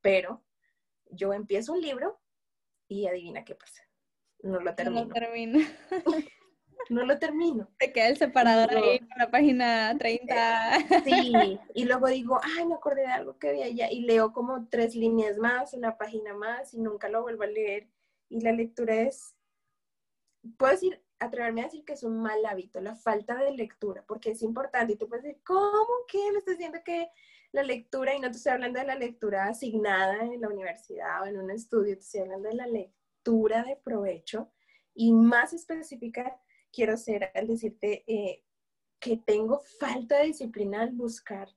pero 0.00 0.44
yo 1.10 1.32
empiezo 1.32 1.72
un 1.72 1.80
libro 1.80 2.20
y 2.88 3.06
adivina 3.06 3.44
qué 3.44 3.54
pasa. 3.54 3.82
No 4.42 4.60
lo 4.60 4.74
termino. 4.74 5.02
No 5.02 5.08
lo 5.08 5.12
termino. 5.12 5.58
no 6.88 7.04
lo 7.04 7.18
termino. 7.18 7.68
Te 7.78 7.92
queda 7.92 8.08
el 8.08 8.16
separador 8.16 8.70
ahí 8.74 8.96
en 8.98 9.08
la 9.18 9.30
página 9.30 9.96
30. 9.98 10.78
Sí, 11.04 11.32
y 11.74 11.84
luego 11.84 12.08
digo, 12.08 12.40
ay, 12.42 12.66
me 12.66 12.74
acordé 12.74 13.02
de 13.02 13.08
algo 13.08 13.38
que 13.38 13.50
había 13.50 13.66
allá, 13.66 13.90
y 13.90 14.02
leo 14.02 14.32
como 14.32 14.68
tres 14.68 14.94
líneas 14.94 15.38
más, 15.38 15.74
una 15.74 15.96
página 15.96 16.34
más, 16.34 16.74
y 16.74 16.80
nunca 16.80 17.08
lo 17.08 17.22
vuelvo 17.22 17.42
a 17.42 17.46
leer. 17.46 17.88
Y 18.28 18.40
la 18.40 18.52
lectura 18.52 18.94
es, 18.94 19.34
puedo 20.56 20.72
decir, 20.72 21.02
atreverme 21.18 21.60
a 21.60 21.64
decir 21.64 21.84
que 21.84 21.92
es 21.92 22.02
un 22.02 22.20
mal 22.20 22.44
hábito, 22.46 22.80
la 22.80 22.94
falta 22.94 23.36
de 23.36 23.52
lectura, 23.52 24.04
porque 24.06 24.30
es 24.30 24.42
importante. 24.42 24.94
Y 24.94 24.96
tú 24.96 25.08
puedes 25.08 25.24
decir, 25.24 25.40
¿cómo 25.44 26.06
que 26.08 26.18
me 26.32 26.38
estás 26.38 26.56
diciendo 26.56 26.78
que 26.84 27.10
la 27.52 27.62
lectura, 27.62 28.14
y 28.14 28.20
no 28.20 28.30
te 28.30 28.36
estoy 28.36 28.52
hablando 28.52 28.78
de 28.78 28.86
la 28.86 28.94
lectura 28.94 29.46
asignada 29.46 30.24
en 30.24 30.40
la 30.40 30.48
universidad 30.48 31.22
o 31.22 31.26
en 31.26 31.38
un 31.38 31.50
estudio, 31.50 31.94
te 31.94 32.00
estoy 32.00 32.20
hablando 32.20 32.48
de 32.48 32.54
la 32.54 32.66
lectura 32.66 33.64
de 33.64 33.76
provecho 33.76 34.50
y 34.94 35.12
más 35.12 35.52
específica 35.52 36.40
quiero 36.72 36.96
ser 36.96 37.30
al 37.34 37.46
decirte 37.46 38.04
eh, 38.06 38.44
que 38.98 39.16
tengo 39.16 39.60
falta 39.78 40.18
de 40.18 40.26
disciplina 40.26 40.82
al 40.82 40.92
buscar 40.92 41.48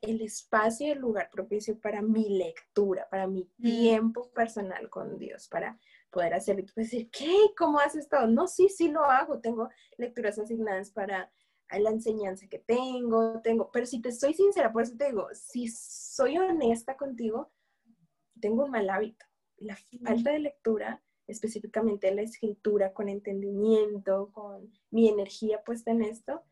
el 0.00 0.20
espacio 0.20 0.86
y 0.86 0.90
el 0.90 0.98
lugar 0.98 1.28
propicio 1.30 1.78
para 1.80 2.02
mi 2.02 2.28
lectura, 2.28 3.08
para 3.10 3.26
mi 3.26 3.50
mm. 3.58 3.62
tiempo 3.62 4.30
personal 4.32 4.88
con 4.90 5.18
Dios, 5.18 5.48
para 5.48 5.78
poder 6.10 6.34
hacerlo. 6.34 6.62
Y 6.62 6.66
tú 6.66 6.74
puedes 6.74 6.90
decir, 6.90 7.10
¿qué? 7.10 7.34
¿Cómo 7.56 7.80
haces 7.80 8.08
todo? 8.08 8.26
No, 8.26 8.46
sí, 8.46 8.68
sí 8.68 8.88
lo 8.88 9.04
hago. 9.04 9.40
Tengo 9.40 9.68
lecturas 9.96 10.38
asignadas 10.38 10.90
para 10.90 11.32
la 11.70 11.90
enseñanza 11.90 12.46
que 12.48 12.60
tengo, 12.60 13.40
tengo, 13.42 13.70
pero 13.70 13.84
si 13.84 14.00
te 14.00 14.08
estoy 14.08 14.32
sincera, 14.32 14.72
por 14.72 14.82
eso 14.82 14.96
te 14.96 15.06
digo, 15.06 15.28
si 15.34 15.68
soy 15.68 16.38
honesta 16.38 16.96
contigo, 16.96 17.52
tengo 18.40 18.64
un 18.64 18.70
mal 18.70 18.88
hábito. 18.88 19.26
La 19.58 19.76
falta 20.04 20.30
de 20.30 20.38
lectura 20.38 21.02
específicamente 21.28 22.12
la 22.14 22.22
escritura 22.22 22.92
con 22.92 23.08
entendimiento, 23.08 24.30
con 24.32 24.72
mi 24.90 25.08
energía 25.08 25.62
puesta 25.62 25.90
en 25.90 26.02
esto, 26.02 26.42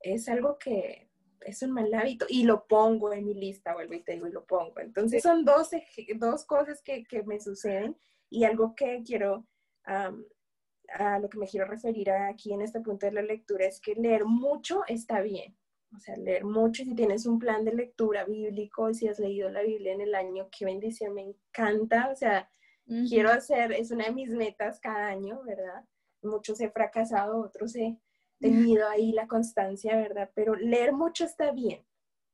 es 0.00 0.28
algo 0.28 0.58
que 0.58 1.08
es 1.40 1.62
un 1.62 1.70
mal 1.70 1.92
hábito 1.94 2.26
y 2.28 2.44
lo 2.44 2.66
pongo 2.66 3.12
en 3.12 3.24
mi 3.24 3.34
lista, 3.34 3.74
vuelvo 3.74 3.94
y 3.94 4.02
te 4.02 4.12
digo 4.12 4.26
y 4.26 4.32
lo 4.32 4.44
pongo. 4.44 4.80
Entonces 4.80 5.22
son 5.22 5.44
dos, 5.44 5.70
dos 6.16 6.44
cosas 6.44 6.82
que, 6.82 7.04
que 7.04 7.22
me 7.22 7.40
suceden 7.40 7.96
y 8.28 8.44
algo 8.44 8.74
que 8.74 9.02
quiero, 9.06 9.46
a 9.84 11.18
lo 11.20 11.28
que 11.28 11.38
me 11.38 11.46
quiero 11.46 11.66
referir 11.66 12.10
aquí 12.10 12.52
en 12.52 12.62
este 12.62 12.80
punto 12.80 13.06
de 13.06 13.12
la 13.12 13.22
lectura 13.22 13.66
es 13.66 13.80
que 13.80 13.94
leer 13.94 14.24
mucho 14.24 14.82
está 14.88 15.20
bien. 15.20 15.56
O 15.94 16.00
sea, 16.00 16.16
leer 16.16 16.44
mucho, 16.44 16.82
si 16.82 16.94
tienes 16.94 17.24
un 17.24 17.38
plan 17.38 17.64
de 17.64 17.72
lectura 17.72 18.24
bíblico, 18.24 18.92
si 18.92 19.06
has 19.06 19.20
leído 19.20 19.48
la 19.48 19.62
Biblia 19.62 19.92
en 19.92 20.00
el 20.00 20.14
año, 20.14 20.48
qué 20.50 20.64
bendición, 20.64 21.14
me 21.14 21.22
encanta. 21.22 22.10
O 22.10 22.16
sea, 22.16 22.50
Quiero 22.86 23.30
hacer, 23.30 23.72
es 23.72 23.90
una 23.90 24.06
de 24.06 24.12
mis 24.12 24.30
metas 24.30 24.78
cada 24.78 25.06
año, 25.06 25.42
¿verdad? 25.44 25.84
Muchos 26.22 26.60
he 26.60 26.70
fracasado, 26.70 27.40
otros 27.40 27.74
he 27.76 27.98
tenido 28.38 28.86
ahí 28.88 29.12
la 29.12 29.26
constancia, 29.26 29.96
¿verdad? 29.96 30.30
Pero 30.34 30.54
leer 30.54 30.92
mucho 30.92 31.24
está 31.24 31.50
bien, 31.52 31.82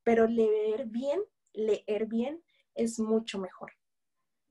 pero 0.03 0.26
leer 0.26 0.86
bien, 0.86 1.20
leer 1.53 2.07
bien 2.07 2.42
es 2.74 2.98
mucho 2.98 3.38
mejor. 3.38 3.72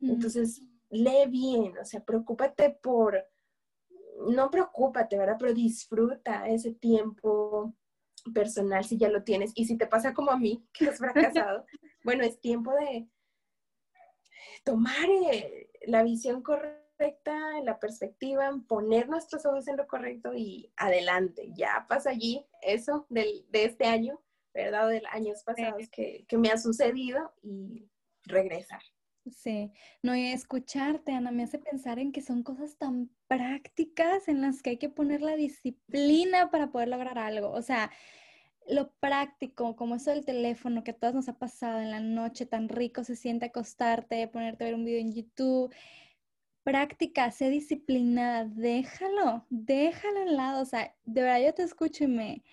Entonces, 0.01 0.61
lee 0.89 1.27
bien, 1.27 1.77
o 1.77 1.83
sea, 1.83 2.03
preocúpate 2.03 2.69
por, 2.81 3.21
no 4.29 4.49
preocúpate, 4.49 5.17
¿verdad? 5.17 5.35
Pero 5.37 5.53
disfruta 5.53 6.47
ese 6.47 6.73
tiempo 6.73 7.75
personal 8.33 8.83
si 8.85 8.97
ya 8.97 9.09
lo 9.09 9.23
tienes. 9.23 9.51
Y 9.55 9.65
si 9.65 9.77
te 9.77 9.87
pasa 9.87 10.13
como 10.13 10.31
a 10.31 10.37
mí, 10.37 10.65
que 10.73 10.87
has 10.87 10.97
fracasado, 10.97 11.65
bueno, 12.03 12.23
es 12.23 12.39
tiempo 12.39 12.73
de 12.73 13.07
tomar 14.63 15.09
eh, 15.31 15.69
la 15.87 16.03
visión 16.03 16.41
correcta, 16.41 17.37
la 17.63 17.79
perspectiva, 17.79 18.51
poner 18.67 19.07
nuestros 19.09 19.45
ojos 19.45 19.67
en 19.67 19.77
lo 19.77 19.87
correcto 19.87 20.33
y 20.33 20.71
adelante. 20.77 21.51
Ya 21.55 21.85
pasa 21.87 22.11
allí 22.11 22.45
eso 22.61 23.05
del, 23.09 23.45
de 23.49 23.65
este 23.65 23.85
año, 23.85 24.21
¿verdad? 24.53 24.89
De 24.89 25.01
años 25.11 25.43
pasados 25.43 25.89
que, 25.89 26.25
que 26.27 26.37
me 26.37 26.49
ha 26.49 26.57
sucedido 26.57 27.33
y 27.41 27.89
regresar. 28.23 28.81
Sí, 29.31 29.71
no, 30.01 30.15
y 30.15 30.27
escucharte, 30.31 31.11
Ana, 31.11 31.31
me 31.31 31.43
hace 31.43 31.59
pensar 31.59 31.99
en 31.99 32.11
que 32.11 32.21
son 32.21 32.43
cosas 32.43 32.77
tan 32.77 33.09
prácticas 33.27 34.27
en 34.27 34.41
las 34.41 34.61
que 34.61 34.71
hay 34.71 34.77
que 34.77 34.89
poner 34.89 35.21
la 35.21 35.35
disciplina 35.35 36.49
para 36.49 36.71
poder 36.71 36.87
lograr 36.87 37.19
algo. 37.19 37.51
O 37.51 37.61
sea, 37.61 37.91
lo 38.69 38.91
práctico, 38.99 39.75
como 39.75 39.95
eso 39.95 40.11
del 40.11 40.25
teléfono 40.25 40.83
que 40.83 40.91
a 40.91 40.97
todas 40.97 41.15
nos 41.15 41.29
ha 41.29 41.37
pasado 41.37 41.79
en 41.79 41.91
la 41.91 41.99
noche, 41.99 42.45
tan 42.45 42.69
rico 42.69 43.03
se 43.03 43.15
siente 43.15 43.47
acostarte, 43.47 44.27
ponerte 44.27 44.63
a 44.63 44.67
ver 44.67 44.75
un 44.75 44.85
video 44.85 44.99
en 44.99 45.13
YouTube. 45.13 45.73
Práctica, 46.63 47.31
sé 47.31 47.49
disciplinada, 47.49 48.45
déjalo, 48.45 49.45
déjalo 49.49 50.21
al 50.21 50.37
lado. 50.37 50.61
O 50.61 50.65
sea, 50.65 50.95
de 51.05 51.21
verdad 51.21 51.41
yo 51.45 51.53
te 51.53 51.63
escucho 51.63 52.03
y 52.03 52.07
me, 52.07 52.43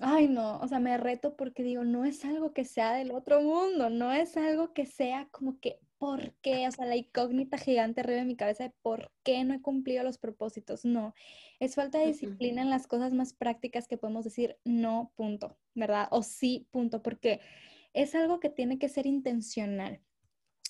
ay 0.00 0.28
no, 0.28 0.58
o 0.60 0.68
sea, 0.68 0.80
me 0.80 0.96
reto 0.96 1.36
porque 1.36 1.62
digo, 1.62 1.84
no 1.84 2.04
es 2.04 2.24
algo 2.24 2.52
que 2.52 2.64
sea 2.64 2.94
del 2.94 3.12
otro 3.12 3.42
mundo, 3.42 3.90
no 3.90 4.12
es 4.12 4.36
algo 4.36 4.72
que 4.72 4.86
sea 4.86 5.28
como 5.30 5.60
que 5.60 5.78
por 5.98 6.34
qué, 6.42 6.66
o 6.68 6.70
sea, 6.72 6.86
la 6.86 6.96
incógnita 6.96 7.58
gigante 7.58 8.00
arriba 8.00 8.20
de 8.20 8.26
mi 8.26 8.36
cabeza 8.36 8.64
de 8.64 8.74
por 8.82 9.12
qué 9.22 9.44
no 9.44 9.54
he 9.54 9.62
cumplido 9.62 10.02
los 10.02 10.18
propósitos. 10.18 10.84
No, 10.84 11.14
es 11.60 11.74
falta 11.74 11.98
de 11.98 12.06
disciplina 12.06 12.62
en 12.62 12.70
las 12.70 12.86
cosas 12.86 13.12
más 13.12 13.32
prácticas 13.32 13.88
que 13.88 13.98
podemos 13.98 14.24
decir 14.24 14.58
no, 14.64 15.12
punto, 15.16 15.56
¿verdad? 15.74 16.08
O 16.10 16.22
sí, 16.22 16.66
punto, 16.70 17.02
porque 17.02 17.40
es 17.92 18.14
algo 18.14 18.40
que 18.40 18.50
tiene 18.50 18.78
que 18.78 18.88
ser 18.88 19.06
intencional 19.06 20.00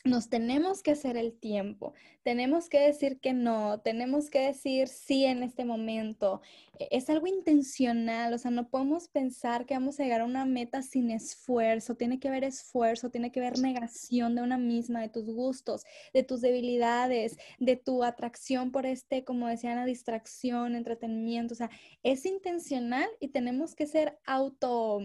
nos 0.05 0.29
tenemos 0.29 0.83
que 0.83 0.91
hacer 0.91 1.17
el 1.17 1.33
tiempo, 1.33 1.95
tenemos 2.23 2.69
que 2.69 2.79
decir 2.79 3.21
que 3.21 3.33
no, 3.33 3.81
tenemos 3.81 4.29
que 4.29 4.41
decir 4.41 4.89
sí 4.89 5.25
en 5.25 5.43
este 5.43 5.65
momento. 5.65 6.43
E, 6.79 6.89
es 6.91 7.09
algo 7.09 7.27
intencional, 7.27 8.35
o 8.35 8.39
sea, 8.39 8.51
no 8.51 8.69
podemos 8.69 9.09
pensar 9.09 9.65
que 9.65 9.73
vamos 9.73 9.99
a 9.99 10.03
llegar 10.03 10.21
a 10.21 10.27
una 10.27 10.45
meta 10.45 10.83
sin 10.83 11.11
esfuerzo, 11.11 11.95
tiene 11.95 12.21
que 12.21 12.29
haber 12.29 12.45
esfuerzo, 12.45 13.11
tiene 13.11 13.33
que 13.33 13.41
haber 13.41 13.59
negación 13.59 14.35
de 14.35 14.43
una 14.43 14.59
misma, 14.59 15.01
de 15.01 15.09
tus 15.09 15.25
gustos, 15.25 15.85
de 16.13 16.23
tus 16.23 16.43
debilidades, 16.43 17.39
de 17.59 17.77
tu 17.77 18.05
atracción 18.05 18.73
por 18.73 18.85
este, 18.85 19.25
como 19.25 19.49
decían, 19.49 19.77
la 19.77 19.87
distracción, 19.87 20.75
entretenimiento, 20.75 21.55
o 21.55 21.57
sea, 21.57 21.71
es 22.03 22.27
intencional 22.27 23.09
y 23.21 23.29
tenemos 23.29 23.75
que 23.75 23.87
ser 23.87 24.19
auto 24.27 25.01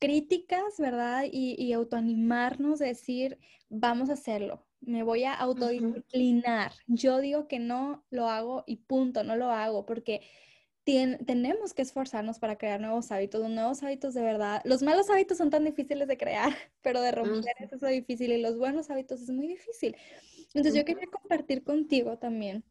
críticas, 0.00 0.78
¿verdad? 0.78 1.24
Y, 1.30 1.54
y 1.62 1.72
autoanimarnos, 1.72 2.80
decir, 2.80 3.38
vamos 3.68 4.10
a 4.10 4.14
hacerlo, 4.14 4.66
me 4.80 5.04
voy 5.04 5.24
a 5.24 5.34
autodisciplinar. 5.34 6.72
Yo 6.88 7.18
digo 7.18 7.46
que 7.46 7.60
no 7.60 8.04
lo 8.10 8.28
hago 8.28 8.64
y 8.66 8.76
punto, 8.76 9.22
no 9.22 9.36
lo 9.36 9.50
hago, 9.50 9.86
porque 9.86 10.22
tenemos 10.84 11.74
que 11.74 11.82
esforzarnos 11.82 12.38
para 12.38 12.56
crear 12.56 12.80
nuevos 12.80 13.12
hábitos, 13.12 13.48
nuevos 13.48 13.82
hábitos 13.82 14.14
de 14.14 14.22
verdad. 14.22 14.60
Los 14.64 14.82
malos 14.82 15.08
hábitos 15.10 15.38
son 15.38 15.50
tan 15.50 15.64
difíciles 15.64 16.08
de 16.08 16.16
crear, 16.16 16.52
pero 16.82 17.00
de 17.00 17.12
romper 17.12 17.54
eso 17.60 17.86
es 17.86 17.92
difícil 17.92 18.32
y 18.32 18.40
los 18.40 18.58
buenos 18.58 18.90
hábitos 18.90 19.20
es 19.20 19.30
muy 19.30 19.46
difícil. 19.46 19.96
Entonces 20.48 20.74
yo 20.74 20.84
quería 20.84 21.06
compartir 21.06 21.62
contigo 21.62 22.18
también 22.18 22.64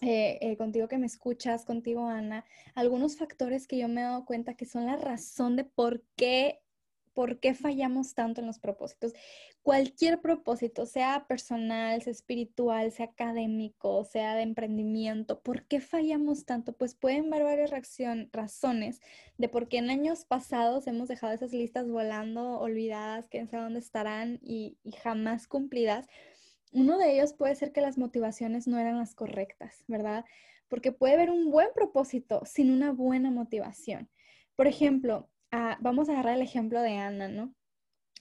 eh, 0.00 0.38
eh, 0.40 0.56
contigo 0.56 0.86
que 0.86 0.96
me 0.96 1.06
escuchas, 1.06 1.64
contigo 1.64 2.06
Ana, 2.06 2.44
algunos 2.74 3.16
factores 3.16 3.66
que 3.66 3.78
yo 3.78 3.88
me 3.88 4.00
he 4.00 4.04
dado 4.04 4.24
cuenta 4.24 4.54
que 4.54 4.64
son 4.64 4.86
la 4.86 4.96
razón 4.96 5.56
de 5.56 5.64
por 5.64 6.02
qué 6.14 6.60
por 7.18 7.40
qué 7.40 7.52
fallamos 7.52 8.14
tanto 8.14 8.40
en 8.40 8.46
los 8.46 8.60
propósitos. 8.60 9.12
Cualquier 9.64 10.20
propósito, 10.20 10.86
sea 10.86 11.26
personal, 11.26 12.00
sea 12.00 12.12
espiritual, 12.12 12.92
sea 12.92 13.06
académico, 13.06 14.04
sea 14.04 14.36
de 14.36 14.42
emprendimiento, 14.42 15.40
¿por 15.40 15.66
qué 15.66 15.80
fallamos 15.80 16.44
tanto? 16.44 16.74
Pues 16.74 16.94
pueden 16.94 17.34
haber 17.34 17.42
varias 17.42 17.72
razones 18.30 19.00
de 19.36 19.48
por 19.48 19.66
qué 19.66 19.78
en 19.78 19.90
años 19.90 20.26
pasados 20.26 20.86
hemos 20.86 21.08
dejado 21.08 21.32
esas 21.32 21.52
listas 21.52 21.88
volando, 21.88 22.60
olvidadas, 22.60 23.26
que 23.26 23.42
no 23.42 23.48
sé 23.48 23.56
dónde 23.56 23.80
estarán 23.80 24.38
y, 24.40 24.78
y 24.84 24.92
jamás 24.92 25.48
cumplidas. 25.48 26.06
Uno 26.70 26.98
de 26.98 27.14
ellos 27.14 27.32
puede 27.32 27.56
ser 27.56 27.72
que 27.72 27.80
las 27.80 27.98
motivaciones 27.98 28.68
no 28.68 28.78
eran 28.78 28.96
las 28.96 29.16
correctas, 29.16 29.82
¿verdad? 29.88 30.24
Porque 30.68 30.92
puede 30.92 31.14
haber 31.14 31.30
un 31.30 31.50
buen 31.50 31.70
propósito 31.74 32.42
sin 32.44 32.70
una 32.70 32.92
buena 32.92 33.32
motivación. 33.32 34.08
Por 34.54 34.68
ejemplo, 34.68 35.28
vamos 35.80 36.08
a 36.08 36.12
agarrar 36.12 36.36
el 36.36 36.42
ejemplo 36.42 36.80
de 36.80 36.96
Ana, 36.96 37.28
¿no? 37.28 37.54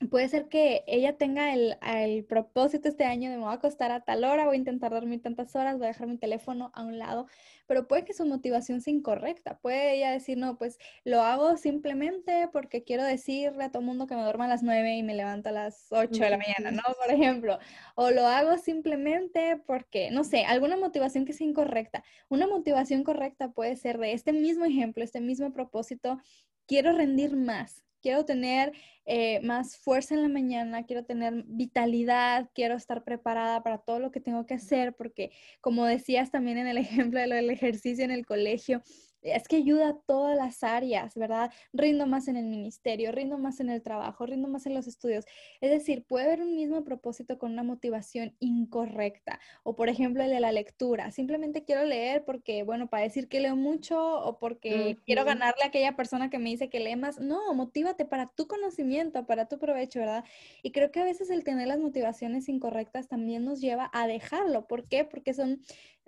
puede 0.09 0.29
ser 0.29 0.47
que 0.47 0.83
ella 0.85 1.17
tenga 1.17 1.53
el, 1.53 1.77
el, 1.81 2.23
propósito 2.25 2.87
este 2.87 3.05
año 3.05 3.31
de 3.31 3.37
me 3.37 3.43
voy 3.43 3.51
a 3.51 3.55
acostar 3.55 3.91
a 3.91 4.01
tal 4.01 4.23
hora, 4.23 4.45
voy 4.45 4.55
a 4.55 4.59
intentar 4.59 4.91
dormir 4.91 5.21
tantas 5.21 5.55
horas, 5.55 5.77
voy 5.77 5.85
a 5.85 5.87
dejar 5.87 6.07
mi 6.07 6.17
teléfono 6.17 6.71
a 6.75 6.83
un 6.83 6.99
lado, 6.99 7.27
pero 7.65 7.87
puede 7.87 8.05
que 8.05 8.13
su 8.13 8.25
motivación 8.25 8.81
sea 8.81 8.93
incorrecta. 8.93 9.57
Puede 9.57 9.95
ella 9.95 10.11
decir, 10.11 10.37
no, 10.37 10.57
pues 10.57 10.77
lo 11.03 11.21
hago 11.21 11.57
simplemente 11.57 12.47
porque 12.53 12.83
quiero 12.83 13.03
decirle 13.03 13.63
a 13.63 13.69
todo 13.71 13.79
el 13.79 13.87
mundo 13.87 14.05
que 14.05 14.15
me 14.15 14.23
duerma 14.23 14.45
a 14.45 14.49
las 14.49 14.61
9 14.61 14.97
y 14.97 15.03
me 15.03 15.15
levanto 15.15 15.49
a 15.49 15.53
las 15.53 15.87
8 15.89 16.23
de 16.23 16.29
la 16.29 16.37
mañana, 16.37 16.71
¿no? 16.71 16.83
Por 17.03 17.13
ejemplo. 17.13 17.57
O 17.95 18.11
lo 18.11 18.27
hago 18.27 18.57
simplemente 18.57 19.57
porque, 19.65 20.11
no 20.11 20.23
sé, 20.23 20.45
alguna 20.45 20.77
motivación 20.77 21.25
que 21.25 21.33
sea 21.33 21.47
incorrecta. 21.47 22.03
Una 22.29 22.47
motivación 22.47 23.03
correcta 23.03 23.51
puede 23.51 23.75
ser 23.75 23.97
de 23.97 24.13
este 24.13 24.31
mismo 24.31 24.65
ejemplo, 24.65 25.03
este 25.03 25.21
mismo 25.21 25.51
propósito, 25.51 26.19
quiero 26.67 26.91
rendir 26.91 27.35
más, 27.35 27.83
quiero 28.01 28.25
tener 28.25 28.73
eh, 29.05 29.39
más 29.41 29.77
fuerza 29.77 30.15
en 30.15 30.21
la 30.21 30.27
mañana, 30.27 30.85
quiero 30.85 31.05
tener 31.05 31.43
vitalidad, 31.47 32.49
quiero 32.53 32.75
estar 32.75 33.03
preparada 33.03 33.63
para 33.63 33.77
todo 33.77 33.99
lo 33.99 34.11
que 34.11 34.19
tengo 34.19 34.45
que 34.45 34.55
hacer, 34.55 34.93
porque 34.95 35.31
como 35.61 35.85
decías 35.85 36.29
también 36.29 36.57
en 36.57 36.67
el 36.67 36.77
ejemplo 37.11 37.19
de 37.19 37.27
lo 37.27 37.35
del 37.35 37.49
ejercicio 37.49 38.03
en 38.03 38.11
el 38.11 38.25
colegio, 38.25 38.81
es 39.21 39.47
que 39.47 39.57
ayuda 39.57 39.89
a 39.89 39.97
todas 40.05 40.37
las 40.37 40.63
áreas, 40.63 41.15
¿verdad? 41.15 41.51
Rindo 41.73 42.07
más 42.07 42.27
en 42.27 42.37
el 42.37 42.45
ministerio, 42.45 43.11
rindo 43.11 43.37
más 43.37 43.59
en 43.59 43.69
el 43.69 43.81
trabajo, 43.81 44.25
rindo 44.25 44.47
más 44.47 44.65
en 44.65 44.73
los 44.73 44.87
estudios. 44.87 45.25
Es 45.61 45.71
decir, 45.71 46.05
puede 46.05 46.25
haber 46.25 46.41
un 46.41 46.55
mismo 46.55 46.83
propósito 46.83 47.37
con 47.37 47.51
una 47.51 47.63
motivación 47.63 48.35
incorrecta. 48.39 49.39
O 49.63 49.75
por 49.75 49.89
ejemplo, 49.89 50.23
el 50.23 50.29
de 50.29 50.39
la 50.39 50.51
lectura. 50.51 51.11
Simplemente 51.11 51.63
quiero 51.63 51.83
leer 51.85 52.25
porque, 52.25 52.63
bueno, 52.63 52.89
para 52.89 53.03
decir 53.03 53.27
que 53.27 53.39
leo 53.39 53.55
mucho 53.55 53.97
o 54.21 54.39
porque 54.39 54.97
quiero 55.05 55.25
ganarle 55.25 55.63
a 55.63 55.67
aquella 55.67 55.95
persona 55.95 56.29
que 56.29 56.39
me 56.39 56.49
dice 56.49 56.69
que 56.69 56.79
lee 56.79 56.95
más. 56.95 57.19
No, 57.19 57.53
motívate 57.53 58.05
para 58.05 58.27
tu 58.27 58.47
conocimiento, 58.47 59.25
para 59.25 59.47
tu 59.47 59.59
provecho, 59.59 59.99
¿verdad? 59.99 60.23
Y 60.63 60.71
creo 60.71 60.91
que 60.91 60.99
a 60.99 61.03
veces 61.03 61.29
el 61.29 61.43
tener 61.43 61.67
las 61.67 61.79
motivaciones 61.79 62.49
incorrectas 62.49 63.07
también 63.07 63.45
nos 63.45 63.61
lleva 63.61 63.89
a 63.93 64.07
dejarlo. 64.07 64.67
¿Por 64.67 64.87
qué? 64.87 65.05
Porque 65.05 65.33
son, 65.33 65.61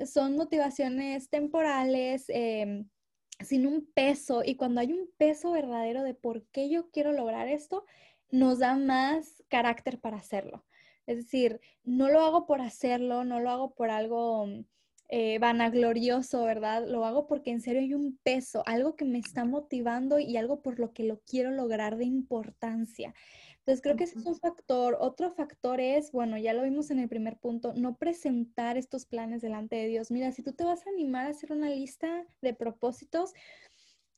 son 0.06 0.36
motivaciones 0.36 1.30
temporales. 1.30 2.26
Eh, 2.30 2.86
sin 3.44 3.68
un 3.68 3.86
peso. 3.94 4.42
Y 4.46 4.56
cuando 4.56 4.82
hay 4.82 4.94
un 4.94 5.10
peso 5.18 5.52
verdadero 5.52 6.04
de 6.04 6.14
por 6.14 6.44
qué 6.48 6.70
yo 6.70 6.90
quiero 6.92 7.12
lograr 7.12 7.48
esto, 7.48 7.86
nos 8.32 8.60
da 8.60 8.76
más 8.76 9.44
carácter 9.48 10.00
para 10.00 10.18
hacerlo. 10.18 10.66
Es 11.06 11.18
decir, 11.18 11.60
no 11.84 12.10
lo 12.10 12.22
hago 12.22 12.46
por 12.46 12.62
hacerlo, 12.62 13.24
no 13.24 13.40
lo 13.40 13.50
hago 13.50 13.74
por 13.74 13.90
algo 13.90 14.48
eh, 15.08 15.40
vanaglorioso, 15.40 16.44
¿verdad? 16.44 16.86
Lo 16.88 17.06
hago 17.06 17.26
porque 17.26 17.50
en 17.50 17.62
serio 17.62 17.82
hay 17.82 17.96
un 17.96 18.20
peso, 18.22 18.62
algo 18.68 18.96
que 18.96 19.06
me 19.06 19.18
está 19.18 19.44
motivando 19.46 20.20
y 20.20 20.38
algo 20.38 20.62
por 20.62 20.80
lo 20.80 20.94
que 20.94 21.04
lo 21.04 21.20
quiero 21.22 21.50
lograr 21.50 21.98
de 21.98 22.06
importancia. 22.06 23.16
Entonces, 23.70 23.84
creo 23.84 23.98
que 23.98 24.06
ese 24.06 24.18
es 24.18 24.26
un 24.26 24.36
factor. 24.36 24.98
Otro 25.00 25.30
factor 25.30 25.80
es, 25.80 26.12
bueno, 26.12 26.40
ya 26.40 26.54
lo 26.54 26.64
vimos 26.64 26.90
en 26.90 26.98
el 26.98 27.08
primer 27.08 27.38
punto, 27.38 27.72
no 27.76 27.98
presentar 27.98 28.78
estos 28.78 29.06
planes 29.06 29.44
delante 29.44 29.76
de 29.76 29.88
Dios. 29.88 30.10
Mira, 30.10 30.32
si 30.32 30.42
tú 30.42 30.54
te 30.54 30.64
vas 30.64 30.88
a 30.88 30.90
animar 30.90 31.28
a 31.28 31.30
hacer 31.30 31.52
una 31.52 31.70
lista 31.70 32.26
de 32.42 32.56
propósitos, 32.56 33.36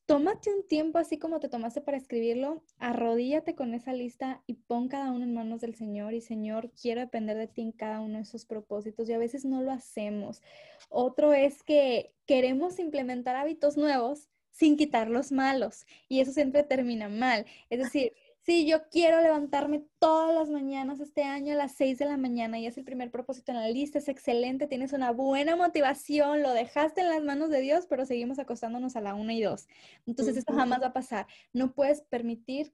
tómate 0.06 0.54
un 0.54 0.66
tiempo 0.66 0.99
así 0.99 1.20
como 1.20 1.41
te 1.41 1.49
tomaste 1.49 1.82
para 1.82 1.97
escribirlo, 1.97 2.64
arrodíllate 2.80 3.54
con 3.54 3.74
esa 3.74 3.91
lista 3.91 4.41
y 4.47 4.54
pon 4.54 4.88
cada 4.88 5.12
uno 5.12 5.26
en 5.26 5.34
manos 5.34 5.60
del 5.60 5.76
Señor 5.76 6.14
y 6.14 6.22
Señor, 6.22 6.72
quiero 6.82 7.02
depender 7.02 7.36
de 7.36 7.47
ti 7.47 7.62
en 7.62 7.74
cada 7.74 7.99
uno 7.99 8.16
de 8.16 8.24
esos 8.24 8.45
propósitos 8.45 9.10
y 9.10 9.14
a 9.14 9.18
veces 9.18 9.43
no 9.43 9.62
lo 9.62 9.72
hacemos. 9.72 10.41
Otro 10.88 11.34
es 11.34 11.62
que 11.62 12.14
queremos 12.26 12.80
implementar 12.80 13.36
hábitos 13.36 13.76
nuevos 13.76 14.30
sin 14.52 14.78
quitar 14.78 15.10
los 15.10 15.34
malos 15.34 15.86
y 16.08 16.22
eso 16.22 16.32
siempre 16.32 16.64
termina 16.64 17.10
mal. 17.10 17.45
Es 17.70 17.80
decir, 17.80 18.14
Sí, 18.44 18.66
yo 18.66 18.89
quiero 18.89 19.22
levantarme 19.22 19.86
todas 20.00 20.34
las 20.34 20.50
mañanas 20.50 21.00
este 21.00 21.22
año 21.22 21.54
a 21.54 21.58
las 21.58 21.74
6 21.74 22.00
de 22.00 22.06
la 22.06 22.18
mañana 22.18 22.58
y 22.58 22.66
es 22.66 22.76
el 22.76 22.84
primer 22.84 23.12
propósito 23.12 23.52
en 23.52 23.60
la 23.60 23.70
lista, 23.70 24.00
es 24.00 24.08
excelente, 24.08 24.66
tienes 24.66 24.94
una 24.94 25.12
buena 25.12 25.56
motivación, 25.56 26.42
lo 26.42 26.52
dejaste 26.52 27.02
en 27.02 27.10
las 27.10 27.24
manos 27.24 27.52
de 27.52 27.62
Dios, 27.62 27.86
pero 27.88 28.04
seguimos 28.04 28.39
acostándonos 28.39 28.96
a 28.96 29.02
la 29.02 29.14
1 29.14 29.32
y 29.32 29.42
2. 29.42 29.68
Entonces 30.08 30.38
esto 30.38 30.54
jamás 30.54 30.82
va 30.82 30.88
a 30.88 30.94
pasar. 30.94 31.28
No 31.54 31.74
puedes 31.74 32.02
permitir 32.02 32.74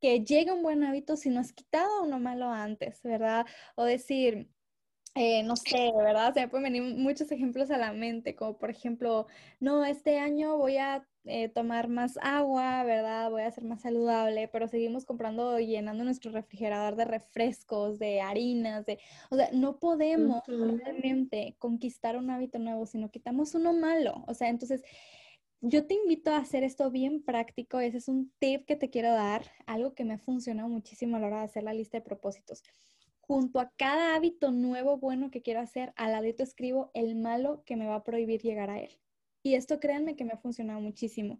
que 0.00 0.24
llegue 0.24 0.52
un 0.52 0.62
buen 0.62 0.84
hábito 0.84 1.16
si 1.16 1.30
no 1.30 1.40
has 1.40 1.52
quitado 1.52 2.04
uno 2.04 2.20
malo 2.20 2.50
antes, 2.50 3.02
¿verdad? 3.02 3.44
O 3.74 3.82
decir, 3.82 4.48
eh, 5.18 5.42
no 5.42 5.56
sé, 5.56 5.90
¿verdad? 5.96 6.32
Se 6.32 6.40
me 6.40 6.48
pueden 6.48 6.72
venir 6.72 6.96
muchos 6.96 7.32
ejemplos 7.32 7.72
a 7.72 7.76
la 7.76 7.92
mente, 7.92 8.36
como 8.36 8.56
por 8.56 8.70
ejemplo, 8.70 9.26
no, 9.58 9.84
este 9.84 10.20
año 10.20 10.56
voy 10.56 10.76
a 10.76 11.04
eh, 11.24 11.48
tomar 11.48 11.88
más 11.88 12.18
agua, 12.22 12.84
¿verdad? 12.84 13.28
Voy 13.28 13.42
a 13.42 13.50
ser 13.50 13.64
más 13.64 13.82
saludable, 13.82 14.46
pero 14.46 14.68
seguimos 14.68 15.04
comprando 15.04 15.58
y 15.58 15.66
llenando 15.66 16.04
nuestro 16.04 16.30
refrigerador 16.30 16.94
de 16.94 17.04
refrescos, 17.04 17.98
de 17.98 18.20
harinas, 18.20 18.86
de... 18.86 19.00
O 19.30 19.36
sea, 19.36 19.50
no 19.52 19.80
podemos 19.80 20.42
realmente 20.46 21.56
conquistar 21.58 22.16
un 22.16 22.30
hábito 22.30 22.60
nuevo 22.60 22.86
si 22.86 22.98
no 22.98 23.10
quitamos 23.10 23.54
uno 23.54 23.72
malo. 23.72 24.24
O 24.28 24.34
sea, 24.34 24.48
entonces... 24.48 24.82
Yo 25.60 25.88
te 25.88 25.94
invito 25.94 26.30
a 26.30 26.36
hacer 26.36 26.62
esto 26.62 26.88
bien 26.88 27.20
práctico. 27.20 27.80
Ese 27.80 27.98
es 27.98 28.06
un 28.06 28.32
tip 28.38 28.64
que 28.64 28.76
te 28.76 28.90
quiero 28.90 29.12
dar, 29.12 29.42
algo 29.66 29.92
que 29.92 30.04
me 30.04 30.14
ha 30.14 30.18
funcionado 30.18 30.68
muchísimo 30.68 31.16
a 31.16 31.18
la 31.18 31.26
hora 31.26 31.38
de 31.38 31.44
hacer 31.46 31.64
la 31.64 31.74
lista 31.74 31.98
de 31.98 32.04
propósitos 32.04 32.62
junto 33.28 33.60
a 33.60 33.70
cada 33.76 34.16
hábito 34.16 34.52
nuevo 34.52 34.96
bueno 34.96 35.30
que 35.30 35.42
quiero 35.42 35.60
hacer, 35.60 35.92
al 35.96 36.12
ladito 36.12 36.42
escribo 36.42 36.90
el 36.94 37.14
malo 37.14 37.62
que 37.66 37.76
me 37.76 37.86
va 37.86 37.96
a 37.96 38.02
prohibir 38.02 38.40
llegar 38.40 38.70
a 38.70 38.80
él. 38.80 38.98
Y 39.42 39.52
esto 39.52 39.80
créanme 39.80 40.16
que 40.16 40.24
me 40.24 40.32
ha 40.32 40.38
funcionado 40.38 40.80
muchísimo, 40.80 41.38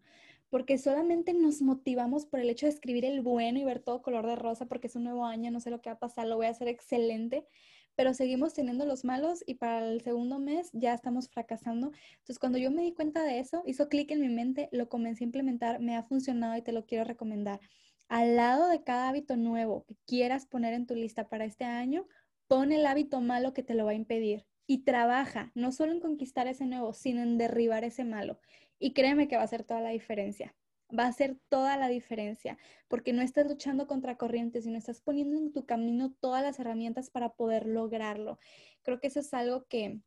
porque 0.50 0.76
solamente 0.76 1.32
nos 1.32 1.62
motivamos 1.62 2.26
por 2.26 2.40
el 2.40 2.50
hecho 2.50 2.66
de 2.66 2.72
escribir 2.72 3.06
el 3.06 3.22
bueno 3.22 3.58
y 3.58 3.64
ver 3.64 3.80
todo 3.80 4.02
color 4.02 4.26
de 4.26 4.36
rosa, 4.36 4.66
porque 4.66 4.88
es 4.88 4.96
un 4.96 5.04
nuevo 5.04 5.24
año, 5.24 5.50
no 5.50 5.60
sé 5.60 5.70
lo 5.70 5.80
que 5.80 5.88
va 5.88 5.94
a 5.94 5.98
pasar, 5.98 6.26
lo 6.26 6.36
voy 6.36 6.44
a 6.44 6.50
hacer 6.50 6.68
excelente, 6.68 7.46
pero 7.94 8.12
seguimos 8.12 8.52
teniendo 8.52 8.84
los 8.84 9.04
malos 9.04 9.42
y 9.46 9.54
para 9.54 9.90
el 9.90 10.02
segundo 10.02 10.38
mes 10.38 10.68
ya 10.74 10.92
estamos 10.92 11.30
fracasando. 11.30 11.92
Entonces, 12.18 12.38
cuando 12.38 12.58
yo 12.58 12.70
me 12.70 12.82
di 12.82 12.92
cuenta 12.92 13.24
de 13.24 13.38
eso, 13.38 13.62
hizo 13.64 13.88
clic 13.88 14.10
en 14.10 14.20
mi 14.20 14.28
mente, 14.28 14.68
lo 14.72 14.90
comencé 14.90 15.24
a 15.24 15.28
implementar, 15.28 15.80
me 15.80 15.96
ha 15.96 16.02
funcionado 16.02 16.54
y 16.58 16.60
te 16.60 16.72
lo 16.72 16.84
quiero 16.84 17.04
recomendar 17.04 17.60
al 18.08 18.36
lado 18.36 18.68
de 18.68 18.82
cada 18.82 19.08
hábito 19.08 19.36
nuevo 19.36 19.84
que 19.86 19.96
quieras 20.06 20.46
poner 20.46 20.74
en 20.74 20.86
tu 20.86 20.94
lista 20.94 21.28
para 21.28 21.44
este 21.44 21.64
año, 21.64 22.06
pon 22.46 22.72
el 22.72 22.86
hábito 22.86 23.20
malo 23.20 23.52
que 23.52 23.62
te 23.62 23.74
lo 23.74 23.84
va 23.84 23.92
a 23.92 23.94
impedir 23.94 24.46
y 24.66 24.84
trabaja 24.84 25.50
no 25.54 25.72
solo 25.72 25.92
en 25.92 26.00
conquistar 26.00 26.46
ese 26.46 26.66
nuevo, 26.66 26.92
sino 26.92 27.22
en 27.22 27.38
derribar 27.38 27.84
ese 27.84 28.04
malo. 28.04 28.40
Y 28.78 28.92
créeme 28.92 29.28
que 29.28 29.36
va 29.36 29.42
a 29.42 29.46
hacer 29.46 29.64
toda 29.64 29.80
la 29.80 29.90
diferencia. 29.90 30.54
Va 30.96 31.04
a 31.04 31.08
hacer 31.08 31.38
toda 31.50 31.76
la 31.76 31.88
diferencia, 31.88 32.56
porque 32.88 33.12
no 33.12 33.20
estás 33.20 33.46
luchando 33.46 33.86
contra 33.86 34.16
corrientes, 34.16 34.64
sino 34.64 34.78
estás 34.78 35.02
poniendo 35.02 35.36
en 35.36 35.52
tu 35.52 35.66
camino 35.66 36.14
todas 36.20 36.42
las 36.42 36.58
herramientas 36.58 37.10
para 37.10 37.34
poder 37.34 37.66
lograrlo. 37.66 38.38
Creo 38.82 38.98
que 39.00 39.08
eso 39.08 39.20
es 39.20 39.34
algo 39.34 39.66
que, 39.68 40.00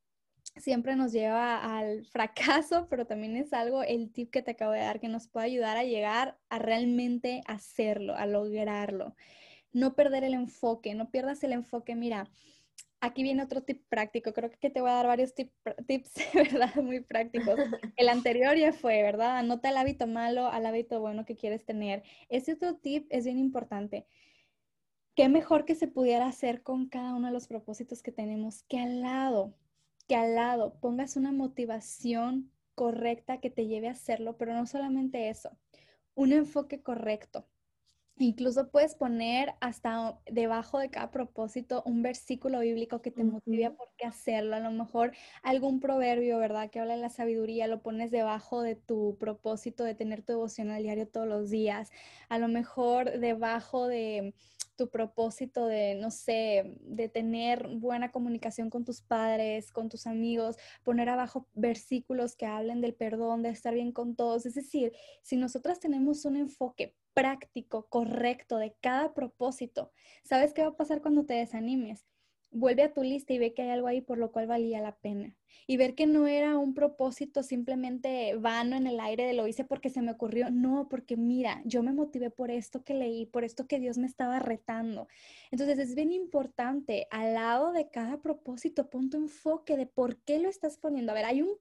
siempre 0.57 0.95
nos 0.95 1.11
lleva 1.11 1.77
al 1.77 2.05
fracaso, 2.05 2.87
pero 2.89 3.05
también 3.05 3.35
es 3.35 3.53
algo, 3.53 3.83
el 3.83 4.11
tip 4.11 4.31
que 4.31 4.41
te 4.41 4.51
acabo 4.51 4.71
de 4.71 4.79
dar, 4.79 4.99
que 4.99 5.07
nos 5.07 5.27
puede 5.27 5.47
ayudar 5.47 5.77
a 5.77 5.83
llegar 5.83 6.37
a 6.49 6.59
realmente 6.59 7.41
hacerlo, 7.45 8.15
a 8.15 8.25
lograrlo. 8.25 9.15
No 9.73 9.95
perder 9.95 10.23
el 10.23 10.33
enfoque, 10.33 10.95
no 10.95 11.09
pierdas 11.11 11.43
el 11.43 11.53
enfoque. 11.53 11.95
Mira, 11.95 12.29
aquí 13.01 13.23
viene 13.23 13.43
otro 13.43 13.63
tip 13.63 13.83
práctico. 13.89 14.33
Creo 14.33 14.51
que 14.51 14.69
te 14.69 14.81
voy 14.81 14.91
a 14.91 14.95
dar 14.95 15.07
varios 15.07 15.33
tips, 15.33 16.13
¿verdad? 16.33 16.75
Muy 16.75 17.01
prácticos. 17.01 17.55
El 17.97 18.09
anterior 18.09 18.55
ya 18.57 18.73
fue, 18.73 19.01
¿verdad? 19.01 19.37
Anota 19.37 19.69
el 19.69 19.77
hábito 19.77 20.07
malo 20.07 20.47
al 20.47 20.65
hábito 20.65 20.99
bueno 20.99 21.25
que 21.25 21.35
quieres 21.35 21.65
tener. 21.65 22.03
Este 22.29 22.53
otro 22.53 22.75
tip 22.75 23.07
es 23.09 23.25
bien 23.25 23.39
importante. 23.39 24.05
Qué 25.15 25.27
mejor 25.27 25.65
que 25.65 25.75
se 25.75 25.87
pudiera 25.87 26.27
hacer 26.27 26.63
con 26.63 26.87
cada 26.87 27.13
uno 27.15 27.27
de 27.27 27.33
los 27.33 27.47
propósitos 27.47 28.01
que 28.01 28.11
tenemos, 28.11 28.63
que 28.63 28.79
al 28.79 29.01
lado 29.01 29.53
que 30.11 30.17
al 30.17 30.35
lado 30.35 30.77
pongas 30.81 31.15
una 31.15 31.31
motivación 31.31 32.51
correcta 32.75 33.39
que 33.39 33.49
te 33.49 33.67
lleve 33.67 33.87
a 33.87 33.91
hacerlo, 33.91 34.35
pero 34.35 34.53
no 34.53 34.65
solamente 34.67 35.29
eso, 35.29 35.57
un 36.15 36.33
enfoque 36.33 36.83
correcto. 36.83 37.47
Incluso 38.17 38.69
puedes 38.71 38.93
poner 38.93 39.53
hasta 39.61 40.19
debajo 40.29 40.79
de 40.79 40.89
cada 40.89 41.11
propósito 41.11 41.81
un 41.85 42.01
versículo 42.01 42.59
bíblico 42.59 43.01
que 43.01 43.11
te 43.11 43.23
motive 43.23 43.67
a 43.67 43.73
por 43.73 43.87
qué 43.97 44.05
hacerlo. 44.05 44.57
A 44.57 44.59
lo 44.59 44.71
mejor 44.71 45.13
algún 45.43 45.79
proverbio, 45.79 46.39
¿verdad? 46.39 46.69
Que 46.69 46.81
habla 46.81 46.95
de 46.95 47.01
la 47.01 47.09
sabiduría, 47.09 47.67
lo 47.67 47.81
pones 47.81 48.11
debajo 48.11 48.61
de 48.61 48.75
tu 48.75 49.15
propósito 49.17 49.85
de 49.85 49.95
tener 49.95 50.23
tu 50.23 50.33
devoción 50.33 50.71
al 50.71 50.83
diario 50.83 51.07
todos 51.07 51.25
los 51.25 51.49
días. 51.49 51.89
A 52.27 52.37
lo 52.37 52.49
mejor 52.49 53.17
debajo 53.17 53.87
de 53.87 54.33
tu 54.81 54.89
propósito 54.89 55.67
de, 55.67 55.93
no 55.93 56.09
sé, 56.09 56.75
de 56.81 57.07
tener 57.07 57.67
buena 57.67 58.11
comunicación 58.11 58.71
con 58.71 58.83
tus 58.83 58.99
padres, 58.99 59.71
con 59.71 59.89
tus 59.89 60.07
amigos, 60.07 60.57
poner 60.83 61.07
abajo 61.07 61.47
versículos 61.53 62.35
que 62.35 62.47
hablen 62.47 62.81
del 62.81 62.95
perdón, 62.95 63.43
de 63.43 63.49
estar 63.49 63.75
bien 63.75 63.91
con 63.91 64.15
todos. 64.15 64.47
Es 64.47 64.55
decir, 64.55 64.91
si 65.21 65.35
nosotras 65.35 65.79
tenemos 65.79 66.25
un 66.25 66.35
enfoque 66.35 66.95
práctico, 67.13 67.85
correcto 67.89 68.57
de 68.57 68.73
cada 68.81 69.13
propósito, 69.13 69.91
¿sabes 70.23 70.51
qué 70.51 70.63
va 70.63 70.69
a 70.69 70.77
pasar 70.77 71.03
cuando 71.03 71.27
te 71.27 71.35
desanimes? 71.35 72.10
Vuelve 72.51 72.83
a 72.83 72.93
tu 72.93 73.01
lista 73.01 73.33
y 73.33 73.39
ve 73.39 73.53
que 73.53 73.63
hay 73.63 73.69
algo 73.69 73.87
ahí 73.87 74.01
por 74.01 74.17
lo 74.17 74.31
cual 74.31 74.47
valía 74.47 74.81
la 74.81 74.95
pena. 74.97 75.35
Y 75.67 75.77
ver 75.77 75.95
que 75.95 76.05
no 76.05 76.27
era 76.27 76.57
un 76.57 76.73
propósito 76.73 77.43
simplemente 77.43 78.35
vano 78.35 78.75
en 78.75 78.87
el 78.87 78.99
aire 78.99 79.25
de 79.25 79.33
lo 79.33 79.47
hice 79.47 79.63
porque 79.63 79.89
se 79.89 80.01
me 80.01 80.11
ocurrió. 80.11 80.49
No, 80.51 80.87
porque 80.89 81.17
mira, 81.17 81.61
yo 81.65 81.81
me 81.83 81.93
motivé 81.93 82.29
por 82.29 82.51
esto 82.51 82.83
que 82.83 82.93
leí, 82.93 83.25
por 83.25 83.43
esto 83.43 83.67
que 83.67 83.79
Dios 83.79 83.97
me 83.97 84.07
estaba 84.07 84.39
retando. 84.39 85.07
Entonces 85.51 85.79
es 85.79 85.95
bien 85.95 86.11
importante, 86.11 87.07
al 87.09 87.33
lado 87.33 87.71
de 87.71 87.89
cada 87.89 88.21
propósito, 88.21 88.89
pon 88.89 89.09
tu 89.09 89.17
enfoque 89.17 89.77
de 89.77 89.85
por 89.85 90.17
qué 90.17 90.39
lo 90.39 90.49
estás 90.49 90.77
poniendo. 90.77 91.11
A 91.11 91.15
ver, 91.15 91.25
hay 91.25 91.41
un 91.41 91.57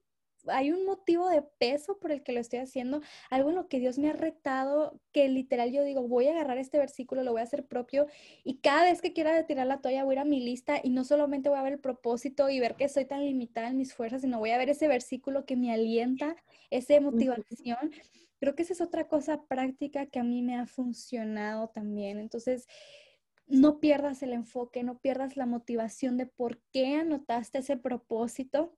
hay 0.47 0.73
un 0.73 0.85
motivo 0.85 1.29
de 1.29 1.43
peso 1.59 1.99
por 1.99 2.13
el 2.13 2.23
que 2.23 2.33
lo 2.33 2.41
estoy 2.41 2.61
haciendo, 2.61 3.01
algo 3.31 3.51
en 3.51 3.57
lo 3.57 3.69
que 3.69 3.79
Dios 3.79 3.99
me 3.99 4.11
ha 4.11 4.13
retado, 4.13 5.01
que 5.13 5.29
literal 5.29 5.73
yo 5.73 5.85
digo, 5.85 6.07
voy 6.07 6.27
a 6.27 6.33
agarrar 6.33 6.59
este 6.59 6.79
versículo, 6.79 7.23
lo 7.23 7.33
voy 7.33 7.41
a 7.41 7.45
hacer 7.45 7.67
propio 7.67 8.07
y 8.45 8.59
cada 8.59 8.85
vez 8.85 9.01
que 9.01 9.13
quiera 9.13 9.47
tirar 9.47 9.67
la 9.67 9.81
toalla 9.81 10.05
voy 10.05 10.15
a 10.15 10.17
ir 10.17 10.19
a 10.21 10.25
mi 10.25 10.41
lista 10.41 10.81
y 10.83 10.91
no 10.91 11.05
solamente 11.05 11.49
voy 11.49 11.59
a 11.59 11.63
ver 11.63 11.75
el 11.75 11.81
propósito 11.81 12.49
y 12.49 12.61
ver 12.61 12.77
que 12.77 12.89
soy 12.89 13.05
tan 13.05 13.25
limitada 13.25 13.69
en 13.69 13.77
mis 13.77 13.95
fuerzas, 13.95 14.23
sino 14.23 14.39
voy 14.39 14.51
a 14.51 14.59
ver 14.59 14.71
ese 14.71 14.89
versículo 14.89 15.45
que 15.45 15.57
me 15.57 15.73
alienta, 15.73 16.37
esa 16.71 17.01
motivación. 17.01 17.93
Creo 18.39 18.55
que 18.55 18.63
esa 18.63 18.73
es 18.73 18.81
otra 18.81 19.07
cosa 19.07 19.43
práctica 19.45 20.07
que 20.07 20.19
a 20.19 20.25
mí 20.25 20.43
me 20.43 20.57
ha 20.57 20.67
funcionado 20.67 21.69
también. 21.69 22.19
Entonces, 22.19 22.67
no 23.47 23.81
pierdas 23.81 24.23
el 24.23 24.33
enfoque, 24.33 24.83
no 24.83 24.99
pierdas 24.99 25.37
la 25.37 25.45
motivación 25.45 26.17
de 26.17 26.27
por 26.27 26.61
qué 26.73 26.95
anotaste 26.95 27.59
ese 27.59 27.77
propósito 27.77 28.77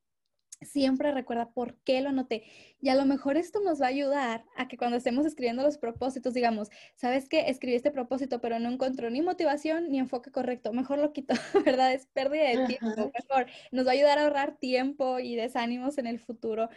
siempre 0.64 1.12
recuerda 1.12 1.50
por 1.50 1.76
qué 1.84 2.00
lo 2.00 2.10
anoté. 2.10 2.44
Y 2.80 2.88
a 2.88 2.94
lo 2.94 3.04
mejor 3.04 3.36
esto 3.36 3.60
nos 3.60 3.80
va 3.80 3.86
a 3.86 3.90
ayudar 3.90 4.44
a 4.56 4.68
que 4.68 4.76
cuando 4.76 4.96
estemos 4.96 5.26
escribiendo 5.26 5.62
los 5.62 5.78
propósitos, 5.78 6.34
digamos, 6.34 6.70
¿sabes 6.96 7.28
qué? 7.28 7.48
Escribí 7.48 7.76
este 7.76 7.90
propósito, 7.90 8.40
pero 8.40 8.58
no 8.58 8.70
encontró 8.70 9.10
ni 9.10 9.22
motivación 9.22 9.90
ni 9.90 9.98
enfoque 9.98 10.30
correcto. 10.30 10.72
Mejor 10.72 10.98
lo 10.98 11.12
quito, 11.12 11.34
¿verdad? 11.66 11.92
Es 11.92 12.06
pérdida 12.06 12.48
de 12.48 12.66
tiempo. 12.66 13.12
Mejor 13.14 13.46
nos 13.70 13.86
va 13.86 13.90
a 13.90 13.94
ayudar 13.94 14.18
a 14.18 14.24
ahorrar 14.24 14.56
tiempo 14.58 15.18
y 15.18 15.36
desánimos 15.36 15.98
en 15.98 16.06
el 16.06 16.18
futuro. 16.18 16.68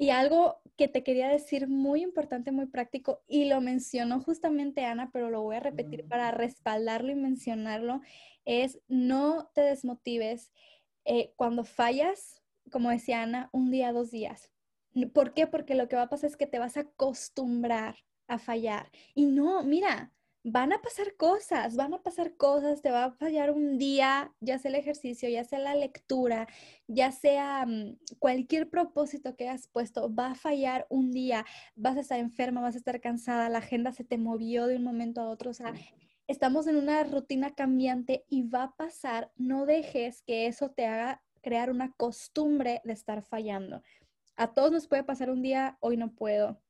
Y 0.00 0.08
algo 0.08 0.62
que 0.78 0.88
te 0.88 1.02
quería 1.02 1.28
decir 1.28 1.68
muy 1.68 2.00
importante, 2.00 2.52
muy 2.52 2.64
práctico, 2.64 3.22
y 3.28 3.44
lo 3.44 3.60
mencionó 3.60 4.18
justamente 4.22 4.86
Ana, 4.86 5.10
pero 5.12 5.28
lo 5.28 5.42
voy 5.42 5.56
a 5.56 5.60
repetir 5.60 6.08
para 6.08 6.30
respaldarlo 6.30 7.12
y 7.12 7.16
mencionarlo, 7.16 8.00
es 8.46 8.80
no 8.88 9.50
te 9.54 9.60
desmotives. 9.60 10.52
Eh, 11.04 11.34
cuando 11.36 11.64
fallas, 11.64 12.39
como 12.70 12.90
decía 12.90 13.22
Ana, 13.22 13.48
un 13.52 13.70
día, 13.70 13.92
dos 13.92 14.10
días. 14.10 14.50
¿Por 15.12 15.34
qué? 15.34 15.46
Porque 15.46 15.74
lo 15.74 15.88
que 15.88 15.96
va 15.96 16.02
a 16.02 16.08
pasar 16.08 16.30
es 16.30 16.36
que 16.36 16.46
te 16.46 16.58
vas 16.58 16.76
a 16.76 16.80
acostumbrar 16.80 17.96
a 18.26 18.38
fallar. 18.38 18.90
Y 19.14 19.26
no, 19.26 19.62
mira, 19.62 20.12
van 20.42 20.72
a 20.72 20.80
pasar 20.80 21.16
cosas, 21.16 21.76
van 21.76 21.92
a 21.92 22.02
pasar 22.02 22.36
cosas, 22.36 22.80
te 22.80 22.90
va 22.90 23.04
a 23.04 23.12
fallar 23.12 23.50
un 23.50 23.76
día, 23.76 24.32
ya 24.40 24.58
sea 24.58 24.70
el 24.70 24.76
ejercicio, 24.76 25.28
ya 25.28 25.44
sea 25.44 25.58
la 25.58 25.74
lectura, 25.74 26.48
ya 26.86 27.12
sea 27.12 27.66
mm, 27.66 27.98
cualquier 28.18 28.70
propósito 28.70 29.36
que 29.36 29.48
hayas 29.48 29.68
puesto, 29.68 30.12
va 30.14 30.32
a 30.32 30.34
fallar 30.34 30.86
un 30.88 31.10
día, 31.12 31.44
vas 31.76 31.96
a 31.96 32.00
estar 32.00 32.18
enferma, 32.18 32.62
vas 32.62 32.74
a 32.74 32.78
estar 32.78 33.00
cansada, 33.00 33.50
la 33.50 33.58
agenda 33.58 33.92
se 33.92 34.04
te 34.04 34.16
movió 34.16 34.66
de 34.66 34.76
un 34.76 34.84
momento 34.84 35.20
a 35.20 35.28
otro, 35.28 35.50
o 35.50 35.54
sea, 35.54 35.74
estamos 36.26 36.66
en 36.68 36.76
una 36.76 37.04
rutina 37.04 37.54
cambiante 37.54 38.24
y 38.28 38.42
va 38.42 38.62
a 38.64 38.76
pasar, 38.76 39.30
no 39.36 39.66
dejes 39.66 40.22
que 40.22 40.46
eso 40.46 40.70
te 40.70 40.86
haga 40.86 41.22
crear 41.40 41.70
una 41.70 41.92
costumbre 41.92 42.80
de 42.84 42.92
estar 42.92 43.22
fallando. 43.22 43.82
A 44.36 44.54
todos 44.54 44.72
nos 44.72 44.86
puede 44.86 45.04
pasar 45.04 45.30
un 45.30 45.42
día, 45.42 45.76
hoy 45.80 45.96
no 45.96 46.12
puedo. 46.12 46.60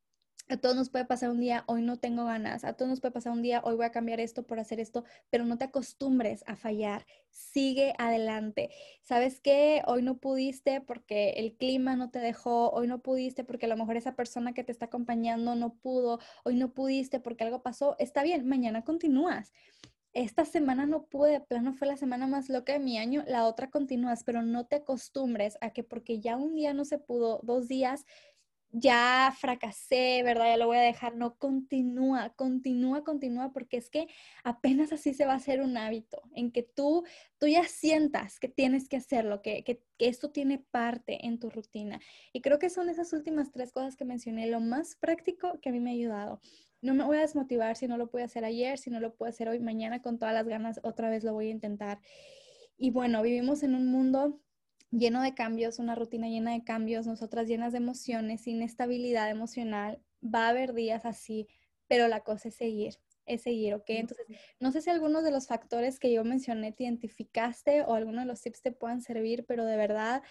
A 0.50 0.56
todos 0.56 0.74
nos 0.74 0.90
puede 0.90 1.04
pasar 1.04 1.30
un 1.30 1.38
día, 1.38 1.62
hoy 1.68 1.80
no 1.80 2.00
tengo 2.00 2.24
ganas. 2.24 2.64
A 2.64 2.72
todos 2.72 2.88
nos 2.88 3.00
puede 3.00 3.12
pasar 3.12 3.32
un 3.32 3.40
día, 3.40 3.60
hoy 3.64 3.76
voy 3.76 3.84
a 3.84 3.92
cambiar 3.92 4.18
esto 4.18 4.42
por 4.42 4.58
hacer 4.58 4.80
esto, 4.80 5.04
pero 5.30 5.44
no 5.44 5.56
te 5.56 5.66
acostumbres 5.66 6.42
a 6.48 6.56
fallar. 6.56 7.06
Sigue 7.30 7.94
adelante. 7.98 8.70
¿Sabes 9.02 9.40
qué? 9.40 9.82
Hoy 9.86 10.02
no 10.02 10.18
pudiste 10.18 10.80
porque 10.80 11.34
el 11.36 11.56
clima 11.56 11.94
no 11.94 12.10
te 12.10 12.18
dejó, 12.18 12.70
hoy 12.70 12.88
no 12.88 12.98
pudiste 12.98 13.44
porque 13.44 13.66
a 13.66 13.68
lo 13.68 13.76
mejor 13.76 13.96
esa 13.96 14.16
persona 14.16 14.52
que 14.52 14.64
te 14.64 14.72
está 14.72 14.86
acompañando 14.86 15.54
no 15.54 15.74
pudo, 15.74 16.18
hoy 16.42 16.56
no 16.56 16.74
pudiste 16.74 17.20
porque 17.20 17.44
algo 17.44 17.62
pasó. 17.62 17.94
Está 18.00 18.24
bien, 18.24 18.48
mañana 18.48 18.82
continúas 18.82 19.52
esta 20.12 20.44
semana 20.44 20.86
no 20.86 21.04
pude, 21.04 21.32
de 21.32 21.40
plano 21.40 21.72
fue 21.72 21.86
la 21.86 21.96
semana 21.96 22.26
más 22.26 22.48
loca 22.48 22.72
de 22.72 22.80
mi 22.80 22.98
año, 22.98 23.24
la 23.26 23.46
otra 23.46 23.70
continúas, 23.70 24.24
pero 24.24 24.42
no 24.42 24.66
te 24.66 24.76
acostumbres 24.76 25.56
a 25.60 25.70
que 25.70 25.84
porque 25.84 26.20
ya 26.20 26.36
un 26.36 26.54
día 26.54 26.74
no 26.74 26.84
se 26.84 26.98
pudo, 26.98 27.40
dos 27.42 27.68
días 27.68 28.04
ya 28.72 29.34
fracasé, 29.36 30.22
¿verdad? 30.22 30.46
Ya 30.46 30.56
lo 30.56 30.66
voy 30.66 30.76
a 30.78 30.82
dejar. 30.82 31.16
No, 31.16 31.36
continúa, 31.36 32.30
continúa, 32.36 33.02
continúa, 33.02 33.52
porque 33.52 33.76
es 33.76 33.90
que 33.90 34.06
apenas 34.44 34.92
así 34.92 35.12
se 35.12 35.26
va 35.26 35.32
a 35.32 35.36
hacer 35.36 35.60
un 35.60 35.76
hábito, 35.76 36.22
en 36.34 36.52
que 36.52 36.62
tú, 36.62 37.04
tú 37.38 37.46
ya 37.48 37.64
sientas 37.64 38.38
que 38.38 38.48
tienes 38.48 38.88
que 38.88 38.96
hacerlo, 38.96 39.42
que, 39.42 39.64
que, 39.64 39.82
que 39.98 40.08
esto 40.08 40.30
tiene 40.30 40.58
parte 40.58 41.26
en 41.26 41.38
tu 41.38 41.50
rutina. 41.50 42.00
Y 42.32 42.42
creo 42.42 42.58
que 42.58 42.70
son 42.70 42.88
esas 42.88 43.12
últimas 43.12 43.50
tres 43.50 43.72
cosas 43.72 43.96
que 43.96 44.04
mencioné, 44.04 44.46
lo 44.46 44.60
más 44.60 44.96
práctico 44.96 45.58
que 45.60 45.70
a 45.70 45.72
mí 45.72 45.80
me 45.80 45.90
ha 45.90 45.94
ayudado 45.94 46.40
no 46.82 46.94
me 46.94 47.04
voy 47.04 47.18
a 47.18 47.20
desmotivar 47.20 47.76
si 47.76 47.88
no 47.88 47.96
lo 47.96 48.10
pude 48.10 48.22
hacer 48.22 48.44
ayer, 48.44 48.78
si 48.78 48.90
no 48.90 49.00
lo 49.00 49.14
puedo 49.14 49.30
hacer 49.30 49.48
hoy, 49.48 49.60
mañana 49.60 50.02
con 50.02 50.18
todas 50.18 50.34
las 50.34 50.46
ganas, 50.46 50.80
otra 50.82 51.10
vez 51.10 51.24
lo 51.24 51.32
voy 51.32 51.48
a 51.48 51.50
intentar. 51.50 52.00
Y 52.76 52.90
bueno, 52.90 53.22
vivimos 53.22 53.62
en 53.62 53.74
un 53.74 53.86
mundo 53.86 54.40
lleno 54.90 55.22
de 55.22 55.34
cambios, 55.34 55.78
una 55.78 55.94
rutina 55.94 56.28
llena 56.28 56.52
de 56.52 56.64
cambios, 56.64 57.06
nosotras 57.06 57.46
llenas 57.46 57.72
de 57.72 57.78
emociones, 57.78 58.46
inestabilidad 58.46 59.30
emocional. 59.30 60.02
Va 60.22 60.46
a 60.46 60.48
haber 60.50 60.74
días 60.74 61.04
así, 61.04 61.48
pero 61.86 62.08
la 62.08 62.20
cosa 62.20 62.48
es 62.48 62.54
seguir, 62.54 62.94
es 63.26 63.42
seguir, 63.42 63.74
¿ok? 63.74 63.84
Entonces, 63.88 64.26
no 64.58 64.72
sé 64.72 64.80
si 64.80 64.90
algunos 64.90 65.22
de 65.24 65.30
los 65.30 65.46
factores 65.46 65.98
que 65.98 66.12
yo 66.12 66.24
mencioné 66.24 66.72
te 66.72 66.84
identificaste 66.84 67.82
o 67.82 67.94
algunos 67.94 68.22
de 68.22 68.28
los 68.28 68.40
tips 68.40 68.62
te 68.62 68.72
puedan 68.72 69.02
servir, 69.02 69.44
pero 69.46 69.64
de 69.64 69.76
verdad 69.76 70.22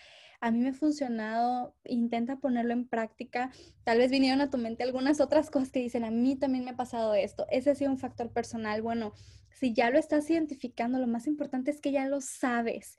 a 0.41 0.51
mí 0.51 0.59
me 0.59 0.69
ha 0.69 0.73
funcionado, 0.73 1.75
intenta 1.83 2.37
ponerlo 2.37 2.73
en 2.73 2.87
práctica. 2.87 3.51
Tal 3.83 3.97
vez 3.97 4.11
vinieron 4.11 4.41
a 4.41 4.49
tu 4.49 4.57
mente 4.57 4.83
algunas 4.83 5.19
otras 5.19 5.49
cosas 5.49 5.71
que 5.71 5.79
dicen, 5.79 6.05
a 6.05 6.11
mí 6.11 6.35
también 6.35 6.63
me 6.63 6.71
ha 6.71 6.77
pasado 6.77 7.13
esto, 7.13 7.45
ese 7.49 7.71
ha 7.71 7.75
sido 7.75 7.91
un 7.91 7.97
factor 7.97 8.31
personal. 8.31 8.81
Bueno, 8.81 9.13
si 9.49 9.73
ya 9.73 9.89
lo 9.89 9.99
estás 9.99 10.29
identificando, 10.29 10.99
lo 10.99 11.07
más 11.07 11.27
importante 11.27 11.71
es 11.71 11.81
que 11.81 11.91
ya 11.91 12.07
lo 12.07 12.21
sabes. 12.21 12.97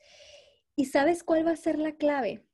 ¿Y 0.77 0.87
sabes 0.87 1.25
cuál 1.25 1.47
va 1.47 1.53
a 1.53 1.57
ser 1.57 1.79
la 1.79 1.93
clave? 1.93 2.45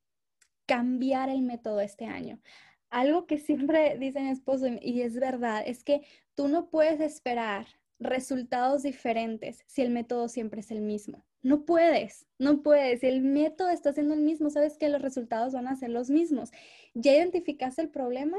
Cambiar 0.66 1.28
el 1.28 1.42
método 1.42 1.80
este 1.80 2.06
año. 2.06 2.40
Algo 2.88 3.26
que 3.26 3.38
siempre 3.38 3.98
dice 3.98 4.20
mi 4.20 4.30
esposo, 4.30 4.66
y 4.80 5.02
es 5.02 5.18
verdad, 5.18 5.62
es 5.66 5.82
que 5.82 6.02
tú 6.34 6.48
no 6.48 6.70
puedes 6.70 7.00
esperar 7.00 7.66
resultados 7.98 8.82
diferentes 8.82 9.62
si 9.66 9.82
el 9.82 9.90
método 9.90 10.28
siempre 10.28 10.60
es 10.60 10.70
el 10.70 10.80
mismo. 10.80 11.24
No 11.42 11.64
puedes, 11.64 12.26
no 12.38 12.62
puedes. 12.62 13.04
El 13.04 13.22
método 13.22 13.70
está 13.70 13.92
siendo 13.92 14.14
el 14.14 14.20
mismo, 14.20 14.50
sabes 14.50 14.76
que 14.76 14.88
los 14.88 15.00
resultados 15.00 15.52
van 15.52 15.68
a 15.68 15.76
ser 15.76 15.90
los 15.90 16.10
mismos. 16.10 16.50
Ya 16.94 17.14
identificaste 17.14 17.82
el 17.82 17.90
problema, 17.90 18.38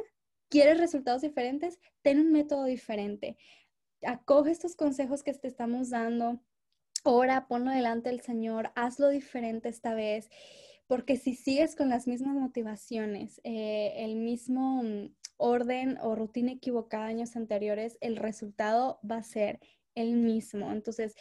quieres 0.49 0.77
resultados 0.77 1.21
diferentes, 1.21 1.79
ten 2.01 2.19
un 2.19 2.31
método 2.31 2.65
diferente. 2.65 3.37
Acoge 4.03 4.51
estos 4.51 4.75
consejos 4.75 5.23
que 5.23 5.33
te 5.33 5.47
estamos 5.47 5.89
dando. 5.89 6.41
Ora, 7.03 7.47
ponlo 7.47 7.71
delante 7.71 8.09
del 8.09 8.21
Señor, 8.21 8.71
hazlo 8.75 9.09
diferente 9.09 9.69
esta 9.69 9.93
vez, 9.93 10.29
porque 10.87 11.17
si 11.17 11.35
sigues 11.35 11.75
con 11.75 11.89
las 11.89 12.07
mismas 12.07 12.35
motivaciones, 12.35 13.39
eh, 13.43 13.93
el 13.97 14.15
mismo 14.15 14.83
mm, 14.83 15.15
orden 15.37 15.97
o 16.01 16.15
rutina 16.15 16.51
equivocada 16.51 17.05
años 17.05 17.35
anteriores, 17.35 17.97
el 18.01 18.17
resultado 18.17 18.99
va 19.09 19.17
a 19.17 19.23
ser 19.23 19.59
el 19.95 20.13
mismo. 20.13 20.71
Entonces, 20.71 21.15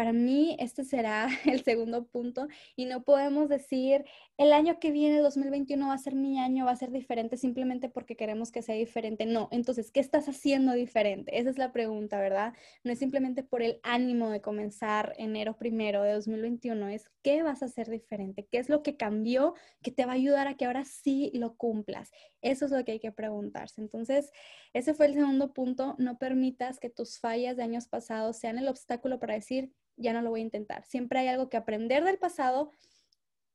para 0.00 0.14
mí, 0.14 0.56
este 0.58 0.82
será 0.82 1.28
el 1.44 1.62
segundo 1.62 2.06
punto 2.06 2.48
y 2.74 2.86
no 2.86 3.02
podemos 3.02 3.50
decir 3.50 4.06
el 4.38 4.54
año 4.54 4.80
que 4.80 4.92
viene, 4.92 5.18
2021, 5.18 5.88
va 5.88 5.92
a 5.92 5.98
ser 5.98 6.14
mi 6.14 6.38
año, 6.38 6.64
va 6.64 6.70
a 6.70 6.76
ser 6.76 6.90
diferente 6.90 7.36
simplemente 7.36 7.90
porque 7.90 8.16
queremos 8.16 8.50
que 8.50 8.62
sea 8.62 8.74
diferente. 8.74 9.26
No, 9.26 9.50
entonces, 9.52 9.90
¿qué 9.90 10.00
estás 10.00 10.26
haciendo 10.26 10.72
diferente? 10.72 11.38
Esa 11.38 11.50
es 11.50 11.58
la 11.58 11.70
pregunta, 11.72 12.18
¿verdad? 12.18 12.54
No 12.82 12.92
es 12.92 12.98
simplemente 12.98 13.42
por 13.42 13.60
el 13.60 13.78
ánimo 13.82 14.30
de 14.30 14.40
comenzar 14.40 15.12
enero 15.18 15.58
primero 15.58 16.02
de 16.02 16.14
2021, 16.14 16.88
es 16.88 17.10
qué 17.22 17.42
vas 17.42 17.62
a 17.62 17.66
hacer 17.66 17.90
diferente, 17.90 18.48
qué 18.50 18.56
es 18.56 18.70
lo 18.70 18.82
que 18.82 18.96
cambió 18.96 19.52
que 19.82 19.90
te 19.90 20.06
va 20.06 20.12
a 20.12 20.14
ayudar 20.14 20.48
a 20.48 20.56
que 20.56 20.64
ahora 20.64 20.86
sí 20.86 21.30
lo 21.34 21.58
cumplas. 21.58 22.10
Eso 22.40 22.64
es 22.64 22.70
lo 22.70 22.82
que 22.86 22.92
hay 22.92 23.00
que 23.00 23.12
preguntarse. 23.12 23.82
Entonces, 23.82 24.32
ese 24.72 24.94
fue 24.94 25.04
el 25.04 25.12
segundo 25.12 25.52
punto. 25.52 25.94
No 25.98 26.16
permitas 26.16 26.78
que 26.80 26.88
tus 26.88 27.18
fallas 27.18 27.58
de 27.58 27.64
años 27.64 27.86
pasados 27.86 28.38
sean 28.38 28.56
el 28.56 28.68
obstáculo 28.68 29.20
para 29.20 29.34
decir, 29.34 29.74
ya 30.00 30.12
no 30.12 30.22
lo 30.22 30.30
voy 30.30 30.40
a 30.40 30.44
intentar. 30.44 30.84
Siempre 30.84 31.20
hay 31.20 31.28
algo 31.28 31.48
que 31.48 31.56
aprender 31.56 32.04
del 32.04 32.18
pasado, 32.18 32.72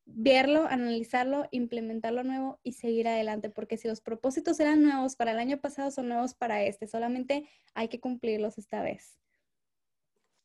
verlo, 0.06 0.68
analizarlo, 0.68 1.48
implementarlo 1.52 2.24
nuevo 2.24 2.60
y 2.64 2.74
seguir 2.74 3.08
adelante, 3.08 3.50
porque 3.50 3.78
si 3.78 3.88
los 3.88 4.02
propósitos 4.02 4.60
eran 4.60 4.84
nuevos 4.84 5.16
para 5.16 5.32
el 5.32 5.40
año 5.40 5.60
pasado, 5.60 5.92
son 5.92 6.08
nuevos 6.08 6.36
para 6.36 6.64
este, 6.64 6.88
solamente 6.88 7.50
hay 7.74 7.88
que 7.90 8.00
cumplirlos 8.00 8.58
esta 8.58 8.82
vez. 8.82 9.20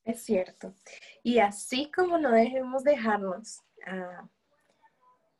Es 0.04 0.22
cierto. 0.22 0.74
Y 1.22 1.38
así 1.38 1.90
como 1.90 2.18
no 2.18 2.30
debemos 2.30 2.82
dejarnos 2.82 3.60
ah, 3.86 4.28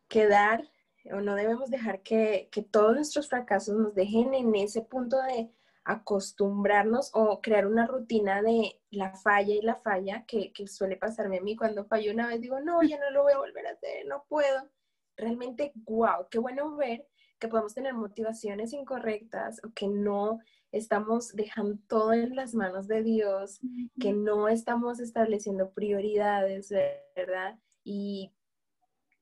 quedar 0.08 0.70
o 1.10 1.20
no 1.22 1.34
debemos 1.34 1.70
dejar 1.70 2.02
que, 2.02 2.50
que 2.52 2.62
todos 2.62 2.94
nuestros 2.94 3.28
fracasos 3.28 3.74
nos 3.74 3.94
dejen 3.94 4.34
en 4.34 4.54
ese 4.54 4.82
punto 4.82 5.16
de 5.22 5.50
acostumbrarnos 5.84 7.10
o 7.14 7.40
crear 7.40 7.66
una 7.66 7.86
rutina 7.86 8.42
de 8.42 8.80
la 8.90 9.14
falla 9.14 9.54
y 9.54 9.62
la 9.62 9.76
falla 9.76 10.24
que, 10.26 10.52
que 10.52 10.66
suele 10.66 10.96
pasarme 10.96 11.38
a 11.38 11.42
mí 11.42 11.56
cuando 11.56 11.86
fallo 11.86 12.12
una 12.12 12.28
vez, 12.28 12.40
digo, 12.40 12.60
no, 12.60 12.82
ya 12.82 12.98
no 12.98 13.10
lo 13.10 13.22
voy 13.22 13.32
a 13.32 13.38
volver 13.38 13.66
a 13.66 13.72
hacer, 13.72 14.06
no 14.06 14.24
puedo. 14.28 14.68
Realmente, 15.16 15.72
wow, 15.74 16.28
qué 16.30 16.38
bueno 16.38 16.76
ver 16.76 17.06
que 17.38 17.48
podemos 17.48 17.74
tener 17.74 17.94
motivaciones 17.94 18.72
incorrectas 18.72 19.60
o 19.64 19.72
que 19.74 19.88
no 19.88 20.38
estamos 20.72 21.32
dejando 21.34 21.78
todo 21.88 22.12
en 22.12 22.36
las 22.36 22.54
manos 22.54 22.86
de 22.86 23.02
Dios, 23.02 23.60
que 23.98 24.12
no 24.12 24.48
estamos 24.48 25.00
estableciendo 25.00 25.72
prioridades, 25.72 26.70
¿verdad? 27.16 27.58
Y, 27.82 28.32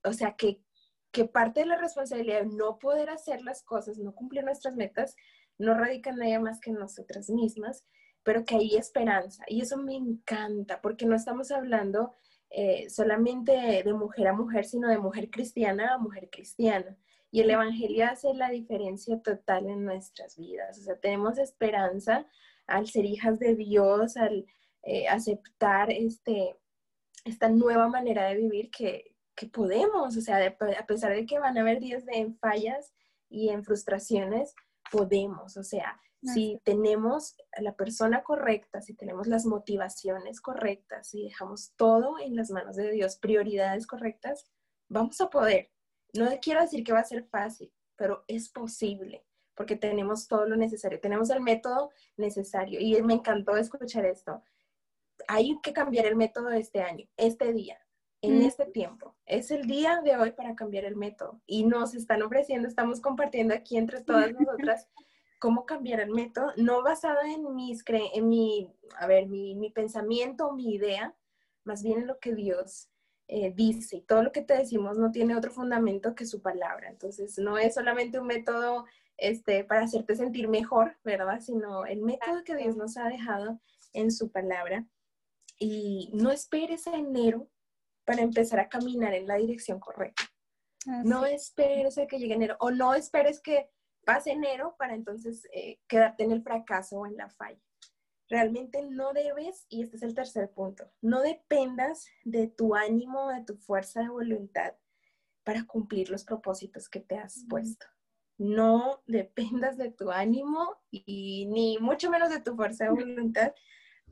o 0.04 0.12
sea, 0.12 0.34
que, 0.36 0.60
que 1.10 1.24
parte 1.24 1.60
de 1.60 1.66
la 1.66 1.78
responsabilidad 1.78 2.42
de 2.42 2.54
no 2.54 2.78
poder 2.78 3.08
hacer 3.08 3.42
las 3.42 3.62
cosas, 3.62 3.98
no 3.98 4.14
cumplir 4.14 4.44
nuestras 4.44 4.74
metas, 4.74 5.14
no 5.58 5.74
radica 5.74 6.10
en 6.10 6.42
más 6.42 6.60
que 6.60 6.70
en 6.70 6.78
nosotras 6.78 7.28
mismas, 7.28 7.84
pero 8.22 8.44
que 8.44 8.56
hay 8.56 8.76
esperanza. 8.76 9.44
Y 9.46 9.60
eso 9.60 9.76
me 9.76 9.94
encanta, 9.94 10.80
porque 10.80 11.06
no 11.06 11.16
estamos 11.16 11.50
hablando 11.50 12.12
eh, 12.50 12.88
solamente 12.88 13.52
de 13.84 13.92
mujer 13.92 14.28
a 14.28 14.32
mujer, 14.32 14.64
sino 14.64 14.88
de 14.88 14.98
mujer 14.98 15.30
cristiana 15.30 15.94
a 15.94 15.98
mujer 15.98 16.28
cristiana. 16.30 16.96
Y 17.30 17.40
el 17.40 17.50
Evangelio 17.50 18.06
hace 18.06 18.32
la 18.34 18.50
diferencia 18.50 19.20
total 19.20 19.68
en 19.68 19.84
nuestras 19.84 20.36
vidas. 20.36 20.78
O 20.78 20.82
sea, 20.82 20.96
tenemos 20.98 21.38
esperanza 21.38 22.26
al 22.66 22.86
ser 22.86 23.04
hijas 23.04 23.38
de 23.38 23.54
Dios, 23.54 24.16
al 24.16 24.46
eh, 24.82 25.08
aceptar 25.08 25.90
este, 25.90 26.56
esta 27.24 27.48
nueva 27.48 27.88
manera 27.88 28.26
de 28.28 28.36
vivir 28.36 28.70
que, 28.70 29.14
que 29.34 29.46
podemos. 29.46 30.16
O 30.16 30.20
sea, 30.20 30.38
a 30.46 30.86
pesar 30.86 31.14
de 31.14 31.26
que 31.26 31.38
van 31.38 31.58
a 31.58 31.60
haber 31.60 31.80
días 31.80 32.06
de 32.06 32.32
fallas 32.40 32.94
y 33.28 33.50
en 33.50 33.62
frustraciones, 33.62 34.54
podemos. 34.90 35.56
O 35.56 35.62
sea, 35.62 36.00
si 36.22 36.60
tenemos 36.64 37.36
a 37.52 37.62
la 37.62 37.76
persona 37.76 38.22
correcta, 38.22 38.80
si 38.80 38.94
tenemos 38.94 39.28
las 39.28 39.46
motivaciones 39.46 40.40
correctas, 40.40 41.10
si 41.10 41.22
dejamos 41.22 41.72
todo 41.76 42.18
en 42.18 42.34
las 42.34 42.50
manos 42.50 42.76
de 42.76 42.90
Dios, 42.90 43.16
prioridades 43.16 43.86
correctas, 43.86 44.50
vamos 44.88 45.20
a 45.20 45.30
poder. 45.30 45.70
No 46.14 46.28
quiero 46.42 46.60
decir 46.60 46.82
que 46.82 46.92
va 46.92 47.00
a 47.00 47.04
ser 47.04 47.24
fácil, 47.24 47.72
pero 47.96 48.24
es 48.26 48.48
posible 48.48 49.24
porque 49.58 49.74
tenemos 49.74 50.28
todo 50.28 50.46
lo 50.46 50.54
necesario, 50.54 51.00
tenemos 51.00 51.30
el 51.30 51.40
método 51.40 51.90
necesario. 52.16 52.78
Y 52.78 53.02
me 53.02 53.14
encantó 53.14 53.56
escuchar 53.56 54.06
esto. 54.06 54.40
Hay 55.26 55.58
que 55.64 55.72
cambiar 55.72 56.06
el 56.06 56.14
método 56.14 56.50
este 56.50 56.80
año, 56.80 57.08
este 57.16 57.52
día, 57.52 57.76
en 58.22 58.42
este 58.42 58.66
tiempo. 58.66 59.14
Es 59.26 59.50
el 59.50 59.66
día 59.66 60.00
de 60.02 60.16
hoy 60.16 60.32
para 60.32 60.54
cambiar 60.54 60.84
el 60.84 60.96
método. 60.96 61.40
Y 61.46 61.64
nos 61.64 61.94
están 61.94 62.22
ofreciendo, 62.22 62.68
estamos 62.68 63.00
compartiendo 63.00 63.54
aquí 63.54 63.76
entre 63.76 64.02
todas 64.02 64.32
nosotras 64.32 64.88
cómo 65.38 65.66
cambiar 65.66 66.00
el 66.00 66.10
método, 66.10 66.52
no 66.56 66.82
basado 66.82 67.20
en, 67.22 67.54
mis 67.54 67.84
en 67.88 68.28
mi, 68.28 68.72
a 68.98 69.06
ver, 69.06 69.28
mi, 69.28 69.54
mi 69.54 69.70
pensamiento 69.70 70.52
mi 70.52 70.74
idea, 70.74 71.14
más 71.64 71.82
bien 71.82 72.00
en 72.00 72.06
lo 72.08 72.18
que 72.18 72.34
Dios 72.34 72.90
eh, 73.28 73.52
dice. 73.54 74.04
Todo 74.06 74.22
lo 74.22 74.32
que 74.32 74.42
te 74.42 74.56
decimos 74.56 74.98
no 74.98 75.12
tiene 75.12 75.36
otro 75.36 75.52
fundamento 75.52 76.14
que 76.14 76.26
su 76.26 76.42
palabra. 76.42 76.88
Entonces, 76.88 77.38
no 77.38 77.58
es 77.58 77.74
solamente 77.74 78.18
un 78.18 78.26
método 78.26 78.86
este, 79.16 79.64
para 79.64 79.82
hacerte 79.82 80.16
sentir 80.16 80.48
mejor, 80.48 80.96
¿verdad? 81.04 81.40
Sino 81.40 81.84
el 81.86 82.00
método 82.00 82.42
que 82.44 82.56
Dios 82.56 82.76
nos 82.76 82.96
ha 82.96 83.08
dejado 83.08 83.60
en 83.92 84.10
su 84.10 84.30
palabra. 84.32 84.86
Y 85.58 86.10
no 86.14 86.30
esperes 86.30 86.86
a 86.86 86.96
enero 86.96 87.48
para 88.08 88.22
empezar 88.22 88.58
a 88.58 88.70
caminar 88.70 89.12
en 89.12 89.26
la 89.26 89.34
dirección 89.34 89.78
correcta. 89.78 90.22
No 91.04 91.26
esperes 91.26 91.98
a 91.98 92.06
que 92.06 92.18
llegue 92.18 92.32
enero 92.32 92.56
o 92.58 92.70
no 92.70 92.94
esperes 92.94 93.42
que 93.42 93.68
pase 94.06 94.30
enero 94.30 94.74
para 94.78 94.94
entonces 94.94 95.46
eh, 95.52 95.78
quedarte 95.86 96.24
en 96.24 96.32
el 96.32 96.42
fracaso 96.42 97.00
o 97.00 97.06
en 97.06 97.18
la 97.18 97.28
falla 97.28 97.60
realmente 98.30 98.82
no 98.82 99.12
debes, 99.12 99.66
y 99.68 99.82
este 99.82 99.96
es 99.96 100.02
el 100.02 100.14
tercer 100.14 100.50
punto, 100.50 100.90
no 101.00 101.22
dependas 101.22 102.06
de 102.24 102.46
tu 102.46 102.74
ánimo, 102.74 103.28
de 103.28 103.42
tu 103.42 103.56
fuerza 103.56 104.02
de 104.02 104.08
voluntad 104.10 104.74
para 105.44 105.64
cumplir 105.64 106.10
los 106.10 106.24
propósitos 106.24 106.88
que 106.88 107.00
te 107.00 107.16
has 107.16 107.44
puesto. 107.48 107.86
No 108.36 109.02
dependas 109.06 109.78
de 109.78 109.90
tu 109.90 110.10
ánimo 110.10 110.76
y 110.90 111.46
ni 111.46 111.78
mucho 111.78 112.10
menos 112.10 112.30
de 112.30 112.40
tu 112.40 112.54
fuerza 112.54 112.84
de 112.84 112.90
voluntad 112.90 113.52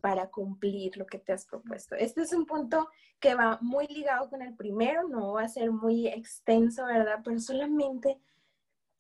para 0.01 0.29
cumplir 0.29 0.97
lo 0.97 1.07
que 1.07 1.19
te 1.19 1.33
has 1.33 1.47
propuesto. 1.47 1.95
Este 1.95 2.23
es 2.23 2.33
un 2.33 2.47
punto 2.47 2.89
que 3.21 3.35
va 3.35 3.59
muy 3.61 3.87
ligado 3.87 4.29
con 4.29 4.43
el 4.43 4.55
primero, 4.55 5.09
no 5.09 5.33
va 5.33 5.43
a 5.43 5.49
ser 5.49 5.71
muy 5.71 6.07
extenso, 6.09 6.85
¿verdad? 6.87 7.21
Pero 7.25 7.39
solamente 7.41 8.19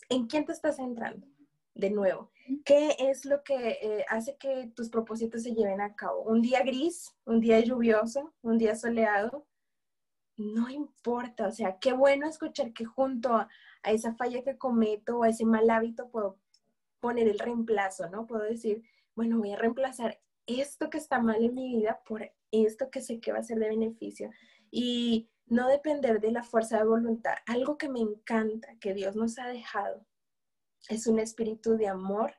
en 0.08 0.26
quién 0.26 0.44
te 0.44 0.52
estás 0.52 0.76
centrando 0.76 1.26
de 1.74 1.90
nuevo. 1.90 2.30
¿Qué 2.64 2.96
es 2.98 3.24
lo 3.24 3.42
que 3.42 3.78
eh, 3.82 4.04
hace 4.08 4.36
que 4.36 4.70
tus 4.74 4.88
propósitos 4.88 5.42
se 5.42 5.54
lleven 5.54 5.80
a 5.80 5.94
cabo? 5.94 6.22
Un 6.22 6.42
día 6.42 6.62
gris, 6.62 7.14
un 7.24 7.40
día 7.40 7.60
lluvioso, 7.60 8.32
un 8.42 8.56
día 8.56 8.76
soleado, 8.76 9.46
no 10.36 10.68
importa. 10.70 11.48
O 11.48 11.52
sea, 11.52 11.78
qué 11.78 11.92
bueno 11.92 12.28
escuchar 12.28 12.72
que 12.72 12.84
junto 12.84 13.34
a, 13.34 13.48
esa 13.84 14.14
falla 14.14 14.42
que 14.42 14.58
cometo 14.58 15.18
o 15.18 15.22
a 15.22 15.28
ese 15.28 15.44
mal 15.44 15.68
hábito 15.70 16.08
puedo 16.08 16.38
poner 17.00 17.28
el 17.28 17.38
reemplazo, 17.38 18.08
¿no? 18.08 18.26
Puedo 18.26 18.42
decir, 18.42 18.82
bueno, 19.14 19.38
voy 19.38 19.52
a 19.52 19.56
reemplazar 19.56 20.20
esto 20.46 20.90
que 20.90 20.98
está 20.98 21.20
mal 21.20 21.42
en 21.42 21.54
mi 21.54 21.76
vida 21.76 22.00
por 22.06 22.30
esto 22.50 22.90
que 22.90 23.00
sé 23.00 23.20
que 23.20 23.32
va 23.32 23.38
a 23.38 23.42
ser 23.42 23.58
de 23.58 23.68
beneficio. 23.68 24.30
Y 24.70 25.30
no 25.46 25.68
depender 25.68 26.20
de 26.20 26.32
la 26.32 26.42
fuerza 26.42 26.78
de 26.78 26.84
voluntad. 26.84 27.34
Algo 27.46 27.78
que 27.78 27.88
me 27.88 28.00
encanta 28.00 28.76
que 28.80 28.94
Dios 28.94 29.16
nos 29.16 29.38
ha 29.38 29.46
dejado 29.46 30.06
es 30.88 31.06
un 31.06 31.18
espíritu 31.18 31.76
de 31.76 31.88
amor, 31.88 32.34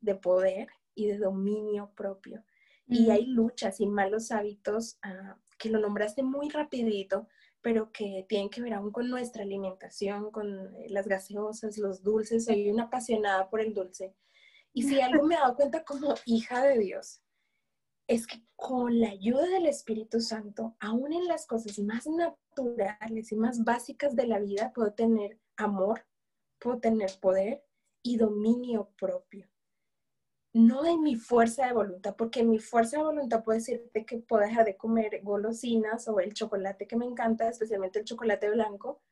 de 0.00 0.14
poder 0.14 0.68
y 0.94 1.06
de 1.06 1.18
dominio 1.18 1.92
propio. 1.94 2.44
Y 2.86 3.10
hay 3.10 3.26
luchas 3.26 3.80
y 3.80 3.86
malos 3.86 4.30
hábitos 4.30 4.98
ah, 5.02 5.38
que 5.58 5.68
lo 5.68 5.78
nombraste 5.78 6.22
muy 6.22 6.48
rapidito, 6.48 7.28
pero 7.60 7.92
que 7.92 8.24
tienen 8.28 8.48
que 8.48 8.62
ver 8.62 8.72
aún 8.74 8.92
con 8.92 9.10
nuestra 9.10 9.42
alimentación, 9.42 10.30
con 10.30 10.74
eh, 10.76 10.86
las 10.88 11.06
gaseosas, 11.06 11.76
los 11.76 12.02
dulces. 12.02 12.46
Soy 12.46 12.70
una 12.70 12.84
apasionada 12.84 13.50
por 13.50 13.60
el 13.60 13.74
dulce. 13.74 14.14
Y 14.72 14.84
si 14.84 15.00
algo 15.00 15.24
me 15.24 15.34
he 15.34 15.38
dado 15.38 15.56
cuenta 15.56 15.84
como 15.84 16.14
hija 16.24 16.62
de 16.62 16.78
Dios, 16.78 17.20
es 18.08 18.26
que 18.26 18.42
con 18.56 18.98
la 18.98 19.10
ayuda 19.10 19.46
del 19.46 19.66
Espíritu 19.66 20.20
Santo, 20.20 20.74
aún 20.80 21.12
en 21.12 21.28
las 21.28 21.46
cosas 21.46 21.78
más 21.78 22.06
naturales 22.06 23.30
y 23.30 23.36
más 23.36 23.62
básicas 23.62 24.16
de 24.16 24.26
la 24.26 24.40
vida, 24.40 24.72
puedo 24.74 24.92
tener 24.94 25.38
amor, 25.56 26.06
puedo 26.58 26.80
tener 26.80 27.10
poder 27.20 27.62
y 28.02 28.16
dominio 28.16 28.90
propio. 28.98 29.46
No 30.54 30.86
en 30.86 31.02
mi 31.02 31.14
fuerza 31.16 31.66
de 31.66 31.74
voluntad, 31.74 32.16
porque 32.16 32.42
mi 32.42 32.58
fuerza 32.58 32.96
de 32.96 33.04
voluntad 33.04 33.44
puedo 33.44 33.58
decirte 33.58 34.06
que 34.06 34.18
puedo 34.18 34.42
dejar 34.42 34.64
de 34.64 34.78
comer 34.78 35.20
golosinas 35.22 36.08
o 36.08 36.18
el 36.18 36.32
chocolate 36.32 36.86
que 36.86 36.96
me 36.96 37.04
encanta, 37.04 37.48
especialmente 37.48 37.98
el 37.98 38.06
chocolate 38.06 38.48
blanco. 38.50 39.02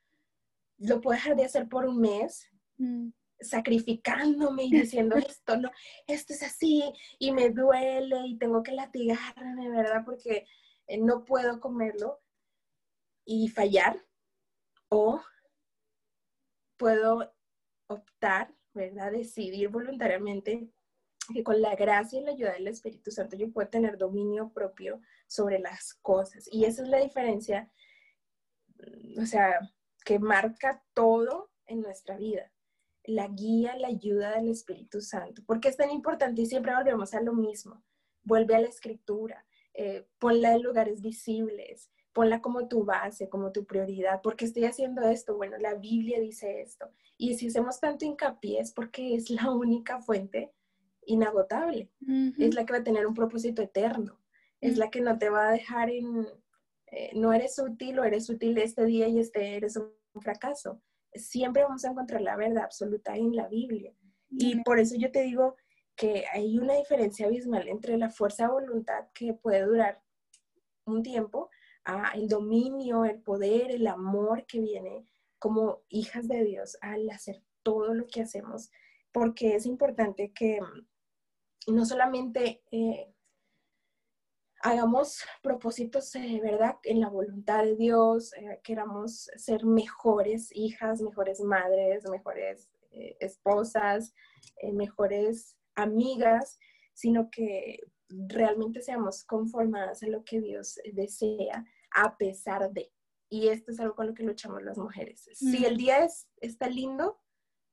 Lo 0.79 1.03
puedo 1.03 1.17
dejar 1.17 1.37
de 1.37 1.45
hacer 1.45 1.69
por 1.69 1.85
un 1.85 2.01
mes, 2.01 2.51
mm. 2.79 3.11
Sacrificándome 3.41 4.65
y 4.65 4.71
diciendo 4.71 5.17
esto, 5.17 5.57
no, 5.57 5.71
esto 6.07 6.33
es 6.33 6.43
así 6.43 6.83
y 7.19 7.33
me 7.33 7.51
duele 7.51 8.27
y 8.27 8.39
tengo 8.39 8.63
que 8.63 8.73
latigarme, 8.73 9.71
¿verdad? 9.71 10.03
Porque 10.05 10.47
eh, 10.87 10.99
no 10.99 11.25
puedo 11.25 11.61
comerlo 11.61 12.21
y 13.25 13.49
fallar. 13.49 14.03
O 14.89 15.21
puedo 16.77 17.35
optar 17.89 18.55
¿verdad? 18.77 19.11
Decidir 19.11 19.69
voluntariamente 19.69 20.69
que 21.33 21.43
con 21.43 21.61
la 21.61 21.75
gracia 21.75 22.21
y 22.21 22.23
la 22.23 22.33
ayuda 22.33 22.53
del 22.53 22.69
Espíritu 22.69 23.11
Santo 23.11 23.37
yo 23.37 23.51
puedo 23.51 23.69
tener 23.69 23.99
dominio 23.99 24.53
propio 24.53 25.01
sobre 25.27 25.59
las 25.59 25.95
cosas. 25.95 26.49
Y 26.53 26.67
esa 26.67 26.83
es 26.83 26.89
la 26.89 26.99
diferencia, 26.99 27.73
mm, 28.79 29.21
o 29.21 29.27
sea, 29.27 29.59
que 30.05 30.21
marca 30.21 30.85
todo 30.95 31.51
en 31.67 31.81
nuestra 31.81 32.17
vida. 32.17 32.53
La 33.07 33.29
guía, 33.29 33.77
la 33.77 33.89
ayuda 33.89 34.37
del 34.37 34.49
Espíritu 34.49 35.01
Santo. 35.01 35.43
porque 35.47 35.69
es 35.69 35.77
tan 35.77 35.91
importante? 35.91 36.43
Y 36.43 36.47
siempre 36.47 36.75
volvemos 36.75 37.15
a 37.15 37.21
lo 37.21 37.33
mismo. 37.33 37.83
Vuelve 38.23 38.57
a 38.57 38.61
la 38.61 38.69
escritura, 38.69 39.47
eh, 39.75 40.07
ponla 40.19 40.55
en 40.55 40.63
lugares 40.63 41.01
visibles, 41.01 41.91
ponla 42.13 42.41
como 42.41 42.67
tu 42.67 42.85
base, 42.85 43.29
como 43.29 43.53
tu 43.53 43.65
prioridad. 43.67 44.23
¿Por 44.23 44.37
qué 44.37 44.47
estoy 44.47 44.65
haciendo 44.65 45.03
esto? 45.03 45.37
Bueno, 45.37 45.59
la 45.59 45.75
Biblia 45.75 46.19
dice 46.19 46.61
esto. 46.61 46.91
Y 47.17 47.35
si 47.37 47.49
hacemos 47.49 47.79
tanto 47.79 48.05
hincapié 48.05 48.61
es 48.61 48.73
porque 48.73 49.15
es 49.15 49.31
la 49.31 49.51
única 49.51 50.01
fuente 50.01 50.53
inagotable. 51.05 51.91
Es 52.39 52.55
la 52.55 52.65
que 52.65 52.73
va 52.73 52.79
a 52.81 52.85
tener 52.85 53.07
un 53.07 53.15
propósito 53.15 53.63
eterno. 53.63 54.19
Es 54.61 54.79
la 54.79 54.91
que 54.91 55.01
no 55.01 55.19
te 55.19 55.29
va 55.29 55.49
a 55.49 55.53
dejar 55.53 55.91
en, 55.91 56.27
eh, 56.87 57.11
no 57.15 57.33
eres 57.33 57.59
útil 57.59 57.99
o 57.99 58.05
eres 58.05 58.31
útil 58.31 58.57
este 58.59 58.85
día 58.85 59.09
y 59.09 59.19
este 59.19 59.57
eres 59.57 59.77
un 59.77 59.93
fracaso. 60.23 60.81
Siempre 61.19 61.63
vamos 61.63 61.85
a 61.85 61.91
encontrar 61.91 62.23
la 62.23 62.37
verdad 62.37 62.65
absoluta 62.65 63.17
en 63.17 63.35
la 63.35 63.49
Biblia. 63.49 63.93
Y 64.31 64.63
por 64.63 64.79
eso 64.79 64.97
yo 64.97 65.11
te 65.11 65.23
digo 65.23 65.57
que 65.95 66.25
hay 66.33 66.59
una 66.59 66.75
diferencia 66.75 67.27
abismal 67.27 67.69
entre 67.69 67.97
la 67.97 68.11
fuerza 68.11 68.45
de 68.45 68.53
voluntad 68.53 69.07
que 69.15 69.35
puede 69.35 69.63
durar 69.63 70.03
un 70.85 71.03
tiempo 71.03 71.51
el 72.15 72.29
dominio, 72.29 73.05
el 73.05 73.21
poder, 73.21 73.71
el 73.71 73.87
amor 73.87 74.45
que 74.47 74.61
viene 74.61 75.07
como 75.39 75.83
hijas 75.89 76.27
de 76.29 76.45
Dios 76.45 76.77
al 76.81 77.09
hacer 77.11 77.43
todo 77.63 77.95
lo 77.95 78.07
que 78.07 78.23
hacemos, 78.23 78.71
porque 79.13 79.55
es 79.55 79.67
importante 79.67 80.33
que 80.33 80.59
no 81.69 81.85
solamente 81.85 82.63
eh, 82.71 83.15
hagamos 84.67 85.25
propósitos, 85.43 86.13
de 86.13 86.41
¿verdad? 86.41 86.77
En 86.83 87.01
la 87.01 87.09
voluntad 87.09 87.65
de 87.65 87.77
Dios, 87.77 88.33
eh, 88.35 88.61
queramos 88.65 89.31
ser 89.37 89.65
mejores 89.65 90.51
hijas, 90.55 91.01
mejores 91.01 91.41
madres, 91.41 92.09
mejores 92.11 92.69
eh, 92.91 93.17
esposas, 93.21 94.13
mejores 94.73 95.57
amigas, 95.75 96.59
sino 96.95 97.31
que 97.31 97.81
realmente 98.09 98.81
seamos 98.83 99.25
conformadas 99.25 100.03
a 100.03 100.09
lo 100.09 100.25
que 100.25 100.41
Dios 100.41 100.81
desea, 100.93 101.65
a 101.95 102.17
pesar 102.17 102.73
de. 102.73 102.93
Y 103.29 103.49
esto 103.49 103.73
es 103.73 103.81
algo 103.81 103.95
con 103.95 104.09
lo 104.09 104.15
que 104.15 104.23
luchamos 104.23 104.63
las 104.63 104.79
mujeres. 104.79 105.29
Si 105.33 105.65
el 105.65 105.77
día 105.77 106.05
es, 106.05 106.29
está 106.41 106.69
lindo, 106.69 107.21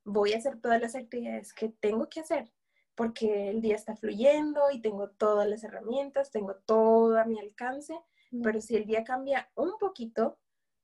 voy 0.04 0.32
a 0.32 0.38
hacer 0.38 0.60
todas 0.60 0.80
las 0.80 0.94
actividades 0.94 1.52
que 1.52 1.70
tengo 1.80 2.08
que 2.08 2.20
hacer, 2.20 2.52
porque 2.94 3.50
el 3.50 3.60
día 3.60 3.74
está 3.74 3.96
fluyendo 3.96 4.70
y 4.70 4.80
tengo 4.80 5.10
todas 5.10 5.48
las 5.48 5.64
herramientas, 5.64 6.30
tengo 6.30 6.56
todo 6.66 7.18
a 7.18 7.24
mi 7.24 7.38
alcance, 7.38 7.98
pero 8.42 8.60
si 8.60 8.76
el 8.76 8.84
día 8.84 9.04
cambia 9.04 9.50
un 9.54 9.78
poquito, 9.78 10.38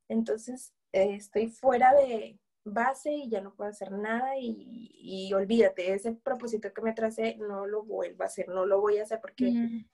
entonces 0.09 0.73
eh, 0.93 1.15
estoy 1.15 1.49
fuera 1.49 1.95
de 1.95 2.39
base 2.65 3.13
y 3.13 3.29
ya 3.29 3.41
no 3.41 3.55
puedo 3.55 3.71
hacer 3.71 3.91
nada 3.93 4.37
y, 4.39 4.91
y, 4.95 5.33
olvídate, 5.33 5.93
ese 5.93 6.13
propósito 6.13 6.73
que 6.73 6.83
me 6.83 6.93
tracé 6.93 7.37
no 7.37 7.67
lo 7.67 7.83
vuelvo 7.83 8.23
a 8.23 8.27
hacer, 8.27 8.49
no 8.49 8.67
lo 8.67 8.81
voy 8.81 8.99
a 8.99 9.03
hacer 9.03 9.21
porque 9.21 9.85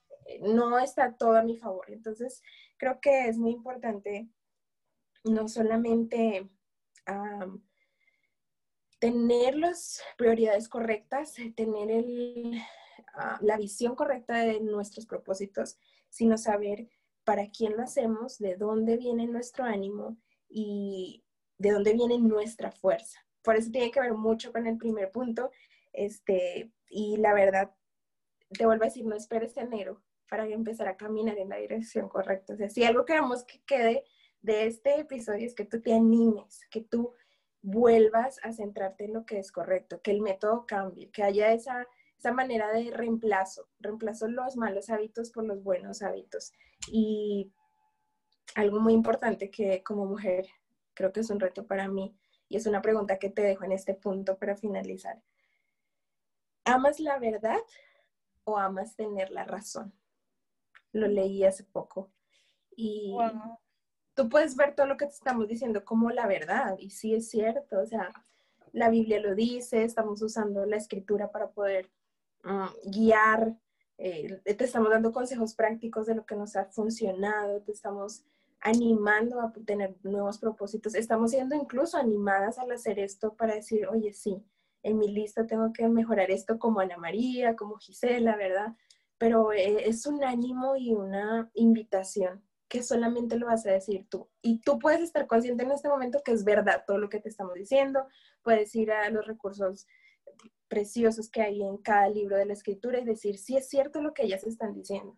no 0.41 0.77
está 0.79 1.15
todo 1.15 1.37
a 1.37 1.43
mi 1.43 1.55
favor. 1.57 1.85
Entonces, 1.89 2.43
creo 2.77 2.99
que 2.99 3.27
es 3.27 3.37
muy 3.37 3.51
importante 3.51 4.29
no 5.23 5.47
solamente 5.47 6.49
tener 8.99 9.55
las 9.55 10.01
prioridades 10.17 10.69
correctas, 10.69 11.37
eh, 11.39 11.53
tener 11.55 12.05
ah, 13.13 13.37
la 13.41 13.57
visión 13.57 13.95
correcta 13.95 14.39
de 14.39 14.59
nuestros 14.59 15.05
propósitos, 15.05 15.77
sino 16.09 16.37
saber 16.37 16.89
para 17.23 17.49
quién 17.49 17.75
lo 17.75 17.83
hacemos, 17.83 18.37
de 18.39 18.55
dónde 18.55 18.97
viene 18.97 19.27
nuestro 19.27 19.65
ánimo 19.65 20.17
y 20.49 21.23
de 21.57 21.71
dónde 21.71 21.93
viene 21.93 22.17
nuestra 22.19 22.71
fuerza. 22.71 23.19
Por 23.41 23.55
eso 23.55 23.71
tiene 23.71 23.91
que 23.91 23.99
ver 23.99 24.13
mucho 24.13 24.51
con 24.51 24.65
el 24.67 24.77
primer 24.77 25.11
punto. 25.11 25.51
Este, 25.93 26.71
y 26.89 27.17
la 27.17 27.33
verdad, 27.33 27.73
te 28.49 28.65
vuelvo 28.65 28.83
a 28.83 28.87
decir, 28.87 29.05
no 29.05 29.15
esperes 29.15 29.57
enero 29.57 30.01
para 30.29 30.47
empezar 30.47 30.87
a 30.87 30.97
caminar 30.97 31.37
en 31.37 31.49
la 31.49 31.57
dirección 31.57 32.09
correcta. 32.09 32.53
O 32.53 32.57
sea, 32.57 32.69
si 32.69 32.83
algo 32.83 33.05
queremos 33.05 33.43
que 33.43 33.61
quede 33.65 34.03
de 34.41 34.67
este 34.67 34.99
episodio 34.99 35.45
es 35.45 35.55
que 35.55 35.65
tú 35.65 35.81
te 35.81 35.93
animes, 35.93 36.61
que 36.69 36.81
tú 36.81 37.13
vuelvas 37.67 38.39
a 38.43 38.53
centrarte 38.53 39.03
en 39.05 39.13
lo 39.13 39.25
que 39.25 39.39
es 39.39 39.51
correcto, 39.51 40.01
que 40.01 40.11
el 40.11 40.21
método 40.21 40.65
cambie, 40.65 41.11
que 41.11 41.21
haya 41.21 41.51
esa, 41.51 41.85
esa 42.17 42.31
manera 42.31 42.71
de 42.71 42.91
reemplazo, 42.91 43.67
reemplazo 43.81 44.29
los 44.29 44.55
malos 44.55 44.89
hábitos 44.89 45.31
por 45.31 45.43
los 45.43 45.61
buenos 45.61 46.01
hábitos. 46.01 46.53
Y 46.89 47.51
algo 48.55 48.79
muy 48.79 48.93
importante 48.93 49.51
que 49.51 49.83
como 49.83 50.05
mujer 50.05 50.47
creo 50.93 51.11
que 51.11 51.19
es 51.19 51.29
un 51.29 51.41
reto 51.41 51.67
para 51.67 51.89
mí 51.89 52.17
y 52.47 52.55
es 52.55 52.67
una 52.67 52.81
pregunta 52.81 53.19
que 53.19 53.29
te 53.29 53.41
dejo 53.41 53.65
en 53.65 53.73
este 53.73 53.93
punto 53.93 54.37
para 54.37 54.55
finalizar. 54.55 55.21
¿Amas 56.63 57.01
la 57.01 57.19
verdad 57.19 57.59
o 58.45 58.57
amas 58.57 58.95
tener 58.95 59.29
la 59.29 59.43
razón? 59.43 59.93
Lo 60.93 61.07
leí 61.07 61.43
hace 61.43 61.65
poco 61.65 62.13
y 62.77 63.13
tú 64.17 64.29
puedes 64.29 64.55
ver 64.55 64.73
todo 64.73 64.87
lo 64.87 64.97
que 64.97 65.05
te 65.05 65.11
estamos 65.11 65.47
diciendo 65.47 65.85
como 65.85 66.09
la 66.09 66.25
verdad, 66.25 66.75
y 66.79 66.89
sí 66.89 67.13
es 67.13 67.29
cierto, 67.29 67.79
o 67.79 67.85
sea, 67.85 68.11
la 68.73 68.89
Biblia 68.89 69.21
lo 69.21 69.35
dice, 69.35 69.83
estamos 69.83 70.23
usando 70.23 70.65
la 70.65 70.75
escritura 70.75 71.31
para 71.31 71.51
poder 71.51 71.91
mm, 72.43 72.89
guiar, 72.89 73.55
eh, 73.99 74.41
te 74.43 74.63
estamos 74.63 74.89
dando 74.89 75.11
consejos 75.11 75.53
prácticos 75.53 76.07
de 76.07 76.15
lo 76.15 76.25
que 76.25 76.35
nos 76.35 76.55
ha 76.55 76.65
funcionado, 76.65 77.61
te 77.61 77.71
estamos 77.71 78.23
animando 78.59 79.39
a 79.39 79.53
tener 79.53 79.95
nuevos 80.01 80.39
propósitos, 80.39 80.95
estamos 80.95 81.29
siendo 81.29 81.55
incluso 81.55 81.95
animadas 81.97 82.57
al 82.57 82.71
hacer 82.71 82.97
esto 82.97 83.35
para 83.35 83.53
decir, 83.53 83.87
oye, 83.87 84.13
sí, 84.13 84.43
en 84.81 84.97
mi 84.97 85.09
lista 85.11 85.45
tengo 85.45 85.71
que 85.73 85.87
mejorar 85.89 86.31
esto 86.31 86.57
como 86.57 86.79
Ana 86.79 86.97
María, 86.97 87.55
como 87.55 87.77
Gisela, 87.77 88.35
¿verdad? 88.35 88.75
Pero 89.19 89.53
eh, 89.53 89.87
es 89.87 90.07
un 90.07 90.23
ánimo 90.23 90.75
y 90.75 90.93
una 90.93 91.51
invitación 91.53 92.46
que 92.67 92.83
solamente 92.83 93.37
lo 93.37 93.47
vas 93.47 93.65
a 93.65 93.71
decir 93.71 94.07
tú. 94.09 94.29
Y 94.41 94.59
tú 94.59 94.79
puedes 94.79 95.01
estar 95.01 95.27
consciente 95.27 95.63
en 95.63 95.71
este 95.71 95.89
momento 95.89 96.21
que 96.23 96.31
es 96.31 96.43
verdad 96.43 96.83
todo 96.85 96.97
lo 96.97 97.09
que 97.09 97.19
te 97.19 97.29
estamos 97.29 97.53
diciendo, 97.53 98.07
puedes 98.41 98.73
ir 98.75 98.91
a 98.91 99.09
los 99.09 99.25
recursos 99.25 99.87
preciosos 100.67 101.29
que 101.29 101.41
hay 101.41 101.61
en 101.63 101.77
cada 101.77 102.09
libro 102.09 102.35
de 102.35 102.45
la 102.45 102.53
escritura 102.53 102.99
y 102.99 103.05
decir, 103.05 103.37
sí 103.37 103.55
es 103.55 103.69
cierto 103.69 104.01
lo 104.01 104.13
que 104.13 104.23
ellas 104.23 104.43
están 104.43 104.73
diciendo. 104.73 105.17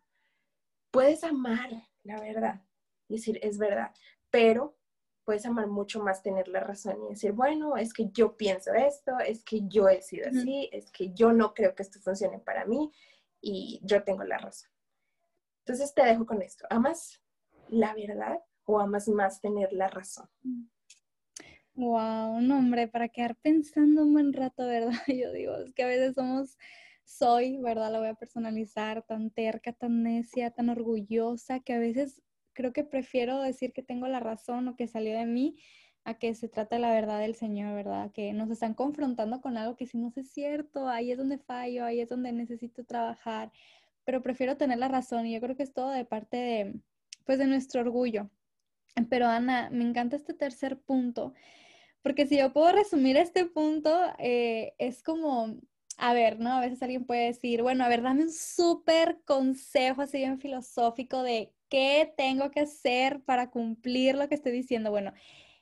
Puedes 0.92 1.24
amar 1.24 1.70
la 2.04 2.20
verdad 2.20 2.62
decir, 3.10 3.40
es 3.42 3.58
verdad, 3.58 3.92
pero 4.30 4.78
puedes 5.26 5.46
amar 5.46 5.68
mucho 5.68 6.02
más 6.02 6.24
tener 6.24 6.48
la 6.48 6.60
razón 6.60 7.04
y 7.06 7.10
decir, 7.10 7.34
bueno, 7.34 7.78
es 7.78 7.94
que 7.94 8.10
yo 8.12 8.36
pienso 8.36 8.74
esto, 8.74 9.20
es 9.20 9.44
que 9.44 9.62
yo 9.68 9.88
he 9.88 10.02
sido 10.02 10.28
así, 10.30 10.70
es 10.72 10.92
que 10.92 11.14
yo 11.14 11.34
no 11.34 11.54
creo 11.54 11.76
que 11.76 11.84
esto 11.84 12.00
funcione 12.00 12.40
para 12.40 12.66
mí 12.66 12.92
y 13.42 13.80
yo 13.84 14.04
tengo 14.04 14.24
la 14.24 14.38
razón. 14.38 14.72
Entonces 15.66 15.94
te 15.94 16.04
dejo 16.04 16.26
con 16.26 16.42
esto. 16.42 16.66
¿Amas 16.70 17.19
la 17.70 17.94
verdad 17.94 18.40
o 18.66 18.80
amas 18.80 19.08
más 19.08 19.42
tener 19.42 19.74
la 19.74 19.88
razón? 19.88 20.30
Wow, 21.76 22.42
no 22.42 22.58
hombre, 22.58 22.88
para 22.88 23.08
quedar 23.08 23.36
pensando 23.38 24.04
un 24.04 24.14
buen 24.14 24.34
rato, 24.34 24.66
¿verdad? 24.66 24.92
Yo 25.08 25.32
digo, 25.32 25.56
es 25.56 25.74
que 25.74 25.84
a 25.84 25.88
veces 25.88 26.14
somos, 26.14 26.58
soy, 27.06 27.58
¿verdad? 27.58 27.92
La 27.92 28.00
voy 28.00 28.10
a 28.10 28.16
personalizar, 28.16 29.04
tan 29.04 29.32
terca, 29.32 29.72
tan 29.74 30.04
necia, 30.04 30.52
tan 30.52 30.70
orgullosa, 30.70 31.62
que 31.62 31.74
a 31.74 31.80
veces 31.80 32.22
creo 32.54 32.74
que 32.74 32.84
prefiero 32.84 33.42
decir 33.42 33.72
que 33.72 33.82
tengo 33.82 34.08
la 34.08 34.20
razón 34.20 34.68
o 34.68 34.76
que 34.76 34.88
salió 34.88 35.18
de 35.18 35.26
mí 35.26 35.56
a 36.04 36.16
que 36.16 36.34
se 36.36 36.50
trata 36.50 36.76
de 36.76 36.82
la 36.82 36.92
verdad 36.92 37.20
del 37.20 37.36
Señor, 37.36 37.74
¿verdad? 37.76 38.12
Que 38.12 38.34
nos 38.34 38.50
están 38.50 38.74
confrontando 38.74 39.42
con 39.42 39.58
algo 39.58 39.78
que 39.78 39.88
no 39.94 40.12
es 40.16 40.32
cierto, 40.32 40.90
ahí 40.90 41.12
es 41.12 41.18
donde 41.18 41.38
fallo, 41.38 41.86
ahí 41.86 42.02
es 42.02 42.10
donde 42.10 42.32
necesito 42.34 42.84
trabajar, 42.84 43.52
pero 44.04 44.22
prefiero 44.22 44.58
tener 44.58 44.80
la 44.80 44.88
razón 44.88 45.26
y 45.28 45.34
yo 45.34 45.40
creo 45.40 45.56
que 45.56 45.64
es 45.64 45.74
todo 45.74 45.92
de 45.92 46.04
parte 46.04 46.38
de, 46.38 46.82
pues 47.30 47.38
de 47.38 47.46
nuestro 47.46 47.82
orgullo. 47.82 48.28
Pero 49.08 49.28
Ana, 49.28 49.70
me 49.72 49.84
encanta 49.84 50.16
este 50.16 50.34
tercer 50.34 50.80
punto, 50.80 51.36
porque 52.02 52.26
si 52.26 52.40
yo 52.40 52.52
puedo 52.54 52.72
resumir 52.72 53.18
este 53.18 53.46
punto, 53.46 53.96
eh, 54.18 54.74
es 54.80 55.04
como, 55.04 55.56
a 56.00 56.14
ver, 56.14 56.40
¿no? 56.40 56.54
A 56.54 56.60
veces 56.60 56.82
alguien 56.82 57.06
puede 57.06 57.28
decir, 57.28 57.62
bueno, 57.62 57.84
a 57.84 57.88
ver, 57.88 58.02
dame 58.02 58.24
un 58.24 58.32
súper 58.32 59.22
consejo 59.26 60.02
así 60.02 60.18
bien 60.18 60.40
filosófico 60.40 61.22
de 61.22 61.54
qué 61.70 62.12
tengo 62.18 62.50
que 62.50 62.62
hacer 62.62 63.22
para 63.22 63.52
cumplir 63.52 64.16
lo 64.16 64.28
que 64.28 64.34
estoy 64.34 64.52
diciendo. 64.52 64.90
Bueno, 64.90 65.14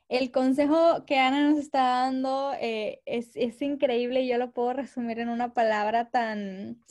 el 0.08 0.32
consejo 0.32 1.04
que 1.06 1.18
Ana 1.20 1.50
nos 1.50 1.60
está 1.60 1.82
dando 1.82 2.54
eh, 2.62 3.02
es, 3.06 3.32
es 3.36 3.62
increíble 3.62 4.22
y 4.22 4.30
yo 4.30 4.38
lo 4.38 4.54
puedo 4.54 4.72
resumir 4.72 5.20
en 5.20 5.28
una 5.28 5.54
palabra 5.54 6.10
tan, 6.12 6.82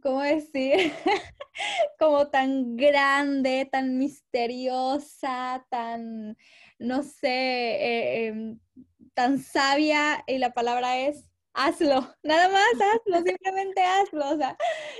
¿cómo 0.00 0.22
decir? 0.22 0.92
como 1.98 2.28
tan 2.28 2.76
grande, 2.76 3.68
tan 3.70 3.98
misteriosa, 3.98 5.66
tan, 5.70 6.36
no 6.78 7.02
sé, 7.02 7.28
eh, 7.28 8.26
em, 8.26 8.58
tan 9.14 9.38
sabia 9.38 10.22
y 10.26 10.38
la 10.38 10.52
palabra 10.52 10.98
es 10.98 11.24
hazlo, 11.56 12.06
nada 12.22 12.48
más 12.50 12.72
hazlo, 12.74 13.22
simplemente 13.24 13.82
hazlo, 13.82 14.30
o 14.30 14.36
sea, 14.36 14.56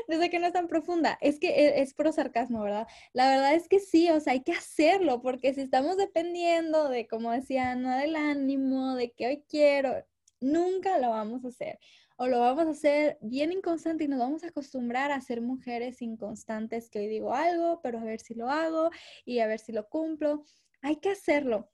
no 0.08 0.18
sé 0.18 0.30
que 0.30 0.38
no 0.38 0.46
es 0.46 0.52
tan 0.52 0.68
profunda, 0.68 1.18
es 1.20 1.38
que 1.38 1.48
e, 1.50 1.82
es, 1.82 1.94
pro 1.94 2.12
sarcasmo, 2.12 2.62
¿verdad? 2.62 2.86
La 3.12 3.28
verdad 3.28 3.54
es 3.54 3.68
que 3.68 3.78
sí, 3.78 4.10
o 4.10 4.20
sea, 4.20 4.32
hay 4.32 4.42
que 4.42 4.52
hacerlo, 4.52 5.20
porque 5.22 5.54
si 5.54 5.60
estamos 5.60 5.96
dependiendo 5.96 6.88
de, 6.88 7.06
como 7.06 7.30
decía 7.30 7.72
Ana, 7.72 7.98
del 7.98 8.16
ánimo, 8.16 8.94
de 8.96 9.12
que 9.12 9.26
hoy 9.26 9.44
quiero, 9.48 9.94
nunca 10.40 10.98
lo 10.98 11.10
vamos 11.10 11.44
a 11.44 11.48
hacer 11.48 11.78
o 12.16 12.26
lo 12.26 12.40
vamos 12.40 12.66
a 12.66 12.70
hacer 12.70 13.18
bien 13.20 13.52
inconstante 13.52 14.04
y 14.04 14.08
nos 14.08 14.18
vamos 14.18 14.42
a 14.44 14.48
acostumbrar 14.48 15.12
a 15.12 15.20
ser 15.20 15.40
mujeres 15.42 16.02
inconstantes 16.02 16.90
que 16.90 17.00
hoy 17.00 17.08
digo 17.08 17.34
algo, 17.34 17.80
pero 17.82 17.98
a 17.98 18.04
ver 18.04 18.20
si 18.20 18.34
lo 18.34 18.50
hago 18.50 18.90
y 19.24 19.40
a 19.40 19.46
ver 19.46 19.60
si 19.60 19.72
lo 19.72 19.88
cumplo. 19.88 20.44
Hay 20.82 20.96
que 20.96 21.10
hacerlo. 21.10 21.70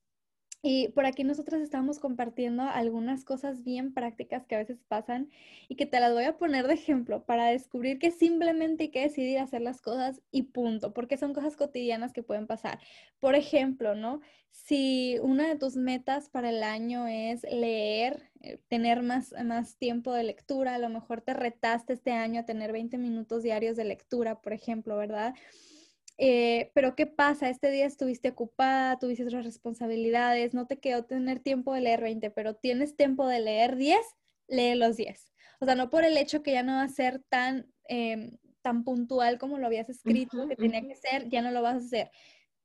Y 0.65 0.89
por 0.91 1.07
aquí 1.07 1.25
nosotros 1.25 1.61
estamos 1.61 1.99
compartiendo 1.99 2.63
algunas 2.63 3.25
cosas 3.25 3.65
bien 3.65 3.93
prácticas 3.93 4.47
que 4.47 4.55
a 4.55 4.59
veces 4.59 4.79
pasan 4.87 5.29
y 5.69 5.75
que 5.75 5.87
te 5.87 5.99
las 5.99 6.13
voy 6.13 6.25
a 6.25 6.39
poner 6.39 6.69
de 6.69 6.75
ejemplo 6.75 7.25
para 7.25 7.47
descubrir 7.47 7.99
que 7.99 8.13
simplemente 8.13 8.85
hay 8.85 8.91
que 8.91 9.01
decidir 9.03 9.39
hacer 9.39 9.61
las 9.61 9.81
cosas 9.81 10.23
y 10.31 10.43
punto, 10.45 10.95
porque 10.95 11.17
son 11.17 11.35
cosas 11.35 11.57
cotidianas 11.57 12.13
que 12.13 12.23
pueden 12.23 12.47
pasar. 12.47 12.79
Por 13.19 13.35
ejemplo, 13.35 13.97
¿no? 13.97 14.21
Si 14.53 15.19
una 15.21 15.49
de 15.49 15.57
tus 15.59 15.77
metas 15.77 16.29
para 16.29 16.51
el 16.51 16.63
año 16.63 17.09
es 17.09 17.43
leer, 17.43 18.31
eh, 18.41 18.59
tener 18.69 19.03
más, 19.03 19.35
más 19.45 19.77
tiempo 19.79 20.13
de 20.13 20.23
lectura, 20.23 20.75
a 20.77 20.79
lo 20.79 20.91
mejor 20.91 21.23
te 21.23 21.35
retaste 21.35 21.95
este 21.95 22.13
año 22.13 22.41
a 22.41 22.45
tener 22.45 22.71
20 22.71 22.99
minutos 22.99 23.43
diarios 23.43 23.77
de 23.77 23.85
lectura, 23.85 24.41
por 24.41 24.53
ejemplo, 24.53 24.97
¿verdad? 24.97 25.35
Eh, 26.19 26.71
pero 26.75 26.95
¿qué 26.95 27.07
pasa? 27.07 27.49
Este 27.49 27.71
día 27.71 27.87
estuviste 27.87 28.31
ocupada, 28.31 28.99
tuviste 28.99 29.25
otras 29.25 29.45
responsabilidades, 29.45 30.55
no 30.55 30.67
te 30.67 30.79
quedó 30.79 31.05
tener 31.05 31.41
tiempo 31.41 31.75
de 31.75 31.81
leer 31.81 32.01
20, 32.01 32.31
pero 32.31 32.55
tienes 32.55 32.97
tiempo 32.97 33.27
de 33.27 33.41
leer 33.41 33.77
10, 33.77 33.99
lee 34.49 34.75
los 34.75 34.97
10. 34.97 35.33
O 35.61 35.65
sea, 35.65 35.75
no 35.75 35.91
por 35.91 36.05
el 36.05 36.17
hecho 36.17 36.43
que 36.43 36.53
ya 36.53 36.63
no 36.63 36.75
va 36.75 36.83
a 36.83 36.89
ser 36.89 37.23
tan 37.29 37.67
em, 37.89 38.39
tan 38.63 38.85
puntual 38.85 39.39
como 39.39 39.59
lo 39.59 39.67
habías 39.67 39.91
escrito 39.91 40.49
que 40.49 40.57
tenía 40.57 40.81
que 40.81 40.97
ser, 40.97 41.29
ya 41.29 41.43
no 41.43 41.51
lo 41.51 41.61
vas 41.61 41.75
a 41.75 41.87
hacer. 41.87 42.11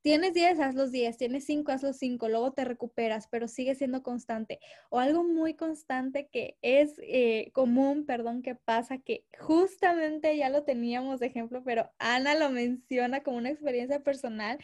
Tienes 0.00 0.32
10, 0.32 0.60
haz 0.60 0.74
los 0.74 0.92
10, 0.92 1.16
tienes 1.16 1.44
5, 1.44 1.72
haz 1.72 1.82
los 1.82 1.96
5, 1.96 2.28
luego 2.28 2.52
te 2.52 2.64
recuperas, 2.64 3.26
pero 3.28 3.48
sigue 3.48 3.74
siendo 3.74 4.02
constante. 4.02 4.60
O 4.90 5.00
algo 5.00 5.24
muy 5.24 5.54
constante 5.54 6.28
que 6.28 6.56
es 6.62 6.94
eh, 7.02 7.50
común, 7.52 8.06
perdón, 8.06 8.42
que 8.42 8.54
pasa, 8.54 8.98
que 8.98 9.24
justamente 9.38 10.36
ya 10.36 10.50
lo 10.50 10.62
teníamos 10.64 11.18
de 11.20 11.26
ejemplo, 11.26 11.62
pero 11.64 11.90
Ana 11.98 12.34
lo 12.34 12.50
menciona 12.50 13.22
como 13.22 13.38
una 13.38 13.50
experiencia 13.50 14.02
personal. 14.02 14.58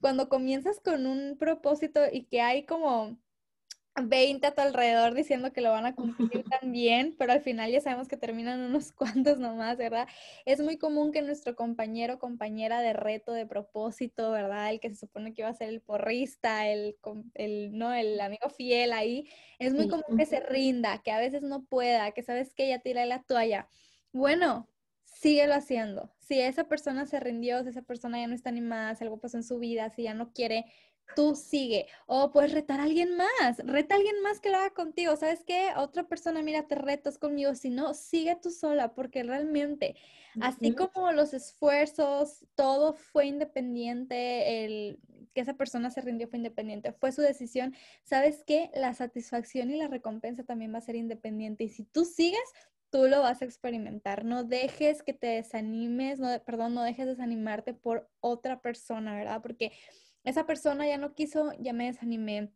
Cuando 0.00 0.28
comienzas 0.28 0.78
con 0.80 1.06
un 1.06 1.36
propósito 1.38 2.00
y 2.12 2.24
que 2.26 2.40
hay 2.40 2.64
como 2.64 3.18
20 3.96 4.46
a 4.46 4.54
tu 4.54 4.60
alrededor 4.60 5.14
diciendo 5.14 5.52
que 5.52 5.60
lo 5.60 5.70
van 5.70 5.86
a 5.86 5.94
cumplir 5.94 6.44
también, 6.62 7.14
pero 7.18 7.32
al 7.32 7.40
final 7.40 7.70
ya 7.70 7.80
sabemos 7.80 8.08
que 8.08 8.16
terminan 8.16 8.60
unos 8.60 8.92
cuantos 9.26 9.38
nomás, 9.38 9.76
¿verdad? 9.76 10.08
Es 10.44 10.60
muy 10.60 10.78
común 10.78 11.12
que 11.12 11.22
nuestro 11.22 11.54
compañero 11.54 12.14
o 12.14 12.18
compañera 12.18 12.80
de 12.80 12.92
reto, 12.92 13.32
de 13.32 13.46
propósito, 13.46 14.30
¿verdad? 14.30 14.70
El 14.70 14.80
que 14.80 14.90
se 14.90 14.96
supone 14.96 15.34
que 15.34 15.42
iba 15.42 15.50
a 15.50 15.54
ser 15.54 15.68
el 15.68 15.80
porrista, 15.80 16.68
el, 16.68 16.96
el, 17.34 17.76
¿no? 17.76 17.92
el 17.92 18.20
amigo 18.20 18.48
fiel 18.50 18.92
ahí, 18.92 19.28
es 19.58 19.74
muy 19.74 19.88
común 19.88 20.16
que 20.16 20.26
se 20.26 20.40
rinda, 20.40 21.02
que 21.02 21.10
a 21.10 21.18
veces 21.18 21.42
no 21.42 21.64
pueda, 21.64 22.12
que 22.12 22.22
sabes 22.22 22.54
que 22.54 22.68
ya 22.68 22.78
tira 22.80 23.04
la 23.06 23.22
toalla. 23.22 23.68
Bueno, 24.12 24.68
síguelo 25.20 25.54
haciendo. 25.54 26.10
Si 26.18 26.40
esa 26.40 26.64
persona 26.64 27.06
se 27.06 27.18
rindió, 27.18 27.62
si 27.62 27.70
esa 27.70 27.82
persona 27.82 28.20
ya 28.20 28.26
no 28.26 28.34
está 28.34 28.50
animada, 28.50 28.94
si 28.94 29.04
algo 29.04 29.18
pasó 29.18 29.36
en 29.36 29.42
su 29.42 29.58
vida, 29.58 29.90
si 29.90 30.04
ya 30.04 30.14
no 30.14 30.32
quiere, 30.32 30.66
tú 31.16 31.34
sigue. 31.34 31.86
O 32.06 32.30
puedes 32.30 32.52
retar 32.52 32.80
a 32.80 32.84
alguien 32.84 33.16
más, 33.16 33.58
reta 33.64 33.94
a 33.94 33.98
alguien 33.98 34.20
más 34.22 34.40
que 34.40 34.50
lo 34.50 34.58
haga 34.58 34.70
contigo. 34.70 35.16
¿Sabes 35.16 35.42
qué? 35.44 35.70
Otra 35.76 36.04
persona, 36.04 36.42
mira, 36.42 36.68
te 36.68 36.76
retas 36.76 37.18
conmigo. 37.18 37.54
Si 37.54 37.70
no, 37.70 37.94
sigue 37.94 38.36
tú 38.36 38.50
sola, 38.50 38.94
porque 38.94 39.24
realmente, 39.24 39.96
así 40.40 40.72
como 40.72 41.10
los 41.12 41.34
esfuerzos, 41.34 42.46
todo 42.54 42.92
fue 42.92 43.26
independiente, 43.26 44.64
el 44.64 45.00
que 45.34 45.40
esa 45.40 45.54
persona 45.54 45.90
se 45.90 46.00
rindió 46.00 46.28
fue 46.28 46.38
independiente, 46.38 46.92
fue 46.92 47.10
su 47.10 47.22
decisión. 47.22 47.74
¿Sabes 48.04 48.44
qué? 48.46 48.70
La 48.74 48.94
satisfacción 48.94 49.70
y 49.70 49.78
la 49.78 49.88
recompensa 49.88 50.44
también 50.44 50.72
va 50.72 50.78
a 50.78 50.82
ser 50.82 50.94
independiente. 50.94 51.64
Y 51.64 51.70
si 51.70 51.84
tú 51.84 52.04
sigues, 52.04 52.52
tú 52.90 53.06
lo 53.06 53.20
vas 53.20 53.42
a 53.42 53.44
experimentar. 53.44 54.24
No 54.24 54.44
dejes 54.44 55.02
que 55.02 55.12
te 55.12 55.26
desanimes, 55.28 56.20
no, 56.20 56.28
perdón, 56.44 56.74
no 56.74 56.82
dejes 56.82 57.06
desanimarte 57.06 57.74
por 57.74 58.08
otra 58.20 58.60
persona, 58.60 59.14
¿verdad? 59.14 59.42
Porque 59.42 59.72
esa 60.24 60.46
persona 60.46 60.86
ya 60.86 60.98
no 60.98 61.14
quiso, 61.14 61.52
ya 61.60 61.72
me 61.72 61.86
desanimé. 61.86 62.52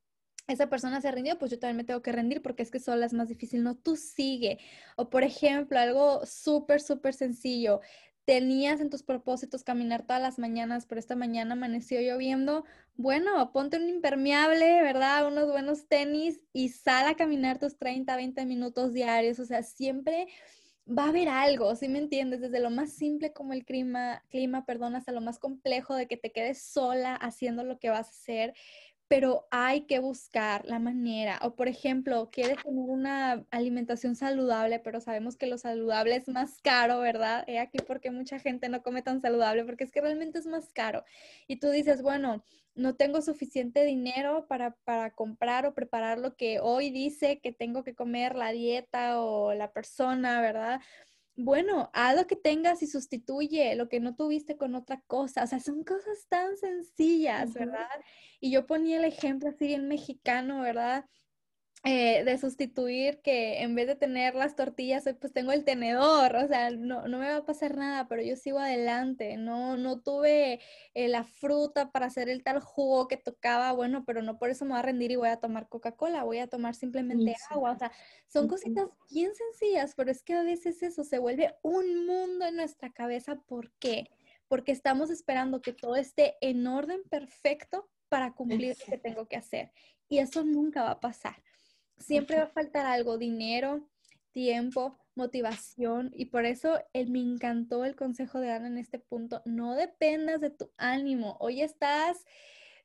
Esa 0.48 0.68
persona 0.68 1.00
se 1.00 1.10
rindió, 1.12 1.38
pues 1.38 1.50
yo 1.50 1.58
también 1.58 1.76
me 1.76 1.84
tengo 1.84 2.02
que 2.02 2.12
rendir 2.12 2.42
porque 2.42 2.62
es 2.62 2.70
que 2.70 2.80
sola 2.80 3.06
es 3.06 3.12
más 3.12 3.28
difícil. 3.28 3.62
No, 3.62 3.76
tú 3.76 3.96
sigue. 3.96 4.58
O 4.96 5.08
por 5.08 5.22
ejemplo, 5.22 5.78
algo 5.78 6.26
súper, 6.26 6.80
súper 6.80 7.14
sencillo. 7.14 7.80
Tenías 8.24 8.80
en 8.80 8.88
tus 8.90 9.02
propósitos 9.02 9.64
caminar 9.64 10.02
todas 10.02 10.22
las 10.22 10.38
mañanas, 10.38 10.86
pero 10.86 10.98
esta 10.98 11.16
mañana 11.16 11.54
amaneció 11.54 12.00
lloviendo. 12.00 12.64
Bueno, 12.96 13.50
ponte 13.52 13.78
un 13.78 13.88
impermeable, 13.88 14.82
¿verdad? 14.82 15.26
Unos 15.26 15.50
buenos 15.50 15.88
tenis 15.88 16.40
y 16.52 16.68
sal 16.68 17.06
a 17.06 17.16
caminar 17.16 17.58
tus 17.58 17.76
30, 17.78 18.14
20 18.14 18.46
minutos 18.46 18.92
diarios. 18.92 19.40
O 19.40 19.44
sea, 19.44 19.62
siempre 19.62 20.28
va 20.86 21.04
a 21.04 21.08
haber 21.08 21.28
algo, 21.28 21.74
¿sí 21.76 21.88
me 21.88 21.98
entiendes? 21.98 22.40
Desde 22.40 22.60
lo 22.60 22.70
más 22.70 22.92
simple 22.92 23.32
como 23.32 23.52
el 23.52 23.64
clima, 23.64 24.22
clima, 24.30 24.64
perdón, 24.64 24.96
hasta 24.96 25.12
lo 25.12 25.20
más 25.20 25.38
complejo 25.38 25.94
de 25.94 26.06
que 26.06 26.16
te 26.16 26.32
quedes 26.32 26.62
sola 26.62 27.14
haciendo 27.14 27.64
lo 27.64 27.78
que 27.78 27.90
vas 27.90 28.08
a 28.08 28.10
hacer, 28.10 28.54
pero 29.12 29.46
hay 29.50 29.82
que 29.82 29.98
buscar 29.98 30.64
la 30.64 30.78
manera. 30.78 31.38
O 31.42 31.54
por 31.54 31.68
ejemplo, 31.68 32.30
quieres 32.32 32.56
tener 32.62 32.88
una 32.88 33.44
alimentación 33.50 34.16
saludable, 34.16 34.78
pero 34.78 35.02
sabemos 35.02 35.36
que 35.36 35.46
lo 35.46 35.58
saludable 35.58 36.16
es 36.16 36.28
más 36.28 36.62
caro, 36.62 36.98
¿verdad? 37.00 37.44
He 37.46 37.58
aquí 37.58 37.76
porque 37.86 38.10
mucha 38.10 38.38
gente 38.38 38.70
no 38.70 38.82
come 38.82 39.02
tan 39.02 39.20
saludable, 39.20 39.66
porque 39.66 39.84
es 39.84 39.90
que 39.90 40.00
realmente 40.00 40.38
es 40.38 40.46
más 40.46 40.72
caro. 40.72 41.04
Y 41.46 41.56
tú 41.56 41.68
dices, 41.68 42.00
bueno, 42.00 42.42
no 42.74 42.94
tengo 42.94 43.20
suficiente 43.20 43.84
dinero 43.84 44.46
para, 44.48 44.76
para, 44.84 45.10
comprar 45.10 45.66
o 45.66 45.74
preparar 45.74 46.18
lo 46.18 46.34
que 46.34 46.58
hoy 46.60 46.88
dice 46.88 47.38
que 47.38 47.52
tengo 47.52 47.84
que 47.84 47.94
comer 47.94 48.34
la 48.34 48.50
dieta 48.52 49.20
o 49.20 49.52
la 49.52 49.72
persona, 49.72 50.40
¿verdad? 50.40 50.80
Bueno, 51.36 51.90
haz 51.94 52.14
lo 52.16 52.26
que 52.26 52.36
tengas 52.36 52.82
y 52.82 52.86
sustituye 52.86 53.74
lo 53.74 53.88
que 53.88 54.00
no 54.00 54.14
tuviste 54.14 54.56
con 54.58 54.74
otra 54.74 55.02
cosa. 55.06 55.44
O 55.44 55.46
sea, 55.46 55.60
son 55.60 55.82
cosas 55.82 56.26
tan 56.28 56.56
sencillas, 56.58 57.54
¿verdad? 57.54 57.88
Y 58.40 58.50
yo 58.52 58.66
ponía 58.66 58.98
el 58.98 59.04
ejemplo 59.04 59.48
así 59.48 59.66
bien 59.66 59.88
mexicano, 59.88 60.60
¿verdad? 60.60 61.06
Eh, 61.84 62.22
de 62.22 62.38
sustituir 62.38 63.22
que 63.22 63.60
en 63.60 63.74
vez 63.74 63.88
de 63.88 63.96
tener 63.96 64.36
las 64.36 64.54
tortillas, 64.54 65.02
pues 65.20 65.32
tengo 65.32 65.50
el 65.50 65.64
tenedor, 65.64 66.36
o 66.36 66.46
sea, 66.46 66.70
no, 66.70 67.08
no 67.08 67.18
me 67.18 67.28
va 67.28 67.38
a 67.38 67.44
pasar 67.44 67.76
nada, 67.76 68.06
pero 68.06 68.22
yo 68.22 68.36
sigo 68.36 68.60
adelante, 68.60 69.36
no, 69.36 69.76
no 69.76 70.00
tuve 70.00 70.60
eh, 70.94 71.08
la 71.08 71.24
fruta 71.24 71.90
para 71.90 72.06
hacer 72.06 72.28
el 72.28 72.44
tal 72.44 72.60
jugo 72.60 73.08
que 73.08 73.16
tocaba, 73.16 73.72
bueno, 73.72 74.04
pero 74.04 74.22
no 74.22 74.38
por 74.38 74.50
eso 74.50 74.64
me 74.64 74.70
voy 74.70 74.78
a 74.78 74.82
rendir 74.82 75.10
y 75.10 75.16
voy 75.16 75.30
a 75.30 75.40
tomar 75.40 75.68
Coca-Cola, 75.68 76.22
voy 76.22 76.38
a 76.38 76.46
tomar 76.46 76.76
simplemente 76.76 77.34
agua, 77.50 77.72
o 77.72 77.76
sea, 77.76 77.90
son 78.28 78.46
cositas 78.46 78.88
bien 79.10 79.32
sencillas, 79.34 79.94
pero 79.96 80.12
es 80.12 80.22
que 80.22 80.34
a 80.34 80.44
veces 80.44 80.84
eso 80.84 81.02
se 81.02 81.18
vuelve 81.18 81.52
un 81.62 82.06
mundo 82.06 82.44
en 82.46 82.54
nuestra 82.54 82.92
cabeza, 82.92 83.42
¿por 83.48 83.72
qué? 83.80 84.08
Porque 84.46 84.70
estamos 84.70 85.10
esperando 85.10 85.60
que 85.62 85.72
todo 85.72 85.96
esté 85.96 86.36
en 86.42 86.64
orden 86.64 87.02
perfecto 87.10 87.90
para 88.08 88.34
cumplir 88.34 88.76
lo 88.78 88.86
que 88.86 88.98
tengo 88.98 89.26
que 89.26 89.36
hacer. 89.36 89.72
Y 90.08 90.18
eso 90.18 90.44
nunca 90.44 90.84
va 90.84 90.92
a 90.92 91.00
pasar. 91.00 91.42
Siempre 91.98 92.36
va 92.36 92.44
a 92.44 92.48
faltar 92.48 92.86
algo, 92.86 93.18
dinero, 93.18 93.88
tiempo, 94.32 94.98
motivación 95.14 96.10
y 96.14 96.26
por 96.26 96.44
eso 96.44 96.80
él, 96.92 97.10
me 97.10 97.20
encantó 97.20 97.84
el 97.84 97.96
consejo 97.96 98.40
de 98.40 98.50
Ana 98.50 98.68
en 98.68 98.78
este 98.78 98.98
punto. 98.98 99.42
No 99.44 99.74
dependas 99.74 100.40
de 100.40 100.50
tu 100.50 100.70
ánimo. 100.76 101.36
Hoy 101.40 101.62
estás 101.62 102.24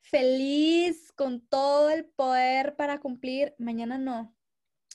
feliz 0.02 1.12
con 1.14 1.42
todo 1.42 1.90
el 1.90 2.06
poder 2.06 2.76
para 2.76 3.00
cumplir, 3.00 3.56
mañana 3.58 3.98
no. 3.98 4.34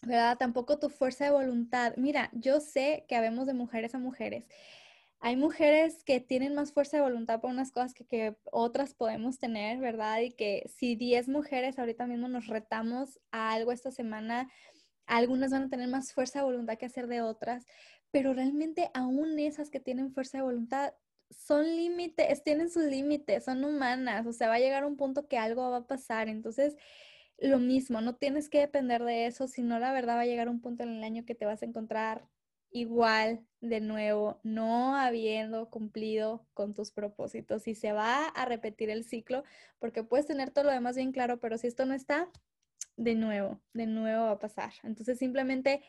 ¿Verdad? 0.02 0.36
Tampoco 0.36 0.78
tu 0.78 0.88
fuerza 0.88 1.24
de 1.24 1.30
voluntad. 1.30 1.94
Mira, 1.96 2.28
yo 2.32 2.60
sé 2.60 3.04
que 3.08 3.14
habemos 3.14 3.46
de 3.46 3.54
mujeres 3.54 3.94
a 3.94 3.98
mujeres. 3.98 4.44
Hay 5.24 5.36
mujeres 5.36 6.02
que 6.02 6.18
tienen 6.18 6.52
más 6.56 6.72
fuerza 6.72 6.96
de 6.96 7.04
voluntad 7.04 7.40
para 7.40 7.54
unas 7.54 7.70
cosas 7.70 7.94
que, 7.94 8.04
que 8.04 8.36
otras 8.50 8.92
podemos 8.92 9.38
tener, 9.38 9.78
¿verdad? 9.78 10.20
Y 10.20 10.32
que 10.32 10.68
si 10.76 10.96
10 10.96 11.28
mujeres 11.28 11.78
ahorita 11.78 12.08
mismo 12.08 12.26
nos 12.26 12.48
retamos 12.48 13.20
a 13.30 13.52
algo 13.52 13.70
esta 13.70 13.92
semana, 13.92 14.50
algunas 15.06 15.52
van 15.52 15.62
a 15.64 15.68
tener 15.70 15.88
más 15.88 16.12
fuerza 16.12 16.40
de 16.40 16.46
voluntad 16.46 16.76
que 16.76 16.86
hacer 16.86 17.06
de 17.06 17.22
otras, 17.22 17.64
pero 18.10 18.34
realmente 18.34 18.90
aún 18.94 19.38
esas 19.38 19.70
que 19.70 19.78
tienen 19.78 20.12
fuerza 20.12 20.38
de 20.38 20.44
voluntad 20.44 20.92
son 21.30 21.66
límites, 21.66 22.42
tienen 22.42 22.68
sus 22.68 22.82
límites, 22.82 23.44
son 23.44 23.64
humanas, 23.64 24.26
o 24.26 24.32
sea, 24.32 24.48
va 24.48 24.54
a 24.54 24.58
llegar 24.58 24.84
un 24.84 24.96
punto 24.96 25.28
que 25.28 25.38
algo 25.38 25.70
va 25.70 25.78
a 25.78 25.86
pasar, 25.86 26.28
entonces 26.28 26.76
lo 27.38 27.60
mismo, 27.60 28.00
no 28.00 28.16
tienes 28.16 28.48
que 28.48 28.58
depender 28.58 29.04
de 29.04 29.26
eso, 29.26 29.46
sino 29.46 29.78
la 29.78 29.92
verdad 29.92 30.16
va 30.16 30.22
a 30.22 30.26
llegar 30.26 30.48
un 30.48 30.60
punto 30.60 30.82
en 30.82 30.90
el 30.90 31.04
año 31.04 31.24
que 31.24 31.36
te 31.36 31.46
vas 31.46 31.62
a 31.62 31.66
encontrar 31.66 32.28
igual 32.72 33.46
de 33.60 33.80
nuevo, 33.80 34.40
no 34.42 34.96
habiendo 34.96 35.70
cumplido 35.70 36.46
con 36.54 36.74
tus 36.74 36.90
propósitos 36.90 37.68
y 37.68 37.74
se 37.74 37.92
va 37.92 38.26
a 38.26 38.44
repetir 38.44 38.90
el 38.90 39.04
ciclo 39.04 39.44
porque 39.78 40.02
puedes 40.02 40.26
tener 40.26 40.50
todo 40.50 40.64
lo 40.64 40.70
demás 40.70 40.96
bien 40.96 41.12
claro, 41.12 41.38
pero 41.38 41.58
si 41.58 41.68
esto 41.68 41.86
no 41.86 41.94
está, 41.94 42.28
de 42.96 43.14
nuevo, 43.14 43.60
de 43.72 43.86
nuevo 43.86 44.24
va 44.24 44.32
a 44.32 44.38
pasar. 44.38 44.72
Entonces 44.82 45.18
simplemente 45.18 45.82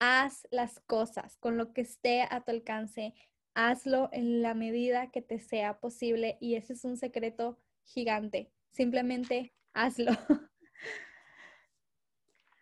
haz 0.00 0.48
las 0.50 0.80
cosas 0.80 1.36
con 1.36 1.56
lo 1.56 1.72
que 1.72 1.82
esté 1.82 2.22
a 2.22 2.40
tu 2.42 2.50
alcance, 2.50 3.14
hazlo 3.54 4.08
en 4.12 4.42
la 4.42 4.54
medida 4.54 5.10
que 5.10 5.22
te 5.22 5.38
sea 5.38 5.78
posible 5.78 6.38
y 6.40 6.56
ese 6.56 6.72
es 6.72 6.84
un 6.84 6.96
secreto 6.96 7.58
gigante. 7.84 8.50
Simplemente 8.70 9.52
hazlo. 9.72 10.12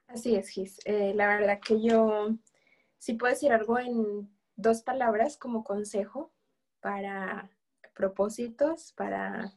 Así 0.09 0.35
es, 0.35 0.49
Gis. 0.49 0.79
Eh, 0.85 1.13
la 1.15 1.29
verdad 1.29 1.61
que 1.61 1.83
yo 1.83 2.35
si 2.99 3.15
puedo 3.15 3.33
decir 3.33 3.53
algo 3.53 3.79
en 3.79 4.29
dos 4.57 4.83
palabras 4.83 5.37
como 5.37 5.65
consejo 5.65 6.33
para 6.81 7.51
propósitos, 7.95 8.93
para 8.93 9.53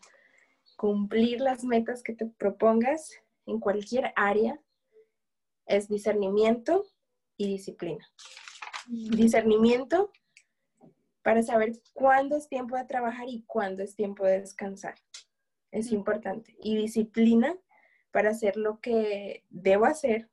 cumplir 0.77 1.41
las 1.41 1.63
metas 1.63 2.01
que 2.03 2.13
te 2.13 2.25
propongas 2.25 3.11
en 3.45 3.59
cualquier 3.59 4.13
área, 4.15 4.59
es 5.65 5.87
discernimiento 5.87 6.85
y 7.37 7.47
disciplina. 7.47 8.05
Mm. 8.87 9.11
Discernimiento 9.11 10.11
para 11.23 11.43
saber 11.43 11.73
cuándo 11.93 12.35
es 12.35 12.49
tiempo 12.49 12.75
de 12.75 12.85
trabajar 12.85 13.27
y 13.29 13.43
cuándo 13.43 13.83
es 13.83 13.95
tiempo 13.95 14.25
de 14.25 14.41
descansar. 14.41 14.95
Es 15.71 15.91
importante. 15.91 16.55
Y 16.61 16.75
disciplina 16.75 17.55
para 18.11 18.31
hacer 18.31 18.57
lo 18.57 18.79
que 18.81 19.45
debo 19.49 19.85
hacer 19.85 20.29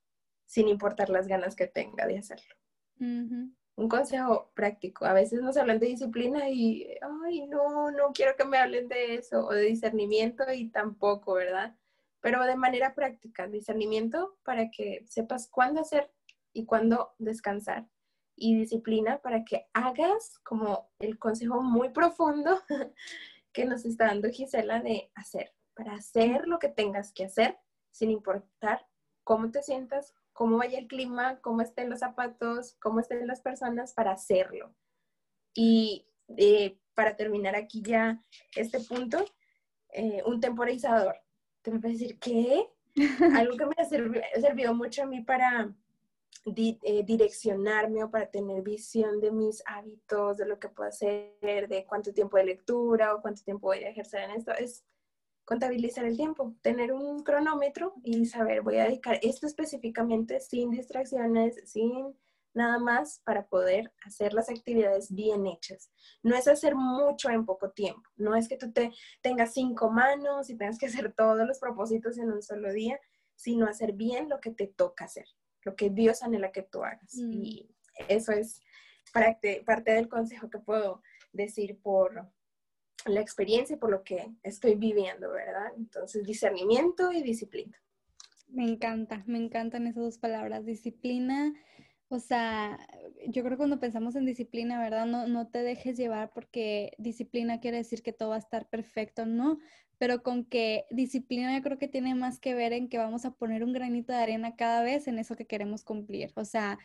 sin 0.47 0.69
importar 0.69 1.11
las 1.11 1.29
ganas 1.29 1.55
que 1.55 1.67
tenga 1.67 2.07
de 2.07 2.19
hacerlo. 2.19 2.58
Un 3.01 3.89
consejo 3.89 4.51
práctico. 4.55 5.05
A 5.05 5.13
veces 5.13 5.41
nos 5.41 5.57
hablan 5.57 5.79
de 5.79 5.87
disciplina 5.87 6.49
y, 6.51 6.89
ay, 7.25 7.47
no, 7.47 7.91
no 7.91 8.13
quiero 8.13 8.35
que 8.37 8.45
me 8.45 8.59
hablen 8.59 8.89
de 8.89 9.15
eso, 9.15 9.47
o 9.47 9.53
de 9.53 9.63
discernimiento 9.63 10.45
y 10.53 10.69
tampoco, 10.71 11.35
¿verdad? 11.35 11.77
Pero 12.21 12.45
de 12.45 12.57
manera 12.57 12.95
práctica, 12.95 13.47
discernimiento 13.47 14.37
para 14.43 14.71
que 14.71 15.05
sepas 15.09 15.49
cuándo 15.49 15.81
hacer 15.81 16.11
y 16.53 16.67
cuándo 16.67 17.15
descansar. 17.19 17.89
y 18.41 18.57
disciplina 18.57 19.19
para 19.19 19.45
que 19.45 19.67
hagas 19.73 20.39
como 20.45 20.91
el 21.01 21.19
consejo 21.19 21.61
muy 21.61 21.91
profundo 21.91 22.61
que 23.53 23.65
nos 23.65 23.85
está 23.85 24.07
dando 24.07 24.31
Gisela 24.31 24.81
de 24.81 25.11
hacer, 25.17 25.53
para 25.75 25.95
hacer 25.95 26.47
lo 26.47 26.59
que 26.61 26.69
tengas 26.69 27.13
que 27.13 27.25
hacer 27.25 27.59
sin 27.91 28.11
importar 28.11 28.87
cómo 29.25 29.51
te 29.51 29.63
sientas, 29.63 30.15
cómo 30.39 30.57
vaya 30.57 30.79
el 30.79 30.87
clima, 30.87 31.41
cómo 31.41 31.63
estén 31.63 31.91
los 31.91 31.99
zapatos, 31.99 32.77
cómo 32.81 33.01
estén 33.01 33.27
las 33.27 33.41
personas, 33.41 33.93
para 33.93 34.13
hacerlo. 34.13 34.73
Y 35.53 36.07
eh, 36.37 36.79
para 36.95 37.17
terminar 37.17 37.57
aquí 37.57 37.83
ya 37.83 38.23
este 38.55 38.79
punto, 38.79 39.25
eh, 39.89 40.23
un 40.27 40.41
temporizador. 40.41 41.17
Te 41.61 41.73
me 41.73 41.81
puedes 41.81 41.99
decir, 41.99 42.21
¿qué? 42.21 42.69
Algo 43.37 43.57
que 43.57 43.67
me 43.67 43.75
ha 43.81 43.85
servido, 43.85 44.75
mucho 44.75 45.03
a 45.03 45.07
mí 45.07 45.23
para 45.23 45.75
eh, 46.45 47.03
direccionarme 47.05 48.05
o 48.05 48.11
para 48.13 48.31
tener 48.31 48.63
visión 48.63 49.21
de 49.21 49.33
mis 49.33 49.61
hábitos, 49.67 50.37
de 50.37 50.47
lo 50.47 50.61
que 50.61 50.69
puedo 50.69 50.89
hacer, 50.89 51.67
de 51.67 51.85
cuánto 51.85 52.15
tiempo 52.15 52.37
de 52.37 52.45
lectura 52.45 53.13
o 53.13 53.23
cuánto 53.23 53.43
tiempo 53.43 53.67
voy 53.67 53.83
a 53.83 53.91
ejercer 53.91 54.23
en 54.23 54.31
esto, 54.37 54.53
es 54.53 54.85
contabilizar 55.49 56.05
el 56.05 56.19
tiempo, 56.19 56.55
tener 56.61 56.93
un 56.93 57.23
cronómetro 57.23 57.95
y 58.05 58.27
saber, 58.27 58.61
voy 58.61 58.77
a 58.77 58.85
dedicar 58.85 59.19
esto 59.23 59.47
específicamente 59.47 60.41
sin 60.41 60.71
distracciones, 60.71 61.57
sin 61.65 62.15
nada 62.53 62.79
más 62.79 63.23
para 63.25 63.47
poder 63.47 63.91
hacer 64.05 64.35
las 64.35 64.51
actividades 64.51 65.11
bien 65.11 65.47
hechas. 65.47 65.91
No 66.23 66.37
es 66.37 66.47
hacer 66.49 66.75
mucho 66.75 67.31
en 67.31 67.47
poco 67.47 67.71
tiempo, 67.71 68.03
no 68.17 68.37
es 68.37 68.47
que 68.47 68.59
tú 68.59 68.71
te 68.73 68.93
tengas 69.23 69.55
cinco 69.55 69.91
manos 69.91 70.51
y 70.51 70.57
tengas 70.59 70.77
que 70.77 70.85
hacer 70.85 71.15
todos 71.17 71.47
los 71.47 71.59
propósitos 71.59 72.19
en 72.19 72.31
un 72.31 72.43
solo 72.43 72.71
día, 72.71 73.01
sino 73.35 73.67
hacer 73.67 73.95
bien 73.95 74.29
lo 74.29 74.41
que 74.41 74.51
te 74.51 74.67
toca 74.67 75.07
hacer, 75.07 75.25
lo 75.63 75.75
que 75.75 75.89
Dios 75.89 76.23
anhela 76.23 76.53
que 76.53 76.63
tú 76.63 76.85
hagas. 76.85 77.15
Mm. 77.15 77.33
Y 77.33 77.75
eso 78.07 78.33
es 78.33 78.61
parte, 79.15 79.63
parte 79.65 79.93
del 79.93 80.11
consejo 80.11 80.51
que 80.51 80.59
puedo 80.59 81.01
decir 81.33 81.81
por, 81.81 82.31
la 83.07 83.21
experiencia 83.21 83.77
y 83.77 83.79
por 83.79 83.91
lo 83.91 84.03
que 84.03 84.31
estoy 84.43 84.75
viviendo, 84.75 85.31
¿verdad? 85.31 85.73
Entonces, 85.77 86.25
discernimiento 86.25 87.13
y 87.13 87.23
disciplina. 87.23 87.77
Me 88.49 88.65
encanta, 88.65 89.23
me 89.27 89.39
encantan 89.39 89.87
esas 89.87 90.03
dos 90.03 90.19
palabras, 90.19 90.65
disciplina. 90.65 91.53
O 92.09 92.19
sea, 92.19 92.79
yo 93.27 93.43
creo 93.43 93.53
que 93.53 93.59
cuando 93.59 93.81
pensamos 93.81 94.17
en 94.17 94.25
disciplina, 94.25 94.81
¿verdad? 94.81 95.05
No, 95.05 95.29
no 95.29 95.49
te 95.49 95.63
dejes 95.63 95.99
llevar 95.99 96.33
porque 96.33 96.93
disciplina 96.97 97.61
quiere 97.61 97.77
decir 97.77 98.03
que 98.03 98.15
todo 98.15 98.31
va 98.31 98.37
a 98.37 98.41
estar 98.41 98.69
perfecto, 98.69 99.27
¿no? 99.27 99.59
Pero 99.99 100.23
con 100.23 100.45
que 100.45 100.87
disciplina 100.91 101.55
yo 101.55 101.63
creo 101.63 101.79
que 101.79 101.89
tiene 101.89 102.15
más 102.15 102.41
que 102.41 102.55
ver 102.55 102.73
en 102.73 102.89
que 102.89 102.97
vamos 102.97 103.27
a 103.27 103.33
poner 103.33 103.63
un 103.63 103.73
granito 103.73 104.13
de 104.13 104.21
arena 104.21 104.57
cada 104.57 104.83
vez 104.83 105.07
en 105.09 105.19
eso 105.19 105.37
que 105.37 105.47
queremos 105.47 105.85
cumplir. 105.85 106.33
O 106.37 106.45
sea, 106.47 106.79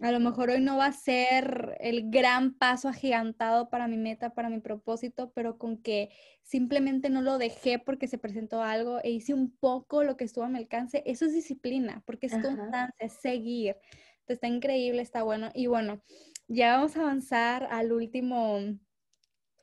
a 0.00 0.10
lo 0.10 0.20
mejor 0.20 0.50
hoy 0.50 0.60
no 0.60 0.76
va 0.76 0.86
a 0.86 0.92
ser 0.92 1.76
el 1.80 2.10
gran 2.10 2.54
paso 2.54 2.88
agigantado 2.88 3.70
para 3.70 3.88
mi 3.88 3.96
meta, 3.96 4.34
para 4.34 4.48
mi 4.48 4.60
propósito, 4.60 5.32
pero 5.34 5.58
con 5.58 5.78
que 5.78 6.10
simplemente 6.42 7.08
no 7.10 7.22
lo 7.22 7.38
dejé 7.38 7.78
porque 7.78 8.08
se 8.08 8.18
presentó 8.18 8.62
algo 8.62 8.98
e 9.02 9.10
hice 9.10 9.34
un 9.34 9.56
poco 9.56 10.02
lo 10.02 10.16
que 10.16 10.24
estuvo 10.24 10.44
a 10.44 10.48
mi 10.48 10.58
alcance, 10.58 11.02
eso 11.06 11.24
es 11.24 11.34
disciplina, 11.34 12.02
porque 12.06 12.26
es 12.26 12.32
constancia, 12.32 12.94
es 12.98 13.12
seguir. 13.20 13.76
Entonces, 14.22 14.34
está 14.36 14.48
increíble, 14.48 15.02
está 15.02 15.22
bueno. 15.22 15.50
Y 15.54 15.66
bueno, 15.66 16.02
ya 16.48 16.76
vamos 16.76 16.96
a 16.96 17.02
avanzar 17.02 17.66
al 17.70 17.92
último, 17.92 18.60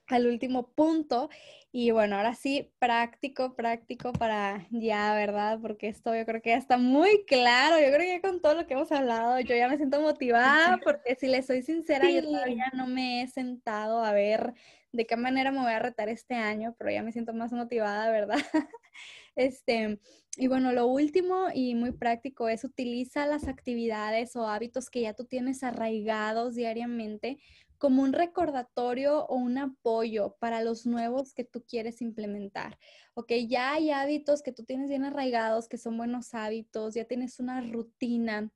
al 0.10 0.28
último 0.28 0.68
punto 0.74 1.30
y 1.72 1.91
bueno, 1.91 2.16
ahora 2.16 2.34
sí, 2.34 2.72
práctico, 2.80 3.55
práctico 3.55 4.12
para 4.12 4.66
ya, 4.72 5.14
¿verdad? 5.14 5.60
Porque 5.62 5.88
esto 5.88 6.16
yo 6.16 6.26
creo 6.26 6.41
que 6.41 6.49
ya 6.49 6.57
está 6.57 6.78
muy 6.78 7.26
claro. 7.26 7.80
Yo 7.80 7.93
creo 7.93 8.16
que 8.16 8.22
con 8.22 8.41
todo 8.41 8.55
lo 8.55 8.66
que 8.66 8.74
hemos 8.74 8.91
hablado, 8.91 9.39
yo 9.39 9.55
ya 9.55 9.68
me 9.68 9.78
siento 9.78 10.01
motivada 10.01 10.80
porque 10.84 11.16
si 11.16 11.28
le 11.28 11.43
soy 11.43 11.62
sincera, 11.62 12.10
yo 12.10 12.24
todavía 12.24 12.72
no 12.74 12.88
me 12.88 13.22
he 13.22 13.28
sentado 13.28 14.03
a 14.03 14.12
ver 14.12 14.55
de 14.91 15.05
qué 15.05 15.16
manera 15.16 15.51
me 15.51 15.60
voy 15.60 15.72
a 15.72 15.80
retar 15.80 16.10
este 16.10 16.34
año, 16.34 16.76
pero 16.80 16.89
ya 16.89 17.03
me 17.03 17.12
siento 17.12 17.34
más 17.34 17.53
motivada, 17.53 18.10
¿verdad? 18.12 18.38
Este, 19.36 19.99
y 20.36 20.47
bueno, 20.47 20.74
lo 20.74 20.88
último 20.88 21.47
y 21.53 21.74
muy 21.74 21.93
práctico 21.93 22.49
es 22.49 22.66
utiliza 22.66 23.26
las 23.26 23.47
actividades 23.47 24.36
o 24.36 24.49
hábitos 24.49 24.89
que 24.89 25.01
ya 25.01 25.14
tú 25.14 25.24
tienes 25.24 25.64
arraigados 25.64 26.55
diariamente 26.55 27.39
como 27.80 28.04
un 28.04 28.14
recordatorio 28.14 29.26
o 29.26 29.36
un 29.36 29.58
apoyo 29.58 30.36
para 30.40 30.62
los 30.62 30.86
nuevos 30.86 31.34
que 31.34 31.46
tú 31.46 31.64
quieres 31.66 32.02
implementar. 32.02 32.78
Ok, 33.16 33.32
ya 33.48 33.74
hay 33.74 33.90
hábitos 33.90 34.44
que 34.44 34.52
tú 34.52 34.64
tienes 34.66 34.90
bien 34.90 35.06
arraigados, 35.06 35.68
que 35.68 35.78
son 35.78 35.98
buenos 35.98 36.34
hábitos, 36.34 36.94
ya 36.94 37.06
tienes 37.06 37.40
una 37.40 37.62
rutina. 37.62 38.52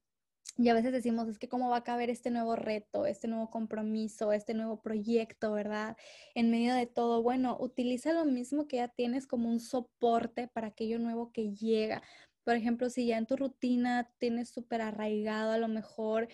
Y 0.57 0.69
a 0.69 0.73
veces 0.75 0.91
decimos, 0.91 1.27
es 1.29 1.39
que 1.39 1.49
cómo 1.49 1.69
va 1.69 1.77
a 1.77 1.83
caber 1.83 2.09
este 2.09 2.29
nuevo 2.29 2.55
reto, 2.55 3.07
este 3.07 3.27
nuevo 3.27 3.49
compromiso, 3.49 4.33
este 4.33 4.53
nuevo 4.53 4.81
proyecto, 4.81 5.53
¿verdad? 5.53 5.97
En 6.35 6.51
medio 6.51 6.75
de 6.75 6.85
todo, 6.85 7.23
bueno, 7.23 7.57
utiliza 7.59 8.13
lo 8.13 8.25
mismo 8.25 8.67
que 8.67 8.77
ya 8.77 8.89
tienes 8.89 9.25
como 9.25 9.49
un 9.49 9.59
soporte 9.59 10.47
para 10.49 10.67
aquello 10.67 10.99
nuevo 10.99 11.31
que 11.31 11.53
llega. 11.53 12.03
Por 12.43 12.55
ejemplo, 12.55 12.89
si 12.89 13.07
ya 13.07 13.17
en 13.17 13.25
tu 13.25 13.37
rutina 13.37 14.11
tienes 14.19 14.49
súper 14.49 14.81
arraigado 14.81 15.53
a 15.53 15.57
lo 15.57 15.69
mejor 15.69 16.27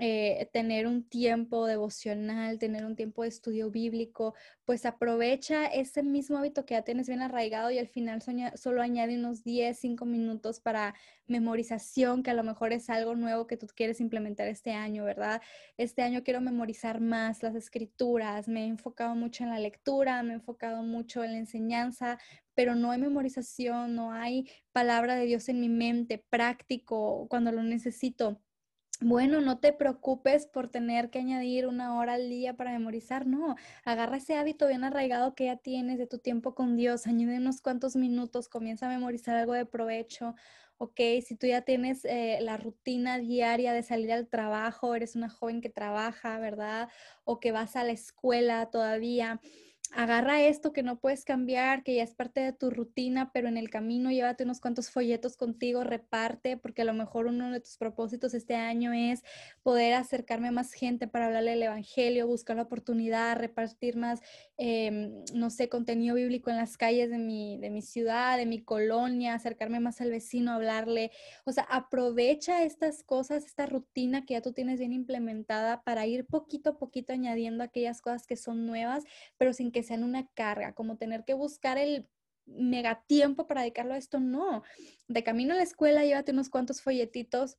eh, 0.00 0.48
tener 0.52 0.86
un 0.86 1.02
tiempo 1.02 1.66
devocional, 1.66 2.58
tener 2.58 2.84
un 2.84 2.94
tiempo 2.94 3.22
de 3.22 3.28
estudio 3.28 3.70
bíblico, 3.70 4.34
pues 4.64 4.86
aprovecha 4.86 5.66
ese 5.66 6.02
mismo 6.02 6.38
hábito 6.38 6.64
que 6.64 6.74
ya 6.74 6.82
tienes 6.82 7.08
bien 7.08 7.20
arraigado 7.20 7.70
y 7.70 7.78
al 7.78 7.88
final 7.88 8.22
solo 8.54 8.82
añade 8.82 9.16
unos 9.16 9.42
10, 9.42 9.76
5 9.76 10.04
minutos 10.04 10.60
para 10.60 10.94
memorización, 11.26 12.22
que 12.22 12.30
a 12.30 12.34
lo 12.34 12.44
mejor 12.44 12.72
es 12.72 12.90
algo 12.90 13.16
nuevo 13.16 13.46
que 13.46 13.56
tú 13.56 13.66
quieres 13.74 14.00
implementar 14.00 14.46
este 14.46 14.72
año, 14.72 15.04
¿verdad? 15.04 15.42
Este 15.76 16.02
año 16.02 16.22
quiero 16.22 16.40
memorizar 16.40 17.00
más 17.00 17.42
las 17.42 17.56
escrituras, 17.56 18.46
me 18.46 18.64
he 18.64 18.66
enfocado 18.66 19.14
mucho 19.16 19.42
en 19.42 19.50
la 19.50 19.58
lectura, 19.58 20.22
me 20.22 20.32
he 20.32 20.36
enfocado 20.36 20.82
mucho 20.82 21.24
en 21.24 21.32
la 21.32 21.38
enseñanza, 21.38 22.18
pero 22.54 22.74
no 22.74 22.92
hay 22.92 23.00
memorización, 23.00 23.94
no 23.94 24.12
hay 24.12 24.48
palabra 24.72 25.16
de 25.16 25.26
Dios 25.26 25.48
en 25.48 25.60
mi 25.60 25.68
mente 25.68 26.24
práctico 26.30 27.26
cuando 27.28 27.52
lo 27.52 27.62
necesito 27.62 28.40
bueno, 29.00 29.40
no 29.40 29.58
te 29.58 29.72
preocupes 29.72 30.46
por 30.46 30.68
tener 30.68 31.10
que 31.10 31.20
añadir 31.20 31.66
una 31.66 31.96
hora 31.98 32.14
al 32.14 32.28
día 32.28 32.56
para 32.56 32.72
memorizar, 32.72 33.26
no, 33.26 33.54
agarra 33.84 34.16
ese 34.16 34.36
hábito 34.36 34.66
bien 34.66 34.84
arraigado 34.84 35.34
que 35.34 35.46
ya 35.46 35.56
tienes 35.56 35.98
de 35.98 36.06
tu 36.06 36.18
tiempo 36.18 36.54
con 36.54 36.76
Dios, 36.76 37.06
añade 37.06 37.38
unos 37.38 37.60
cuantos 37.60 37.96
minutos, 37.96 38.48
comienza 38.48 38.86
a 38.86 38.90
memorizar 38.90 39.36
algo 39.36 39.52
de 39.52 39.66
provecho, 39.66 40.34
ok, 40.78 41.00
si 41.24 41.36
tú 41.36 41.46
ya 41.46 41.62
tienes 41.62 42.04
eh, 42.04 42.38
la 42.40 42.56
rutina 42.56 43.18
diaria 43.18 43.72
de 43.72 43.82
salir 43.82 44.12
al 44.12 44.28
trabajo, 44.28 44.94
eres 44.94 45.16
una 45.16 45.28
joven 45.28 45.60
que 45.60 45.68
trabaja, 45.68 46.38
¿verdad? 46.38 46.88
O 47.24 47.40
que 47.40 47.52
vas 47.52 47.76
a 47.76 47.84
la 47.84 47.92
escuela 47.92 48.70
todavía 48.70 49.40
agarra 49.94 50.42
esto 50.42 50.72
que 50.72 50.82
no 50.82 50.98
puedes 50.98 51.24
cambiar, 51.24 51.82
que 51.82 51.96
ya 51.96 52.02
es 52.02 52.14
parte 52.14 52.40
de 52.40 52.52
tu 52.52 52.70
rutina, 52.70 53.30
pero 53.32 53.48
en 53.48 53.56
el 53.56 53.70
camino 53.70 54.10
llévate 54.10 54.44
unos 54.44 54.60
cuantos 54.60 54.90
folletos 54.90 55.36
contigo, 55.36 55.84
reparte, 55.84 56.56
porque 56.56 56.82
a 56.82 56.84
lo 56.84 56.94
mejor 56.94 57.26
uno 57.26 57.50
de 57.50 57.60
tus 57.60 57.76
propósitos 57.76 58.34
este 58.34 58.54
año 58.54 58.92
es 58.92 59.22
poder 59.62 59.94
acercarme 59.94 60.48
a 60.48 60.52
más 60.52 60.72
gente 60.72 61.08
para 61.08 61.26
hablarle 61.26 61.52
del 61.52 61.62
Evangelio, 61.64 62.26
buscar 62.26 62.56
la 62.56 62.62
oportunidad, 62.62 63.36
repartir 63.36 63.96
más, 63.96 64.20
em, 64.56 65.24
no 65.34 65.50
sé, 65.50 65.68
contenido 65.68 66.14
bíblico 66.16 66.50
en 66.50 66.56
las 66.56 66.76
calles 66.76 67.10
de 67.10 67.18
mi, 67.18 67.58
de 67.58 67.70
mi 67.70 67.82
ciudad, 67.82 68.36
de 68.36 68.46
mi 68.46 68.62
colonia, 68.62 69.34
acercarme 69.34 69.80
más 69.80 70.00
al 70.00 70.10
vecino, 70.10 70.52
hablarle. 70.52 71.10
O 71.44 71.52
sea, 71.52 71.64
aprovecha 71.64 72.62
estas 72.62 73.02
cosas, 73.02 73.44
esta 73.44 73.66
rutina 73.66 74.24
que 74.24 74.34
ya 74.34 74.42
tú 74.42 74.52
tienes 74.52 74.78
bien 74.78 74.92
implementada 74.92 75.82
para 75.82 76.06
ir 76.06 76.26
poquito 76.26 76.70
a 76.70 76.78
poquito 76.78 77.12
añadiendo 77.12 77.64
aquellas 77.64 78.00
cosas 78.00 78.26
que 78.26 78.36
son 78.36 78.66
nuevas, 78.66 79.04
pero 79.36 79.52
sin 79.52 79.70
que 79.72 79.77
que 79.78 79.84
sean 79.84 80.02
una 80.02 80.26
carga, 80.34 80.74
como 80.74 80.96
tener 80.96 81.24
que 81.24 81.34
buscar 81.34 81.78
el 81.78 82.08
mega 82.46 83.04
tiempo 83.06 83.46
para 83.46 83.60
dedicarlo 83.60 83.94
a 83.94 83.96
esto, 83.96 84.18
no. 84.18 84.64
De 85.06 85.22
camino 85.22 85.54
a 85.54 85.56
la 85.56 85.62
escuela, 85.62 86.04
llévate 86.04 86.32
unos 86.32 86.50
cuantos 86.50 86.82
folletitos 86.82 87.58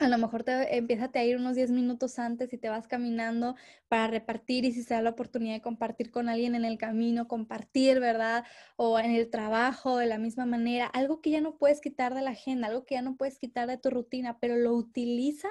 a 0.00 0.08
lo 0.08 0.18
mejor 0.18 0.44
te 0.44 0.76
empiezas 0.76 1.10
a 1.14 1.24
ir 1.24 1.36
unos 1.36 1.56
10 1.56 1.70
minutos 1.70 2.18
antes 2.18 2.52
y 2.52 2.58
te 2.58 2.68
vas 2.68 2.86
caminando 2.86 3.56
para 3.88 4.06
repartir 4.06 4.64
y 4.64 4.72
si 4.72 4.82
se 4.82 4.94
da 4.94 5.02
la 5.02 5.10
oportunidad 5.10 5.54
de 5.54 5.60
compartir 5.62 6.10
con 6.10 6.28
alguien 6.28 6.54
en 6.54 6.64
el 6.64 6.78
camino, 6.78 7.26
compartir, 7.28 7.98
¿verdad? 8.00 8.44
O 8.76 8.98
en 9.00 9.10
el 9.10 9.28
trabajo 9.30 9.98
de 9.98 10.06
la 10.06 10.18
misma 10.18 10.46
manera, 10.46 10.86
algo 10.86 11.20
que 11.20 11.30
ya 11.30 11.40
no 11.40 11.58
puedes 11.58 11.80
quitar 11.80 12.14
de 12.14 12.22
la 12.22 12.30
agenda, 12.30 12.68
algo 12.68 12.84
que 12.86 12.94
ya 12.94 13.02
no 13.02 13.16
puedes 13.16 13.38
quitar 13.38 13.66
de 13.68 13.78
tu 13.78 13.90
rutina, 13.90 14.38
pero 14.40 14.56
lo 14.56 14.72
utilizas 14.74 15.50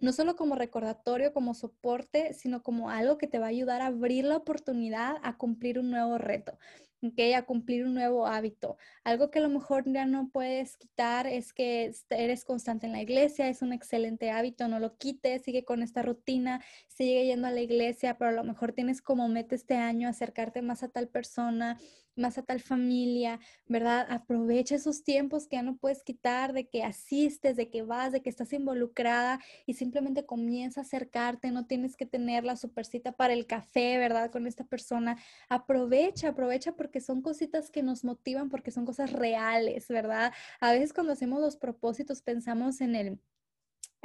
no 0.00 0.12
solo 0.12 0.36
como 0.36 0.54
recordatorio, 0.54 1.32
como 1.32 1.54
soporte, 1.54 2.34
sino 2.34 2.62
como 2.62 2.90
algo 2.90 3.18
que 3.18 3.26
te 3.26 3.38
va 3.38 3.46
a 3.46 3.48
ayudar 3.50 3.82
a 3.82 3.86
abrir 3.86 4.24
la 4.24 4.36
oportunidad 4.36 5.16
a 5.22 5.36
cumplir 5.36 5.78
un 5.78 5.90
nuevo 5.90 6.18
reto. 6.18 6.58
¿Ok? 7.02 7.34
A 7.36 7.42
cumplir 7.42 7.84
un 7.84 7.94
nuevo 7.94 8.26
hábito. 8.26 8.76
Algo 9.04 9.30
que 9.30 9.40
a 9.40 9.42
lo 9.42 9.48
mejor 9.48 9.84
ya 9.86 10.06
no 10.06 10.30
puedes 10.30 10.76
quitar 10.76 11.26
es 11.26 11.52
que 11.52 11.92
eres 12.10 12.44
constante 12.44 12.86
en 12.86 12.92
la 12.92 13.02
iglesia, 13.02 13.48
es 13.48 13.62
un 13.62 13.72
excelente 13.72 14.30
hábito, 14.30 14.68
no 14.68 14.78
lo 14.78 14.96
quites, 14.96 15.42
sigue 15.42 15.64
con 15.64 15.82
esta 15.82 16.02
rutina, 16.02 16.62
sigue 16.88 17.26
yendo 17.26 17.48
a 17.48 17.50
la 17.50 17.60
iglesia, 17.60 18.16
pero 18.18 18.30
a 18.30 18.34
lo 18.34 18.44
mejor 18.44 18.72
tienes 18.72 19.02
como 19.02 19.28
meta 19.28 19.54
este 19.54 19.74
año 19.74 20.08
acercarte 20.08 20.62
más 20.62 20.82
a 20.82 20.88
tal 20.88 21.08
persona, 21.08 21.78
más 22.16 22.38
a 22.38 22.42
tal 22.42 22.60
familia, 22.60 23.40
¿verdad? 23.66 24.06
Aprovecha 24.10 24.74
esos 24.74 25.04
tiempos 25.04 25.46
que 25.46 25.56
ya 25.56 25.62
no 25.62 25.76
puedes 25.76 26.02
quitar, 26.04 26.52
de 26.52 26.68
que 26.68 26.82
asistes, 26.82 27.56
de 27.56 27.70
que 27.70 27.82
vas, 27.82 28.12
de 28.12 28.22
que 28.22 28.30
estás 28.30 28.52
involucrada 28.52 29.40
y 29.66 29.74
simplemente 29.74 30.26
comienza 30.26 30.80
a 30.80 30.84
acercarte, 30.84 31.50
no 31.50 31.66
tienes 31.66 31.96
que 31.96 32.06
tener 32.06 32.44
la 32.44 32.56
supercita 32.56 33.12
para 33.12 33.32
el 33.32 33.46
café, 33.46 33.98
¿verdad? 33.98 34.30
Con 34.30 34.46
esta 34.46 34.64
persona. 34.64 35.16
Aprovecha, 35.48 36.28
aprovecha 36.28 36.76
porque 36.76 37.00
son 37.00 37.22
cositas 37.22 37.70
que 37.70 37.82
nos 37.82 38.04
motivan, 38.04 38.48
porque 38.48 38.70
son 38.70 38.84
cosas 38.84 39.12
reales, 39.12 39.88
¿verdad? 39.88 40.32
A 40.60 40.72
veces 40.72 40.92
cuando 40.92 41.12
hacemos 41.12 41.40
los 41.40 41.56
propósitos 41.56 42.22
pensamos 42.22 42.80
en 42.80 42.94
el 42.96 43.18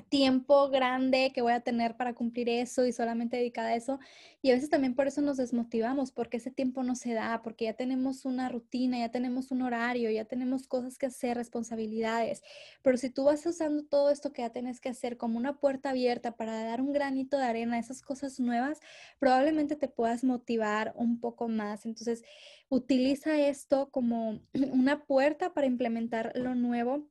tiempo 0.03 0.69
grande 0.69 1.31
que 1.33 1.41
voy 1.41 1.53
a 1.53 1.61
tener 1.61 1.97
para 1.97 2.13
cumplir 2.13 2.49
eso 2.49 2.85
y 2.85 2.93
solamente 2.93 3.37
dedicada 3.37 3.69
a 3.69 3.75
eso. 3.75 3.99
Y 4.41 4.51
a 4.51 4.53
veces 4.53 4.69
también 4.69 4.95
por 4.95 5.07
eso 5.07 5.21
nos 5.21 5.37
desmotivamos, 5.37 6.11
porque 6.11 6.37
ese 6.37 6.51
tiempo 6.51 6.83
no 6.83 6.95
se 6.95 7.13
da, 7.13 7.41
porque 7.43 7.65
ya 7.65 7.73
tenemos 7.73 8.25
una 8.25 8.49
rutina, 8.49 8.99
ya 8.99 9.09
tenemos 9.09 9.51
un 9.51 9.61
horario, 9.63 10.09
ya 10.09 10.25
tenemos 10.25 10.67
cosas 10.67 10.97
que 10.97 11.07
hacer, 11.07 11.37
responsabilidades. 11.37 12.43
Pero 12.83 12.97
si 12.97 13.09
tú 13.09 13.25
vas 13.25 13.45
usando 13.45 13.83
todo 13.83 14.09
esto 14.09 14.31
que 14.31 14.43
ya 14.43 14.51
tienes 14.51 14.79
que 14.79 14.89
hacer 14.89 15.17
como 15.17 15.37
una 15.37 15.59
puerta 15.59 15.89
abierta 15.89 16.35
para 16.37 16.63
dar 16.63 16.81
un 16.81 16.93
granito 16.93 17.37
de 17.37 17.45
arena 17.45 17.75
a 17.75 17.79
esas 17.79 18.01
cosas 18.01 18.39
nuevas, 18.39 18.79
probablemente 19.19 19.75
te 19.75 19.87
puedas 19.87 20.23
motivar 20.23 20.93
un 20.95 21.19
poco 21.19 21.47
más. 21.47 21.85
Entonces, 21.85 22.23
utiliza 22.69 23.39
esto 23.39 23.89
como 23.91 24.41
una 24.71 25.05
puerta 25.05 25.53
para 25.53 25.67
implementar 25.67 26.31
lo 26.35 26.55
nuevo 26.55 27.09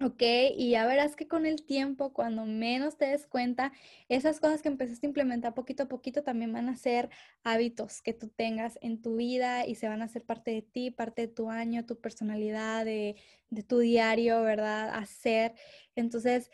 Ok, 0.00 0.22
y 0.56 0.70
ya 0.70 0.86
verás 0.86 1.16
que 1.16 1.26
con 1.26 1.44
el 1.44 1.64
tiempo, 1.64 2.12
cuando 2.12 2.46
menos 2.46 2.96
te 2.96 3.06
des 3.06 3.26
cuenta, 3.26 3.72
esas 4.08 4.38
cosas 4.38 4.62
que 4.62 4.68
empezaste 4.68 5.06
a 5.06 5.08
implementar 5.08 5.54
poquito 5.54 5.82
a 5.84 5.88
poquito 5.88 6.22
también 6.22 6.52
van 6.52 6.68
a 6.68 6.76
ser 6.76 7.10
hábitos 7.42 8.00
que 8.00 8.14
tú 8.14 8.28
tengas 8.28 8.78
en 8.80 9.02
tu 9.02 9.16
vida 9.16 9.66
y 9.66 9.74
se 9.74 9.88
van 9.88 10.00
a 10.00 10.04
hacer 10.04 10.24
parte 10.24 10.52
de 10.52 10.62
ti, 10.62 10.92
parte 10.92 11.22
de 11.22 11.28
tu 11.28 11.50
año, 11.50 11.84
tu 11.84 12.00
personalidad, 12.00 12.84
de, 12.84 13.16
de 13.50 13.62
tu 13.64 13.80
diario, 13.80 14.40
¿verdad? 14.42 14.88
Hacer. 14.94 15.54
Entonces, 15.96 16.48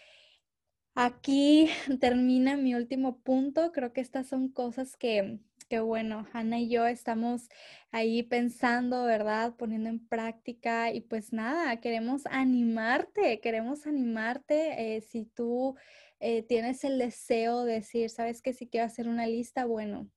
aquí 0.94 1.68
termina 2.00 2.56
mi 2.56 2.74
último 2.74 3.20
punto. 3.20 3.72
Creo 3.72 3.92
que 3.92 4.00
estas 4.00 4.26
son 4.26 4.48
cosas 4.48 4.96
que 4.96 5.38
Qué 5.68 5.80
bueno, 5.80 6.26
Hanna 6.32 6.58
y 6.60 6.68
yo 6.68 6.86
estamos 6.86 7.48
ahí 7.90 8.22
pensando, 8.22 9.04
¿verdad? 9.04 9.54
Poniendo 9.56 9.88
en 9.88 10.06
práctica 10.06 10.92
y 10.92 11.00
pues 11.00 11.32
nada, 11.32 11.80
queremos 11.80 12.26
animarte, 12.26 13.40
queremos 13.40 13.86
animarte. 13.86 14.96
Eh, 14.96 15.00
si 15.00 15.24
tú 15.24 15.74
eh, 16.20 16.42
tienes 16.42 16.84
el 16.84 16.98
deseo 16.98 17.64
de 17.64 17.74
decir, 17.74 18.10
sabes 18.10 18.42
que 18.42 18.52
si 18.52 18.68
quiero 18.68 18.86
hacer 18.86 19.08
una 19.08 19.26
lista, 19.26 19.64
bueno, 19.64 20.10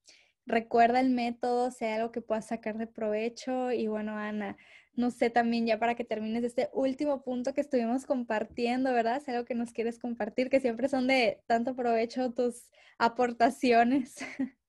recuerda 0.46 1.00
el 1.00 1.12
método, 1.12 1.72
sea 1.72 1.96
algo 1.96 2.12
que 2.12 2.22
puedas 2.22 2.48
sacar 2.48 2.78
de 2.78 2.88
provecho. 2.88 3.72
Y 3.72 3.88
bueno, 3.88 4.18
Ana, 4.18 4.58
no 4.96 5.12
sé 5.12 5.30
también 5.30 5.66
ya 5.66 5.80
para 5.80 5.96
que 5.96 6.04
termines 6.04 6.44
este 6.44 6.70
último 6.74 7.24
punto 7.24 7.54
que 7.54 7.62
estuvimos 7.62 8.06
compartiendo, 8.06 8.92
¿verdad? 8.94 9.22
Sea 9.22 9.36
algo 9.36 9.46
que 9.46 9.56
nos 9.56 9.72
quieres 9.72 9.98
compartir, 9.98 10.50
que 10.50 10.60
siempre 10.60 10.90
son 10.90 11.08
de 11.08 11.42
tanto 11.48 11.76
provecho 11.76 12.34
tus 12.34 12.70
aportaciones. 12.98 14.16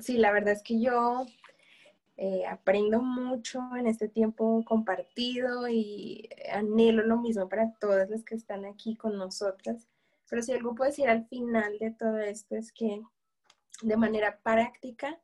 sí, 0.00 0.18
la 0.18 0.32
verdad 0.32 0.54
es 0.54 0.62
que 0.62 0.80
yo 0.80 1.26
eh, 2.16 2.44
aprendo 2.46 3.00
mucho 3.00 3.60
en 3.76 3.86
este 3.86 4.08
tiempo 4.08 4.62
compartido 4.66 5.68
y 5.68 6.28
anhelo 6.52 7.02
lo 7.02 7.16
mismo 7.18 7.48
para 7.48 7.72
todas 7.80 8.10
las 8.10 8.24
que 8.24 8.34
están 8.34 8.64
aquí 8.66 8.96
con 8.96 9.16
nosotras. 9.16 9.88
Pero 10.28 10.42
si 10.42 10.52
algo 10.52 10.74
puedo 10.74 10.90
decir 10.90 11.08
al 11.08 11.26
final 11.26 11.78
de 11.78 11.90
todo 11.92 12.18
esto 12.18 12.56
es 12.56 12.72
que 12.72 13.00
de 13.82 13.96
manera 13.96 14.38
práctica 14.42 15.20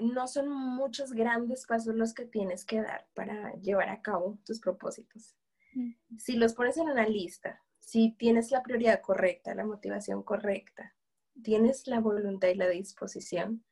no 0.00 0.28
son 0.28 0.50
muchos 0.50 1.12
grandes 1.12 1.66
pasos 1.66 1.94
los 1.94 2.14
que 2.14 2.26
tienes 2.26 2.64
que 2.64 2.82
dar 2.82 3.06
para 3.14 3.54
llevar 3.54 3.88
a 3.88 4.02
cabo 4.02 4.38
tus 4.44 4.60
propósitos. 4.60 5.34
Mm. 5.74 5.92
Si 6.18 6.36
los 6.36 6.54
pones 6.54 6.76
en 6.76 6.88
una 6.88 7.06
lista, 7.08 7.62
si 7.78 8.12
tienes 8.12 8.50
la 8.50 8.62
prioridad 8.62 9.00
correcta, 9.00 9.54
la 9.54 9.64
motivación 9.64 10.22
correcta, 10.22 10.94
tienes 11.42 11.86
la 11.86 12.00
voluntad 12.00 12.48
y 12.48 12.54
la 12.54 12.68
disposición, 12.68 13.64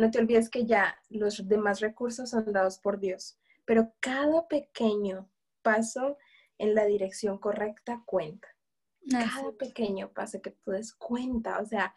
no 0.00 0.10
te 0.10 0.18
olvides 0.18 0.48
que 0.48 0.64
ya 0.64 0.96
los 1.10 1.46
demás 1.46 1.80
recursos 1.80 2.30
son 2.30 2.50
dados 2.52 2.78
por 2.78 2.98
Dios, 2.98 3.38
pero 3.66 3.92
cada 4.00 4.48
pequeño 4.48 5.30
paso 5.62 6.16
en 6.58 6.74
la 6.74 6.86
dirección 6.86 7.38
correcta 7.38 8.02
cuenta. 8.06 8.48
Cada 9.10 9.52
pequeño 9.52 10.10
paso 10.12 10.40
que 10.40 10.50
tú 10.50 10.72
des 10.72 10.94
cuenta, 10.94 11.58
o 11.58 11.66
sea, 11.66 11.94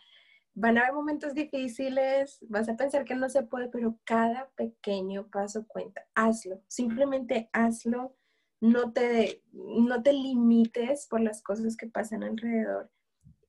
van 0.53 0.77
a 0.77 0.81
haber 0.81 0.93
momentos 0.93 1.33
difíciles, 1.33 2.39
vas 2.41 2.69
a 2.69 2.75
pensar 2.75 3.05
que 3.05 3.15
no 3.15 3.29
se 3.29 3.43
puede, 3.43 3.69
pero 3.69 3.97
cada 4.03 4.49
pequeño 4.55 5.29
paso 5.29 5.65
cuenta. 5.67 6.05
Hazlo, 6.13 6.61
simplemente 6.67 7.49
hazlo, 7.53 8.15
no 8.59 8.91
te, 8.91 9.43
no 9.51 10.03
te 10.03 10.13
limites 10.13 11.07
por 11.07 11.21
las 11.21 11.41
cosas 11.41 11.75
que 11.75 11.87
pasan 11.87 12.23
alrededor 12.23 12.89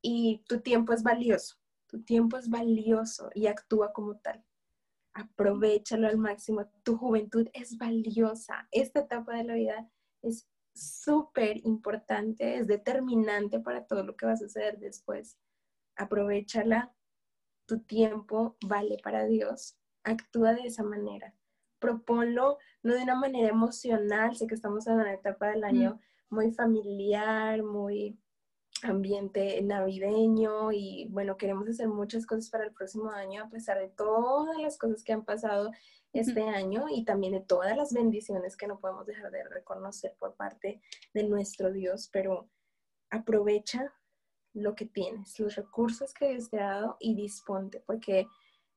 y 0.01 0.45
tu 0.49 0.61
tiempo 0.61 0.93
es 0.93 1.03
valioso. 1.03 1.57
Tu 1.95 2.03
tiempo 2.03 2.37
es 2.37 2.51
valioso 2.51 3.31
y 3.37 3.47
actúa 3.47 3.93
como 3.93 4.17
tal. 4.17 4.45
Aprovechalo 5.15 6.09
al 6.09 6.19
máximo. 6.19 6.69
Tu 6.83 6.97
juventud 6.97 7.49
es 7.53 7.79
valiosa. 7.79 8.67
Esta 8.73 8.99
etapa 8.99 9.37
de 9.37 9.45
la 9.45 9.55
vida 9.55 9.89
es 10.21 10.49
súper 10.75 11.59
importante, 11.59 12.57
es 12.57 12.67
determinante 12.67 13.61
para 13.61 13.87
todo 13.87 14.03
lo 14.03 14.17
que 14.17 14.27
va 14.27 14.33
a 14.33 14.37
suceder 14.37 14.81
después. 14.81 15.39
Aprovechala. 15.95 16.93
Tu 17.65 17.79
tiempo 17.85 18.57
vale 18.67 18.99
para 19.01 19.25
Dios. 19.27 19.79
Actúa 20.03 20.53
de 20.53 20.63
esa 20.63 20.83
manera. 20.83 21.33
Proponlo 21.79 22.59
no 22.83 22.95
de 22.95 23.05
una 23.05 23.15
manera 23.15 23.51
emocional. 23.51 24.35
Sé 24.35 24.49
que 24.49 24.57
estamos 24.57 24.85
en 24.89 24.95
una 24.95 25.15
etapa 25.15 25.51
del 25.51 25.63
año 25.63 26.01
muy 26.29 26.51
familiar, 26.51 27.63
muy 27.63 28.19
ambiente 28.85 29.61
navideño 29.63 30.73
y 30.73 31.09
bueno, 31.11 31.37
queremos 31.37 31.69
hacer 31.69 31.89
muchas 31.89 32.27
cosas 32.27 32.51
para 32.51 32.65
el 32.65 32.73
próximo 32.73 33.11
año 33.11 33.45
a 33.45 33.49
pesar 33.49 33.79
de 33.79 33.89
todas 33.89 34.57
las 34.59 34.79
cosas 34.79 35.03
que 35.03 35.13
han 35.13 35.25
pasado 35.25 35.71
este 36.13 36.43
año 36.43 36.87
y 36.89 37.05
también 37.05 37.33
de 37.33 37.41
todas 37.41 37.77
las 37.77 37.93
bendiciones 37.93 38.57
que 38.57 38.69
no 38.69 38.79
podemos 38.79 39.07
dejar 39.07 39.31
de 39.31 39.45
reconocer 39.45 40.15
por 40.19 40.37
parte 40.37 40.81
de 41.13 41.25
nuestro 41.25 41.73
Dios, 41.73 42.09
pero 42.13 42.49
aprovecha 43.11 43.93
lo 44.53 44.75
que 44.75 44.87
tienes, 44.87 45.39
los 45.41 45.57
recursos 45.57 46.15
que 46.15 46.29
Dios 46.29 46.51
te 46.51 46.61
ha 46.61 46.67
dado 46.67 46.97
y 47.01 47.17
disponte, 47.17 47.83
porque 47.85 48.29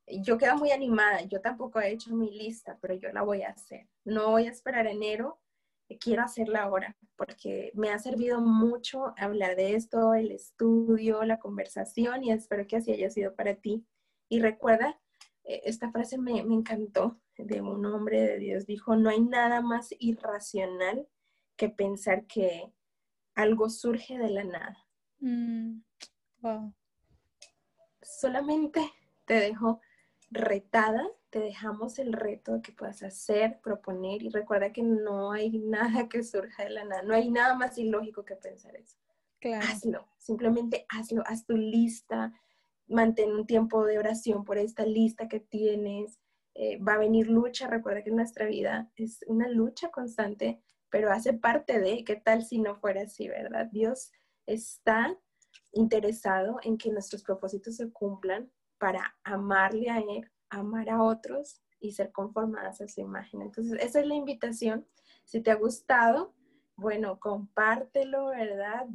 yo 0.07 0.37
quedo 0.37 0.55
muy 0.55 0.71
animada, 0.71 1.21
yo 1.23 1.41
tampoco 1.41 1.79
he 1.79 1.91
hecho 1.91 2.15
mi 2.15 2.31
lista, 2.31 2.77
pero 2.81 2.95
yo 2.95 3.11
la 3.11 3.21
voy 3.21 3.43
a 3.43 3.49
hacer. 3.49 3.87
No 4.05 4.31
voy 4.31 4.47
a 4.47 4.51
esperar 4.51 4.87
enero 4.87 5.39
quiero 5.95 6.23
hacerla 6.23 6.63
ahora 6.63 6.97
porque 7.15 7.71
me 7.73 7.89
ha 7.89 7.99
servido 7.99 8.41
mucho 8.41 9.13
hablar 9.17 9.55
de 9.55 9.75
esto, 9.75 10.13
el 10.13 10.31
estudio, 10.31 11.23
la 11.23 11.39
conversación 11.39 12.23
y 12.23 12.31
espero 12.31 12.67
que 12.67 12.77
así 12.77 12.91
haya 12.91 13.09
sido 13.09 13.35
para 13.35 13.55
ti. 13.55 13.85
Y 14.29 14.39
recuerda, 14.39 14.99
eh, 15.43 15.61
esta 15.65 15.91
frase 15.91 16.17
me, 16.17 16.39
encantó 16.39 17.19
de 17.37 17.61
un 17.61 17.85
hombre 17.85 18.21
de 18.21 18.37
Dios, 18.37 18.65
dijo, 18.65 18.95
no 18.95 19.09
hay 19.09 19.21
nada 19.21 19.61
más 19.61 19.89
irracional 19.99 21.07
que 21.55 21.69
pensar 21.69 22.25
que 22.27 22.71
algo 23.33 23.69
surge 23.69 24.17
de 24.17 24.29
la 24.29 24.43
nada. 24.43 24.77
Mm, 25.19 25.81
Solamente 28.01 28.81
te 29.25 29.35
dejo 29.35 29.81
retada 30.29 31.07
te 31.29 31.39
dejamos 31.39 31.99
el 31.99 32.13
reto 32.13 32.53
de 32.53 32.61
que 32.61 32.71
puedas 32.71 33.03
hacer, 33.03 33.59
proponer 33.61 34.23
y 34.23 34.29
recuerda 34.29 34.71
que 34.71 34.83
no 34.83 35.31
hay 35.31 35.49
nada 35.59 36.07
que 36.09 36.23
surja 36.23 36.63
de 36.63 36.69
la 36.71 36.85
nada, 36.85 37.01
no 37.03 37.13
hay 37.13 37.29
nada 37.29 37.55
más 37.55 37.77
ilógico 37.77 38.25
que 38.25 38.35
pensar 38.35 38.75
eso. 38.75 38.97
Hazlo, 39.61 40.07
simplemente 40.17 40.85
hazlo, 40.89 41.23
haz 41.25 41.45
tu 41.45 41.55
lista, 41.55 42.33
mantén 42.87 43.31
un 43.31 43.45
tiempo 43.45 43.85
de 43.85 43.99
oración 43.99 44.43
por 44.43 44.57
esta 44.57 44.85
lista 44.85 45.27
que 45.27 45.39
tienes. 45.39 46.19
Eh, 46.55 46.77
va 46.79 46.93
a 46.93 46.97
venir 46.97 47.29
lucha, 47.29 47.67
recuerda 47.67 48.03
que 48.03 48.11
nuestra 48.11 48.45
vida 48.47 48.91
es 48.95 49.23
una 49.27 49.47
lucha 49.47 49.89
constante, 49.89 50.59
pero 50.89 51.11
hace 51.11 51.33
parte 51.33 51.79
de, 51.79 52.03
¿qué 52.03 52.15
tal 52.15 52.43
si 52.43 52.59
no 52.59 52.75
fuera 52.77 53.03
así, 53.03 53.27
verdad? 53.27 53.67
Dios 53.71 54.11
está 54.47 55.15
interesado 55.71 56.59
en 56.63 56.77
que 56.77 56.91
nuestros 56.91 57.23
propósitos 57.23 57.75
se 57.75 57.91
cumplan 57.91 58.51
para 58.77 59.17
amarle 59.23 59.89
a 59.89 59.99
Él, 59.99 60.29
amar 60.49 60.89
a 60.89 61.03
otros 61.03 61.61
y 61.79 61.91
ser 61.91 62.11
conformadas 62.11 62.81
a 62.81 62.87
su 62.87 63.01
imagen. 63.01 63.41
Entonces, 63.41 63.77
esa 63.81 63.99
es 63.99 64.07
la 64.07 64.15
invitación. 64.15 64.87
Si 65.25 65.41
te 65.41 65.51
ha 65.51 65.55
gustado, 65.55 66.33
bueno, 66.75 67.19
compártelo, 67.19 68.27
¿verdad? 68.27 68.87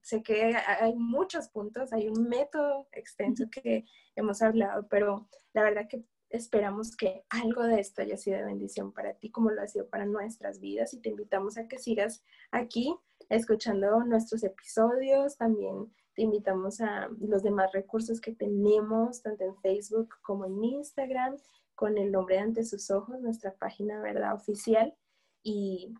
Sé 0.00 0.22
que 0.22 0.56
hay 0.56 0.94
muchos 0.94 1.48
puntos, 1.48 1.92
hay 1.92 2.08
un 2.08 2.28
método 2.28 2.88
extenso 2.92 3.44
que 3.50 3.84
hemos 4.16 4.42
hablado, 4.42 4.88
pero 4.88 5.28
la 5.52 5.62
verdad 5.62 5.88
que 5.88 6.04
esperamos 6.28 6.96
que 6.96 7.24
algo 7.28 7.62
de 7.62 7.78
esto 7.78 8.02
haya 8.02 8.16
sido 8.16 8.38
de 8.38 8.44
bendición 8.44 8.92
para 8.92 9.14
ti, 9.14 9.30
como 9.30 9.50
lo 9.50 9.62
ha 9.62 9.66
sido 9.68 9.88
para 9.88 10.06
nuestras 10.06 10.60
vidas, 10.60 10.94
y 10.94 11.00
te 11.00 11.10
invitamos 11.10 11.58
a 11.58 11.68
que 11.68 11.78
sigas 11.78 12.24
aquí 12.50 12.94
escuchando 13.28 14.02
nuestros 14.04 14.42
episodios, 14.42 15.36
también 15.36 15.94
te 16.14 16.22
invitamos 16.22 16.80
a 16.80 17.08
los 17.20 17.42
demás 17.42 17.72
recursos 17.72 18.20
que 18.20 18.32
tenemos, 18.32 19.22
tanto 19.22 19.44
en 19.44 19.56
Facebook 19.56 20.16
como 20.22 20.44
en 20.44 20.62
Instagram, 20.62 21.36
con 21.74 21.96
el 21.98 22.12
nombre 22.12 22.38
ante 22.38 22.64
sus 22.64 22.90
ojos, 22.90 23.20
nuestra 23.20 23.54
página, 23.54 24.00
¿verdad? 24.00 24.34
Oficial 24.34 24.94
y 25.42 25.94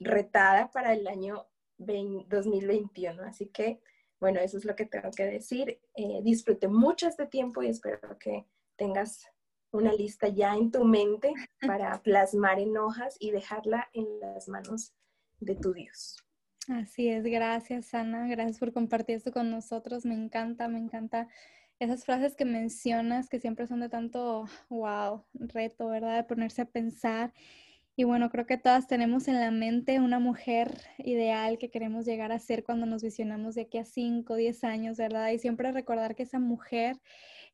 retada 0.00 0.70
para 0.70 0.92
el 0.92 1.06
año 1.06 1.46
2021. 1.78 3.22
Así 3.22 3.46
que, 3.46 3.80
bueno, 4.20 4.40
eso 4.40 4.58
es 4.58 4.64
lo 4.64 4.74
que 4.74 4.86
tengo 4.86 5.10
que 5.10 5.24
decir. 5.24 5.80
Eh, 5.94 6.20
disfrute 6.22 6.68
mucho 6.68 7.06
este 7.06 7.26
tiempo 7.26 7.62
y 7.62 7.68
espero 7.68 8.18
que 8.18 8.46
tengas 8.76 9.26
una 9.70 9.92
lista 9.92 10.28
ya 10.28 10.54
en 10.54 10.70
tu 10.70 10.84
mente 10.84 11.32
para 11.66 12.02
plasmar 12.02 12.58
en 12.58 12.76
hojas 12.76 13.16
y 13.18 13.30
dejarla 13.30 13.88
en 13.92 14.20
las 14.20 14.48
manos 14.48 14.92
de 15.40 15.56
tu 15.56 15.72
Dios. 15.72 16.22
Así 16.68 17.08
es, 17.08 17.24
gracias 17.24 17.92
Ana, 17.92 18.28
gracias 18.28 18.60
por 18.60 18.72
compartir 18.72 19.16
esto 19.16 19.32
con 19.32 19.50
nosotros, 19.50 20.04
me 20.04 20.14
encanta, 20.14 20.68
me 20.68 20.78
encanta 20.78 21.26
esas 21.80 22.04
frases 22.04 22.36
que 22.36 22.44
mencionas 22.44 23.28
que 23.28 23.40
siempre 23.40 23.66
son 23.66 23.80
de 23.80 23.88
tanto, 23.88 24.44
wow, 24.68 25.24
reto, 25.34 25.88
¿verdad? 25.88 26.16
De 26.16 26.24
ponerse 26.24 26.62
a 26.62 26.66
pensar. 26.66 27.32
Y 27.96 28.04
bueno, 28.04 28.30
creo 28.30 28.46
que 28.46 28.56
todas 28.58 28.86
tenemos 28.86 29.26
en 29.26 29.40
la 29.40 29.50
mente 29.50 29.98
una 30.00 30.20
mujer 30.20 30.78
ideal 30.98 31.58
que 31.58 31.70
queremos 31.70 32.06
llegar 32.06 32.30
a 32.30 32.38
ser 32.38 32.62
cuando 32.62 32.86
nos 32.86 33.02
visionamos 33.02 33.56
de 33.56 33.62
aquí 33.62 33.78
a 33.78 33.84
5, 33.84 34.36
10 34.36 34.62
años, 34.62 34.96
¿verdad? 34.98 35.30
Y 35.30 35.40
siempre 35.40 35.72
recordar 35.72 36.14
que 36.14 36.22
esa 36.22 36.38
mujer 36.38 37.00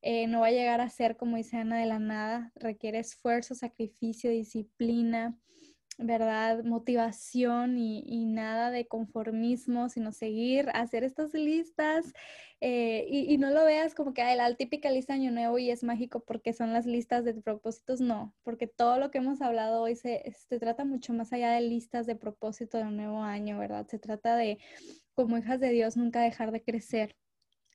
eh, 0.03 0.27
no 0.27 0.41
va 0.41 0.49
a 0.49 0.53
llegar 0.53 0.83
a 0.83 0.91
ser, 0.91 1.17
como 1.17 1.39
dice 1.39 1.57
Ana, 1.57 1.79
de 1.81 1.87
la 1.87 1.99
nada, 1.99 2.53
requiere 2.55 2.99
esfuerzo, 2.99 3.55
sacrificio, 3.55 4.31
disciplina, 4.31 5.37
¿verdad? 5.99 6.63
Motivación 6.65 7.77
y, 7.77 8.25
nada 8.25 8.71
de 8.71 8.87
conformismo, 8.87 9.89
sino 9.89 10.13
seguir, 10.13 10.71
hacer 10.73 11.03
estas 11.05 11.35
listas 11.35 12.13
eh, 12.61 13.07
y, 13.09 13.37
no 13.39 13.51
lo 13.51 13.65
veas 13.65 13.95
como 13.95 14.15
que 14.15 14.23
hay 14.23 14.37
la 14.37 14.55
típica 14.55 14.91
lista 14.91 15.15
año 15.15 15.31
nuevo 15.33 15.59
y 15.59 15.71
es 15.71 15.83
mágico 15.83 16.21
porque 16.21 16.53
son 16.53 16.73
las 16.73 16.87
listas 16.87 17.25
de 17.25 17.35
propósitos, 17.35 18.01
no, 18.01 18.35
porque 18.45 18.67
todo 18.69 18.99
lo 18.99 19.11
que 19.11 19.19
hemos 19.19 19.41
hablado 19.43 19.83
hoy 19.83 19.97
se, 19.97 20.33
se 20.49 20.59
trata 20.59 20.85
mucho 20.85 21.13
más 21.13 21.33
allá 21.33 21.53
de 21.53 21.61
listas 21.63 22.07
de 22.07 22.17
propósito 22.17 22.79
de 22.79 22.85
un 22.85 22.97
nuevo 22.97 23.23
año, 23.23 23.59
¿verdad? 23.59 23.87
Se 23.89 23.99
trata 23.99 24.37
de, 24.37 24.59
como 25.15 25.37
hijas 25.39 25.61
de 25.61 25.71
Dios, 25.71 25.97
nunca 25.97 26.21
dejar 26.23 26.53
de 26.53 26.63
crecer 26.63 27.17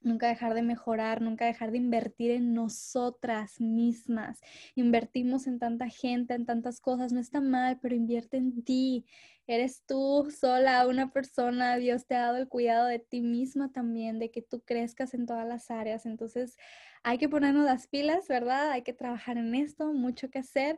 Nunca 0.04 0.28
dejar 0.28 0.54
de 0.54 0.62
mejorar, 0.62 1.22
nunca 1.22 1.46
dejar 1.46 1.72
de 1.72 1.78
invertir 1.78 2.32
en 2.32 2.54
nosotras 2.54 3.60
mismas. 3.62 4.42
Invertimos 4.76 5.48
en 5.48 5.60
tanta 5.60 5.90
gente, 5.90 6.34
en 6.34 6.46
tantas 6.46 6.80
cosas, 6.82 7.14
no 7.14 7.20
está 7.20 7.42
mal, 7.42 7.80
pero 7.82 7.96
invierte 7.96 8.38
en 8.38 8.64
ti. 8.64 9.06
Eres 9.48 9.84
tú 9.86 10.30
sola, 10.32 10.88
una 10.88 11.12
persona, 11.12 11.78
Dios 11.78 12.06
te 12.06 12.16
ha 12.16 12.22
dado 12.22 12.38
el 12.38 12.48
cuidado 12.48 12.88
de 12.88 13.00
ti 13.00 13.22
misma 13.22 13.72
también, 13.72 14.20
de 14.20 14.32
que 14.32 14.42
tú 14.42 14.62
crezcas 14.62 15.14
en 15.14 15.26
todas 15.26 15.48
las 15.48 15.72
áreas. 15.72 16.06
Entonces, 16.06 16.58
hay 17.04 17.18
que 17.18 17.30
ponernos 17.30 17.66
las 17.66 17.88
pilas, 17.88 18.28
¿verdad? 18.28 18.72
Hay 18.72 18.84
que 18.84 18.94
trabajar 18.94 19.38
en 19.38 19.56
esto, 19.56 19.94
mucho 19.94 20.30
que 20.30 20.40
hacer. 20.40 20.78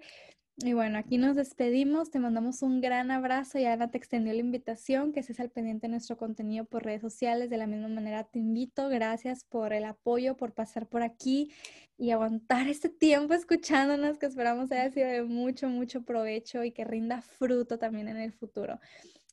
Y 0.59 0.71
bueno, 0.71 0.97
aquí 0.97 1.17
nos 1.17 1.35
despedimos, 1.35 2.11
te 2.11 2.19
mandamos 2.19 2.61
un 2.61 2.79
gran 2.79 3.11
abrazo 3.11 3.59
y 3.59 3.65
Ana 3.65 3.91
te 3.91 3.97
extendió 3.97 4.31
la 4.31 4.39
invitación, 4.39 5.11
que 5.11 5.19
estés 5.19 5.41
al 5.41 5.49
pendiente 5.49 5.87
de 5.87 5.91
nuestro 5.91 6.15
contenido 6.15 6.63
por 6.63 6.85
redes 6.85 7.01
sociales. 7.01 7.49
De 7.49 7.57
la 7.57 7.67
misma 7.67 7.89
manera 7.89 8.23
te 8.23 8.39
invito, 8.39 8.87
gracias 8.87 9.43
por 9.43 9.73
el 9.73 9.83
apoyo, 9.83 10.37
por 10.37 10.53
pasar 10.53 10.87
por 10.87 11.03
aquí 11.03 11.51
y 11.97 12.11
aguantar 12.11 12.69
este 12.69 12.87
tiempo 12.87 13.33
escuchándonos, 13.33 14.17
que 14.17 14.27
esperamos 14.27 14.71
haya 14.71 14.89
sido 14.91 15.07
de 15.09 15.23
mucho, 15.23 15.67
mucho 15.67 16.03
provecho 16.03 16.63
y 16.63 16.71
que 16.71 16.85
rinda 16.85 17.21
fruto 17.21 17.77
también 17.77 18.07
en 18.07 18.17
el 18.17 18.31
futuro. 18.31 18.79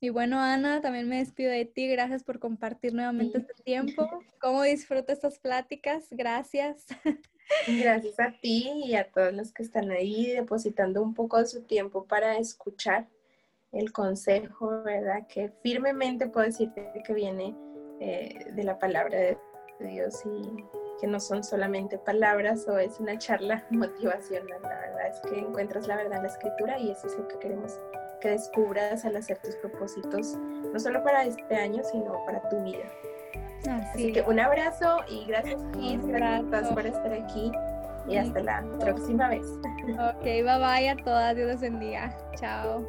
Y 0.02 0.10
bueno, 0.10 0.40
Ana, 0.40 0.80
también 0.80 1.08
me 1.08 1.18
despido 1.18 1.52
de 1.52 1.64
ti. 1.64 1.86
Gracias 1.86 2.24
por 2.24 2.40
compartir 2.40 2.92
nuevamente 2.92 3.38
este 3.38 3.54
tiempo. 3.62 4.08
¿Cómo 4.40 4.64
disfruto 4.64 5.12
estas 5.12 5.38
pláticas? 5.38 6.08
Gracias. 6.10 6.86
Gracias 7.68 8.18
a 8.18 8.32
ti 8.40 8.68
y 8.84 8.96
a 8.96 9.08
todos 9.12 9.32
los 9.32 9.52
que 9.52 9.62
están 9.62 9.92
ahí 9.92 10.26
depositando 10.32 11.04
un 11.04 11.14
poco 11.14 11.38
de 11.38 11.46
su 11.46 11.62
tiempo 11.62 12.04
para 12.04 12.36
escuchar 12.36 13.06
el 13.70 13.92
consejo, 13.92 14.82
¿verdad? 14.82 15.28
Que 15.28 15.52
firmemente 15.62 16.26
puedo 16.26 16.46
decirte 16.46 16.90
que 17.06 17.14
viene 17.14 17.54
eh, 18.00 18.50
de 18.56 18.64
la 18.64 18.80
palabra 18.80 19.16
de 19.16 19.38
Dios 19.78 20.20
y 20.26 20.64
que 21.00 21.06
no 21.06 21.20
son 21.20 21.44
solamente 21.44 21.96
palabras 21.96 22.66
o 22.66 22.76
es 22.76 22.98
una 22.98 23.18
charla 23.18 23.64
motivacional. 23.70 24.62
La 24.62 24.80
verdad 24.80 25.06
es 25.10 25.20
que 25.20 25.38
encuentras 25.38 25.86
la 25.86 25.94
verdad 25.94 26.16
en 26.16 26.22
la 26.24 26.28
escritura 26.28 26.76
y 26.80 26.90
eso 26.90 27.06
es 27.06 27.16
lo 27.16 27.28
que 27.28 27.38
queremos 27.38 27.78
que 28.22 28.30
descubras 28.30 29.04
al 29.04 29.16
hacer 29.16 29.38
tus 29.38 29.56
propósitos, 29.56 30.36
no 30.72 30.78
solo 30.78 31.02
para 31.02 31.24
este 31.24 31.54
año, 31.54 31.82
sino 31.90 32.24
para 32.24 32.48
tu 32.48 32.62
vida. 32.62 32.84
Así, 33.68 34.12
que 34.12 34.22
un 34.22 34.40
abrazo 34.40 34.98
y 35.08 35.24
gracias, 35.26 35.60
gracias 36.04 36.68
por 36.72 36.86
estar 36.86 37.12
aquí 37.12 37.52
y 38.08 38.16
hasta 38.16 38.40
la 38.40 38.62
próxima 38.80 39.28
vez. 39.28 39.46
Ok, 39.98 40.22
bye 40.22 40.42
bye 40.42 40.88
a 40.88 40.96
todas, 41.04 41.36
Dios 41.36 41.52
los 41.52 41.60
bendiga. 41.60 42.16
Chao. 42.36 42.84